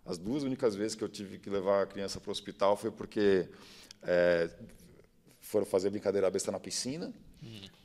As 0.08 0.18
duas 0.18 0.44
únicas 0.44 0.74
vezes 0.74 0.96
que 0.96 1.04
eu 1.04 1.10
tive 1.10 1.38
que 1.38 1.50
levar 1.50 1.84
a 1.84 1.86
criança 1.86 2.20
para 2.20 2.30
o 2.30 2.32
hospital 2.32 2.78
foi 2.78 2.90
porque 2.90 3.50
é, 4.02 4.50
foram 5.42 5.66
fazer 5.66 5.90
brincadeira 5.90 6.32
besta 6.32 6.50
na 6.50 6.60
piscina, 6.60 7.14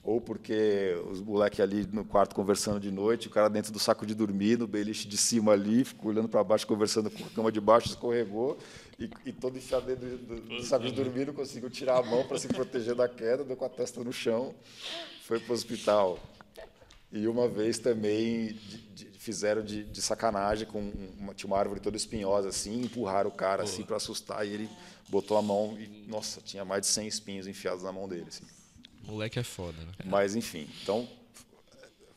ou 0.05 0.21
porque 0.21 0.97
os 1.11 1.21
moleques 1.21 1.59
ali 1.59 1.87
no 1.93 2.05
quarto 2.05 2.35
conversando 2.35 2.79
de 2.79 2.91
noite, 2.91 3.27
o 3.27 3.31
cara 3.31 3.49
dentro 3.49 3.73
do 3.73 3.79
saco 3.79 4.07
de 4.07 4.15
dormir, 4.15 4.57
no 4.57 4.69
beliche 4.69 5.07
de 5.09 5.17
cima 5.17 5.53
ali, 5.53 5.85
ficou 5.85 6.11
olhando 6.11 6.29
para 6.29 6.43
baixo, 6.45 6.67
conversando 6.67 7.11
com 7.11 7.25
a 7.25 7.31
cama 7.31 7.53
de 7.53 7.61
baixo, 7.61 7.89
escorregou, 7.89 8.57
e, 8.99 9.11
e 9.27 9.33
todo 9.33 9.59
enfiado 9.59 9.87
dentro 9.87 10.09
do, 10.09 10.41
do, 10.41 10.57
do 10.57 10.63
saco 10.63 10.85
de 10.85 10.93
dormir, 10.93 11.27
não 11.27 11.35
conseguiu 11.35 11.71
tirar 11.71 11.99
a 11.99 12.03
mão 12.03 12.25
para 12.27 12.39
se 12.39 12.47
proteger 12.47 12.95
da 12.95 13.09
queda, 13.09 13.45
deu 13.45 13.57
com 13.57 13.65
a 13.65 13.69
testa 13.69 14.03
no 14.03 14.13
chão, 14.13 14.55
foi 15.23 15.41
para 15.41 15.51
o 15.51 15.55
hospital. 15.55 16.21
E 17.13 17.27
uma 17.27 17.49
vez 17.49 17.79
também 17.79 18.55
de, 18.55 18.79
de, 18.95 19.12
fizeram 19.23 19.63
de, 19.63 19.85
de, 19.85 20.03
sacanagem 20.03 20.67
com 20.67 20.81
uma, 21.19 21.33
tinha 21.33 21.47
uma 21.47 21.57
árvore 21.57 21.79
toda 21.79 21.97
espinhosa 21.97 22.49
assim, 22.49 22.83
empurraram 22.83 23.31
o 23.31 23.33
cara 23.33 23.63
assim 23.63 23.85
para 23.85 23.97
assustar 23.97 24.45
e 24.45 24.51
ele 24.51 24.71
botou 25.09 25.37
a 25.37 25.43
mão 25.43 25.79
e 25.79 25.87
nossa, 26.09 26.41
tinha 26.41 26.65
mais 26.65 26.83
de 26.83 26.89
100 26.89 27.07
espinhos 27.07 27.47
enfiados 27.47 27.85
na 27.85 27.93
mão 27.93 28.09
dele 28.09 28.27
assim. 28.27 28.45
Moleque 29.05 29.39
é 29.39 29.45
foda, 29.45 29.79
né? 29.85 29.93
Mas 30.05 30.35
enfim, 30.35 30.69
então 30.83 31.09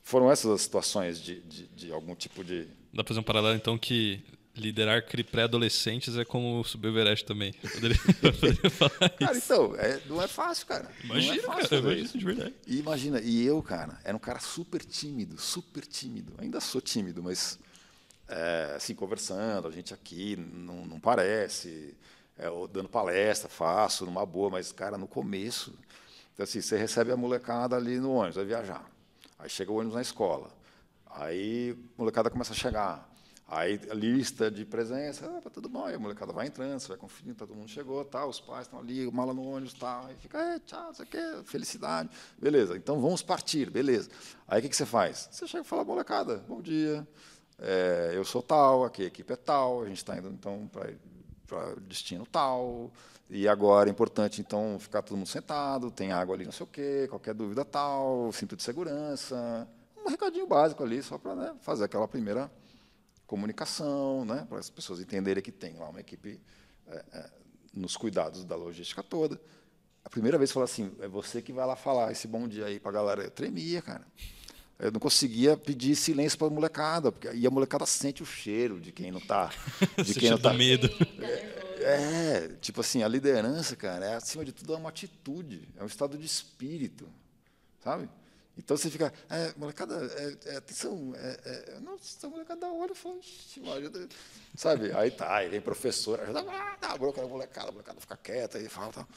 foram 0.01 0.31
essas 0.31 0.51
as 0.51 0.61
situações 0.61 1.21
de, 1.21 1.41
de, 1.41 1.67
de 1.67 1.91
algum 1.91 2.15
tipo 2.15 2.43
de 2.43 2.67
Dá 2.91 3.03
para 3.03 3.09
fazer 3.09 3.19
um 3.19 3.23
paralelo 3.23 3.55
então 3.55 3.77
que 3.77 4.23
liderar 4.55 5.03
pré-adolescentes 5.31 6.17
é 6.17 6.25
como 6.25 6.63
subir 6.63 6.87
o 6.87 6.91
Everest 6.91 7.25
também. 7.25 7.53
Poderia, 7.53 7.97
poderia 8.21 8.69
falar 8.69 9.09
cara, 9.09 9.37
então, 9.37 9.75
é, 9.75 9.99
não 10.07 10.21
é 10.21 10.27
fácil, 10.27 10.65
cara. 10.65 10.89
Imagina, 11.03 11.35
não 11.35 11.39
é 11.39 11.45
fácil 11.45 11.69
cara, 11.69 11.81
imagina 11.81 12.05
isso 12.05 12.17
de 12.17 12.25
verdade. 12.25 12.53
E 12.65 12.79
imagina, 12.79 13.21
e 13.21 13.45
eu, 13.45 13.61
cara, 13.61 13.99
era 14.03 14.15
um 14.15 14.19
cara 14.19 14.39
super 14.39 14.83
tímido, 14.83 15.39
super 15.39 15.85
tímido. 15.85 16.33
Ainda 16.37 16.59
sou 16.59 16.81
tímido, 16.81 17.21
mas 17.21 17.59
é, 18.27 18.73
assim, 18.75 18.95
conversando, 18.95 19.67
a 19.67 19.71
gente 19.71 19.93
aqui 19.93 20.35
não, 20.35 20.85
não 20.85 20.99
parece, 20.99 21.95
é, 22.37 22.47
dando 22.71 22.89
palestra, 22.89 23.49
faço 23.49 24.05
numa 24.05 24.25
boa, 24.25 24.49
mas, 24.49 24.71
cara, 24.71 24.97
no 24.97 25.07
começo, 25.07 25.73
então, 26.35 26.43
assim, 26.43 26.59
você 26.59 26.77
recebe 26.77 27.11
a 27.11 27.17
molecada 27.17 27.77
ali 27.77 27.97
no 27.97 28.11
ônibus, 28.11 28.35
vai 28.35 28.45
viajar. 28.45 28.85
Aí 29.39 29.49
chega 29.49 29.71
o 29.71 29.75
ônibus 29.75 29.95
na 29.95 30.01
escola. 30.01 30.49
Aí 31.09 31.71
a 31.71 31.97
molecada 31.97 32.29
começa 32.29 32.51
a 32.51 32.55
chegar. 32.55 33.09
Aí 33.47 33.77
lista 33.93 34.49
de 34.49 34.65
presença, 34.65 35.27
ah, 35.27 35.49
tudo 35.51 35.69
bom, 35.69 35.85
aí 35.85 35.93
a 35.93 35.99
molecada 35.99 36.33
vai 36.33 36.47
entrando, 36.47 36.79
você 36.79 36.87
vai 36.87 36.97
conferindo, 36.97 37.35
todo 37.35 37.53
mundo 37.53 37.69
chegou, 37.69 38.03
tá, 38.03 38.25
os 38.25 38.39
pais 38.39 38.65
estão 38.65 38.79
ali, 38.79 39.09
mala 39.11 39.35
no 39.35 39.43
ônibus, 39.43 39.75
tá, 39.75 40.03
aí 40.07 40.15
fica, 40.15 40.39
é, 40.39 40.59
tchau, 40.59 40.91
isso 40.91 41.03
aqui, 41.03 41.19
felicidade, 41.43 42.09
beleza, 42.39 42.75
então 42.75 42.99
vamos 42.99 43.21
partir, 43.21 43.69
beleza. 43.69 44.09
Aí 44.47 44.59
o 44.59 44.61
que, 44.63 44.69
que 44.69 44.75
você 44.75 44.85
faz? 44.85 45.29
Você 45.31 45.45
chega 45.45 45.63
e 45.63 45.67
fala, 45.67 45.83
molecada, 45.83 46.37
bom 46.47 46.59
dia, 46.59 47.07
é, 47.59 48.13
eu 48.15 48.25
sou 48.25 48.41
tal, 48.41 48.83
aqui 48.83 49.03
a 49.03 49.05
equipe 49.05 49.31
é 49.31 49.35
tal, 49.35 49.83
a 49.83 49.85
gente 49.85 49.97
está 49.97 50.17
indo 50.17 50.29
então 50.29 50.67
para 51.45 51.75
destino 51.81 52.25
tal, 52.25 52.91
e 53.29 53.47
agora 53.47 53.87
é 53.87 53.91
importante 53.91 54.41
então 54.41 54.79
ficar 54.79 55.03
todo 55.03 55.17
mundo 55.17 55.29
sentado, 55.29 55.91
tem 55.91 56.11
água 56.11 56.33
ali, 56.33 56.45
não 56.45 56.51
sei 56.51 56.63
o 56.63 56.67
quê, 56.67 57.05
qualquer 57.11 57.35
dúvida 57.35 57.63
tal, 57.63 58.31
cinto 58.33 58.55
de 58.55 58.63
segurança, 58.63 59.67
um 60.03 60.09
recadinho 60.09 60.47
básico 60.47 60.83
ali, 60.83 61.03
só 61.03 61.19
para 61.19 61.35
né, 61.35 61.55
fazer 61.61 61.83
aquela 61.83 62.07
primeira 62.07 62.49
comunicação, 63.25 64.25
né, 64.25 64.45
para 64.47 64.59
as 64.59 64.69
pessoas 64.69 64.99
entenderem 64.99 65.41
que 65.41 65.51
tem 65.51 65.75
lá 65.75 65.89
uma 65.89 65.99
equipe 65.99 66.39
é, 66.87 67.05
é, 67.13 67.29
nos 67.73 67.97
cuidados 67.97 68.43
da 68.43 68.55
logística 68.55 69.01
toda. 69.01 69.39
A 70.03 70.09
primeira 70.09 70.37
vez 70.37 70.51
que 70.51 70.53
falou 70.53 70.65
assim, 70.65 70.91
é 70.99 71.07
você 71.07 71.41
que 71.41 71.51
vai 71.51 71.65
lá 71.65 71.75
falar 71.75 72.11
esse 72.11 72.27
bom 72.27 72.47
dia 72.47 72.65
aí 72.65 72.79
para 72.79 72.91
a 72.91 72.93
galera. 72.93 73.23
Eu 73.23 73.31
tremia, 73.31 73.81
cara. 73.81 74.05
Eu 74.77 74.91
não 74.91 74.99
conseguia 74.99 75.55
pedir 75.55 75.95
silêncio 75.95 76.37
para 76.37 76.47
a 76.47 76.51
molecada, 76.51 77.11
porque 77.11 77.27
aí 77.27 77.47
a 77.47 77.49
molecada 77.49 77.85
sente 77.85 78.21
o 78.21 78.25
cheiro 78.25 78.79
de 78.79 78.91
quem 78.91 79.09
não 79.09 79.19
está, 79.19 79.49
de 80.05 80.13
quem 80.13 80.29
não 80.29 80.37
tá 80.37 80.53
medo. 80.53 80.87
É, 81.19 81.65
é, 81.79 82.47
tipo 82.61 82.81
assim, 82.81 83.01
a 83.01 83.07
liderança, 83.07 83.75
cara, 83.75 84.05
é 84.05 84.15
acima 84.15 84.43
de 84.43 84.51
tudo 84.51 84.73
é 84.73 84.77
uma 84.77 84.89
atitude, 84.89 85.67
é 85.77 85.83
um 85.83 85.87
estado 85.87 86.17
de 86.17 86.25
espírito, 86.25 87.07
sabe? 87.81 88.09
Então 88.57 88.77
você 88.77 88.89
fica, 88.89 89.13
é, 89.29 89.53
molecada, 89.57 89.95
é, 89.95 90.53
é, 90.53 90.55
atenção, 90.57 91.13
é, 91.15 91.39
é, 91.45 91.79
nossa, 91.81 92.25
a 92.25 92.29
molecada 92.29 92.67
olha 92.67 92.93
e 92.93 92.95
fala, 92.95 93.19
sabe? 94.55 94.91
Aí 94.93 95.11
tá, 95.11 95.35
aí 95.35 95.49
vem 95.49 95.59
professor, 95.59 96.19
ajuda, 96.21 96.39
ah, 96.47 96.77
dá 96.79 96.91
a 96.91 96.97
bronca 96.97 97.21
na 97.21 97.27
molecada, 97.27 97.69
a 97.69 97.71
molecada 97.71 97.99
fica 97.99 98.15
quieta 98.15 98.57
e 98.57 98.69
fala, 98.69 98.93
tal. 98.93 99.07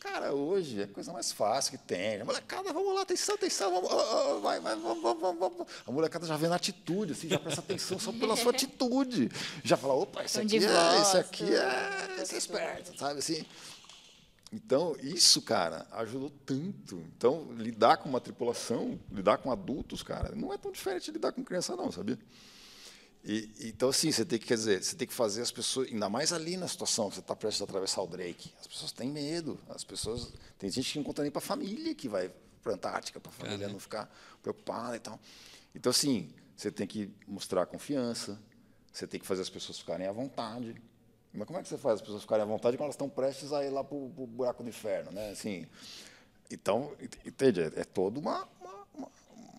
Cara, 0.00 0.32
hoje 0.32 0.80
é 0.80 0.84
a 0.84 0.88
coisa 0.88 1.12
mais 1.12 1.30
fácil 1.30 1.72
que 1.72 1.78
tem. 1.78 2.22
A 2.22 2.24
molecada, 2.24 2.72
vamos 2.72 2.94
lá, 2.94 3.02
atenção, 3.02 3.34
atenção, 3.34 3.70
vamos, 3.70 3.90
oh, 3.92 4.40
vai, 4.40 4.58
vai, 4.58 4.74
vamos, 4.74 5.02
vamos, 5.02 5.38
vamos. 5.38 5.66
A 5.86 5.92
molecada 5.92 6.26
já 6.26 6.38
vê 6.38 6.48
na 6.48 6.56
atitude, 6.56 7.12
assim, 7.12 7.28
já 7.28 7.38
presta 7.38 7.60
atenção 7.60 7.98
só 7.98 8.10
pela 8.10 8.34
sua 8.34 8.50
atitude. 8.50 9.30
Já 9.62 9.76
fala, 9.76 9.92
opa, 9.92 10.24
isso 10.24 10.40
aqui, 10.40 10.56
é, 10.56 11.02
isso 11.02 11.16
aqui 11.18 11.54
é, 11.54 12.22
isso 12.22 12.34
é 12.34 12.38
esperto, 12.38 12.98
sabe 12.98 13.18
assim? 13.18 13.44
Então, 14.52 14.96
isso, 15.00 15.40
cara, 15.42 15.86
ajudou 15.92 16.30
tanto. 16.44 16.96
Então, 17.16 17.52
lidar 17.52 17.98
com 17.98 18.08
uma 18.08 18.20
tripulação, 18.20 18.98
lidar 19.12 19.38
com 19.38 19.50
adultos, 19.50 20.02
cara, 20.02 20.34
não 20.34 20.52
é 20.52 20.58
tão 20.58 20.72
diferente 20.72 21.04
de 21.04 21.12
lidar 21.12 21.32
com 21.32 21.44
criança, 21.44 21.76
não, 21.76 21.92
sabia? 21.92 22.18
E, 23.24 23.50
então, 23.60 23.90
assim, 23.90 24.10
você 24.10 24.24
tem 24.24 24.38
que, 24.38 24.46
quer 24.46 24.54
dizer, 24.54 24.82
você 24.82 24.96
tem 24.96 25.06
que 25.06 25.14
fazer 25.14 25.42
as 25.42 25.52
pessoas, 25.52 25.88
ainda 25.88 26.08
mais 26.08 26.32
ali 26.32 26.56
na 26.56 26.66
situação, 26.66 27.10
você 27.10 27.20
está 27.20 27.36
prestes 27.36 27.60
a 27.60 27.64
atravessar 27.64 28.02
o 28.02 28.06
Drake, 28.06 28.52
as 28.58 28.66
pessoas 28.66 28.92
têm 28.92 29.10
medo, 29.10 29.60
as 29.68 29.84
pessoas, 29.84 30.32
tem 30.58 30.70
gente 30.70 30.92
que 30.92 30.98
não 30.98 31.04
conta 31.04 31.22
nem 31.22 31.30
para 31.30 31.38
a 31.38 31.42
família 31.42 31.94
que 31.94 32.08
vai 32.08 32.32
para 32.62 32.72
a 32.72 32.74
Antártica, 32.74 33.20
para 33.20 33.30
a 33.30 33.34
família 33.34 33.68
não 33.68 33.78
ficar 33.78 34.10
preocupada 34.42 34.96
e 34.96 35.00
tal. 35.00 35.20
Então, 35.74 35.90
assim, 35.90 36.32
você 36.56 36.70
tem 36.70 36.86
que 36.86 37.10
mostrar 37.26 37.66
confiança, 37.66 38.40
você 38.92 39.06
tem 39.06 39.20
que 39.20 39.26
fazer 39.26 39.42
as 39.42 39.50
pessoas 39.50 39.78
ficarem 39.78 40.06
à 40.06 40.12
vontade, 40.12 40.74
mas 41.32 41.46
como 41.46 41.58
é 41.58 41.62
que 41.62 41.68
você 41.68 41.78
faz 41.78 41.96
as 41.96 42.00
pessoas 42.00 42.22
ficarem 42.22 42.42
à 42.42 42.46
vontade 42.46 42.76
quando 42.76 42.84
elas 42.84 42.94
estão 42.94 43.08
prestes 43.08 43.52
a 43.52 43.64
ir 43.64 43.70
lá 43.70 43.84
para 43.84 43.96
o 43.96 44.08
buraco 44.08 44.62
do 44.62 44.68
inferno, 44.68 45.12
né? 45.12 45.30
Assim, 45.30 45.66
então, 46.50 46.92
entende? 47.24 47.62
É, 47.62 47.66
é 47.76 47.84
toda 47.84 48.18
uma, 48.18 48.48
uma, 48.94 49.08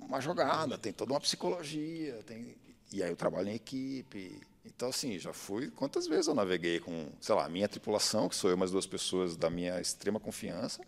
uma, 0.02 0.22
jogada, 0.22 0.78
tem 0.78 0.92
toda 0.92 1.14
uma 1.14 1.20
psicologia, 1.22 2.22
tem, 2.26 2.56
e 2.92 3.02
aí 3.02 3.10
eu 3.10 3.16
trabalho 3.16 3.50
em 3.50 3.56
equipe. 3.56 4.42
Então, 4.66 4.90
assim, 4.90 5.18
já 5.18 5.32
fui. 5.32 5.72
Quantas 5.72 6.06
vezes 6.08 6.28
eu 6.28 6.36
naveguei 6.36 6.80
com, 6.80 7.10
sei 7.22 7.34
lá, 7.34 7.46
a 7.46 7.50
minha 7.50 7.70
tripulação, 7.70 8.28
que 8.28 8.36
sou 8.36 8.50
eu 8.50 8.58
mais 8.58 8.72
duas 8.72 8.86
pessoas 8.86 9.38
da 9.38 9.50
minha 9.50 9.80
extrema 9.80 10.20
confiança, 10.20 10.82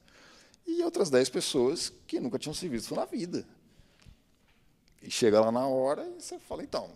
e 0.67 0.83
outras 0.83 1.09
dez 1.09 1.29
pessoas 1.29 1.91
que 2.05 2.19
nunca 2.19 2.37
tinham 2.37 2.53
se 2.53 2.67
visto 2.67 2.93
na 2.93 3.05
vida. 3.05 3.47
E 5.01 5.09
chega 5.09 5.39
lá 5.39 5.51
na 5.51 5.67
hora 5.67 6.05
e 6.07 6.21
você 6.21 6.39
fala, 6.39 6.63
então, 6.63 6.89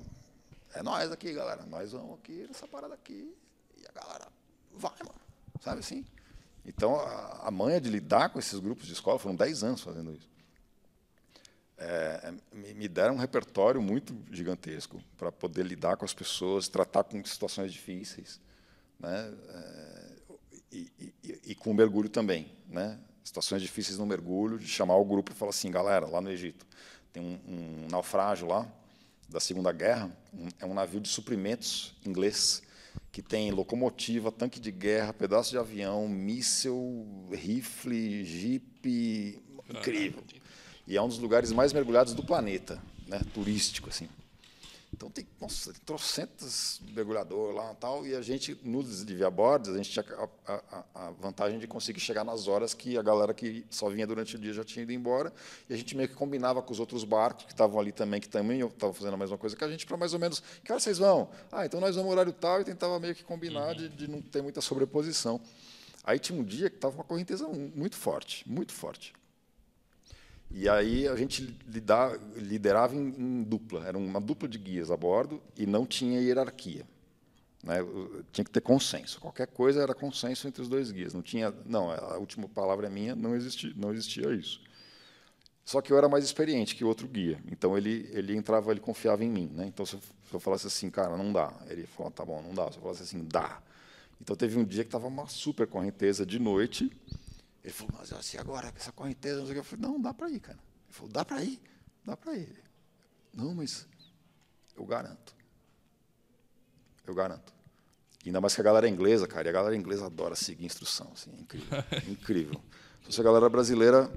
é 0.73 0.83
nós 0.83 1.11
aqui, 1.11 1.33
galera, 1.33 1.65
nós 1.65 1.91
vamos 1.91 2.15
aqui 2.19 2.45
nessa 2.47 2.67
parada 2.67 2.93
aqui, 2.93 3.33
galera 3.99 4.27
vai, 4.73 4.95
mano. 4.99 5.19
Sabe 5.61 5.79
assim? 5.79 6.05
Então, 6.65 6.99
a, 6.99 7.47
a 7.47 7.51
manha 7.51 7.79
de 7.79 7.89
lidar 7.89 8.29
com 8.29 8.39
esses 8.39 8.59
grupos 8.59 8.85
de 8.87 8.93
escola, 8.93 9.17
foram 9.17 9.35
10 9.35 9.63
anos 9.63 9.81
fazendo 9.81 10.13
isso. 10.13 10.29
É, 11.77 12.33
me, 12.51 12.73
me 12.73 12.87
deram 12.87 13.15
um 13.15 13.17
repertório 13.17 13.81
muito 13.81 14.15
gigantesco 14.31 15.01
para 15.15 15.31
poder 15.31 15.63
lidar 15.63 15.95
com 15.95 16.05
as 16.05 16.13
pessoas, 16.13 16.67
tratar 16.67 17.03
com 17.03 17.23
situações 17.23 17.71
difíceis, 17.71 18.41
né? 18.99 19.33
É, 19.49 20.07
e, 20.71 20.91
e, 20.99 21.41
e, 21.45 21.55
com 21.55 21.71
o 21.71 21.73
mergulho 21.73 22.09
também, 22.09 22.51
né? 22.67 22.99
Situações 23.23 23.61
difíceis 23.61 23.97
no 23.97 24.05
mergulho, 24.05 24.57
de 24.57 24.67
chamar 24.67 24.95
o 24.95 25.05
grupo 25.05 25.31
e 25.31 25.35
falar 25.35 25.51
assim, 25.51 25.71
galera, 25.71 26.07
lá 26.07 26.19
no 26.19 26.29
Egito 26.29 26.65
tem 27.13 27.23
um, 27.23 27.39
um 27.47 27.87
naufrágio 27.89 28.47
lá 28.47 28.67
da 29.29 29.39
Segunda 29.39 29.71
Guerra, 29.71 30.11
um, 30.33 30.47
é 30.59 30.65
um 30.65 30.73
navio 30.73 30.99
de 30.99 31.09
suprimentos 31.09 31.95
inglês 32.05 32.61
que 33.17 33.21
tem 33.23 33.49
locomotiva, 33.49 34.31
tanque 34.31 34.59
de 34.59 34.71
guerra, 34.71 35.11
pedaço 35.11 35.49
de 35.49 35.57
avião, 35.57 36.07
míssel, 36.07 37.03
rifle, 37.31 38.23
jipe, 38.23 39.41
incrível. 39.67 40.23
E 40.85 40.95
é 40.95 41.01
um 41.01 41.07
dos 41.07 41.17
lugares 41.17 41.51
mais 41.51 41.73
mergulhados 41.73 42.13
do 42.13 42.23
planeta, 42.23 42.79
né, 43.07 43.19
turístico 43.33 43.89
assim. 43.89 44.07
Então 44.97 45.11
tem, 45.11 45.27
nossa, 45.39 45.71
tem 45.71 45.79
trocentos 45.85 46.81
mergulhador 46.91 47.53
lá 47.53 47.71
e 47.71 47.75
tal, 47.75 48.07
e 48.07 48.15
a 48.15 48.21
gente, 48.23 48.59
no 48.63 48.81
desvia 48.81 49.29
bordes, 49.29 49.69
a 49.69 49.77
gente 49.77 49.91
tinha 49.91 50.03
a, 50.47 50.53
a, 50.71 50.83
a, 50.95 51.11
vantagem 51.11 51.59
de 51.59 51.67
conseguir 51.67 51.99
chegar 51.99 52.23
nas 52.23 52.47
horas 52.47 52.73
que 52.73 52.97
a 52.97 53.03
galera 53.03 53.31
que 53.31 53.63
só 53.69 53.89
vinha 53.89 54.07
durante 54.07 54.35
o 54.35 54.39
dia 54.39 54.51
já 54.51 54.63
tinha 54.63 54.81
ido 54.81 54.91
embora, 54.91 55.31
e 55.69 55.73
a 55.75 55.77
gente 55.77 55.95
meio 55.95 56.09
que 56.09 56.15
combinava 56.15 56.63
com 56.63 56.73
os 56.73 56.79
outros 56.79 57.03
barcos 57.03 57.45
que 57.45 57.51
estavam 57.51 57.79
ali 57.79 57.91
também, 57.91 58.19
que 58.19 58.27
também 58.27 58.65
estavam 58.65 58.91
fazendo 58.91 59.13
a 59.13 59.17
mesma 59.17 59.37
coisa 59.37 59.55
que 59.55 59.63
a 59.63 59.69
gente, 59.69 59.85
para 59.85 59.97
mais 59.97 60.15
ou 60.15 60.19
menos, 60.19 60.41
que 60.63 60.71
hora 60.71 60.79
vocês 60.79 60.97
vão? 60.97 61.29
Ah, 61.51 61.63
então 61.63 61.79
nós 61.79 61.95
vamos 61.95 62.07
no 62.07 62.13
horário 62.13 62.33
tal, 62.33 62.61
e 62.61 62.65
tentava 62.65 62.99
meio 62.99 63.13
que 63.13 63.23
combinar 63.23 63.67
uhum. 63.67 63.75
de, 63.75 63.89
de 63.89 64.07
não 64.07 64.19
ter 64.19 64.41
muita 64.41 64.61
sobreposição. 64.61 65.39
Aí 66.03 66.17
tinha 66.17 66.39
um 66.39 66.43
dia 66.43 66.71
que 66.71 66.77
estava 66.77 66.95
uma 66.95 67.03
correnteza 67.03 67.47
muito 67.47 67.95
forte, 67.95 68.43
muito 68.49 68.73
forte. 68.73 69.13
E 70.49 70.67
aí 70.69 71.07
a 71.07 71.15
gente 71.15 71.55
lidar, 71.67 72.17
liderava 72.35 72.95
em, 72.95 73.13
em, 73.17 73.43
dupla, 73.43 73.85
era 73.85 73.97
uma 73.97 74.19
dupla 74.19 74.47
de 74.47 74.57
guias 74.57 74.89
a 74.89 74.97
bordo 74.97 75.41
e 75.57 75.65
não 75.65 75.85
tinha 75.85 76.21
hierarquia. 76.21 76.85
Né? 77.63 77.79
Tinha 78.31 78.45
que 78.45 78.51
ter 78.51 78.61
consenso. 78.61 79.19
Qualquer 79.19 79.47
coisa 79.47 79.81
era 79.81 79.93
consenso 79.93 80.47
entre 80.47 80.61
os 80.61 80.69
dois 80.69 80.91
guias. 80.91 81.13
Não 81.13 81.21
tinha, 81.21 81.53
não, 81.65 81.91
a 81.91 82.17
última 82.17 82.47
palavra 82.47 82.87
é 82.87 82.89
minha, 82.89 83.15
não 83.15 83.35
existia, 83.35 83.73
não 83.75 83.93
existia 83.93 84.33
isso. 84.33 84.61
Só 85.65 85.81
que 85.81 85.91
eu 85.91 85.97
era 85.97 86.07
mais 86.07 86.23
experiente 86.23 86.77
que 86.77 86.85
o 86.85 86.87
outro 86.87 87.09
guia, 87.09 87.43
então 87.51 87.77
ele 87.77 88.09
ele 88.13 88.33
entrava, 88.33 88.71
ele 88.71 88.79
confiava 88.79 89.25
em 89.25 89.29
mim, 89.29 89.51
né? 89.53 89.65
Então 89.67 89.85
se 89.85 89.95
eu, 89.95 89.99
se 89.99 90.33
eu 90.33 90.39
falasse 90.39 90.65
assim, 90.65 90.89
cara, 90.89 91.17
não 91.17 91.33
dá, 91.33 91.53
ele 91.69 91.85
falou, 91.85 92.09
tá 92.09 92.23
bom, 92.23 92.41
não 92.41 92.53
dá. 92.53 92.71
Se 92.71 92.77
eu 92.77 92.81
falasse 92.81 93.03
assim, 93.03 93.21
dá. 93.25 93.61
Então 94.21 94.33
teve 94.33 94.57
um 94.57 94.63
dia 94.63 94.85
que 94.85 94.87
estava 94.87 95.07
uma 95.07 95.27
super 95.27 95.67
correnteza 95.67 96.25
de 96.25 96.39
noite 96.39 96.89
Ele 97.67 97.73
falou, 97.73 97.95
mas 97.99 98.13
assim, 98.13 98.37
agora, 98.37 98.71
essa 98.77 98.93
correnteza, 98.93 99.39
não 99.39 99.45
sei 99.45 99.51
o 99.51 99.55
que. 99.55 99.59
Eu 99.59 99.63
falei, 99.65 99.85
não, 99.85 100.01
dá 100.01 100.13
para 100.13 100.29
ir, 100.29 100.39
cara. 100.39 100.57
Ele 100.57 100.93
falou, 100.93 101.11
dá 101.11 101.25
para 101.25 101.43
ir, 101.43 101.61
dá 102.05 102.15
para 102.15 102.33
ir. 102.33 102.63
Não, 103.33 103.53
mas 103.53 103.85
eu 104.73 104.85
garanto. 104.85 105.35
Eu 107.05 107.13
garanto. 107.13 107.53
Ainda 108.25 108.39
mais 108.39 108.55
que 108.55 108.61
a 108.61 108.63
galera 108.63 108.87
é 108.87 108.89
inglesa, 108.89 109.27
cara, 109.27 109.47
e 109.47 109.49
a 109.49 109.51
galera 109.51 109.75
inglesa 109.75 110.05
adora 110.05 110.33
seguir 110.33 110.65
instrução, 110.65 111.11
assim, 111.13 111.29
é 111.37 111.41
incrível. 111.41 111.83
incrível. 112.07 112.61
Se 113.01 113.07
fosse 113.07 113.19
a 113.19 113.23
galera 113.25 113.49
brasileira, 113.49 114.09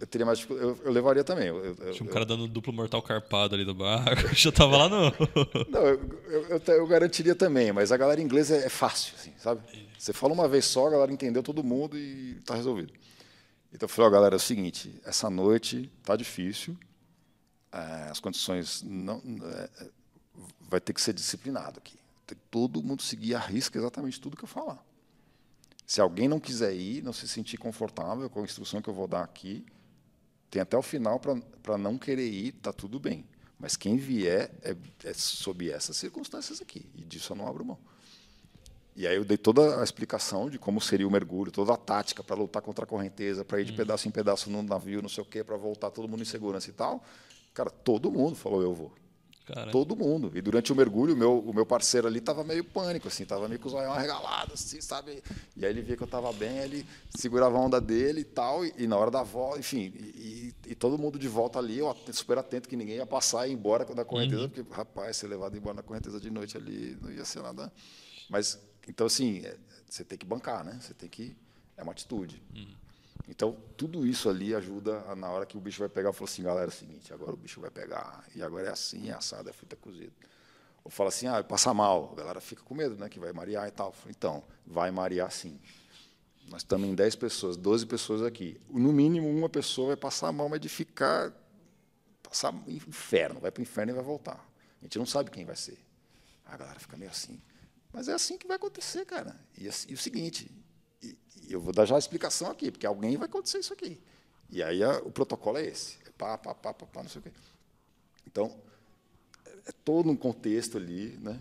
eu 0.00 0.06
teria 0.06 0.26
mais 0.26 0.46
eu, 0.48 0.78
eu 0.84 0.92
levaria 0.92 1.24
também. 1.24 1.48
Eu, 1.48 1.64
eu, 1.64 1.92
Tinha 1.92 2.08
um 2.08 2.12
cara 2.12 2.24
dando 2.24 2.46
duplo 2.46 2.72
mortal 2.72 3.00
carpado 3.00 3.54
ali 3.54 3.64
do 3.64 3.74
barco, 3.74 4.28
já 4.34 4.52
tava 4.52 4.76
lá 4.76 4.88
no... 4.88 5.12
Não, 5.70 6.74
eu, 6.74 6.86
garantiria 6.86 7.34
também, 7.34 7.72
mas 7.72 7.90
a 7.90 7.96
galera 7.96 8.20
inglesa 8.20 8.56
é, 8.56 8.66
é 8.66 8.68
fácil, 8.68 9.14
assim, 9.18 9.32
sabe? 9.38 9.62
Você 9.98 10.12
fala 10.12 10.32
uma 10.32 10.46
vez 10.46 10.66
só, 10.66 10.86
a 10.86 10.90
galera 10.90 11.12
entendeu 11.12 11.42
todo 11.42 11.64
mundo 11.64 11.96
e 11.96 12.36
está 12.38 12.54
resolvido. 12.54 12.92
Então 13.72 13.86
eu 13.86 13.88
falei, 13.88 14.08
ó, 14.08 14.12
galera, 14.12 14.34
é 14.34 14.36
o 14.36 14.40
seguinte, 14.40 14.94
essa 15.04 15.30
noite 15.30 15.90
tá 16.04 16.14
difícil, 16.14 16.76
é, 17.72 18.08
as 18.10 18.20
condições 18.20 18.82
não 18.82 19.22
é, 19.44 19.88
vai 20.68 20.80
ter 20.80 20.92
que 20.92 21.00
ser 21.00 21.12
disciplinado 21.12 21.78
aqui. 21.78 21.96
Tem 22.26 22.36
todo 22.50 22.82
mundo 22.82 23.02
seguir 23.02 23.34
a 23.34 23.38
risca 23.38 23.78
exatamente 23.78 24.20
tudo 24.20 24.36
que 24.36 24.44
eu 24.44 24.48
falar. 24.48 24.84
Se 25.86 26.00
alguém 26.00 26.26
não 26.26 26.40
quiser 26.40 26.74
ir, 26.74 27.02
não 27.02 27.12
se 27.12 27.28
sentir 27.28 27.56
confortável 27.56 28.28
com 28.28 28.40
a 28.40 28.44
instrução 28.44 28.82
que 28.82 28.88
eu 28.88 28.94
vou 28.94 29.06
dar 29.06 29.22
aqui, 29.22 29.64
tem 30.50 30.62
até 30.62 30.76
o 30.76 30.82
final 30.82 31.20
para 31.20 31.78
não 31.78 31.98
querer 31.98 32.28
ir, 32.28 32.48
está 32.48 32.72
tudo 32.72 32.98
bem. 32.98 33.24
Mas 33.58 33.76
quem 33.76 33.96
vier 33.96 34.50
é, 34.62 34.76
é 35.04 35.14
sob 35.14 35.70
essas 35.70 35.96
circunstâncias 35.96 36.60
aqui, 36.60 36.86
e 36.94 37.02
disso 37.04 37.32
eu 37.32 37.36
não 37.36 37.48
abro 37.48 37.64
mão. 37.64 37.78
E 38.94 39.06
aí 39.06 39.16
eu 39.16 39.24
dei 39.24 39.36
toda 39.36 39.80
a 39.80 39.84
explicação 39.84 40.48
de 40.48 40.58
como 40.58 40.80
seria 40.80 41.06
o 41.06 41.10
mergulho, 41.10 41.52
toda 41.52 41.74
a 41.74 41.76
tática 41.76 42.24
para 42.24 42.34
lutar 42.34 42.62
contra 42.62 42.84
a 42.84 42.88
correnteza, 42.88 43.44
para 43.44 43.60
ir 43.60 43.64
de 43.64 43.72
uhum. 43.72 43.76
pedaço 43.76 44.08
em 44.08 44.10
pedaço 44.10 44.50
no 44.50 44.62
navio, 44.62 45.02
não 45.02 45.08
sei 45.08 45.22
o 45.22 45.26
quê, 45.26 45.44
para 45.44 45.56
voltar 45.56 45.90
todo 45.90 46.08
mundo 46.08 46.22
em 46.22 46.26
segurança 46.26 46.70
e 46.70 46.72
tal. 46.72 47.04
Cara, 47.52 47.70
todo 47.70 48.10
mundo 48.10 48.34
falou 48.34 48.62
eu 48.62 48.72
vou. 48.72 48.92
Cara. 49.46 49.70
Todo 49.70 49.94
mundo. 49.94 50.32
E 50.34 50.42
durante 50.42 50.72
o 50.72 50.76
mergulho, 50.76 51.14
o 51.14 51.16
meu, 51.16 51.38
o 51.38 51.54
meu 51.54 51.64
parceiro 51.64 52.08
ali 52.08 52.18
estava 52.18 52.42
meio 52.42 52.64
pânico, 52.64 53.06
assim, 53.06 53.22
estava 53.22 53.46
meio 53.46 53.60
com 53.60 53.68
os 53.68 53.74
olhos 53.74 53.90
arregalados, 53.90 54.54
assim, 54.54 54.80
sabe? 54.80 55.22
E 55.56 55.64
aí 55.64 55.70
ele 55.70 55.82
via 55.82 55.96
que 55.96 56.02
eu 56.02 56.06
estava 56.06 56.32
bem, 56.32 56.58
ele 56.58 56.84
segurava 57.16 57.56
a 57.56 57.60
onda 57.60 57.80
dele 57.80 58.22
e 58.22 58.24
tal, 58.24 58.66
e, 58.66 58.74
e 58.76 58.86
na 58.88 58.96
hora 58.96 59.08
da 59.08 59.22
volta, 59.22 59.60
enfim, 59.60 59.92
e, 59.96 60.52
e, 60.66 60.74
todo 60.74 60.98
mundo 60.98 61.16
de 61.16 61.28
volta 61.28 61.60
ali, 61.60 61.78
eu 61.78 61.96
super 62.12 62.38
atento 62.38 62.68
que 62.68 62.74
ninguém 62.74 62.96
ia 62.96 63.06
passar 63.06 63.46
e 63.46 63.52
ir 63.52 63.54
embora 63.54 63.84
da 63.84 64.04
correnteza, 64.04 64.42
uhum. 64.42 64.48
porque, 64.48 64.74
rapaz, 64.74 65.16
ser 65.16 65.28
levado 65.28 65.56
embora 65.56 65.76
na 65.76 65.82
correnteza 65.82 66.18
de 66.18 66.28
noite 66.28 66.56
ali 66.56 66.98
não 67.00 67.12
ia 67.12 67.24
ser 67.24 67.40
nada. 67.40 67.72
Mas, 68.28 68.58
então, 68.88 69.06
assim, 69.06 69.42
é, 69.44 69.56
você 69.88 70.04
tem 70.04 70.18
que 70.18 70.26
bancar, 70.26 70.64
né? 70.64 70.76
Você 70.80 70.92
tem 70.92 71.08
que. 71.08 71.36
É 71.76 71.84
uma 71.84 71.92
atitude. 71.92 72.42
Uhum. 72.52 72.74
Então, 73.28 73.56
tudo 73.76 74.06
isso 74.06 74.28
ali 74.28 74.54
ajuda 74.54 75.04
a, 75.08 75.16
na 75.16 75.28
hora 75.28 75.44
que 75.44 75.56
o 75.56 75.60
bicho 75.60 75.80
vai 75.80 75.88
pegar, 75.88 76.10
eu 76.10 76.12
falo 76.12 76.28
assim, 76.28 76.42
galera, 76.42 76.66
é 76.66 76.68
o 76.68 76.72
seguinte, 76.72 77.12
agora 77.12 77.32
o 77.32 77.36
bicho 77.36 77.60
vai 77.60 77.70
pegar, 77.70 78.24
e 78.34 78.42
agora 78.42 78.68
é 78.68 78.70
assim, 78.70 79.08
é 79.08 79.12
assado, 79.12 79.48
é 79.50 79.52
frita 79.52 79.74
cozida. 79.74 80.12
Ou 80.84 80.90
fala 80.90 81.08
assim, 81.08 81.26
ah, 81.26 81.42
passa 81.42 81.74
mal, 81.74 82.12
a 82.12 82.14
galera 82.14 82.40
fica 82.40 82.62
com 82.62 82.74
medo, 82.74 82.94
né, 82.94 83.08
que 83.08 83.18
vai 83.18 83.32
marear 83.32 83.66
e 83.66 83.72
tal. 83.72 83.92
Então, 84.08 84.44
vai 84.64 84.92
marear 84.92 85.30
sim. 85.32 85.60
Nós 86.48 86.60
estamos 86.60 86.88
em 86.88 86.94
10 86.94 87.16
pessoas, 87.16 87.56
12 87.56 87.86
pessoas 87.86 88.22
aqui. 88.22 88.60
No 88.70 88.92
mínimo, 88.92 89.28
uma 89.28 89.48
pessoa 89.48 89.88
vai 89.88 89.96
passar 89.96 90.30
mal, 90.30 90.48
mas 90.48 90.60
de 90.60 90.68
ficar, 90.68 91.32
passar 92.22 92.54
inferno, 92.68 93.40
vai 93.40 93.50
para 93.50 93.60
o 93.60 93.62
inferno 93.62 93.92
e 93.92 93.94
vai 93.96 94.04
voltar. 94.04 94.48
A 94.80 94.84
gente 94.84 94.96
não 94.98 95.06
sabe 95.06 95.32
quem 95.32 95.44
vai 95.44 95.56
ser. 95.56 95.78
A 96.44 96.56
galera 96.56 96.78
fica 96.78 96.96
meio 96.96 97.10
assim. 97.10 97.42
Mas 97.92 98.06
é 98.06 98.12
assim 98.12 98.38
que 98.38 98.46
vai 98.46 98.56
acontecer, 98.56 99.04
cara. 99.04 99.34
E, 99.58 99.66
assim, 99.66 99.88
e 99.90 99.94
o 99.94 99.98
seguinte, 99.98 100.48
eu 101.52 101.60
vou 101.60 101.72
dar 101.72 101.84
já 101.84 101.96
a 101.96 101.98
explicação 101.98 102.50
aqui, 102.50 102.70
porque 102.70 102.86
alguém 102.86 103.16
vai 103.16 103.26
acontecer 103.26 103.58
isso 103.58 103.72
aqui. 103.72 104.00
E 104.50 104.62
aí 104.62 104.82
a, 104.82 104.98
o 104.98 105.10
protocolo 105.10 105.58
é 105.58 105.66
esse. 105.66 105.98
É 106.06 106.10
pá, 106.16 106.38
pá, 106.38 106.54
pá, 106.54 106.72
pá, 106.72 106.86
pá, 106.86 107.02
não 107.02 107.10
sei 107.10 107.20
o 107.20 107.22
quê. 107.22 107.32
Então, 108.26 108.54
é 109.66 109.72
todo 109.84 110.10
um 110.10 110.16
contexto 110.16 110.76
ali, 110.76 111.18
né? 111.20 111.40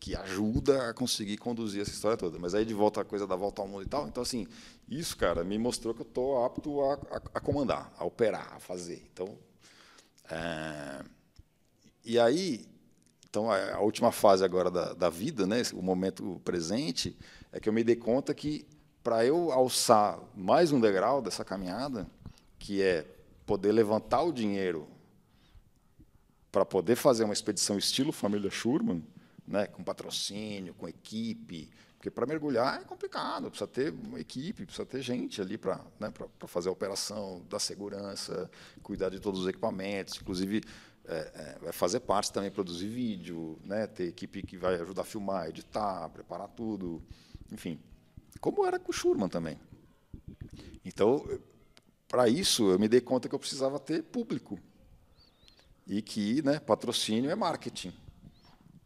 que 0.00 0.16
ajuda 0.16 0.88
a 0.88 0.94
conseguir 0.94 1.36
conduzir 1.36 1.82
essa 1.82 1.90
história 1.90 2.16
toda. 2.16 2.38
Mas 2.38 2.54
aí 2.54 2.64
de 2.64 2.72
volta 2.72 3.02
a 3.02 3.04
coisa 3.04 3.26
da 3.26 3.36
volta 3.36 3.60
ao 3.60 3.68
mundo 3.68 3.82
e 3.82 3.86
tal. 3.86 4.08
Então 4.08 4.22
assim, 4.22 4.48
isso, 4.88 5.16
cara, 5.16 5.44
me 5.44 5.58
mostrou 5.58 5.94
que 5.94 6.00
eu 6.00 6.06
estou 6.06 6.42
apto 6.42 6.80
a, 6.80 6.94
a, 6.94 7.16
a, 7.34 7.40
comandar, 7.40 7.92
a 7.98 8.04
operar, 8.04 8.54
a 8.54 8.58
fazer. 8.58 9.06
Então, 9.12 9.38
é... 10.30 11.04
e 12.02 12.18
aí, 12.18 12.66
então 13.28 13.50
a, 13.50 13.74
a, 13.74 13.80
última 13.80 14.10
fase 14.10 14.42
agora 14.42 14.70
da, 14.70 14.94
da 14.94 15.10
vida, 15.10 15.46
né, 15.46 15.62
o 15.74 15.82
momento 15.82 16.40
presente, 16.44 17.16
é 17.52 17.60
que 17.60 17.68
eu 17.68 17.72
me 17.72 17.84
dei 17.84 17.96
conta 17.96 18.32
que 18.34 18.66
para 19.02 19.24
eu 19.24 19.50
alçar 19.50 20.18
mais 20.34 20.72
um 20.72 20.80
degrau 20.80 21.22
dessa 21.22 21.44
caminhada, 21.44 22.06
que 22.58 22.82
é 22.82 23.06
poder 23.46 23.72
levantar 23.72 24.22
o 24.22 24.32
dinheiro 24.32 24.86
para 26.52 26.64
poder 26.64 26.96
fazer 26.96 27.24
uma 27.24 27.32
expedição 27.32 27.78
estilo 27.78 28.12
família 28.12 28.50
Schurman, 28.50 29.02
né, 29.46 29.66
com 29.66 29.82
patrocínio, 29.82 30.74
com 30.74 30.86
equipe, 30.86 31.70
porque 31.96 32.10
para 32.10 32.26
mergulhar 32.26 32.80
é 32.80 32.84
complicado, 32.84 33.50
precisa 33.50 33.66
ter 33.66 33.92
uma 33.92 34.20
equipe, 34.20 34.64
precisa 34.64 34.86
ter 34.86 35.00
gente 35.00 35.40
ali 35.40 35.56
para 35.56 35.80
né, 35.98 36.12
fazer 36.46 36.68
a 36.68 36.72
operação, 36.72 37.42
da 37.48 37.58
segurança, 37.58 38.50
cuidar 38.82 39.08
de 39.08 39.18
todos 39.18 39.40
os 39.40 39.48
equipamentos, 39.48 40.18
inclusive 40.20 40.62
é, 41.06 41.14
é, 41.14 41.58
vai 41.62 41.72
fazer 41.72 42.00
parte 42.00 42.32
também 42.32 42.50
produzir 42.50 42.88
vídeo, 42.88 43.58
né, 43.64 43.86
ter 43.86 44.04
equipe 44.04 44.42
que 44.42 44.56
vai 44.56 44.74
ajudar 44.74 45.02
a 45.02 45.06
filmar, 45.06 45.48
editar, 45.48 46.08
preparar 46.10 46.48
tudo, 46.48 47.02
enfim 47.50 47.80
como 48.40 48.66
era 48.66 48.78
com 48.78 48.90
o 48.90 48.94
Schurman 48.94 49.28
também. 49.28 49.58
Então, 50.84 51.24
para 52.08 52.28
isso, 52.28 52.70
eu 52.70 52.78
me 52.78 52.88
dei 52.88 53.00
conta 53.00 53.28
que 53.28 53.34
eu 53.34 53.38
precisava 53.38 53.78
ter 53.78 54.02
público. 54.02 54.58
E 55.86 56.00
que 56.00 56.42
né, 56.42 56.58
patrocínio 56.58 57.30
é 57.30 57.34
marketing. 57.34 57.92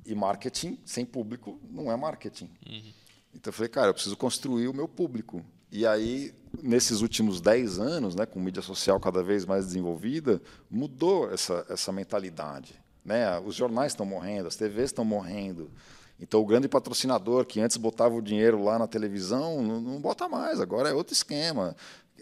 E 0.04 0.14
marketing 0.14 0.78
sem 0.84 1.04
público 1.04 1.58
não 1.70 1.90
é 1.90 1.96
marketing. 1.96 2.50
Uhum. 2.66 2.92
Então, 3.34 3.50
eu 3.50 3.52
falei, 3.52 3.68
cara, 3.68 3.88
eu 3.88 3.94
preciso 3.94 4.16
construir 4.16 4.68
o 4.68 4.74
meu 4.74 4.88
público. 4.88 5.44
E 5.70 5.86
aí, 5.86 6.32
nesses 6.62 7.00
últimos 7.00 7.40
10 7.40 7.78
anos, 7.78 8.14
né, 8.14 8.26
com 8.26 8.38
mídia 8.38 8.62
social 8.62 9.00
cada 9.00 9.22
vez 9.22 9.44
mais 9.44 9.66
desenvolvida, 9.66 10.40
mudou 10.70 11.32
essa, 11.32 11.66
essa 11.68 11.90
mentalidade. 11.90 12.80
Né? 13.04 13.38
Os 13.40 13.54
jornais 13.54 13.92
estão 13.92 14.06
morrendo, 14.06 14.48
as 14.48 14.56
TVs 14.56 14.86
estão 14.86 15.04
morrendo. 15.04 15.70
Então, 16.18 16.40
o 16.40 16.46
grande 16.46 16.68
patrocinador 16.68 17.44
que 17.44 17.60
antes 17.60 17.76
botava 17.76 18.14
o 18.14 18.22
dinheiro 18.22 18.62
lá 18.62 18.78
na 18.78 18.86
televisão, 18.86 19.62
não, 19.62 19.80
não 19.80 20.00
bota 20.00 20.28
mais, 20.28 20.60
agora 20.60 20.88
é 20.88 20.94
outro 20.94 21.12
esquema. 21.12 21.76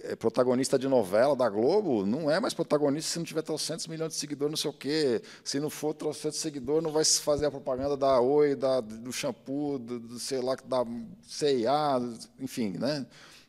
É 0.05 0.17
protagonista 0.17 0.79
de 0.79 0.89
novela 0.89 1.37
da 1.37 1.49
Globo, 1.49 2.07
não 2.07 2.31
é 2.31 2.41
mais 2.41 2.55
protagonista 2.55 3.11
se 3.11 3.19
não 3.19 3.25
tiver 3.25 3.43
300 3.43 3.87
milhões 3.87 4.15
de 4.15 4.19
seguidores, 4.19 4.51
não 4.51 4.57
sei 4.57 4.71
o 4.71 4.75
quê. 4.75 5.23
Se 5.45 5.61
não 5.61 5.69
for 5.69 5.93
300 5.93 6.39
seguidores, 6.39 6.83
não 6.83 6.91
vai 6.91 7.05
fazer 7.05 7.47
a 7.47 7.51
propaganda 7.51 7.97
da 7.97 8.19
Oi, 8.19 8.57
da, 8.57 8.81
do 8.81 9.13
shampoo, 9.13 9.79
do, 9.79 10.01
do 10.01 10.19
sei 10.19 10.41
lá, 10.41 10.57
da 10.65 10.85
CIA, 11.23 12.01
enfim, 12.41 12.71
né? 12.79 13.07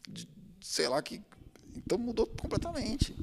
De, 0.07 0.27
sei 0.61 0.89
lá 0.89 1.01
que. 1.01 1.21
Então 1.75 1.97
mudou 1.97 2.27
completamente. 2.39 3.15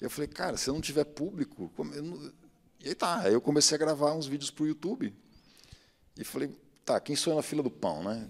Eu 0.00 0.10
falei, 0.10 0.28
cara, 0.28 0.58
se 0.58 0.68
eu 0.68 0.74
não 0.74 0.80
tiver 0.82 1.04
público. 1.04 1.70
Não... 1.78 2.30
E 2.84 2.88
aí 2.88 2.94
tá. 2.94 3.20
Aí 3.20 3.32
eu 3.32 3.40
comecei 3.40 3.74
a 3.74 3.78
gravar 3.78 4.12
uns 4.12 4.26
vídeos 4.26 4.50
para 4.50 4.64
o 4.64 4.68
YouTube. 4.68 5.14
E 6.18 6.24
falei, 6.24 6.50
tá, 6.86 7.00
quem 7.00 7.16
sou 7.16 7.32
eu 7.32 7.36
na 7.36 7.42
fila 7.42 7.62
do 7.62 7.70
pão, 7.70 8.02
né? 8.02 8.26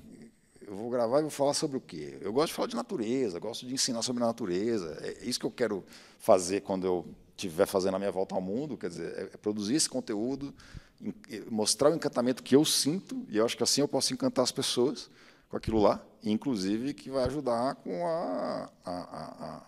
Eu 0.66 0.74
vou 0.74 0.90
gravar 0.90 1.18
e 1.18 1.22
vou 1.22 1.30
falar 1.30 1.54
sobre 1.54 1.76
o 1.76 1.80
quê? 1.80 2.18
Eu 2.20 2.32
gosto 2.32 2.48
de 2.48 2.54
falar 2.54 2.66
de 2.66 2.74
natureza, 2.74 3.38
gosto 3.38 3.64
de 3.66 3.74
ensinar 3.74 4.02
sobre 4.02 4.24
a 4.24 4.26
natureza. 4.26 4.98
É 5.00 5.24
isso 5.24 5.38
que 5.38 5.46
eu 5.46 5.50
quero 5.50 5.84
fazer 6.18 6.62
quando 6.62 6.86
eu 6.86 7.06
estiver 7.36 7.66
fazendo 7.66 7.94
a 7.94 7.98
minha 7.98 8.10
volta 8.10 8.34
ao 8.34 8.40
mundo, 8.40 8.76
quer 8.76 8.88
dizer, 8.88 9.12
é, 9.16 9.22
é 9.34 9.36
produzir 9.36 9.74
esse 9.74 9.88
conteúdo, 9.88 10.52
mostrar 11.50 11.92
o 11.92 11.94
encantamento 11.94 12.42
que 12.42 12.56
eu 12.56 12.64
sinto, 12.64 13.24
e 13.28 13.36
eu 13.36 13.44
acho 13.44 13.56
que 13.56 13.62
assim 13.62 13.82
eu 13.82 13.86
posso 13.86 14.12
encantar 14.14 14.42
as 14.42 14.50
pessoas 14.50 15.10
com 15.48 15.56
aquilo 15.56 15.78
lá, 15.78 16.04
inclusive 16.24 16.94
que 16.94 17.10
vai 17.10 17.24
ajudar 17.26 17.76
com 17.76 18.06
a, 18.06 18.70
a, 18.84 18.90
a, 18.90 19.44
a 19.44 19.66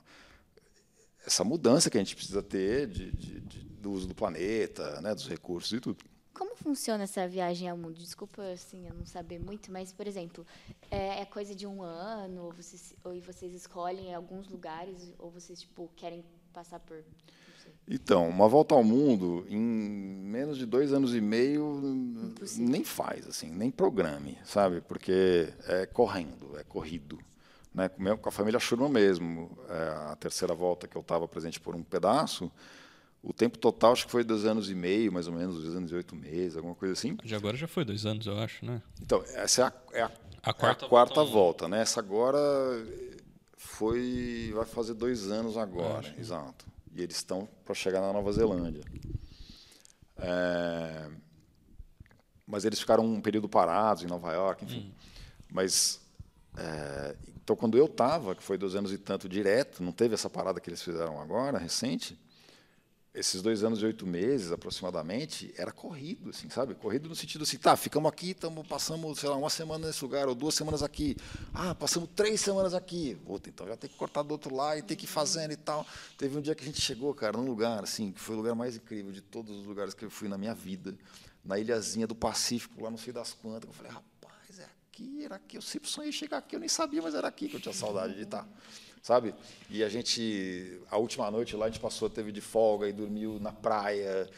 essa 1.26 1.44
mudança 1.44 1.90
que 1.90 1.98
a 1.98 2.00
gente 2.00 2.16
precisa 2.16 2.42
ter 2.42 2.86
de, 2.86 3.12
de, 3.12 3.40
de, 3.40 3.60
do 3.60 3.92
uso 3.92 4.08
do 4.08 4.14
planeta, 4.14 5.00
né, 5.02 5.14
dos 5.14 5.28
recursos 5.28 5.70
e 5.72 5.78
tudo. 5.78 6.02
Como 6.34 6.54
funciona 6.56 7.04
essa 7.04 7.26
viagem 7.26 7.68
ao 7.68 7.76
mundo? 7.76 7.94
Desculpa, 7.94 8.42
assim, 8.42 8.86
eu 8.86 8.94
não 8.94 9.04
saber 9.04 9.38
muito, 9.40 9.72
mas, 9.72 9.92
por 9.92 10.06
exemplo, 10.06 10.46
é, 10.90 11.20
é 11.20 11.24
coisa 11.24 11.54
de 11.54 11.66
um 11.66 11.82
ano, 11.82 12.44
ou 12.44 12.52
vocês, 12.52 12.94
ou 13.02 13.20
vocês 13.20 13.52
escolhem 13.54 14.14
alguns 14.14 14.48
lugares, 14.48 15.12
ou 15.18 15.30
vocês, 15.30 15.60
tipo, 15.60 15.90
querem 15.96 16.24
passar 16.52 16.78
por... 16.80 17.02
Então, 17.86 18.28
uma 18.28 18.48
volta 18.48 18.74
ao 18.74 18.84
mundo, 18.84 19.46
em 19.48 19.58
menos 19.58 20.58
de 20.58 20.66
dois 20.66 20.92
anos 20.92 21.14
e 21.14 21.20
meio, 21.20 21.80
Impossível. 22.30 22.68
nem 22.68 22.84
faz, 22.84 23.26
assim, 23.26 23.50
nem 23.50 23.70
programe, 23.70 24.38
sabe? 24.44 24.80
Porque 24.80 25.52
é 25.66 25.86
correndo, 25.86 26.58
é 26.58 26.64
corrido. 26.64 27.18
Né? 27.72 27.88
Com 28.20 28.28
a 28.28 28.32
família 28.32 28.60
Schurman 28.60 28.90
mesmo, 28.90 29.58
é 29.68 30.12
a 30.12 30.16
terceira 30.16 30.54
volta 30.54 30.86
que 30.86 30.96
eu 30.96 31.00
estava 31.00 31.26
presente 31.26 31.60
por 31.60 31.74
um 31.74 31.82
pedaço, 31.82 32.50
o 33.22 33.32
tempo 33.32 33.58
total 33.58 33.92
acho 33.92 34.06
que 34.06 34.12
foi 34.12 34.22
dois 34.22 34.44
anos 34.44 34.70
e 34.70 34.74
meio, 34.74 35.12
mais 35.12 35.26
ou 35.26 35.34
menos, 35.34 35.60
dois 35.60 35.74
anos 35.74 35.90
e 35.90 35.94
oito 35.94 36.14
meses, 36.14 36.56
alguma 36.56 36.74
coisa 36.74 36.92
assim. 36.92 37.16
De 37.16 37.34
agora 37.34 37.56
já 37.56 37.66
foi 37.66 37.84
dois 37.84 38.06
anos, 38.06 38.26
eu 38.26 38.38
acho, 38.38 38.64
né? 38.64 38.80
Então, 39.02 39.22
essa 39.34 39.62
é 39.62 39.64
a, 39.64 39.72
é 39.92 40.02
a, 40.02 40.10
a 40.42 40.52
quarta, 40.52 40.84
é 40.84 40.86
a 40.86 40.88
quarta 40.88 41.14
volta, 41.16 41.32
volta, 41.32 41.68
né? 41.68 41.80
Essa 41.80 42.00
agora 42.00 42.38
foi 43.56 44.52
vai 44.54 44.64
fazer 44.64 44.94
dois 44.94 45.30
anos 45.30 45.56
agora, 45.56 46.14
exato. 46.18 46.66
E 46.94 47.02
eles 47.02 47.16
estão 47.16 47.48
para 47.64 47.74
chegar 47.74 48.00
na 48.00 48.12
Nova 48.12 48.32
Zelândia. 48.32 48.84
É, 50.16 51.10
mas 52.46 52.64
eles 52.64 52.80
ficaram 52.80 53.04
um 53.04 53.20
período 53.20 53.48
parados 53.48 54.02
em 54.04 54.06
Nova 54.06 54.32
York, 54.32 54.64
enfim. 54.64 54.94
Mas 55.50 56.00
é, 56.56 57.16
então 57.42 57.56
quando 57.56 57.76
eu 57.76 57.86
estava, 57.86 58.34
que 58.34 58.42
foi 58.42 58.56
dois 58.56 58.76
anos 58.76 58.92
e 58.92 58.98
tanto 58.98 59.28
direto, 59.28 59.82
não 59.82 59.92
teve 59.92 60.14
essa 60.14 60.30
parada 60.30 60.60
que 60.60 60.70
eles 60.70 60.82
fizeram 60.82 61.20
agora, 61.20 61.58
recente 61.58 62.18
esses 63.14 63.42
dois 63.42 63.64
anos 63.64 63.80
e 63.80 63.86
oito 63.86 64.06
meses, 64.06 64.52
aproximadamente, 64.52 65.52
era 65.56 65.72
corrido, 65.72 66.30
assim, 66.30 66.48
sabe? 66.50 66.74
Corrido 66.74 67.08
no 67.08 67.14
sentido 67.14 67.42
assim, 67.42 67.56
tá, 67.56 67.76
ficamos 67.76 68.10
aqui, 68.10 68.34
tamo, 68.34 68.62
passamos, 68.64 69.18
sei 69.18 69.28
lá, 69.28 69.36
uma 69.36 69.50
semana 69.50 69.86
nesse 69.86 70.04
lugar, 70.04 70.28
ou 70.28 70.34
duas 70.34 70.54
semanas 70.54 70.82
aqui. 70.82 71.16
Ah, 71.52 71.74
passamos 71.74 72.08
três 72.14 72.40
semanas 72.40 72.74
aqui. 72.74 73.16
Puta, 73.24 73.48
então 73.48 73.66
já 73.66 73.76
tem 73.76 73.88
que 73.88 73.96
cortar 73.96 74.22
do 74.22 74.32
outro 74.32 74.54
lado 74.54 74.78
e 74.78 74.82
tem 74.82 74.96
que 74.96 75.04
ir 75.04 75.08
fazendo 75.08 75.52
e 75.52 75.56
tal. 75.56 75.86
Teve 76.16 76.36
um 76.36 76.40
dia 76.40 76.54
que 76.54 76.62
a 76.62 76.66
gente 76.66 76.80
chegou, 76.80 77.12
cara, 77.14 77.36
num 77.36 77.46
lugar, 77.46 77.82
assim, 77.82 78.12
que 78.12 78.20
foi 78.20 78.34
o 78.34 78.38
lugar 78.38 78.54
mais 78.54 78.76
incrível 78.76 79.10
de 79.10 79.20
todos 79.20 79.56
os 79.56 79.66
lugares 79.66 79.94
que 79.94 80.04
eu 80.04 80.10
fui 80.10 80.28
na 80.28 80.38
minha 80.38 80.54
vida, 80.54 80.94
na 81.44 81.58
ilhazinha 81.58 82.06
do 82.06 82.14
Pacífico, 82.14 82.82
lá 82.82 82.90
não 82.90 82.98
sei 82.98 83.12
das 83.12 83.32
quantas. 83.32 83.68
Eu 83.68 83.74
falei, 83.74 83.90
rapaz, 83.90 84.58
é 84.58 84.64
aqui, 84.64 85.24
era 85.24 85.36
aqui. 85.36 85.56
Eu 85.56 85.62
sempre 85.62 85.88
sonhei 85.88 86.12
chegar 86.12 86.38
aqui, 86.38 86.54
eu 86.54 86.60
nem 86.60 86.68
sabia, 86.68 87.02
mas 87.02 87.14
era 87.14 87.26
aqui 87.26 87.48
que 87.48 87.56
eu 87.56 87.60
tinha 87.60 87.74
saudade 87.74 88.14
de 88.14 88.22
estar 88.22 88.46
sabe? 89.02 89.34
E 89.70 89.82
a 89.82 89.88
gente, 89.88 90.80
a 90.90 90.96
última 90.96 91.30
noite 91.30 91.56
lá, 91.56 91.66
a 91.66 91.68
gente 91.68 91.80
passou, 91.80 92.08
teve 92.08 92.32
de 92.32 92.40
folga 92.40 92.88
e 92.88 92.92
dormiu 92.92 93.38
na 93.40 93.52
praia. 93.52 94.28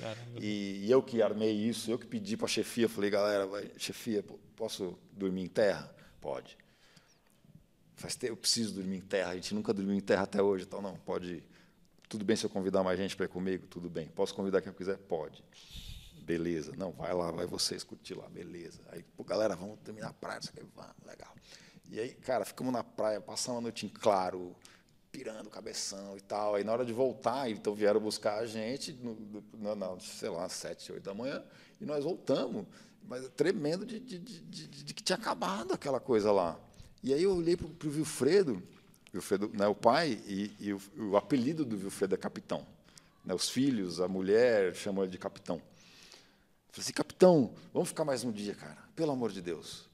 E, 0.41 0.85
e, 0.85 0.91
eu 0.91 1.03
que 1.03 1.23
armei 1.23 1.53
isso, 1.53 1.91
eu 1.91 1.99
que 1.99 2.07
pedi 2.07 2.37
para 2.37 2.47
a 2.47 2.49
chefia, 2.49 2.89
falei, 2.89 3.11
galera, 3.11 3.49
chefia, 3.79 4.25
posso 4.57 4.99
dormir 5.13 5.43
em 5.43 5.49
terra? 5.49 5.95
Pode. 6.21 6.57
Faz 7.97 8.17
tempo, 8.17 8.33
eu 8.33 8.37
preciso 8.37 8.75
dormir 8.75 8.97
em 8.97 9.03
terra, 9.03 9.31
a 9.31 9.35
gente 9.35 9.55
nunca 9.55 9.75
dormiu 9.75 9.95
em 9.95 10.01
terra 10.01 10.23
até 10.23 10.43
hoje, 10.43 10.65
então 10.65 10.81
não, 10.81 10.97
pode 10.97 11.35
ir. 11.35 11.45
Tudo 12.09 12.25
bem 12.25 12.35
se 12.35 12.45
eu 12.45 12.51
convidar 12.51 12.83
mais 12.83 12.99
gente 12.99 13.15
para 13.15 13.27
ir 13.27 13.29
comigo? 13.29 13.67
Tudo 13.69 13.89
bem. 13.89 14.09
Posso 14.09 14.35
convidar 14.35 14.61
quem 14.61 14.71
eu 14.71 14.75
quiser? 14.75 14.99
Pode. 14.99 15.45
Beleza. 16.23 16.73
Não, 16.77 16.91
vai 16.91 17.15
lá, 17.15 17.31
vai 17.31 17.47
vocês 17.47 17.85
curtir 17.85 18.15
lá, 18.15 18.29
beleza. 18.29 18.81
Aí, 18.89 19.03
pô, 19.17 19.23
galera, 19.23 19.55
vamos 19.55 19.79
terminar 19.81 20.09
a 20.09 20.13
praia, 20.13 20.41
isso 20.41 20.51
aqui, 20.51 20.67
vamos, 20.75 20.93
legal. 21.07 21.33
E 21.91 21.99
aí, 21.99 22.15
cara, 22.15 22.45
ficamos 22.45 22.73
na 22.73 22.85
praia, 22.85 23.21
passamos 23.21 23.59
a 23.59 23.63
noite 23.63 23.85
em 23.85 23.89
claro, 23.89 24.55
pirando 25.11 25.51
cabeção 25.51 26.17
e 26.17 26.21
tal. 26.21 26.55
Aí 26.55 26.63
na 26.63 26.71
hora 26.73 26.85
de 26.85 26.93
voltar, 26.93 27.51
então 27.51 27.75
vieram 27.75 27.99
buscar 27.99 28.39
a 28.39 28.47
gente, 28.47 28.93
no, 28.93 29.15
no, 29.59 29.75
no, 29.75 30.01
sei 30.01 30.29
lá, 30.29 30.49
sete, 30.49 30.93
oito 30.93 31.03
da 31.03 31.13
manhã, 31.13 31.43
e 31.81 31.85
nós 31.85 32.05
voltamos, 32.05 32.65
mas 33.09 33.29
tremendo 33.31 33.85
de, 33.85 33.99
de, 33.99 34.19
de, 34.21 34.67
de, 34.69 34.95
que 34.95 35.03
tinha 35.03 35.17
acabado 35.17 35.75
aquela 35.75 35.99
coisa 35.99 36.31
lá. 36.31 36.57
E 37.03 37.13
aí 37.13 37.25
eu 37.25 37.35
olhei 37.35 37.57
para 37.57 37.67
o 37.67 37.93
Wilfredo, 37.93 38.63
Wilfredo, 39.13 39.51
né, 39.53 39.67
o 39.67 39.75
pai, 39.75 40.23
e, 40.29 40.55
e 40.61 40.73
o, 40.73 40.81
o, 40.97 41.17
apelido 41.17 41.65
do 41.65 41.77
Wilfredo 41.77 42.15
é 42.15 42.19
Capitão. 42.19 42.65
Né, 43.25 43.35
os 43.35 43.49
filhos, 43.49 44.01
a 44.01 44.07
mulher 44.07 44.77
chamam 44.77 45.03
ele 45.03 45.11
de 45.11 45.19
Capitão. 45.19 45.61
Falei 46.71 46.85
assim, 46.85 46.93
Capitão, 46.93 47.53
vamos 47.75 47.89
ficar 47.89 48.05
mais 48.05 48.23
um 48.23 48.31
dia, 48.31 48.55
cara, 48.55 48.79
pelo 48.95 49.11
amor 49.11 49.33
de 49.33 49.43
Deus. 49.43 49.89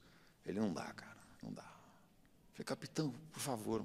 Ele 0.45 0.59
não 0.59 0.71
dá, 0.71 0.85
cara. 0.93 1.16
Falei, 2.57 2.65
capitão, 2.65 3.13
por 3.31 3.39
favor. 3.39 3.83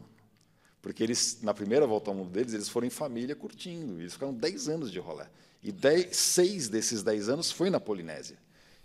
Porque 0.80 1.02
eles, 1.02 1.40
na 1.42 1.52
primeira 1.52 1.86
volta 1.86 2.10
ao 2.10 2.16
mundo 2.16 2.30
deles, 2.30 2.54
eles 2.54 2.70
foram 2.70 2.86
em 2.86 2.90
família 2.90 3.36
curtindo. 3.36 4.00
Eles 4.00 4.14
ficaram 4.14 4.32
10 4.32 4.68
anos 4.68 4.90
de 4.90 4.98
rolé. 4.98 5.28
E 5.62 5.70
dez, 5.70 6.16
seis 6.16 6.68
desses 6.70 7.02
10 7.02 7.28
anos 7.28 7.52
foi 7.52 7.68
na 7.68 7.78
Polinésia. 7.78 8.38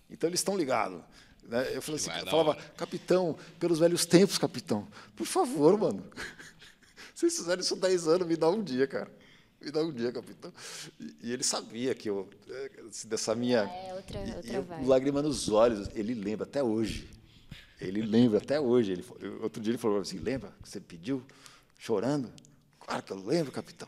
Então 0.10 0.30
eles 0.30 0.42
estão 0.42 0.58
ligados. 0.58 1.02
Né? 1.44 1.74
Eu 1.74 1.82
falei 1.82 2.02
assim, 2.02 2.12
eu 2.12 2.28
falava, 2.28 2.56
capitão, 2.76 3.38
pelos 3.60 3.80
velhos 3.80 4.06
tempos, 4.06 4.38
capitão, 4.38 4.86
por 5.16 5.26
favor, 5.26 5.78
mano. 5.78 6.04
Vocês 7.16 7.38
fizeram 7.38 7.62
isso 7.62 7.76
10 7.76 8.08
anos, 8.10 8.28
me 8.28 8.36
dá 8.36 8.50
um 8.50 8.62
dia, 8.62 8.86
cara. 8.86 9.10
Me 9.62 9.72
dá 9.72 9.82
um 9.82 9.92
dia, 9.92 10.12
capitão. 10.12 10.54
E, 11.00 11.16
e 11.24 11.32
ele 11.32 11.44
sabia 11.44 11.96
que 11.96 12.10
eu, 12.10 12.30
eh, 12.50 12.72
dessa 13.06 13.34
minha. 13.34 13.62
É, 13.62 13.94
outra, 13.96 14.20
outra 14.20 14.54
eu, 14.54 14.86
lágrima 14.86 15.22
nos 15.22 15.50
olhos, 15.50 15.90
ele 15.96 16.14
lembra 16.14 16.46
até 16.46 16.62
hoje. 16.62 17.10
Ele 17.80 18.02
lembra 18.02 18.40
até 18.40 18.60
hoje. 18.60 18.92
Ele, 18.92 19.06
outro 19.42 19.62
dia 19.62 19.72
ele 19.72 19.78
falou 19.78 20.00
assim: 20.00 20.18
lembra 20.18 20.52
que 20.62 20.70
você 20.70 20.80
pediu? 20.80 21.24
Chorando? 21.78 22.32
Claro 22.80 23.04
que 23.04 23.12
eu 23.12 23.18
lembro, 23.18 23.52
capitão. 23.52 23.88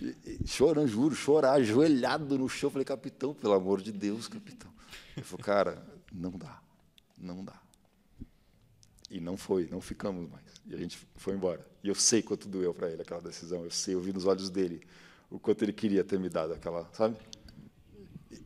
E, 0.00 0.16
e, 0.26 0.46
chorando, 0.46 0.86
juro, 0.86 1.14
chorar, 1.14 1.52
ajoelhado 1.52 2.38
no 2.38 2.48
chão. 2.48 2.70
Falei, 2.70 2.84
capitão, 2.84 3.34
pelo 3.34 3.54
amor 3.54 3.80
de 3.80 3.90
Deus, 3.90 4.28
capitão. 4.28 4.70
Ele 5.16 5.24
falou, 5.24 5.44
cara, 5.44 5.84
não 6.12 6.30
dá, 6.32 6.60
não 7.16 7.44
dá. 7.44 7.60
E 9.10 9.20
não 9.20 9.36
foi, 9.36 9.68
não 9.70 9.80
ficamos 9.80 10.28
mais. 10.28 10.44
E 10.66 10.74
a 10.74 10.78
gente 10.78 10.98
foi 11.16 11.34
embora. 11.34 11.66
E 11.82 11.88
eu 11.88 11.94
sei 11.94 12.22
quanto 12.22 12.48
doeu 12.48 12.74
para 12.74 12.90
ele 12.90 13.02
aquela 13.02 13.20
decisão. 13.20 13.64
Eu 13.64 13.70
sei, 13.70 13.94
eu 13.94 14.00
vi 14.00 14.12
nos 14.12 14.26
olhos 14.26 14.50
dele 14.50 14.82
o 15.30 15.38
quanto 15.38 15.62
ele 15.62 15.72
queria 15.72 16.04
ter 16.04 16.18
me 16.18 16.28
dado 16.28 16.52
aquela, 16.52 16.88
sabe? 16.92 17.16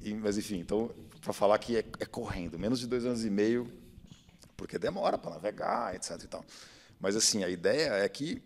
E, 0.00 0.14
mas 0.14 0.38
enfim, 0.38 0.58
então 0.58 0.90
para 1.20 1.32
falar 1.32 1.58
que 1.58 1.76
é, 1.76 1.84
é 1.98 2.06
correndo, 2.06 2.58
menos 2.58 2.80
de 2.80 2.86
dois 2.86 3.04
anos 3.04 3.24
e 3.24 3.30
meio 3.30 3.70
porque 4.58 4.76
demora 4.78 5.16
para 5.16 5.30
navegar, 5.30 5.94
etc. 5.94 6.20
E 6.24 6.26
tal. 6.26 6.44
Mas 7.00 7.16
assim, 7.16 7.44
a 7.44 7.48
ideia 7.48 7.92
é 7.92 8.08
que 8.08 8.42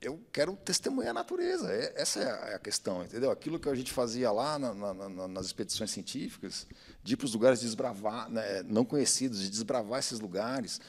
eu 0.00 0.20
quero 0.32 0.56
testemunhar 0.56 1.12
a 1.12 1.14
natureza. 1.14 1.72
É, 1.72 1.94
essa 1.96 2.18
é 2.20 2.54
a 2.56 2.58
questão, 2.58 3.04
entendeu? 3.04 3.30
Aquilo 3.30 3.60
que 3.60 3.68
a 3.68 3.74
gente 3.74 3.92
fazia 3.92 4.32
lá 4.32 4.58
na, 4.58 4.74
na, 4.74 5.28
nas 5.28 5.46
expedições 5.46 5.92
científicas, 5.92 6.66
de 7.04 7.14
ir 7.14 7.16
para 7.16 7.26
os 7.26 7.32
lugares 7.32 7.60
desbravar, 7.60 8.28
né, 8.28 8.64
não 8.64 8.84
conhecidos, 8.84 9.40
de 9.40 9.48
desbravar 9.48 10.00
esses 10.00 10.18
lugares. 10.18 10.80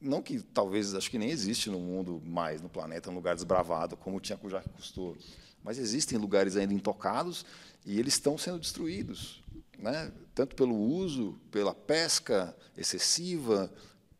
Não 0.00 0.22
que 0.22 0.40
talvez, 0.40 0.94
acho 0.94 1.10
que 1.10 1.18
nem 1.18 1.30
existe 1.30 1.68
no 1.68 1.78
mundo 1.78 2.20
mais, 2.24 2.62
no 2.62 2.70
planeta, 2.70 3.10
um 3.10 3.14
lugar 3.14 3.34
desbravado, 3.34 3.96
como 3.98 4.18
tinha 4.18 4.38
com 4.38 4.48
Jacques 4.48 4.72
Cousteau. 4.72 5.14
Mas 5.62 5.78
existem 5.78 6.18
lugares 6.18 6.56
ainda 6.56 6.72
intocados 6.72 7.44
e 7.84 8.00
eles 8.00 8.14
estão 8.14 8.38
sendo 8.38 8.58
destruídos. 8.58 9.44
Né? 9.78 10.10
Tanto 10.34 10.56
pelo 10.56 10.74
uso, 10.74 11.38
pela 11.50 11.74
pesca 11.74 12.56
excessiva, 12.76 13.70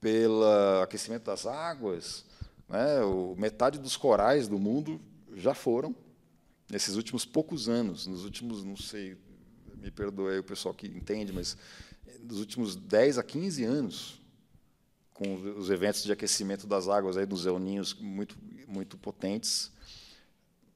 pelo 0.02 0.44
aquecimento 0.82 1.22
das 1.22 1.46
águas. 1.46 2.24
Né? 2.68 3.00
O, 3.02 3.34
metade 3.38 3.78
dos 3.78 3.96
corais 3.96 4.48
do 4.48 4.58
mundo 4.58 5.00
já 5.34 5.54
foram 5.54 5.94
nesses 6.68 6.96
últimos 6.96 7.24
poucos 7.24 7.68
anos, 7.68 8.06
nos 8.06 8.24
últimos, 8.24 8.64
não 8.64 8.76
sei, 8.76 9.16
me 9.76 9.90
perdoe 9.90 10.38
o 10.38 10.44
pessoal 10.44 10.74
que 10.74 10.86
entende, 10.86 11.32
mas 11.32 11.56
nos 12.20 12.38
últimos 12.38 12.74
10 12.74 13.18
a 13.18 13.22
15 13.22 13.64
anos, 13.64 14.20
com 15.14 15.34
os 15.56 15.70
eventos 15.70 16.02
de 16.02 16.10
aquecimento 16.10 16.66
das 16.66 16.88
águas 16.88 17.16
aí 17.16 17.24
dos 17.24 17.46
El 17.46 17.60
muito 18.00 18.36
muito 18.66 18.96
potentes, 18.96 19.70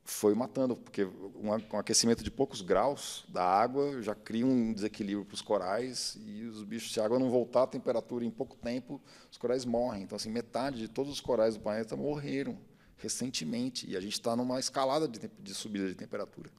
foi 0.07 0.35
matando, 0.35 0.77
porque 0.77 1.05
um, 1.05 1.53
aquecimento 1.79 2.23
de 2.23 2.31
poucos 2.31 2.63
graus 2.63 3.25
da 3.29 3.45
água 3.45 4.01
já 4.01 4.15
cria 4.15 4.47
um 4.47 4.73
desequilíbrio 4.73 5.25
para 5.25 5.35
os 5.35 5.43
corais 5.43 6.17
e 6.25 6.45
os 6.45 6.63
bichos, 6.63 6.93
se 6.93 7.01
a 7.01 7.05
água 7.05 7.19
não 7.19 7.29
voltar 7.29 7.65
à 7.65 7.67
temperatura 7.67 8.25
em 8.25 8.31
pouco 8.31 8.57
tempo, 8.57 9.01
os 9.31 9.37
corais 9.37 9.65
morrem. 9.65 10.05
Então, 10.05 10.17
assim, 10.17 10.31
metade 10.31 10.79
de 10.79 10.89
todos 10.89 11.13
os 11.13 11.21
corais 11.21 11.55
do 11.55 11.61
planeta 11.61 11.97
morreram 11.97 12.57
recentemente 12.97 13.91
e 13.91 13.97
a 13.97 14.01
gente 14.01 14.13
está 14.13 14.37
numa 14.37 14.61
escalada 14.61 15.09
de, 15.09 15.29
de 15.39 15.55
subida 15.55 15.89
de 15.89 15.95
temperatura. 15.95 16.51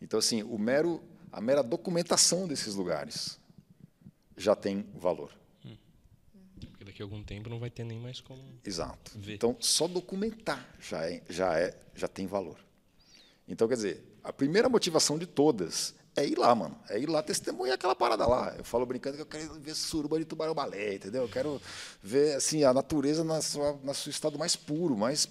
Então, 0.00 0.18
assim, 0.18 0.42
o 0.42 0.56
mero, 0.56 1.02
a 1.32 1.40
mera 1.40 1.62
documentação 1.62 2.46
desses 2.46 2.74
lugares 2.74 3.40
já 4.36 4.54
tem 4.54 4.86
valor 4.94 5.32
daqui 6.96 7.02
a 7.02 7.04
algum 7.04 7.22
tempo 7.22 7.50
não 7.50 7.58
vai 7.58 7.68
ter 7.68 7.84
nem 7.84 7.98
mais 7.98 8.20
como. 8.20 8.42
Exato. 8.64 9.12
Ver. 9.16 9.34
Então, 9.34 9.54
só 9.60 9.86
documentar 9.86 10.66
já, 10.80 11.04
é, 11.04 11.22
já, 11.28 11.58
é, 11.58 11.76
já 11.94 12.08
tem 12.08 12.26
valor. 12.26 12.56
Então, 13.46 13.68
quer 13.68 13.74
dizer, 13.74 14.18
a 14.24 14.32
primeira 14.32 14.68
motivação 14.68 15.18
de 15.18 15.26
todas 15.26 15.94
é 16.16 16.26
ir 16.26 16.38
lá, 16.38 16.54
mano. 16.54 16.78
É 16.88 16.98
ir 16.98 17.08
lá 17.08 17.22
testemunhar 17.22 17.74
aquela 17.74 17.94
parada 17.94 18.26
lá. 18.26 18.54
Eu 18.56 18.64
falo 18.64 18.86
brincando 18.86 19.16
que 19.16 19.22
eu 19.22 19.26
quero 19.26 19.60
ver 19.60 19.74
suruba 19.74 20.18
de 20.18 20.24
tubarão-balé, 20.24 20.94
entendeu? 20.94 21.22
Eu 21.22 21.28
quero 21.28 21.60
ver 22.02 22.34
assim, 22.34 22.64
a 22.64 22.72
natureza 22.72 23.22
na 23.22 23.42
sua, 23.42 23.78
na 23.84 23.92
seu 23.92 24.10
estado 24.10 24.38
mais 24.38 24.56
puro, 24.56 24.96
mais, 24.96 25.28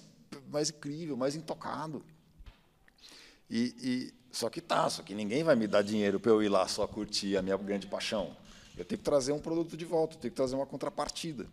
mais 0.48 0.70
incrível, 0.70 1.16
mais 1.16 1.34
intocado. 1.34 2.04
E, 3.50 3.74
e, 3.80 4.14
só 4.30 4.48
que 4.48 4.60
tá, 4.60 4.88
só 4.88 5.02
que 5.02 5.14
ninguém 5.14 5.42
vai 5.42 5.56
me 5.56 5.66
dar 5.66 5.82
dinheiro 5.82 6.20
para 6.20 6.30
eu 6.30 6.42
ir 6.42 6.48
lá 6.48 6.68
só 6.68 6.86
curtir 6.86 7.36
a 7.36 7.42
minha 7.42 7.56
grande 7.56 7.88
paixão. 7.88 8.36
Eu 8.76 8.84
tenho 8.84 8.98
que 8.98 9.04
trazer 9.04 9.32
um 9.32 9.40
produto 9.40 9.76
de 9.76 9.84
volta, 9.84 10.16
eu 10.16 10.20
tenho 10.20 10.32
que 10.32 10.36
trazer 10.36 10.54
uma 10.54 10.66
contrapartida. 10.66 11.46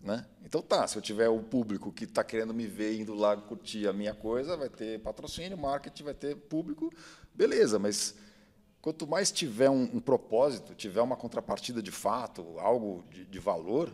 Né? 0.00 0.26
Então 0.44 0.60
tá, 0.60 0.86
se 0.88 0.96
eu 0.96 1.02
tiver 1.02 1.28
o 1.28 1.40
público 1.40 1.92
que 1.92 2.04
está 2.04 2.24
querendo 2.24 2.52
me 2.52 2.66
ver 2.66 2.98
indo 2.98 3.14
lá 3.14 3.36
curtir 3.36 3.86
a 3.86 3.92
minha 3.92 4.12
coisa, 4.12 4.56
vai 4.56 4.68
ter 4.68 5.00
patrocínio, 5.00 5.56
marketing, 5.56 6.02
vai 6.02 6.14
ter 6.14 6.36
público, 6.36 6.92
beleza, 7.32 7.78
mas 7.78 8.14
quanto 8.80 9.06
mais 9.06 9.30
tiver 9.30 9.70
um, 9.70 9.82
um 9.82 10.00
propósito, 10.00 10.74
tiver 10.74 11.00
uma 11.00 11.16
contrapartida 11.16 11.80
de 11.80 11.92
fato, 11.92 12.58
algo 12.58 13.04
de, 13.10 13.24
de 13.24 13.38
valor, 13.38 13.92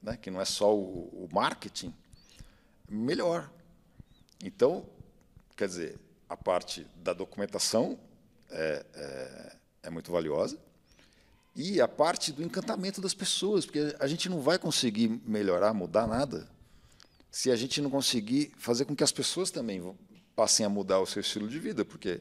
né, 0.00 0.16
que 0.16 0.30
não 0.30 0.40
é 0.40 0.44
só 0.44 0.72
o, 0.72 1.08
o 1.24 1.28
marketing, 1.32 1.92
melhor. 2.88 3.50
Então, 4.44 4.86
quer 5.56 5.66
dizer, 5.66 5.98
a 6.28 6.36
parte 6.36 6.86
da 6.96 7.12
documentação 7.12 7.98
é, 8.50 8.86
é, 8.94 9.56
é 9.82 9.90
muito 9.90 10.12
valiosa, 10.12 10.56
e 11.58 11.80
a 11.80 11.88
parte 11.88 12.30
do 12.30 12.40
encantamento 12.40 13.00
das 13.00 13.12
pessoas, 13.12 13.66
porque 13.66 13.92
a 13.98 14.06
gente 14.06 14.28
não 14.28 14.40
vai 14.40 14.60
conseguir 14.60 15.20
melhorar, 15.26 15.74
mudar 15.74 16.06
nada 16.06 16.46
se 17.32 17.50
a 17.50 17.56
gente 17.56 17.80
não 17.82 17.90
conseguir 17.90 18.52
fazer 18.56 18.84
com 18.84 18.94
que 18.94 19.02
as 19.02 19.10
pessoas 19.10 19.50
também 19.50 19.82
passem 20.36 20.64
a 20.64 20.68
mudar 20.68 21.00
o 21.00 21.06
seu 21.06 21.20
estilo 21.20 21.48
de 21.48 21.58
vida, 21.58 21.84
porque 21.84 22.20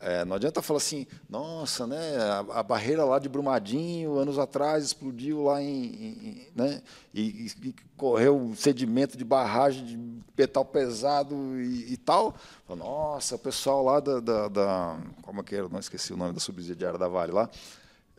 é, 0.00 0.22
não 0.26 0.36
adianta 0.36 0.60
falar 0.60 0.76
assim, 0.76 1.06
nossa, 1.30 1.86
né, 1.86 2.18
a, 2.18 2.60
a, 2.60 2.62
barreira 2.62 3.06
lá 3.06 3.18
de 3.18 3.26
Brumadinho, 3.26 4.18
anos 4.18 4.38
atrás, 4.38 4.84
explodiu 4.84 5.44
lá 5.44 5.62
em. 5.62 5.94
em 5.94 6.48
né, 6.54 6.82
e, 7.14 7.50
e, 7.64 7.74
correu 7.96 8.52
sedimento 8.54 9.16
de 9.16 9.24
barragem 9.24 9.84
de 9.84 10.22
metal 10.36 10.64
pesado 10.64 11.34
e, 11.58 11.94
e 11.94 11.96
tal. 11.96 12.36
Nossa, 12.68 13.34
o 13.34 13.38
pessoal 13.38 13.82
lá 13.82 13.98
da, 13.98 14.20
da, 14.20 14.48
da, 14.48 15.00
Como 15.22 15.40
é 15.40 15.42
que 15.42 15.56
era? 15.56 15.68
Não 15.70 15.80
esqueci 15.80 16.12
o 16.12 16.18
nome 16.18 16.34
da 16.34 16.40
subsidiária 16.40 16.98
da 16.98 17.08
Vale 17.08 17.32
lá. 17.32 17.50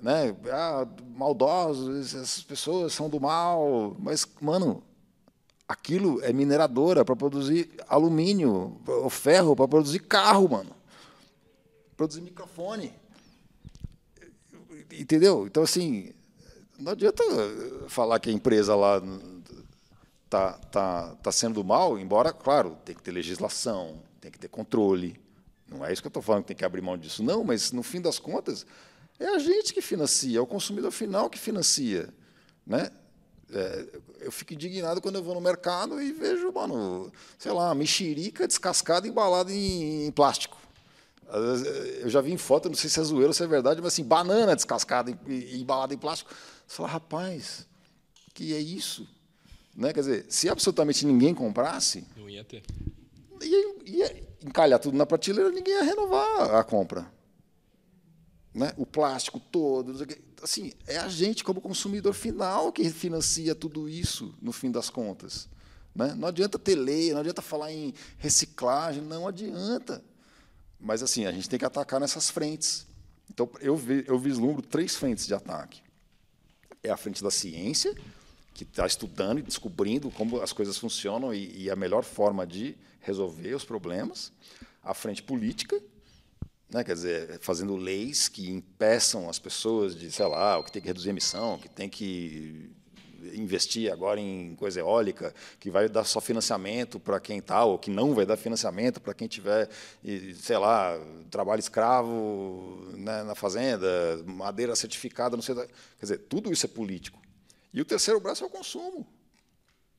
Né, 0.01 0.35
ah, 0.51 0.87
maldosos, 1.15 2.15
essas 2.15 2.41
pessoas 2.43 2.93
são 2.93 3.09
do 3.09 3.19
mal. 3.19 3.95
Mas, 3.99 4.27
mano, 4.41 4.83
aquilo 5.67 6.23
é 6.23 6.31
mineradora 6.31 7.03
para 7.03 7.15
produzir 7.15 7.69
alumínio, 7.87 8.79
o 8.85 9.09
ferro 9.09 9.55
para 9.55 9.67
produzir 9.67 9.99
carro, 9.99 10.49
mano 10.49 10.79
produzir 11.99 12.21
microfone. 12.21 12.93
Entendeu? 14.89 15.45
Então, 15.45 15.63
assim, 15.63 16.13
não 16.79 16.93
adianta 16.93 17.21
falar 17.89 18.21
que 18.21 18.29
a 18.29 18.33
empresa 18.33 18.73
lá 18.73 19.01
está 20.23 20.53
tá, 20.53 21.15
tá 21.21 21.31
sendo 21.31 21.61
mal, 21.61 21.99
embora, 21.99 22.31
claro, 22.31 22.77
tem 22.85 22.95
que 22.95 23.03
ter 23.03 23.11
legislação, 23.11 24.01
tem 24.21 24.31
que 24.31 24.39
ter 24.39 24.47
controle. 24.47 25.19
Não 25.67 25.85
é 25.85 25.91
isso 25.91 26.01
que 26.01 26.07
eu 26.07 26.09
estou 26.09 26.23
falando, 26.23 26.43
que 26.43 26.47
tem 26.47 26.57
que 26.57 26.63
abrir 26.63 26.81
mão 26.81 26.97
disso. 26.97 27.21
Não, 27.21 27.43
mas, 27.43 27.73
no 27.73 27.83
fim 27.83 27.99
das 27.99 28.17
contas, 28.17 28.65
é 29.19 29.27
a 29.27 29.39
gente 29.39 29.73
que 29.73 29.81
financia, 29.81 30.37
é 30.37 30.41
o 30.41 30.47
consumidor 30.47 30.91
final 30.91 31.29
que 31.29 31.37
financia. 31.37 32.09
Né? 32.65 32.89
É, 33.51 33.85
eu 34.21 34.31
fico 34.31 34.53
indignado 34.53 35.01
quando 35.01 35.15
eu 35.15 35.23
vou 35.23 35.35
no 35.35 35.41
mercado 35.41 36.01
e 36.01 36.11
vejo, 36.11 36.51
mano, 36.51 37.11
sei 37.37 37.51
lá, 37.51 37.73
mexerica 37.75 38.47
descascada 38.47 39.07
embalada 39.07 39.51
em, 39.51 40.07
em 40.07 40.11
plástico. 40.11 40.57
Eh, 41.29 42.01
eu 42.01 42.09
já 42.09 42.21
vi 42.21 42.31
em 42.31 42.37
foto, 42.37 42.69
não 42.69 42.75
sei 42.75 42.89
se 42.89 42.99
é 42.99 43.03
zoeiro 43.03 43.27
ou 43.27 43.33
se 43.33 43.43
é 43.43 43.47
verdade, 43.47 43.81
mas 43.81 43.93
assim, 43.93 44.03
banana 44.03 44.55
descascada 44.55 45.15
e 45.27 45.59
embalada 45.59 45.93
em 45.93 45.97
plástico. 45.97 46.31
Você 46.67 46.75
fala, 46.75 46.89
rapaz, 46.89 47.67
que 48.33 48.53
é 48.53 48.59
isso? 48.59 49.07
Né? 49.75 49.93
Quer 49.93 49.99
dizer, 50.01 50.25
se 50.29 50.49
absolutamente 50.49 51.05
ninguém 51.05 51.33
comprasse. 51.33 52.05
Não 52.17 52.29
ia 52.29 52.43
ter. 52.43 52.63
Ia, 53.41 53.75
ia 53.85 54.23
encalhar 54.45 54.79
tudo 54.79 54.97
na 54.97 55.05
prateleira, 55.05 55.51
ninguém 55.51 55.73
ia 55.73 55.83
renovar 55.83 56.55
a 56.55 56.63
compra. 56.63 57.18
Né? 58.59 58.73
O 58.75 58.85
plástico 58.85 59.39
todo. 59.39 60.05
Assim, 60.43 60.73
é 60.85 60.97
a 60.97 61.07
gente, 61.07 61.45
como 61.45 61.61
consumidor 61.61 62.13
final, 62.13 62.73
que 62.73 62.89
financia 62.89 63.55
tudo 63.55 63.87
isso, 63.87 64.35
no 64.41 64.51
fim 64.51 64.69
das 64.69 64.89
contas. 64.89 65.47
Né? 65.95 66.13
Não 66.13 66.27
adianta 66.27 66.59
ter 66.59 66.75
lei, 66.75 67.13
não 67.13 67.21
adianta 67.21 67.41
falar 67.41 67.71
em 67.71 67.93
reciclagem, 68.17 69.01
não 69.01 69.25
adianta. 69.25 70.03
Mas 70.77 71.01
assim, 71.01 71.25
a 71.25 71.31
gente 71.31 71.47
tem 71.47 71.57
que 71.57 71.63
atacar 71.63 72.01
nessas 72.01 72.29
frentes. 72.29 72.85
Então, 73.31 73.49
eu, 73.61 73.77
vi, 73.77 74.03
eu 74.05 74.19
vislumbro 74.19 74.61
três 74.61 74.93
frentes 74.93 75.25
de 75.25 75.33
ataque. 75.33 75.81
É 76.83 76.89
a 76.89 76.97
frente 76.97 77.23
da 77.23 77.31
ciência, 77.31 77.95
que 78.53 78.65
está 78.65 78.85
estudando 78.85 79.39
e 79.39 79.41
descobrindo 79.41 80.11
como 80.11 80.41
as 80.41 80.51
coisas 80.51 80.77
funcionam 80.77 81.33
e, 81.33 81.63
e, 81.63 81.69
a 81.69 81.77
melhor 81.77 82.03
forma 82.03 82.45
de 82.45 82.75
resolver 82.99 83.55
os 83.55 83.63
problemas. 83.63 84.33
A 84.83 84.93
frente 84.93 85.23
política, 85.23 85.81
né, 86.71 86.83
quer 86.83 86.93
dizer, 86.93 87.39
fazendo 87.39 87.75
leis 87.75 88.27
que 88.27 88.49
impeçam 88.49 89.29
as 89.29 89.39
pessoas 89.39 89.95
de, 89.95 90.11
sei 90.11 90.27
lá, 90.27 90.57
o 90.59 90.63
que 90.63 90.71
tem 90.71 90.81
que 90.81 90.87
reduzir 90.87 91.09
a 91.09 91.11
emissão, 91.11 91.57
que 91.57 91.67
tem 91.67 91.89
que 91.89 92.69
investir 93.33 93.91
agora 93.91 94.19
em 94.19 94.55
coisa 94.55 94.79
eólica, 94.79 95.33
que 95.59 95.69
vai 95.69 95.89
dar 95.89 96.03
só 96.03 96.21
financiamento 96.21 96.99
para 96.99 97.19
quem 97.19 97.39
está, 97.39 97.65
ou 97.65 97.77
que 97.77 97.89
não 97.89 98.13
vai 98.13 98.25
dar 98.25 98.37
financiamento 98.37 99.01
para 99.01 99.13
quem 99.13 99.27
tiver, 99.27 99.67
sei 100.35 100.57
lá, 100.57 100.97
trabalho 101.29 101.59
escravo 101.59 102.87
né, 102.93 103.23
na 103.23 103.35
fazenda, 103.35 103.87
madeira 104.25 104.75
certificada, 104.75 105.35
não 105.35 105.43
sei. 105.43 105.55
Quer 105.55 105.67
dizer, 106.01 106.17
tudo 106.29 106.51
isso 106.51 106.65
é 106.65 106.69
político. 106.69 107.19
E 107.73 107.81
o 107.81 107.85
terceiro 107.85 108.19
braço 108.19 108.43
é 108.43 108.47
o 108.47 108.49
consumo. 108.49 109.05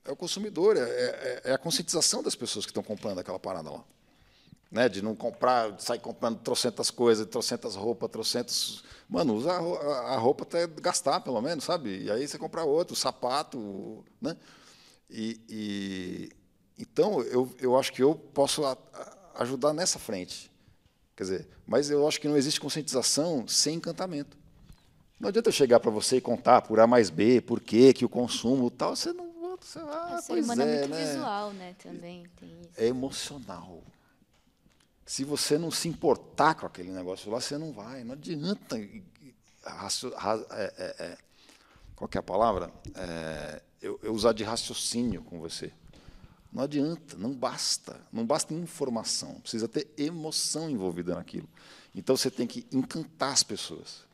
É 0.04 0.10
o 0.10 0.16
consumidor, 0.16 0.76
é, 0.76 0.80
é, 0.80 1.40
é 1.46 1.52
a 1.52 1.58
conscientização 1.58 2.22
das 2.22 2.34
pessoas 2.34 2.64
que 2.64 2.70
estão 2.70 2.82
comprando 2.82 3.18
aquela 3.18 3.38
parada 3.38 3.70
lá 3.70 3.84
né, 4.70 4.88
de 4.88 5.02
não 5.02 5.16
comprar, 5.16 5.78
sair 5.80 5.98
comprando 5.98 6.38
trocentas 6.38 6.90
coisas, 6.90 7.26
trocentas 7.26 7.74
roupas, 7.74 8.10
trocentos. 8.10 8.84
Mano, 9.08 9.34
usa 9.34 9.52
a 9.52 10.16
roupa 10.16 10.44
até 10.44 10.66
gastar, 10.66 11.20
pelo 11.20 11.40
menos, 11.40 11.64
sabe? 11.64 12.04
E 12.04 12.10
aí 12.10 12.26
você 12.26 12.38
compra 12.38 12.62
outro, 12.62 12.94
sapato, 12.94 14.04
né? 14.20 14.36
E, 15.10 15.40
e 15.48 16.30
então 16.78 17.20
eu, 17.22 17.52
eu 17.58 17.76
acho 17.76 17.92
que 17.92 18.02
eu 18.02 18.14
posso 18.14 18.64
a, 18.64 18.78
a 18.94 19.42
ajudar 19.42 19.72
nessa 19.72 19.98
frente. 19.98 20.50
Quer 21.16 21.24
dizer, 21.24 21.48
mas 21.66 21.90
eu 21.90 22.06
acho 22.06 22.20
que 22.20 22.28
não 22.28 22.36
existe 22.36 22.60
conscientização 22.60 23.46
sem 23.48 23.76
encantamento. 23.76 24.38
Não 25.18 25.28
adianta 25.28 25.50
eu 25.50 25.52
chegar 25.52 25.80
para 25.80 25.90
você 25.90 26.16
e 26.16 26.20
contar 26.20 26.62
por 26.62 26.80
A 26.80 26.86
mais 26.86 27.10
B, 27.10 27.42
por 27.42 27.60
quê, 27.60 27.92
que 27.92 28.04
o 28.04 28.08
consumo 28.08 28.70
tal, 28.70 28.96
você 28.96 29.12
não. 29.12 29.28
Você, 29.60 29.78
ah, 29.78 30.16
o 30.18 30.22
ser 30.22 30.42
humano 30.42 30.62
é, 30.62 30.64
é 30.64 30.78
muito 30.78 30.88
né? 30.88 31.04
visual, 31.04 31.52
né? 31.52 31.74
Também 31.82 32.24
tem 32.38 32.48
isso. 32.62 32.70
É 32.78 32.86
emocional. 32.86 33.82
Se 35.04 35.24
você 35.24 35.58
não 35.58 35.70
se 35.70 35.88
importar 35.88 36.54
com 36.54 36.66
aquele 36.66 36.90
negócio 36.90 37.30
lá, 37.30 37.40
você 37.40 37.58
não 37.58 37.72
vai. 37.72 38.04
Não 38.04 38.12
adianta. 38.12 38.78
É, 38.78 38.98
é, 40.52 40.94
é, 40.98 41.18
qual 41.96 42.08
é 42.14 42.18
a 42.18 42.22
palavra? 42.22 42.72
É, 42.94 43.62
eu, 43.82 43.98
eu 44.02 44.12
usar 44.14 44.32
de 44.32 44.44
raciocínio 44.44 45.22
com 45.22 45.40
você. 45.40 45.72
Não 46.52 46.64
adianta, 46.64 47.16
não 47.16 47.32
basta. 47.32 48.00
Não 48.12 48.24
basta 48.24 48.54
informação. 48.54 49.34
Precisa 49.40 49.68
ter 49.68 49.92
emoção 49.96 50.70
envolvida 50.70 51.14
naquilo. 51.14 51.48
Então 51.94 52.16
você 52.16 52.30
tem 52.30 52.46
que 52.46 52.66
encantar 52.72 53.32
as 53.32 53.42
pessoas. 53.42 54.04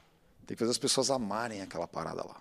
Tem 0.46 0.56
que 0.56 0.60
fazer 0.60 0.70
as 0.70 0.78
pessoas 0.78 1.10
amarem 1.10 1.60
aquela 1.60 1.86
parada 1.86 2.24
lá. 2.24 2.40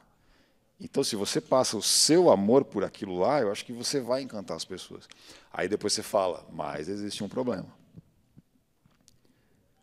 Então, 0.80 1.04
se 1.04 1.16
você 1.16 1.40
passa 1.40 1.78
o 1.78 1.82
seu 1.82 2.30
amor 2.30 2.66
por 2.66 2.84
aquilo 2.84 3.18
lá, 3.18 3.40
eu 3.40 3.50
acho 3.50 3.66
que 3.66 3.72
você 3.72 4.02
vai 4.02 4.22
encantar 4.22 4.58
as 4.58 4.66
pessoas. 4.66 5.08
Aí 5.52 5.70
depois 5.70 5.94
você 5.94 6.04
fala, 6.04 6.46
mas 6.52 6.90
existe 6.90 7.24
um 7.24 7.30
problema 7.30 7.66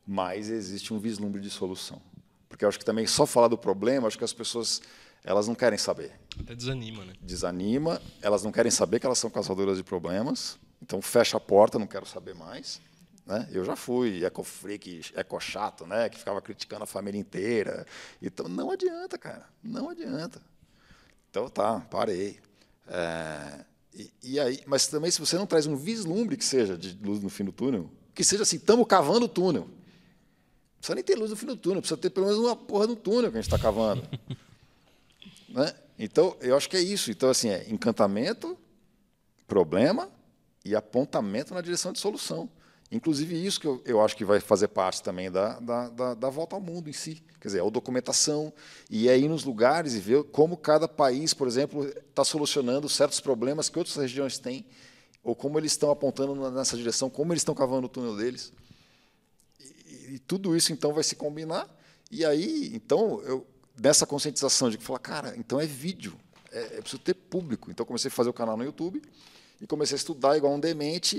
mais 0.07 0.51
existe 0.51 0.93
um 0.93 0.99
vislumbre 0.99 1.41
de 1.41 1.51
solução. 1.51 2.01
Porque 2.49 2.65
eu 2.65 2.69
acho 2.69 2.79
que 2.79 2.85
também 2.85 3.07
só 3.07 3.25
falar 3.25 3.49
do 3.49 3.57
problema, 3.57 4.07
acho 4.07 4.19
que 4.19 4.25
as 4.25 4.33
pessoas 4.33 4.83
elas 5.25 5.47
não 5.47 5.55
querem 5.55 5.79
saber. 5.79 6.13
Até 6.41 6.55
desanima, 6.55 7.05
né? 7.05 7.13
Desanima, 7.21 8.03
elas 8.21 8.43
não 8.43 8.51
querem 8.51 8.71
saber 8.71 8.99
que 8.99 9.07
elas 9.07 9.19
são 9.19 9.31
causadoras 9.31 9.77
de 9.77 9.85
problemas, 9.85 10.59
então 10.83 11.01
fecha 11.01 11.37
a 11.37 11.41
porta, 11.41 11.79
não 11.79 11.87
quero 11.87 12.05
saber 12.05 12.35
mais. 12.35 12.81
Né? 13.25 13.49
Eu 13.53 13.65
já 13.65 13.77
fui 13.77 14.25
eco-freak, 14.25 15.13
eco-chato, 15.15 15.87
né? 15.87 16.09
que 16.09 16.19
ficava 16.19 16.43
criticando 16.43 16.83
a 16.83 16.87
família 16.87 17.21
inteira. 17.21 17.87
Então, 18.21 18.49
não 18.49 18.71
adianta, 18.71 19.17
cara, 19.17 19.47
não 19.63 19.89
adianta. 19.89 20.43
Então, 21.31 21.49
tá, 21.49 21.81
parei. 21.89 22.41
É, 22.89 23.65
e, 23.95 24.13
e, 24.23 24.41
aí, 24.41 24.61
mas 24.67 24.89
também, 24.89 25.11
se 25.11 25.21
você 25.21 25.37
não 25.37 25.47
traz 25.47 25.67
um 25.67 25.77
vislumbre 25.77 26.37
que 26.37 26.45
seja 26.45 26.77
de 26.77 26.99
luz 27.01 27.23
no 27.23 27.31
fim 27.31 27.45
do 27.45 27.53
túnel, 27.53 27.89
que 28.13 28.25
seja 28.25 28.43
assim, 28.43 28.57
estamos 28.57 28.87
cavando 28.89 29.27
o 29.27 29.29
túnel 29.29 29.69
precisa 30.83 30.97
nem 30.97 31.05
ter 31.05 31.15
luz 31.15 31.31
no 31.31 31.37
fim 31.37 31.47
do 31.47 31.57
túnel, 31.57 31.81
precisa 31.81 31.97
ter 31.97 32.11
pelo 32.11 32.27
menos 32.27 32.41
uma 32.41 32.57
porra 32.57 32.89
do 32.89 32.97
túnel 32.97 33.31
que 33.31 33.39
a 33.39 33.41
gente 33.41 33.53
está 33.53 33.59
cavando. 33.59 34.03
né? 35.49 35.73
Então, 35.97 36.37
eu 36.41 36.57
acho 36.57 36.69
que 36.69 36.77
é 36.77 36.81
isso. 36.81 37.09
Então, 37.13 37.31
assim, 37.31 37.51
é 37.51 37.71
encantamento, 37.71 38.59
problema 39.47 40.11
e 40.65 40.75
apontamento 40.75 41.55
na 41.55 41.61
direção 41.61 41.93
de 41.93 42.01
solução. 42.01 42.51
Inclusive, 42.91 43.47
isso 43.47 43.61
que 43.61 43.67
eu, 43.67 43.81
eu 43.85 44.05
acho 44.05 44.17
que 44.17 44.25
vai 44.25 44.41
fazer 44.41 44.69
parte 44.69 45.03
também 45.03 45.31
da, 45.31 45.61
da, 45.61 45.89
da, 45.89 46.15
da 46.15 46.29
volta 46.29 46.57
ao 46.57 46.61
mundo 46.61 46.91
em 46.91 46.93
si. 46.93 47.23
Quer 47.41 47.49
dizer, 47.49 47.59
é 47.61 47.67
a 47.67 47.71
documentação 47.71 48.53
e 48.91 49.09
é 49.09 49.17
ir 49.17 49.29
nos 49.29 49.45
lugares 49.45 49.95
e 49.95 50.01
ver 50.01 50.25
como 50.25 50.57
cada 50.57 50.89
país, 50.89 51.33
por 51.33 51.47
exemplo, 51.47 51.87
está 51.87 52.25
solucionando 52.25 52.89
certos 52.89 53.21
problemas 53.21 53.69
que 53.69 53.79
outras 53.79 53.97
regiões 53.97 54.37
têm, 54.37 54.67
ou 55.23 55.37
como 55.37 55.59
eles 55.59 55.73
estão 55.73 55.93
apontando 55.93 56.51
nessa 56.51 56.77
direção, 56.77 57.09
como 57.09 57.33
eles 57.33 57.43
estão 57.43 57.55
cavando 57.55 57.87
o 57.87 57.89
túnel 57.89 58.17
deles 58.17 58.53
e 60.15 60.19
tudo 60.19 60.57
isso 60.57 60.73
então 60.73 60.93
vai 60.93 61.03
se 61.03 61.17
combinar. 61.17 61.69
E 62.11 62.25
aí, 62.25 62.71
então, 62.75 63.21
eu 63.23 63.47
dessa 63.77 64.07
conscientização 64.07 64.71
de 64.71 64.79
que 64.79 64.85
falar, 64.85 64.99
cara, 64.99 65.35
então 65.37 65.61
é 65.61 65.67
vídeo, 65.67 66.15
é, 66.51 66.61
é 66.61 66.81
preciso 66.81 66.99
ter 66.99 67.15
público. 67.15 67.71
Então 67.71 67.87
comecei 67.87 68.09
a 68.09 68.13
fazer 68.13 68.31
o 68.31 68.33
canal 68.33 68.57
no 68.57 68.65
YouTube 68.65 69.03
e 69.61 69.67
comecei 69.67 69.95
a 69.95 69.97
estudar 69.97 70.37
igual 70.37 70.53
um 70.53 70.61
demente 70.61 71.17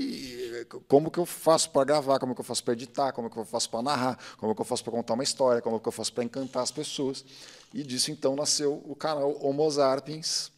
como 0.88 1.10
que 1.10 1.20
eu 1.20 1.26
faço 1.26 1.70
para 1.72 1.84
gravar, 1.84 2.20
como 2.20 2.36
que 2.36 2.42
eu 2.42 2.46
faço 2.46 2.64
para 2.64 2.74
editar, 2.74 3.12
como 3.12 3.30
que 3.30 3.38
eu 3.38 3.46
faço 3.46 3.70
para 3.70 3.82
narrar, 3.82 4.20
como 4.38 4.54
que 4.54 4.62
eu 4.62 4.66
faço 4.66 4.84
para 4.84 4.92
contar 4.92 5.14
uma 5.14 5.24
história, 5.24 5.62
como 5.62 5.80
que 5.80 5.88
eu 5.88 5.92
faço 5.92 6.14
para 6.14 6.24
encantar 6.24 6.64
as 6.64 6.72
pessoas. 6.72 7.26
E 7.74 7.84
disso 7.84 8.12
então 8.12 8.36
nasceu 8.36 8.82
o 8.86 8.96
canal 8.96 9.36
Homo 9.44 9.70
Zarpins 9.72 10.52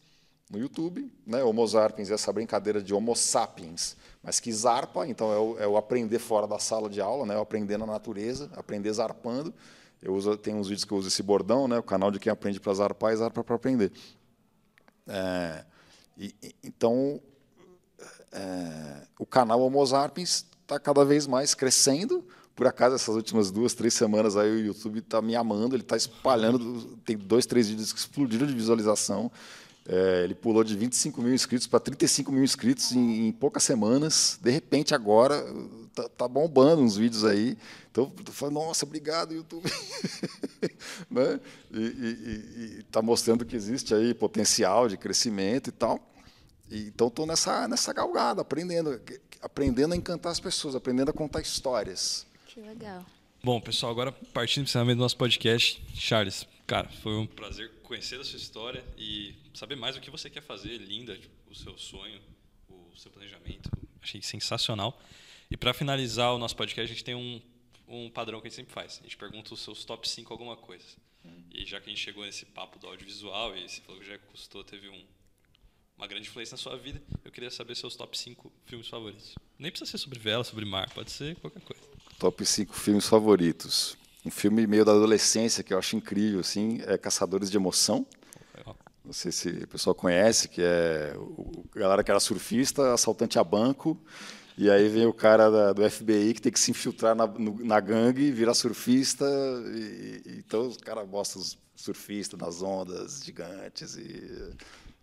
no 0.50 0.58
YouTube, 0.58 1.10
né? 1.26 1.42
Homo 1.42 1.66
Zarpins 1.66 2.10
é 2.10 2.14
essa 2.14 2.32
brincadeira 2.32 2.82
de 2.82 2.92
Homo 2.94 3.16
sapiens, 3.16 3.96
mas 4.26 4.40
que 4.40 4.52
zarpa, 4.52 5.06
então 5.06 5.32
é 5.32 5.38
o, 5.38 5.58
é 5.60 5.68
o, 5.68 5.76
aprender 5.76 6.18
fora 6.18 6.48
da 6.48 6.58
sala 6.58 6.90
de 6.90 7.00
aula, 7.00 7.24
né? 7.24 7.38
o 7.38 7.42
aprender 7.42 7.78
na 7.78 7.86
natureza, 7.86 8.50
aprender 8.56 8.92
zarpando. 8.92 9.54
Eu 10.02 10.14
uso, 10.14 10.36
tem 10.36 10.52
uns 10.52 10.66
vídeos 10.66 10.84
que 10.84 10.92
eu 10.92 10.98
uso 10.98 11.06
esse 11.06 11.22
bordão, 11.22 11.68
né? 11.68 11.78
o 11.78 11.82
canal 11.82 12.10
de 12.10 12.18
quem 12.18 12.32
aprende 12.32 12.58
para 12.58 12.74
zarpar 12.74 13.12
e 13.12 13.16
zarpa 13.16 13.44
para 13.44 13.54
aprender. 13.54 13.92
É, 15.06 15.64
e, 16.18 16.34
então, 16.64 17.22
canal 19.24 19.60
Homo 19.60 19.86
sapiens 19.86 20.44
está 20.62 20.80
cada 20.80 21.04
vez 21.04 21.28
mais 21.28 21.54
crescendo. 21.54 22.26
Por 22.56 22.66
acaso, 22.66 22.96
essas 22.96 23.14
últimas 23.14 23.52
duas, 23.52 23.74
três 23.74 23.94
semanas 23.94 24.36
aí 24.36 24.50
o 24.50 24.58
YouTube 24.58 24.98
está 24.98 25.22
me 25.22 25.36
amando, 25.36 25.76
ele 25.76 25.84
está 25.84 25.96
espalhando, 25.96 26.98
tem 27.04 27.16
dois, 27.16 27.46
três 27.46 27.68
vídeos 27.68 27.92
que 27.92 27.98
explodiram 28.00 28.44
de 28.44 28.54
visualização. 28.54 29.30
É, 29.88 30.24
ele 30.24 30.34
pulou 30.34 30.64
de 30.64 30.76
25 30.76 31.22
mil 31.22 31.32
inscritos 31.32 31.66
para 31.66 31.78
35 31.78 32.32
mil 32.32 32.42
inscritos 32.42 32.92
em, 32.92 33.28
em, 33.28 33.32
poucas 33.32 33.62
semanas. 33.62 34.38
De 34.42 34.50
repente, 34.50 34.94
agora, 34.94 35.46
tá, 35.94 36.08
tá, 36.08 36.28
bombando 36.28 36.82
uns 36.82 36.96
vídeos 36.96 37.24
aí. 37.24 37.56
Então, 37.92 38.12
eu 38.26 38.32
falo, 38.32 38.52
nossa, 38.52 38.84
obrigado, 38.84 39.32
YouTube. 39.32 39.70
né? 41.08 41.40
E 41.72 42.80
está 42.80 43.00
mostrando 43.00 43.44
que 43.44 43.54
existe 43.54 43.94
aí 43.94 44.12
potencial 44.12 44.88
de 44.88 44.96
crescimento 44.96 45.68
e 45.68 45.72
tal. 45.72 46.00
E, 46.68 46.88
então, 46.88 47.06
estou 47.06 47.24
nessa, 47.24 47.68
nessa 47.68 47.92
galgada, 47.92 48.42
aprendendo, 48.42 49.00
aprendendo 49.40 49.94
a 49.94 49.96
encantar 49.96 50.32
as 50.32 50.40
pessoas, 50.40 50.74
aprendendo 50.74 51.10
a 51.10 51.14
contar 51.14 51.40
histórias. 51.40 52.26
Que 52.48 52.60
legal. 52.60 53.06
Bom, 53.42 53.60
pessoal, 53.60 53.92
agora 53.92 54.10
partindo 54.32 54.64
do 54.64 54.68
encerramento 54.68 54.96
do 54.96 55.02
nosso 55.02 55.16
podcast, 55.16 55.80
Charles, 55.94 56.44
cara, 56.66 56.88
foi 57.02 57.12
um 57.12 57.26
prazer 57.26 57.70
conhecer 57.84 58.20
a 58.20 58.24
sua 58.24 58.36
história 58.36 58.84
e 58.98 59.34
saber 59.56 59.76
mais 59.76 59.96
o 59.96 60.00
que 60.00 60.10
você 60.10 60.28
quer 60.28 60.42
fazer, 60.42 60.76
linda, 60.78 61.16
tipo, 61.16 61.34
o 61.50 61.54
seu 61.54 61.76
sonho, 61.78 62.20
o 62.68 62.96
seu 62.96 63.10
planejamento. 63.10 63.70
Achei 64.02 64.20
sensacional. 64.22 65.00
E 65.50 65.56
para 65.56 65.72
finalizar 65.72 66.34
o 66.34 66.38
nosso 66.38 66.56
podcast, 66.56 66.90
a 66.90 66.94
gente 66.94 67.04
tem 67.04 67.14
um, 67.14 67.40
um 67.88 68.10
padrão 68.10 68.40
que 68.40 68.46
a 68.46 68.50
gente 68.50 68.56
sempre 68.56 68.72
faz. 68.72 68.98
A 69.00 69.04
gente 69.04 69.16
pergunta 69.16 69.54
os 69.54 69.60
seus 69.60 69.84
top 69.84 70.08
5 70.08 70.32
alguma 70.32 70.56
coisa. 70.56 70.84
Hum. 71.24 71.42
E 71.52 71.64
já 71.64 71.80
que 71.80 71.86
a 71.86 71.88
gente 71.88 72.02
chegou 72.02 72.24
nesse 72.24 72.44
papo 72.44 72.78
do 72.78 72.86
audiovisual 72.86 73.56
e 73.56 73.68
você 73.68 73.80
falou 73.80 74.00
que 74.00 74.06
já 74.06 74.18
custou, 74.18 74.62
teve 74.62 74.88
um, 74.88 75.04
uma 75.96 76.06
grande 76.06 76.28
influência 76.28 76.54
na 76.54 76.58
sua 76.58 76.76
vida, 76.76 77.02
eu 77.24 77.30
queria 77.30 77.50
saber 77.50 77.74
seus 77.74 77.96
top 77.96 78.16
5 78.16 78.52
filmes 78.66 78.88
favoritos. 78.88 79.34
Nem 79.58 79.70
precisa 79.70 79.90
ser 79.90 79.98
sobre 79.98 80.18
vela, 80.18 80.44
sobre 80.44 80.64
mar, 80.64 80.90
pode 80.92 81.10
ser 81.10 81.36
qualquer 81.36 81.62
coisa. 81.62 81.82
Top 82.18 82.44
5 82.44 82.74
filmes 82.74 83.08
favoritos. 83.08 83.96
Um 84.24 84.30
filme 84.30 84.66
meio 84.66 84.84
da 84.84 84.92
adolescência 84.92 85.62
que 85.62 85.72
eu 85.72 85.78
acho 85.78 85.96
incrível, 85.96 86.40
assim, 86.40 86.80
é 86.82 86.98
Caçadores 86.98 87.50
de 87.50 87.56
Emoção. 87.56 88.06
Não 89.06 89.12
sei 89.12 89.30
se 89.30 89.48
o 89.48 89.68
pessoal 89.68 89.94
conhece, 89.94 90.48
que 90.48 90.60
é 90.60 91.14
o, 91.16 91.64
a 91.74 91.78
galera 91.78 92.02
que 92.02 92.10
era 92.10 92.18
surfista, 92.18 92.92
assaltante 92.92 93.38
a 93.38 93.44
banco, 93.44 93.96
e 94.58 94.68
aí 94.68 94.88
vem 94.88 95.06
o 95.06 95.12
cara 95.12 95.48
da, 95.48 95.72
do 95.72 95.88
FBI 95.88 96.34
que 96.34 96.42
tem 96.42 96.50
que 96.50 96.58
se 96.58 96.72
infiltrar 96.72 97.14
na, 97.14 97.24
no, 97.24 97.64
na 97.64 97.78
gangue, 97.78 98.32
virar 98.32 98.52
surfista, 98.52 99.24
e, 99.72 100.22
e, 100.26 100.38
então 100.38 100.66
os 100.66 100.76
caras 100.76 101.08
mostram 101.08 101.40
os 101.40 101.56
surfistas 101.76 102.38
nas 102.40 102.62
ondas 102.62 103.22
gigantes 103.24 103.96
e 103.96 104.56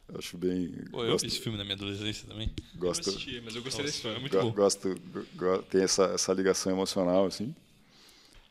eu 0.10 0.20
acho 0.20 0.38
bem. 0.38 0.70
Pô, 0.92 1.06
eu 1.06 1.18
vi 1.18 1.28
esse 1.28 1.40
filme 1.40 1.58
na 1.58 1.64
minha 1.64 1.76
adolescência 1.76 2.28
também. 2.28 2.52
Gosto, 2.76 3.08
eu 3.08 3.14
assisti, 3.14 3.42
mas 3.42 3.56
eu 3.56 3.64
gostei 3.64 3.86
desse 3.86 4.02
filme, 4.02 4.18
é 4.18 4.20
muito 4.20 4.36
go, 4.36 4.44
bom. 4.44 4.52
Gosto, 4.52 4.96
go, 5.36 5.64
tem 5.64 5.84
essa, 5.84 6.06
essa 6.08 6.34
ligação 6.34 6.74
emocional, 6.74 7.26
assim. 7.26 7.56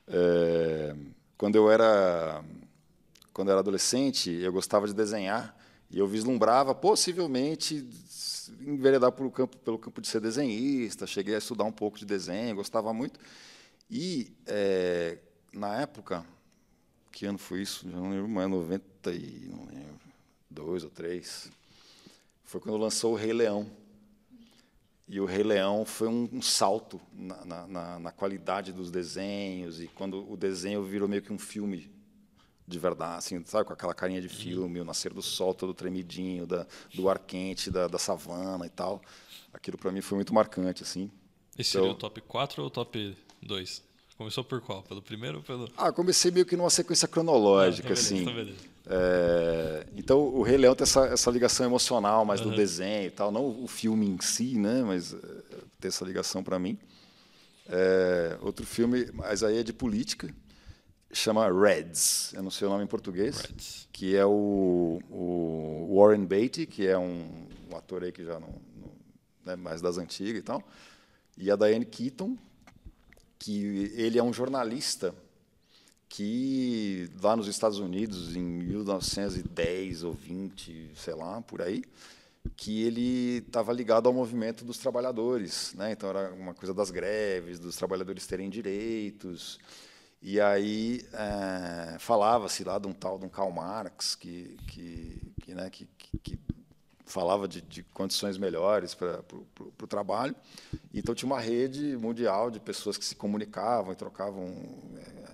É, 0.09 0.97
quando 1.37 1.57
eu 1.57 1.71
era 1.71 2.43
quando 3.33 3.49
eu 3.49 3.53
era 3.53 3.61
adolescente, 3.61 4.31
eu 4.31 4.53
gostava 4.53 4.87
de 4.87 4.95
desenhar 4.95 5.57
e 5.91 5.99
eu 5.99 6.07
vislumbrava 6.07 6.75
possivelmente 6.75 7.87
enveredar 8.61 9.13
por 9.13 9.31
campo, 9.31 9.57
pelo 9.59 9.79
campo 9.79 10.01
de 10.01 10.09
ser 10.09 10.21
desenhista. 10.21 11.07
Cheguei 11.07 11.35
a 11.35 11.39
estudar 11.39 11.65
um 11.65 11.73
pouco 11.73 11.99
de 11.99 12.05
desenho, 12.05 12.57
gostava 12.57 12.93
muito. 12.93 13.21
E 13.91 14.33
é, 14.47 15.19
na 15.53 15.81
época, 15.81 16.25
que 17.11 17.27
ano 17.27 17.39
foi 17.39 17.63
isso? 17.63 17.89
Já 17.89 17.97
não 17.97 18.11
lembro 18.11 18.29
mais, 18.29 18.49
90 18.49 19.13
e 19.13 19.51
não 19.51 19.67
lembro, 19.67 20.01
dois 20.51 20.83
ou 20.83 20.91
três. 20.91 21.51
Foi 22.43 22.61
quando 22.61 22.79
lançou 22.79 23.13
o 23.13 23.17
Rei 23.17 23.33
Leão. 23.33 23.71
E 25.07 25.21
o 25.21 25.27
Rei 25.27 25.43
Leão 25.43 25.85
foi 25.85 26.09
um, 26.09 26.27
um 26.33 26.41
salto 26.41 26.99
na, 27.13 27.67
na, 27.67 27.99
na, 27.99 28.13
qualidade 28.13 28.73
dos 28.73 28.91
desenhos 28.91 29.79
e 29.79 29.87
quando 29.89 30.31
o 30.31 30.39
desenho 30.39 30.83
virou 30.83 31.07
meio 31.07 31.21
que 31.21 31.33
um 31.33 31.39
filme 31.39 31.92
de 32.67 32.79
verdade, 32.79 33.19
assim, 33.19 33.45
sabe, 33.45 33.65
com 33.67 33.73
aquela 33.73 33.95
carinha 33.95 34.21
de 34.21 34.29
filme, 34.29 34.81
o 34.81 34.85
nascer 34.85 35.13
do 35.13 35.23
sol 35.23 35.53
todo 35.53 35.75
tremidinho, 35.75 36.47
da, 36.47 36.67
do 36.95 37.09
ar 37.09 37.19
quente, 37.19 37.71
da, 37.71 37.89
da 37.89 37.99
savana 37.99 38.67
e 38.67 38.71
tal. 38.71 39.03
Aquilo 39.53 39.77
para 39.77 39.91
mim 39.91 40.01
foi 40.01 40.17
muito 40.17 40.33
marcante, 40.33 40.83
assim. 40.83 41.11
Esse 41.59 41.71
então, 41.71 41.83
seria 41.83 41.91
o 41.91 41.99
top 41.99 42.21
4 42.21 42.63
ou 42.63 42.69
o 42.69 42.71
top 42.71 43.17
2? 43.43 43.83
Começou 44.17 44.45
por 44.45 44.61
qual? 44.61 44.83
Pelo 44.83 45.03
primeiro 45.03 45.39
ou 45.39 45.43
pelo. 45.43 45.69
Ah, 45.77 45.91
comecei 45.91 46.31
meio 46.31 46.47
que 46.47 46.57
numa 46.57 46.71
sequência 46.71 47.09
cronológica, 47.09 47.93
ah, 47.93 47.95
tá 47.95 47.95
beleza, 47.95 48.15
assim. 48.15 48.25
Tá 48.25 48.31
beleza. 48.31 48.73
É, 48.87 49.87
então 49.97 50.21
o 50.21 50.43
Rei 50.43 50.57
Leão 50.57 50.75
tem 50.75 50.83
essa, 50.83 51.07
essa 51.07 51.31
ligação 51.31 51.65
emocional 51.65 52.25
mais 52.25 52.41
uhum. 52.41 52.51
do 52.51 52.57
desenho 52.57 53.07
e 53.07 53.11
tal, 53.11 53.31
não 53.31 53.63
o 53.63 53.69
filme 53.69 54.07
em 54.07 54.21
si, 54.21 54.59
né? 54.59 54.83
Mas 54.83 55.13
é, 55.13 55.19
tem 55.81 55.89
essa 55.89 56.05
ligação 56.05 56.43
para 56.43 56.59
mim. 56.59 56.79
É, 57.69 58.37
outro 58.41 58.67
filme, 58.67 59.09
mas 59.13 59.43
aí 59.43 59.59
é 59.59 59.63
de 59.63 59.73
política, 59.73 60.35
chama 61.13 61.51
Reds, 61.51 62.33
eu 62.35 62.43
não 62.43 62.51
sei 62.51 62.67
o 62.67 62.71
nome 62.71 62.85
em 62.85 62.87
português, 62.87 63.41
Reds. 63.41 63.89
que 63.93 64.17
é 64.17 64.25
o, 64.25 65.01
o, 65.11 65.97
Warren 65.97 66.25
Beatty, 66.25 66.67
que 66.67 66.87
é 66.87 66.99
um, 66.99 67.47
um 67.71 67.77
ator 67.77 68.03
aí 68.03 68.13
que 68.13 68.25
já 68.25 68.41
não, 68.41 68.49
não 68.77 68.93
né, 69.45 69.57
mais 69.57 69.83
das 69.83 69.99
antigas 69.99 70.41
e 70.41 70.43
tal, 70.43 70.63
e 71.37 71.51
a 71.51 71.57
Diane 71.57 71.85
Keaton, 71.85 72.37
que 73.39 73.93
ele 73.95 74.19
é 74.19 74.23
um 74.23 74.33
jornalista 74.33 75.15
que 76.09 77.11
lá 77.23 77.35
nos 77.35 77.49
Estados 77.49 77.79
Unidos, 77.79 78.37
em 78.37 78.43
1910 78.43 80.05
ou 80.05 80.13
20, 80.13 80.91
sei 80.95 81.15
lá, 81.15 81.41
por 81.41 81.63
aí, 81.63 81.83
que 82.55 82.83
ele 82.83 83.39
estava 83.39 83.73
ligado 83.73 84.09
ao 84.09 84.13
movimento 84.13 84.63
dos 84.63 84.77
trabalhadores, 84.77 85.73
né? 85.75 85.93
Então 85.93 86.11
era 86.11 86.31
uma 86.35 86.53
coisa 86.53 86.75
das 86.75 86.91
greves, 86.91 87.59
dos 87.59 87.77
trabalhadores 87.77 88.27
terem 88.27 88.51
direitos. 88.51 89.59
E 90.23 90.41
aí 90.41 91.05
é, 91.13 91.99
falava-se 91.99 92.63
lá 92.63 92.79
de 92.79 92.87
um 92.87 92.93
tal 92.93 93.19
de 93.19 93.27
um 93.27 93.29
Karl 93.29 93.51
Marx 93.51 94.15
que 94.15 94.57
que 94.69 95.35
que, 95.43 95.55
né, 95.55 95.69
que, 95.69 95.89
que 96.23 96.39
falava 97.05 97.49
de, 97.49 97.61
de, 97.61 97.83
condições 97.83 98.39
melhores 98.39 98.95
para 98.95 99.23
o 99.59 99.87
trabalho. 99.87 100.35
Então 100.95 101.15
tinha 101.15 101.31
uma 101.31 101.41
rede 101.41 101.97
mundial 101.97 102.51
de 102.51 102.61
pessoas 102.61 102.97
que 102.97 103.05
se 103.05 103.17
comunicavam 103.17 103.93
e 103.93 103.97
trocavam 103.97 104.47
é, 104.97 105.33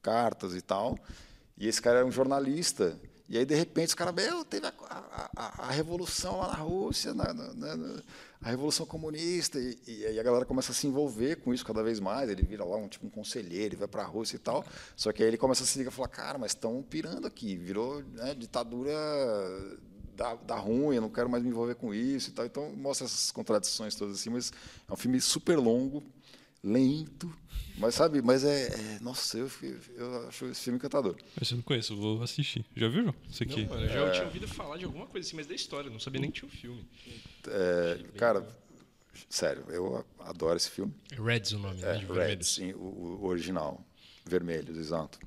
cartas 0.00 0.54
e 0.54 0.62
tal. 0.62 0.96
E 1.58 1.66
esse 1.66 1.82
cara 1.82 1.98
era 1.98 2.06
um 2.06 2.12
jornalista. 2.12 2.96
E 3.28 3.36
aí, 3.36 3.44
de 3.44 3.54
repente, 3.54 3.88
os 3.88 3.94
caras, 3.94 4.14
meu, 4.14 4.44
teve 4.44 4.66
a, 4.66 4.72
a, 5.36 5.66
a, 5.66 5.70
revolução 5.70 6.38
lá 6.38 6.48
na 6.48 6.54
Rússia, 6.54 7.12
na, 7.12 7.34
na, 7.34 7.76
na 7.76 8.02
a 8.40 8.50
revolução 8.50 8.86
comunista. 8.86 9.58
E, 9.58 9.78
e, 9.86 10.06
aí 10.06 10.18
a 10.18 10.22
galera 10.22 10.44
começa 10.44 10.72
a 10.72 10.74
se 10.74 10.86
envolver 10.86 11.36
com 11.36 11.52
isso 11.52 11.64
cada 11.64 11.82
vez 11.82 12.00
mais. 12.00 12.30
Ele 12.30 12.42
vira 12.42 12.64
lá 12.64 12.76
um 12.76 12.88
tipo 12.88 13.06
um 13.06 13.10
conselheiro, 13.10 13.74
ele 13.74 13.76
vai 13.76 13.88
para 13.88 14.02
a 14.02 14.06
Rússia 14.06 14.36
e 14.36 14.38
tal. 14.38 14.64
Só 14.96 15.12
que 15.12 15.22
aí 15.22 15.28
ele 15.28 15.38
começa 15.38 15.64
a 15.64 15.66
se 15.66 15.78
ligar 15.78 15.90
e 15.90 15.94
falar, 15.94 16.08
cara, 16.08 16.38
mas 16.38 16.52
estão 16.52 16.82
pirando 16.82 17.26
aqui. 17.26 17.56
Virou 17.56 18.02
né, 18.02 18.34
ditadura 18.34 18.92
da, 20.14 20.34
da 20.34 20.56
ruim, 20.56 20.96
eu 20.96 21.02
não 21.02 21.10
quero 21.10 21.28
mais 21.30 21.42
me 21.42 21.50
envolver 21.50 21.76
com 21.76 21.94
isso 21.94 22.30
e 22.30 22.32
tal. 22.32 22.46
Então 22.46 22.72
mostra 22.76 23.06
essas 23.06 23.30
contradições 23.30 23.94
todas 23.94 24.16
assim, 24.16 24.30
mas 24.30 24.52
é 24.88 24.92
um 24.92 24.96
filme 24.96 25.20
super 25.20 25.56
longo, 25.56 26.02
lento, 26.62 27.32
mas 27.78 27.94
sabe, 27.94 28.20
mas 28.20 28.44
é, 28.44 28.66
é 28.66 28.98
nossa, 29.00 29.38
eu, 29.38 29.50
eu 29.96 30.28
acho 30.28 30.46
esse 30.46 30.62
filme 30.62 30.78
encantador. 30.78 31.16
Mas 31.38 31.50
eu 31.50 31.56
não 31.56 31.62
conheço, 31.62 31.96
vou 31.96 32.22
assistir. 32.22 32.64
Já 32.76 32.88
viu, 32.88 33.02
João? 33.02 33.14
Isso 33.30 33.42
aqui. 33.42 33.64
Não, 33.66 33.80
eu 33.80 33.88
já 33.88 34.00
é... 34.00 34.10
tinha 34.10 34.24
ouvido 34.24 34.48
falar 34.48 34.76
de 34.76 34.84
alguma 34.84 35.06
coisa 35.06 35.26
assim, 35.26 35.36
mas 35.36 35.46
da 35.46 35.54
história, 35.54 35.90
não 35.90 36.00
sabia 36.00 36.20
nem 36.20 36.30
que 36.30 36.40
tinha 36.40 36.48
o 36.48 36.52
um 36.52 36.56
filme. 36.56 36.88
É, 37.46 37.98
cara, 38.16 38.46
sério, 39.28 39.64
eu 39.68 40.04
adoro 40.18 40.56
esse 40.56 40.70
filme. 40.70 40.92
Reds 41.12 41.52
o 41.52 41.58
nome, 41.58 41.80
é, 41.82 41.94
né? 41.94 41.98
De 41.98 42.06
Reds, 42.06 42.48
sim, 42.48 42.72
o, 42.72 43.18
o, 43.22 43.26
original. 43.26 43.82
Vermelhos, 44.24 44.76
exato. 44.76 45.18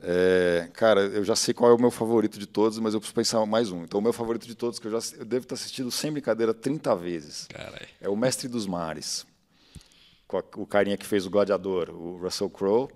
É, 0.00 0.68
cara, 0.72 1.00
eu 1.00 1.24
já 1.24 1.36
sei 1.36 1.52
qual 1.52 1.70
é 1.70 1.74
o 1.74 1.80
meu 1.80 1.90
favorito 1.90 2.38
de 2.38 2.46
todos, 2.46 2.78
mas 2.78 2.94
eu 2.94 3.00
preciso 3.00 3.14
pensar 3.14 3.44
mais 3.46 3.70
um. 3.70 3.84
Então, 3.84 4.00
o 4.00 4.02
meu 4.02 4.12
favorito 4.12 4.46
de 4.46 4.54
todos, 4.54 4.78
que 4.78 4.86
eu 4.86 5.00
já 5.00 5.16
eu 5.18 5.24
devo 5.24 5.46
ter 5.46 5.54
assistido 5.54 5.90
sem 5.90 6.12
brincadeira 6.12 6.54
30 6.54 6.94
vezes, 6.96 7.46
Carai. 7.48 7.88
é 8.00 8.08
O 8.08 8.16
Mestre 8.16 8.48
dos 8.48 8.66
Mares 8.66 9.26
o 10.56 10.66
carinha 10.66 10.96
que 10.96 11.06
fez 11.06 11.26
o 11.26 11.30
Gladiador, 11.30 11.90
o 11.90 12.16
Russell 12.18 12.50
Crowe. 12.50 12.88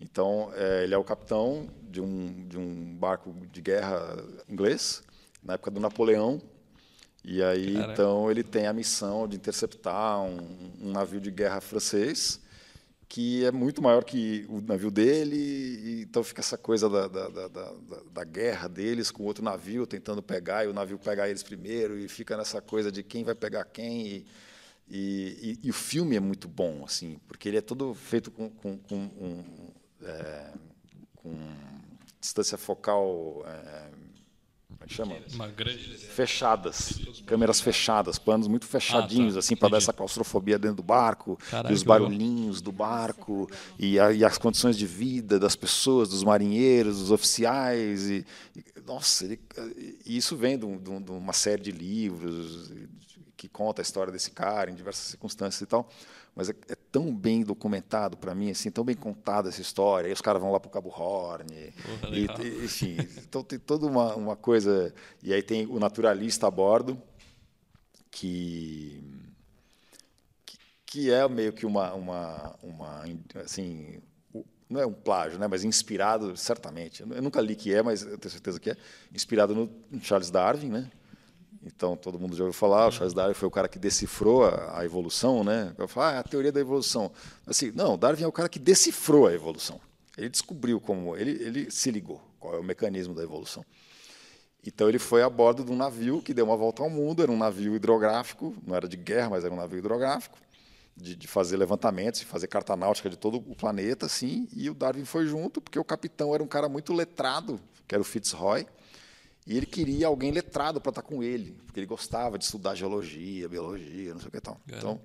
Então, 0.00 0.50
é, 0.54 0.82
ele 0.82 0.94
é 0.94 0.98
o 0.98 1.04
capitão 1.04 1.68
de 1.82 2.00
um, 2.00 2.48
de 2.48 2.58
um 2.58 2.96
barco 2.96 3.32
de 3.52 3.60
guerra 3.60 4.16
inglês, 4.48 5.02
na 5.42 5.54
época 5.54 5.70
do 5.70 5.80
Napoleão. 5.80 6.40
E 7.24 7.40
aí, 7.40 7.74
Caraca. 7.74 7.92
então, 7.92 8.30
ele 8.30 8.42
tem 8.42 8.66
a 8.66 8.72
missão 8.72 9.28
de 9.28 9.36
interceptar 9.36 10.20
um, 10.22 10.38
um, 10.80 10.90
navio 10.90 11.20
de 11.20 11.30
guerra 11.30 11.60
francês, 11.60 12.40
que 13.08 13.44
é 13.44 13.52
muito 13.52 13.80
maior 13.80 14.02
que 14.02 14.44
o 14.48 14.60
navio 14.60 14.90
dele. 14.90 15.36
E, 15.36 16.02
então, 16.02 16.24
fica 16.24 16.40
essa 16.40 16.58
coisa 16.58 16.90
da, 16.90 17.06
da, 17.06 17.28
da, 17.28 17.48
da, 17.48 17.72
da 18.12 18.24
guerra 18.24 18.66
deles 18.66 19.12
com 19.12 19.22
outro 19.22 19.44
navio, 19.44 19.86
tentando 19.86 20.20
pegar, 20.20 20.64
e 20.64 20.68
o 20.68 20.72
navio 20.72 20.98
pegar 20.98 21.28
eles 21.28 21.44
primeiro, 21.44 21.96
e 21.96 22.08
fica 22.08 22.36
nessa 22.36 22.60
coisa 22.60 22.90
de 22.90 23.04
quem 23.04 23.22
vai 23.22 23.36
pegar 23.36 23.64
quem. 23.66 24.06
E, 24.06 24.26
e, 24.94 25.58
e, 25.62 25.66
e, 25.68 25.70
o 25.70 25.72
filme 25.72 26.16
é 26.16 26.20
muito 26.20 26.46
bom, 26.46 26.84
assim, 26.84 27.18
porque 27.26 27.48
ele 27.48 27.56
é 27.56 27.62
todo 27.62 27.94
feito 27.94 28.30
com, 28.30 28.50
com, 28.50 28.76
com, 28.76 28.96
um, 28.96 29.42
é, 30.02 30.52
com 31.16 31.34
distância 32.20 32.58
focal, 32.58 33.42
é, 33.46 33.88
como 34.82 34.84
é 34.84 34.86
que 34.88 34.94
chama? 34.94 35.16
Uma 35.34 35.48
grande... 35.48 35.78
Fechadas. 36.12 37.00
câmeras 37.26 37.60
fechadas, 37.60 38.18
planos 38.18 38.46
muito 38.48 38.66
fechadinhos, 38.66 39.32
Ah, 39.34 39.34
tá. 39.34 39.38
assim, 39.38 39.56
para 39.56 39.70
dar 39.70 39.76
essa 39.78 39.92
claustrofobia 39.92 40.58
dentro 40.58 40.76
do 40.76 40.82
barco, 40.82 41.38
Caralho, 41.50 41.72
e 41.72 41.74
os 41.74 41.82
barulhinhos 41.82 42.60
do 42.60 42.70
barco, 42.72 43.48
e, 43.78 43.98
a- 43.98 44.12
e 44.12 44.24
as 44.24 44.36
condições 44.38 44.76
de 44.76 44.86
vida 44.86 45.38
das 45.38 45.56
pessoas, 45.56 46.08
dos 46.08 46.22
marinheiros, 46.22 46.98
dos 46.98 47.10
oficiais. 47.10 48.10
E, 48.10 48.26
e- 48.56 48.64
nossa, 48.86 49.24
ele- 49.24 49.40
e 50.04 50.16
isso 50.16 50.36
vem 50.36 50.58
de, 50.58 50.66
um- 50.66 50.76
de 50.78 50.90
um- 50.90 51.00
de 51.00 51.10
uma 51.10 51.32
série 51.32 51.62
de 51.62 51.70
livros 51.72 52.70
que 53.36 53.48
conta 53.48 53.80
a 53.80 53.84
história 53.84 54.12
desse 54.12 54.30
cara 54.30 54.70
em 54.70 54.74
diversas 54.74 55.06
circunstâncias 55.06 55.60
e 55.62 55.66
tal. 55.66 55.88
Mas 56.34 56.48
é, 56.50 56.54
é 56.68 56.76
tão 56.92 57.12
bem 57.12 57.42
documentado 57.42 58.18
para 58.18 58.34
mim, 58.34 58.50
assim, 58.50 58.70
tão 58.70 58.84
bem 58.84 58.94
contada 58.94 59.48
essa 59.48 59.62
história. 59.62 60.06
Aí 60.06 60.12
os 60.12 60.20
caras 60.20 60.40
vão 60.42 60.52
lá 60.52 60.60
para 60.60 60.68
o 60.68 60.70
Cabo 60.70 60.90
Horn, 60.90 61.72
Porra, 61.82 62.14
e, 62.14 62.26
e- 62.26 62.64
enfim, 62.66 62.98
então 63.18 63.42
tem 63.42 63.58
toda 63.58 63.86
uma, 63.86 64.14
uma 64.14 64.36
coisa. 64.36 64.94
E 65.22 65.32
aí 65.32 65.42
tem 65.42 65.66
o 65.66 65.80
naturalista 65.80 66.46
a 66.46 66.50
bordo, 66.50 67.00
que, 68.10 69.02
que, 70.84 71.10
é 71.10 71.26
meio 71.26 71.54
que 71.54 71.64
uma, 71.64 71.94
uma, 71.94 72.54
uma 72.62 73.04
assim, 73.42 74.02
não 74.68 74.80
é 74.80 74.86
um 74.86 74.92
plágio, 74.92 75.38
né, 75.38 75.48
mas 75.48 75.64
inspirado, 75.64 76.36
certamente. 76.36 77.02
Eu 77.02 77.22
nunca 77.22 77.40
li 77.40 77.56
que 77.56 77.72
é, 77.72 77.82
mas 77.82 78.02
eu 78.02 78.18
tenho 78.18 78.30
certeza 78.30 78.60
que 78.60 78.70
é, 78.70 78.76
inspirado 79.14 79.54
no 79.54 79.70
Charles 80.02 80.30
Darwin, 80.30 80.68
né? 80.68 80.90
Então, 81.64 81.96
todo 81.96 82.18
mundo 82.18 82.34
já 82.34 82.42
ouviu 82.42 82.58
falar, 82.58 82.88
o 82.88 82.90
Charles 82.90 83.14
Darwin 83.14 83.34
foi 83.34 83.46
o 83.46 83.50
cara 83.50 83.68
que 83.68 83.78
decifrou 83.78 84.44
a, 84.44 84.80
a 84.80 84.84
evolução, 84.84 85.44
né? 85.44 85.72
Eu 85.78 85.86
falo, 85.86 86.06
ah, 86.06 86.18
a 86.18 86.22
teoria 86.22 86.50
da 86.50 86.60
evolução. 86.60 87.12
Assim, 87.46 87.70
não, 87.72 87.96
Darwin 87.96 88.24
é 88.24 88.26
o 88.26 88.32
cara 88.32 88.48
que 88.48 88.58
decifrou 88.58 89.28
a 89.28 89.32
evolução. 89.32 89.80
Ele 90.18 90.28
descobriu 90.28 90.80
como, 90.80 91.16
ele, 91.16 91.30
ele 91.42 91.70
se 91.70 91.90
ligou 91.90 92.20
qual 92.40 92.54
é 92.54 92.58
o 92.58 92.64
mecanismo 92.64 93.14
da 93.14 93.22
evolução. 93.22 93.64
Então 94.64 94.88
ele 94.88 94.98
foi 94.98 95.22
a 95.22 95.30
bordo 95.30 95.64
de 95.64 95.72
um 95.72 95.76
navio 95.76 96.20
que 96.20 96.34
deu 96.34 96.44
uma 96.44 96.56
volta 96.56 96.82
ao 96.82 96.90
mundo, 96.90 97.22
era 97.22 97.30
um 97.30 97.36
navio 97.36 97.74
hidrográfico, 97.74 98.54
não 98.64 98.76
era 98.76 98.88
de 98.88 98.96
guerra, 98.96 99.30
mas 99.30 99.44
era 99.44 99.52
um 99.52 99.56
navio 99.56 99.78
hidrográfico, 99.78 100.38
de, 100.96 101.16
de 101.16 101.26
fazer 101.26 101.56
levantamentos, 101.56 102.20
de 102.20 102.26
fazer 102.26 102.46
carta 102.46 102.76
náutica 102.76 103.10
de 103.10 103.16
todo 103.16 103.38
o 103.38 103.56
planeta, 103.56 104.06
assim, 104.06 104.48
e 104.52 104.68
o 104.70 104.74
Darwin 104.74 105.04
foi 105.04 105.26
junto, 105.26 105.60
porque 105.60 105.78
o 105.78 105.84
capitão 105.84 106.34
era 106.34 106.42
um 106.42 106.46
cara 106.46 106.68
muito 106.68 106.92
letrado, 106.92 107.60
que 107.88 107.94
era 107.94 108.02
o 108.02 108.04
Fitzroy, 108.04 108.66
e 109.46 109.56
ele 109.56 109.66
queria 109.66 110.06
alguém 110.06 110.30
letrado 110.30 110.80
para 110.80 110.90
estar 110.90 111.02
com 111.02 111.22
ele, 111.22 111.56
porque 111.66 111.80
ele 111.80 111.86
gostava 111.86 112.38
de 112.38 112.44
estudar 112.44 112.74
geologia, 112.74 113.48
biologia, 113.48 114.14
não 114.14 114.20
sei 114.20 114.28
o 114.28 114.30
que 114.30 114.40
tal. 114.40 114.60
Então, 114.68 115.00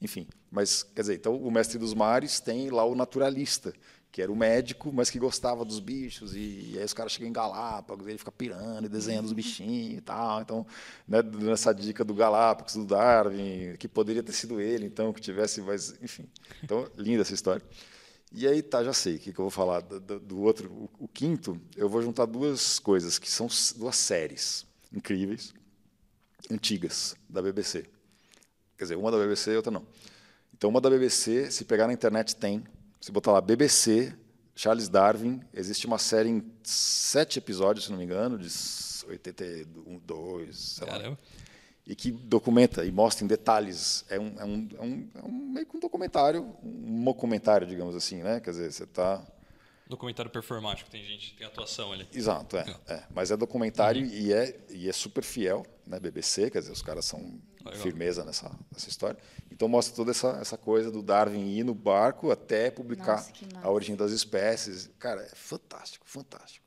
enfim, 0.00 0.26
mas 0.50 0.82
quer 0.82 1.02
dizer, 1.02 1.14
então 1.14 1.36
o 1.36 1.50
mestre 1.50 1.78
dos 1.78 1.94
mares 1.94 2.40
tem 2.40 2.68
lá 2.70 2.84
o 2.84 2.94
naturalista, 2.94 3.72
que 4.10 4.22
era 4.22 4.32
o 4.32 4.36
médico, 4.36 4.90
mas 4.92 5.10
que 5.10 5.18
gostava 5.18 5.64
dos 5.64 5.78
bichos 5.78 6.34
e, 6.34 6.72
e 6.72 6.78
aí 6.78 6.84
os 6.84 6.94
caras 6.94 7.12
chegam 7.12 7.28
em 7.28 7.32
Galápagos, 7.32 8.06
ele 8.06 8.18
fica 8.18 8.32
pirando 8.32 8.86
e 8.86 8.88
desenhando 8.88 9.26
os 9.26 9.32
bichinhos 9.32 9.98
e 9.98 10.00
tal. 10.00 10.40
Então, 10.40 10.66
né, 11.06 11.22
nessa 11.22 11.72
dica 11.74 12.02
do 12.02 12.14
Galápagos, 12.14 12.74
do 12.74 12.86
Darwin, 12.86 13.76
que 13.78 13.86
poderia 13.86 14.22
ter 14.22 14.32
sido 14.32 14.60
ele, 14.60 14.86
então, 14.86 15.12
que 15.12 15.20
tivesse, 15.20 15.60
mas 15.60 15.94
enfim. 16.02 16.24
Então, 16.62 16.88
linda 16.96 17.22
essa 17.22 17.34
história. 17.34 17.62
E 18.38 18.46
aí, 18.46 18.62
tá, 18.62 18.84
já 18.84 18.92
sei 18.92 19.16
o 19.16 19.18
que, 19.18 19.32
que 19.32 19.38
eu 19.38 19.44
vou 19.44 19.50
falar 19.50 19.80
do, 19.80 20.20
do- 20.20 20.42
outro. 20.42 20.70
O, 20.70 20.90
o 21.04 21.08
quinto, 21.08 21.58
eu 21.74 21.88
vou 21.88 22.02
juntar 22.02 22.26
duas 22.26 22.78
coisas, 22.78 23.18
que 23.18 23.30
são 23.30 23.48
duas 23.76 23.96
séries 23.96 24.66
incríveis, 24.92 25.54
antigas, 26.50 27.16
da 27.26 27.40
BBC. 27.40 27.86
Quer 28.76 28.84
dizer, 28.84 28.96
uma 28.96 29.10
da 29.10 29.16
BBC 29.16 29.52
e 29.52 29.56
outra 29.56 29.72
não. 29.72 29.86
Então, 30.52 30.68
uma 30.68 30.82
da 30.82 30.90
BBC, 30.90 31.50
se 31.50 31.64
pegar 31.64 31.86
na 31.86 31.94
internet, 31.94 32.36
tem. 32.36 32.62
Se 33.00 33.10
botar 33.10 33.32
lá 33.32 33.40
BBC, 33.40 34.14
Charles 34.54 34.88
Darwin, 34.90 35.40
existe 35.54 35.86
uma 35.86 35.96
série 35.98 36.28
em 36.28 36.42
sete 36.62 37.38
episódios, 37.38 37.86
se 37.86 37.90
não 37.90 37.96
me 37.96 38.04
engano, 38.04 38.38
de 38.38 38.48
82, 39.08 40.56
sei 40.58 40.86
lá 40.86 40.92
Caramba. 40.92 41.18
E 41.86 41.94
que 41.94 42.10
documenta 42.10 42.84
e 42.84 42.90
mostra 42.90 43.24
em 43.24 43.28
detalhes. 43.28 44.04
É 44.08 44.18
um, 44.18 44.34
é 44.38 44.44
um, 44.44 44.68
é 44.78 44.82
um, 44.82 45.10
é 45.14 45.22
um 45.22 45.52
meio 45.52 45.66
que 45.66 45.76
um 45.76 45.80
documentário, 45.80 46.56
um 46.62 47.04
documentário, 47.04 47.66
digamos 47.66 47.94
assim, 47.94 48.22
né? 48.22 48.40
Quer 48.40 48.50
dizer, 48.50 48.72
você 48.72 48.84
está 48.84 49.24
Documentário 49.88 50.28
performático, 50.28 50.90
tem 50.90 51.04
gente, 51.04 51.36
tem 51.36 51.46
atuação 51.46 51.92
ali. 51.92 52.08
Exato, 52.12 52.56
é, 52.56 52.76
é. 52.88 53.04
Mas 53.14 53.30
é 53.30 53.36
documentário 53.36 54.04
e, 54.04 54.32
é, 54.32 54.58
e 54.68 54.88
é 54.88 54.92
super 54.92 55.22
fiel, 55.22 55.64
né? 55.86 56.00
BBC, 56.00 56.50
quer 56.50 56.58
dizer, 56.58 56.72
os 56.72 56.82
caras 56.82 57.04
são 57.04 57.40
Legal. 57.64 57.80
firmeza 57.80 58.24
nessa, 58.24 58.50
nessa 58.72 58.88
história. 58.88 59.16
Então 59.48 59.68
mostra 59.68 59.94
toda 59.94 60.10
essa, 60.10 60.38
essa 60.40 60.58
coisa 60.58 60.90
do 60.90 61.02
Darwin 61.02 61.56
ir 61.56 61.62
no 61.62 61.72
barco 61.72 62.32
até 62.32 62.68
publicar 62.68 63.18
Nossa, 63.18 63.32
a 63.62 63.70
origem 63.70 63.94
das 63.94 64.10
espécies. 64.10 64.90
Cara, 64.98 65.22
é 65.22 65.36
fantástico, 65.36 66.04
fantástico. 66.08 66.65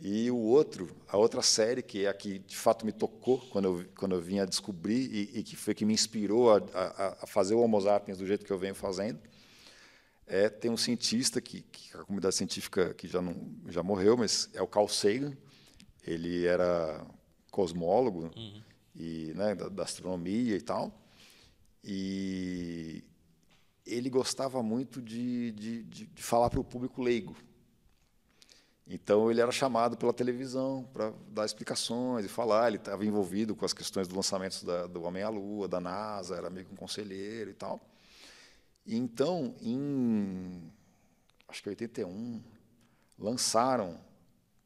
E 0.00 0.30
o 0.30 0.36
outro, 0.36 0.96
a 1.08 1.16
outra 1.16 1.42
série 1.42 1.82
que 1.82 2.04
é 2.04 2.08
a 2.08 2.14
que 2.14 2.38
de 2.38 2.56
fato 2.56 2.86
me 2.86 2.92
tocou 2.92 3.38
quando 3.50 3.64
eu, 3.64 3.84
quando 3.96 4.14
eu 4.14 4.20
vim 4.20 4.38
a 4.38 4.44
descobrir 4.44 5.10
e, 5.12 5.40
e 5.40 5.42
que 5.42 5.56
foi 5.56 5.74
que 5.74 5.84
me 5.84 5.92
inspirou 5.92 6.52
a, 6.54 6.58
a, 6.72 7.24
a 7.24 7.26
fazer 7.26 7.54
o 7.54 7.60
Homo 7.60 7.80
sapiens 7.80 8.18
do 8.18 8.26
jeito 8.26 8.44
que 8.44 8.52
eu 8.52 8.58
venho 8.58 8.76
fazendo, 8.76 9.18
é 10.26 10.48
tem 10.48 10.70
um 10.70 10.76
cientista 10.76 11.40
que, 11.40 11.62
que 11.62 11.96
a 11.96 12.04
comunidade 12.04 12.36
científica 12.36 12.94
que 12.94 13.08
já 13.08 13.20
não 13.20 13.34
já 13.66 13.82
morreu, 13.82 14.16
mas 14.16 14.48
é 14.54 14.62
o 14.62 14.68
Carl 14.68 14.88
Sagan. 14.88 15.36
Ele 16.06 16.46
era 16.46 17.04
cosmólogo 17.50 18.30
e 18.94 19.32
né, 19.34 19.54
da, 19.54 19.68
da 19.68 19.82
astronomia 19.82 20.56
e 20.56 20.60
tal. 20.60 20.92
E 21.82 23.02
ele 23.86 24.10
gostava 24.10 24.62
muito 24.62 25.00
de, 25.02 25.52
de, 25.52 25.82
de, 25.84 26.06
de 26.06 26.22
falar 26.22 26.50
para 26.50 26.60
o 26.60 26.64
público 26.64 27.02
leigo. 27.02 27.36
Então 28.88 29.30
ele 29.30 29.40
era 29.40 29.52
chamado 29.52 29.96
pela 29.96 30.14
televisão 30.14 30.88
para 30.92 31.12
dar 31.28 31.44
explicações 31.44 32.24
e 32.24 32.28
falar. 32.28 32.68
Ele 32.68 32.78
estava 32.78 33.04
envolvido 33.04 33.54
com 33.54 33.64
as 33.64 33.74
questões 33.74 34.08
do 34.08 34.16
lançamento 34.16 34.64
da, 34.64 34.86
do 34.86 35.02
Homem 35.02 35.22
à 35.22 35.28
Lua, 35.28 35.68
da 35.68 35.78
NASA, 35.78 36.36
era 36.36 36.48
meio 36.48 36.64
que 36.64 36.72
um 36.72 36.76
conselheiro 36.76 37.50
e 37.50 37.54
tal. 37.54 37.78
E 38.86 38.96
então, 38.96 39.54
em 39.60 40.72
acho 41.46 41.62
que 41.62 41.68
81, 41.68 42.42
lançaram 43.18 43.98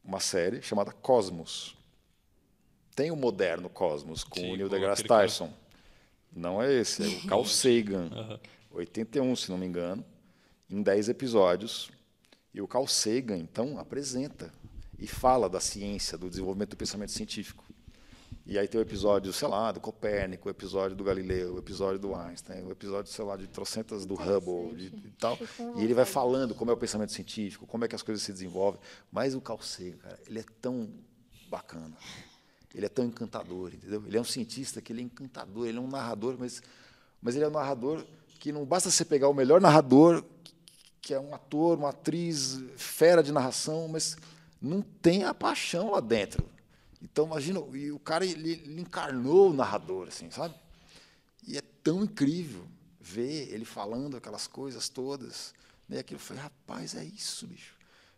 uma 0.04 0.20
série 0.20 0.62
chamada 0.62 0.92
Cosmos. 0.92 1.76
Tem 2.94 3.10
o 3.10 3.16
moderno 3.16 3.68
Cosmos 3.68 4.22
com 4.22 4.40
Sim, 4.40 4.52
o 4.52 4.56
Neil 4.56 4.68
deGrasse 4.68 5.02
aquele 5.02 5.08
cara. 5.08 5.22
Tyson. 5.22 5.52
Não 6.34 6.62
é 6.62 6.72
esse, 6.72 7.02
é 7.02 7.06
o 7.06 7.22
Carl 7.26 7.44
Sagan. 7.44 8.08
Aham. 8.12 8.40
81, 8.70 9.36
se 9.36 9.50
não 9.50 9.58
me 9.58 9.66
engano, 9.66 10.04
em 10.70 10.82
10 10.82 11.10
episódios. 11.10 11.90
E 12.54 12.60
o 12.60 12.68
Carl 12.68 12.86
Sagan, 12.86 13.38
então, 13.38 13.78
apresenta 13.78 14.52
e 14.98 15.06
fala 15.06 15.48
da 15.48 15.60
ciência, 15.60 16.18
do 16.18 16.28
desenvolvimento 16.28 16.70
do 16.70 16.76
pensamento 16.76 17.10
científico. 17.10 17.64
E 18.44 18.58
aí 18.58 18.66
tem 18.66 18.80
o 18.80 18.82
episódio, 18.82 19.32
sei 19.32 19.48
lá, 19.48 19.70
do 19.70 19.80
Copérnico, 19.80 20.48
o 20.48 20.50
episódio 20.50 20.96
do 20.96 21.04
Galileu, 21.04 21.54
o 21.54 21.58
episódio 21.58 21.98
do 21.98 22.14
Einstein, 22.14 22.64
o 22.64 22.72
episódio, 22.72 23.10
sei 23.10 23.24
lá, 23.24 23.36
de 23.36 23.46
trocentas 23.46 24.04
do 24.04 24.14
Hubble 24.14 24.76
de, 24.76 24.86
e 24.86 25.12
tal. 25.18 25.38
E 25.76 25.84
ele 25.84 25.94
vai 25.94 26.04
falando 26.04 26.54
como 26.54 26.70
é 26.70 26.74
o 26.74 26.76
pensamento 26.76 27.12
científico, 27.12 27.66
como 27.66 27.84
é 27.84 27.88
que 27.88 27.94
as 27.94 28.02
coisas 28.02 28.22
se 28.22 28.32
desenvolvem. 28.32 28.80
Mas 29.10 29.34
o 29.34 29.40
Carl 29.40 29.60
Sagan, 29.62 29.96
cara, 29.96 30.18
ele 30.26 30.40
é 30.40 30.44
tão 30.60 30.90
bacana. 31.48 31.96
Ele 32.74 32.86
é 32.86 32.88
tão 32.88 33.04
encantador, 33.04 33.72
entendeu? 33.74 34.02
Ele 34.06 34.16
é 34.16 34.20
um 34.20 34.24
cientista 34.24 34.80
que 34.80 34.92
ele 34.92 35.02
é 35.02 35.04
encantador, 35.04 35.66
ele 35.66 35.78
é 35.78 35.80
um 35.80 35.88
narrador, 35.88 36.36
mas, 36.38 36.62
mas 37.20 37.36
ele 37.36 37.44
é 37.44 37.48
um 37.48 37.52
narrador 37.52 38.04
que 38.40 38.50
não 38.50 38.64
basta 38.64 38.90
você 38.90 39.04
pegar 39.04 39.28
o 39.28 39.34
melhor 39.34 39.60
narrador, 39.60 40.24
que 41.02 41.12
é 41.12 41.18
um 41.18 41.34
ator, 41.34 41.76
uma 41.76 41.90
atriz 41.90 42.62
fera 42.76 43.22
de 43.22 43.32
narração, 43.32 43.88
mas 43.88 44.16
não 44.60 44.80
tem 44.80 45.24
a 45.24 45.34
paixão 45.34 45.90
lá 45.90 46.00
dentro. 46.00 46.48
Então, 47.02 47.26
imagina, 47.26 47.60
e 47.74 47.90
o 47.90 47.98
cara 47.98 48.24
ele, 48.24 48.52
ele 48.52 48.80
encarnou 48.80 49.50
o 49.50 49.52
narrador, 49.52 50.06
assim, 50.06 50.30
sabe? 50.30 50.54
E 51.46 51.58
é 51.58 51.62
tão 51.82 52.04
incrível 52.04 52.64
ver 53.00 53.52
ele 53.52 53.64
falando 53.64 54.16
aquelas 54.16 54.46
coisas 54.46 54.88
todas. 54.88 55.52
Né? 55.88 55.98
Aquilo, 55.98 56.20
falei, 56.20 56.44
rapaz, 56.44 56.94
é 56.94 57.04
isso, 57.04 57.48
bicho. 57.48 57.74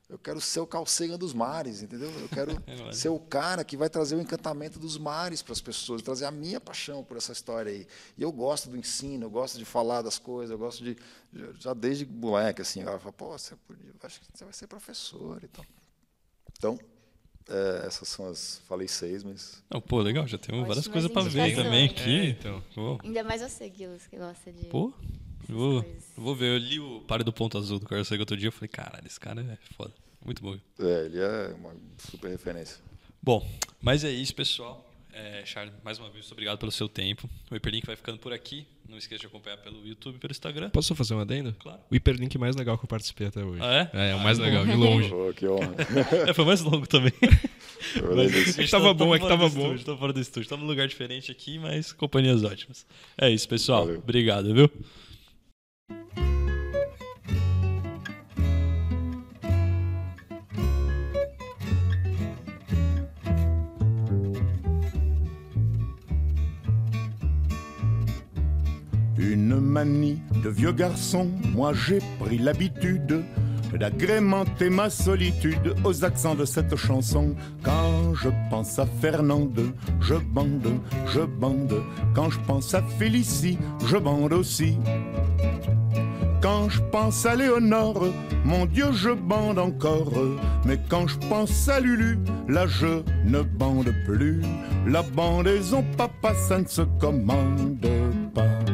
Eu 0.08 0.18
quero 0.18 0.40
ser 0.40 0.60
o 0.60 0.66
calcega 0.66 1.16
dos 1.16 1.32
mares, 1.32 1.82
entendeu? 1.82 2.10
Eu 2.20 2.28
quero 2.28 2.52
É, 2.66 2.92
ser 2.92 3.08
o 3.08 3.18
cara 3.18 3.64
que 3.64 3.76
vai 3.76 3.88
trazer 3.88 4.16
o 4.16 4.20
encantamento 4.20 4.78
dos 4.78 4.98
mares 4.98 5.42
para 5.42 5.52
as 5.52 5.60
pessoas, 5.60 6.02
trazer 6.02 6.26
a 6.26 6.30
minha 6.30 6.60
paixão 6.60 7.02
por 7.02 7.16
essa 7.16 7.32
história 7.32 7.72
aí. 7.72 7.86
E 8.16 8.22
eu 8.22 8.30
gosto 8.30 8.68
do 8.68 8.76
ensino, 8.76 9.26
eu 9.26 9.30
gosto 9.30 9.58
de 9.58 9.64
falar 9.64 10.02
das 10.02 10.18
coisas, 10.18 10.50
eu 10.50 10.58
gosto 10.58 10.84
de. 10.84 10.96
Já, 11.58 11.72
desde 11.74 12.04
moleque, 12.04 12.62
assim, 12.62 12.82
eu 12.82 12.98
falo, 13.00 13.12
pô, 13.12 13.38
você, 13.38 13.56
podia, 13.66 13.92
acho 14.02 14.20
que 14.20 14.26
você 14.34 14.44
vai 14.44 14.52
ser 14.52 14.66
professor 14.66 15.42
e 15.42 15.48
tal. 15.48 15.64
Então, 16.56 16.78
é, 17.48 17.86
essas 17.86 18.08
são 18.08 18.26
as. 18.26 18.60
Falei 18.68 18.88
seis, 18.88 19.24
mas. 19.24 19.62
Não, 19.70 19.80
pô, 19.80 20.00
legal, 20.00 20.26
já 20.26 20.38
temos 20.38 20.66
várias 20.66 20.86
coisas 20.86 21.10
pra 21.10 21.22
ver 21.22 21.54
também 21.54 21.86
aqui. 21.86 22.20
É, 22.20 22.24
então. 22.30 22.62
Pô, 22.74 22.98
Ainda 23.02 23.24
mais 23.24 23.42
você, 23.42 23.68
Guilherme, 23.68 23.98
que 24.10 24.16
gosta 24.16 24.52
de. 24.52 24.66
pô, 24.66 24.92
vou, 25.48 25.84
vou 26.16 26.34
ver. 26.34 26.54
Eu 26.54 26.58
li 26.58 26.80
o 26.80 27.00
Pare 27.00 27.24
do 27.24 27.32
Ponto 27.32 27.58
Azul 27.58 27.78
do 27.78 27.86
Carlos 27.86 28.08
Sagan 28.08 28.22
outro 28.22 28.36
dia. 28.36 28.48
Eu 28.48 28.52
falei, 28.52 28.68
caralho, 28.68 29.06
esse 29.06 29.18
cara 29.20 29.40
é 29.40 29.58
foda. 29.74 29.92
Muito 30.24 30.42
bom. 30.42 30.56
É, 30.78 31.04
ele 31.06 31.18
é 31.18 31.54
uma 31.58 31.74
super 31.98 32.30
referência. 32.30 32.78
Bom, 33.22 33.46
mas 33.80 34.04
é 34.04 34.10
isso, 34.10 34.34
pessoal. 34.34 34.90
É, 35.12 35.42
Charles, 35.46 35.72
mais 35.84 35.98
uma 35.98 36.08
vez, 36.08 36.24
muito 36.24 36.32
obrigado 36.32 36.58
pelo 36.58 36.72
seu 36.72 36.88
tempo. 36.88 37.30
O 37.50 37.54
Hyperlink 37.54 37.86
vai 37.86 37.94
ficando 37.94 38.18
por 38.18 38.32
aqui. 38.32 38.66
Não 38.88 38.98
esqueça 38.98 39.20
de 39.20 39.26
acompanhar 39.26 39.56
pelo 39.58 39.86
YouTube 39.86 40.16
e 40.16 40.18
pelo 40.18 40.32
Instagram. 40.32 40.70
Posso 40.70 40.88
só 40.88 40.94
fazer 40.94 41.14
um 41.14 41.20
adendo? 41.20 41.54
Claro. 41.58 41.80
O 41.90 41.94
hiperlink 41.94 42.36
mais 42.36 42.54
legal 42.54 42.76
que 42.76 42.84
eu 42.84 42.88
participei 42.88 43.28
até 43.28 43.42
hoje. 43.42 43.60
Ah, 43.62 43.90
é? 43.94 44.10
É, 44.10 44.14
o 44.14 44.20
mais 44.20 44.38
legal, 44.38 44.66
de 44.66 44.74
longe. 44.74 45.08
Pô, 45.08 45.32
que 45.32 45.46
honra. 45.46 45.74
É, 46.28 46.34
foi 46.34 46.44
mais 46.44 46.60
longo 46.60 46.86
também. 46.86 47.12
Disso. 48.28 48.58
A 48.58 48.62
gente 48.62 48.70
Tava 48.70 48.92
bom, 48.92 49.14
é 49.14 49.18
que 49.18 49.24
fora 49.24 49.36
tava 49.36 49.48
do 49.48 49.54
bom. 49.54 49.66
Estúdio, 49.66 49.84
tava 49.86 49.98
fora 49.98 50.12
do 50.12 50.20
estúdio. 50.20 50.48
Tava 50.48 50.62
num 50.62 50.68
lugar 50.68 50.88
diferente 50.88 51.30
aqui, 51.30 51.58
mas 51.58 51.92
companhias 51.92 52.42
ótimas. 52.42 52.84
É 53.16 53.30
isso, 53.30 53.48
pessoal. 53.48 53.86
Valeu. 53.86 53.98
Obrigado, 53.98 54.52
viu? 54.54 54.70
Une 69.30 69.58
manie 69.58 70.20
de 70.44 70.50
vieux 70.50 70.72
garçon, 70.72 71.30
moi 71.54 71.72
j'ai 71.72 72.00
pris 72.20 72.36
l'habitude 72.36 73.24
d'agrémenter 73.72 74.68
ma 74.68 74.90
solitude 74.90 75.74
aux 75.82 76.04
accents 76.04 76.34
de 76.34 76.44
cette 76.44 76.76
chanson. 76.76 77.34
Quand 77.62 78.14
je 78.14 78.28
pense 78.50 78.78
à 78.78 78.86
Fernande, 79.00 79.72
je 80.00 80.14
bande, 80.14 80.78
je 81.06 81.20
bande. 81.20 81.82
Quand 82.14 82.28
je 82.28 82.38
pense 82.46 82.74
à 82.74 82.82
Félicie, 82.98 83.58
je 83.86 83.96
bande 83.96 84.34
aussi. 84.34 84.76
Quand 86.42 86.68
je 86.68 86.82
pense 86.92 87.24
à 87.24 87.34
Léonore, 87.34 88.08
mon 88.44 88.66
Dieu, 88.66 88.92
je 88.92 89.10
bande 89.10 89.58
encore. 89.58 90.12
Mais 90.66 90.78
quand 90.90 91.06
je 91.06 91.16
pense 91.30 91.68
à 91.70 91.80
Lulu, 91.80 92.18
là 92.46 92.66
je 92.66 93.02
ne 93.24 93.40
bande 93.40 93.90
plus. 94.04 94.42
La 94.86 95.02
bandaison, 95.02 95.82
papa, 95.96 96.34
ça 96.34 96.58
ne 96.58 96.66
se 96.66 96.82
commande 97.00 97.88
pas. 98.34 98.73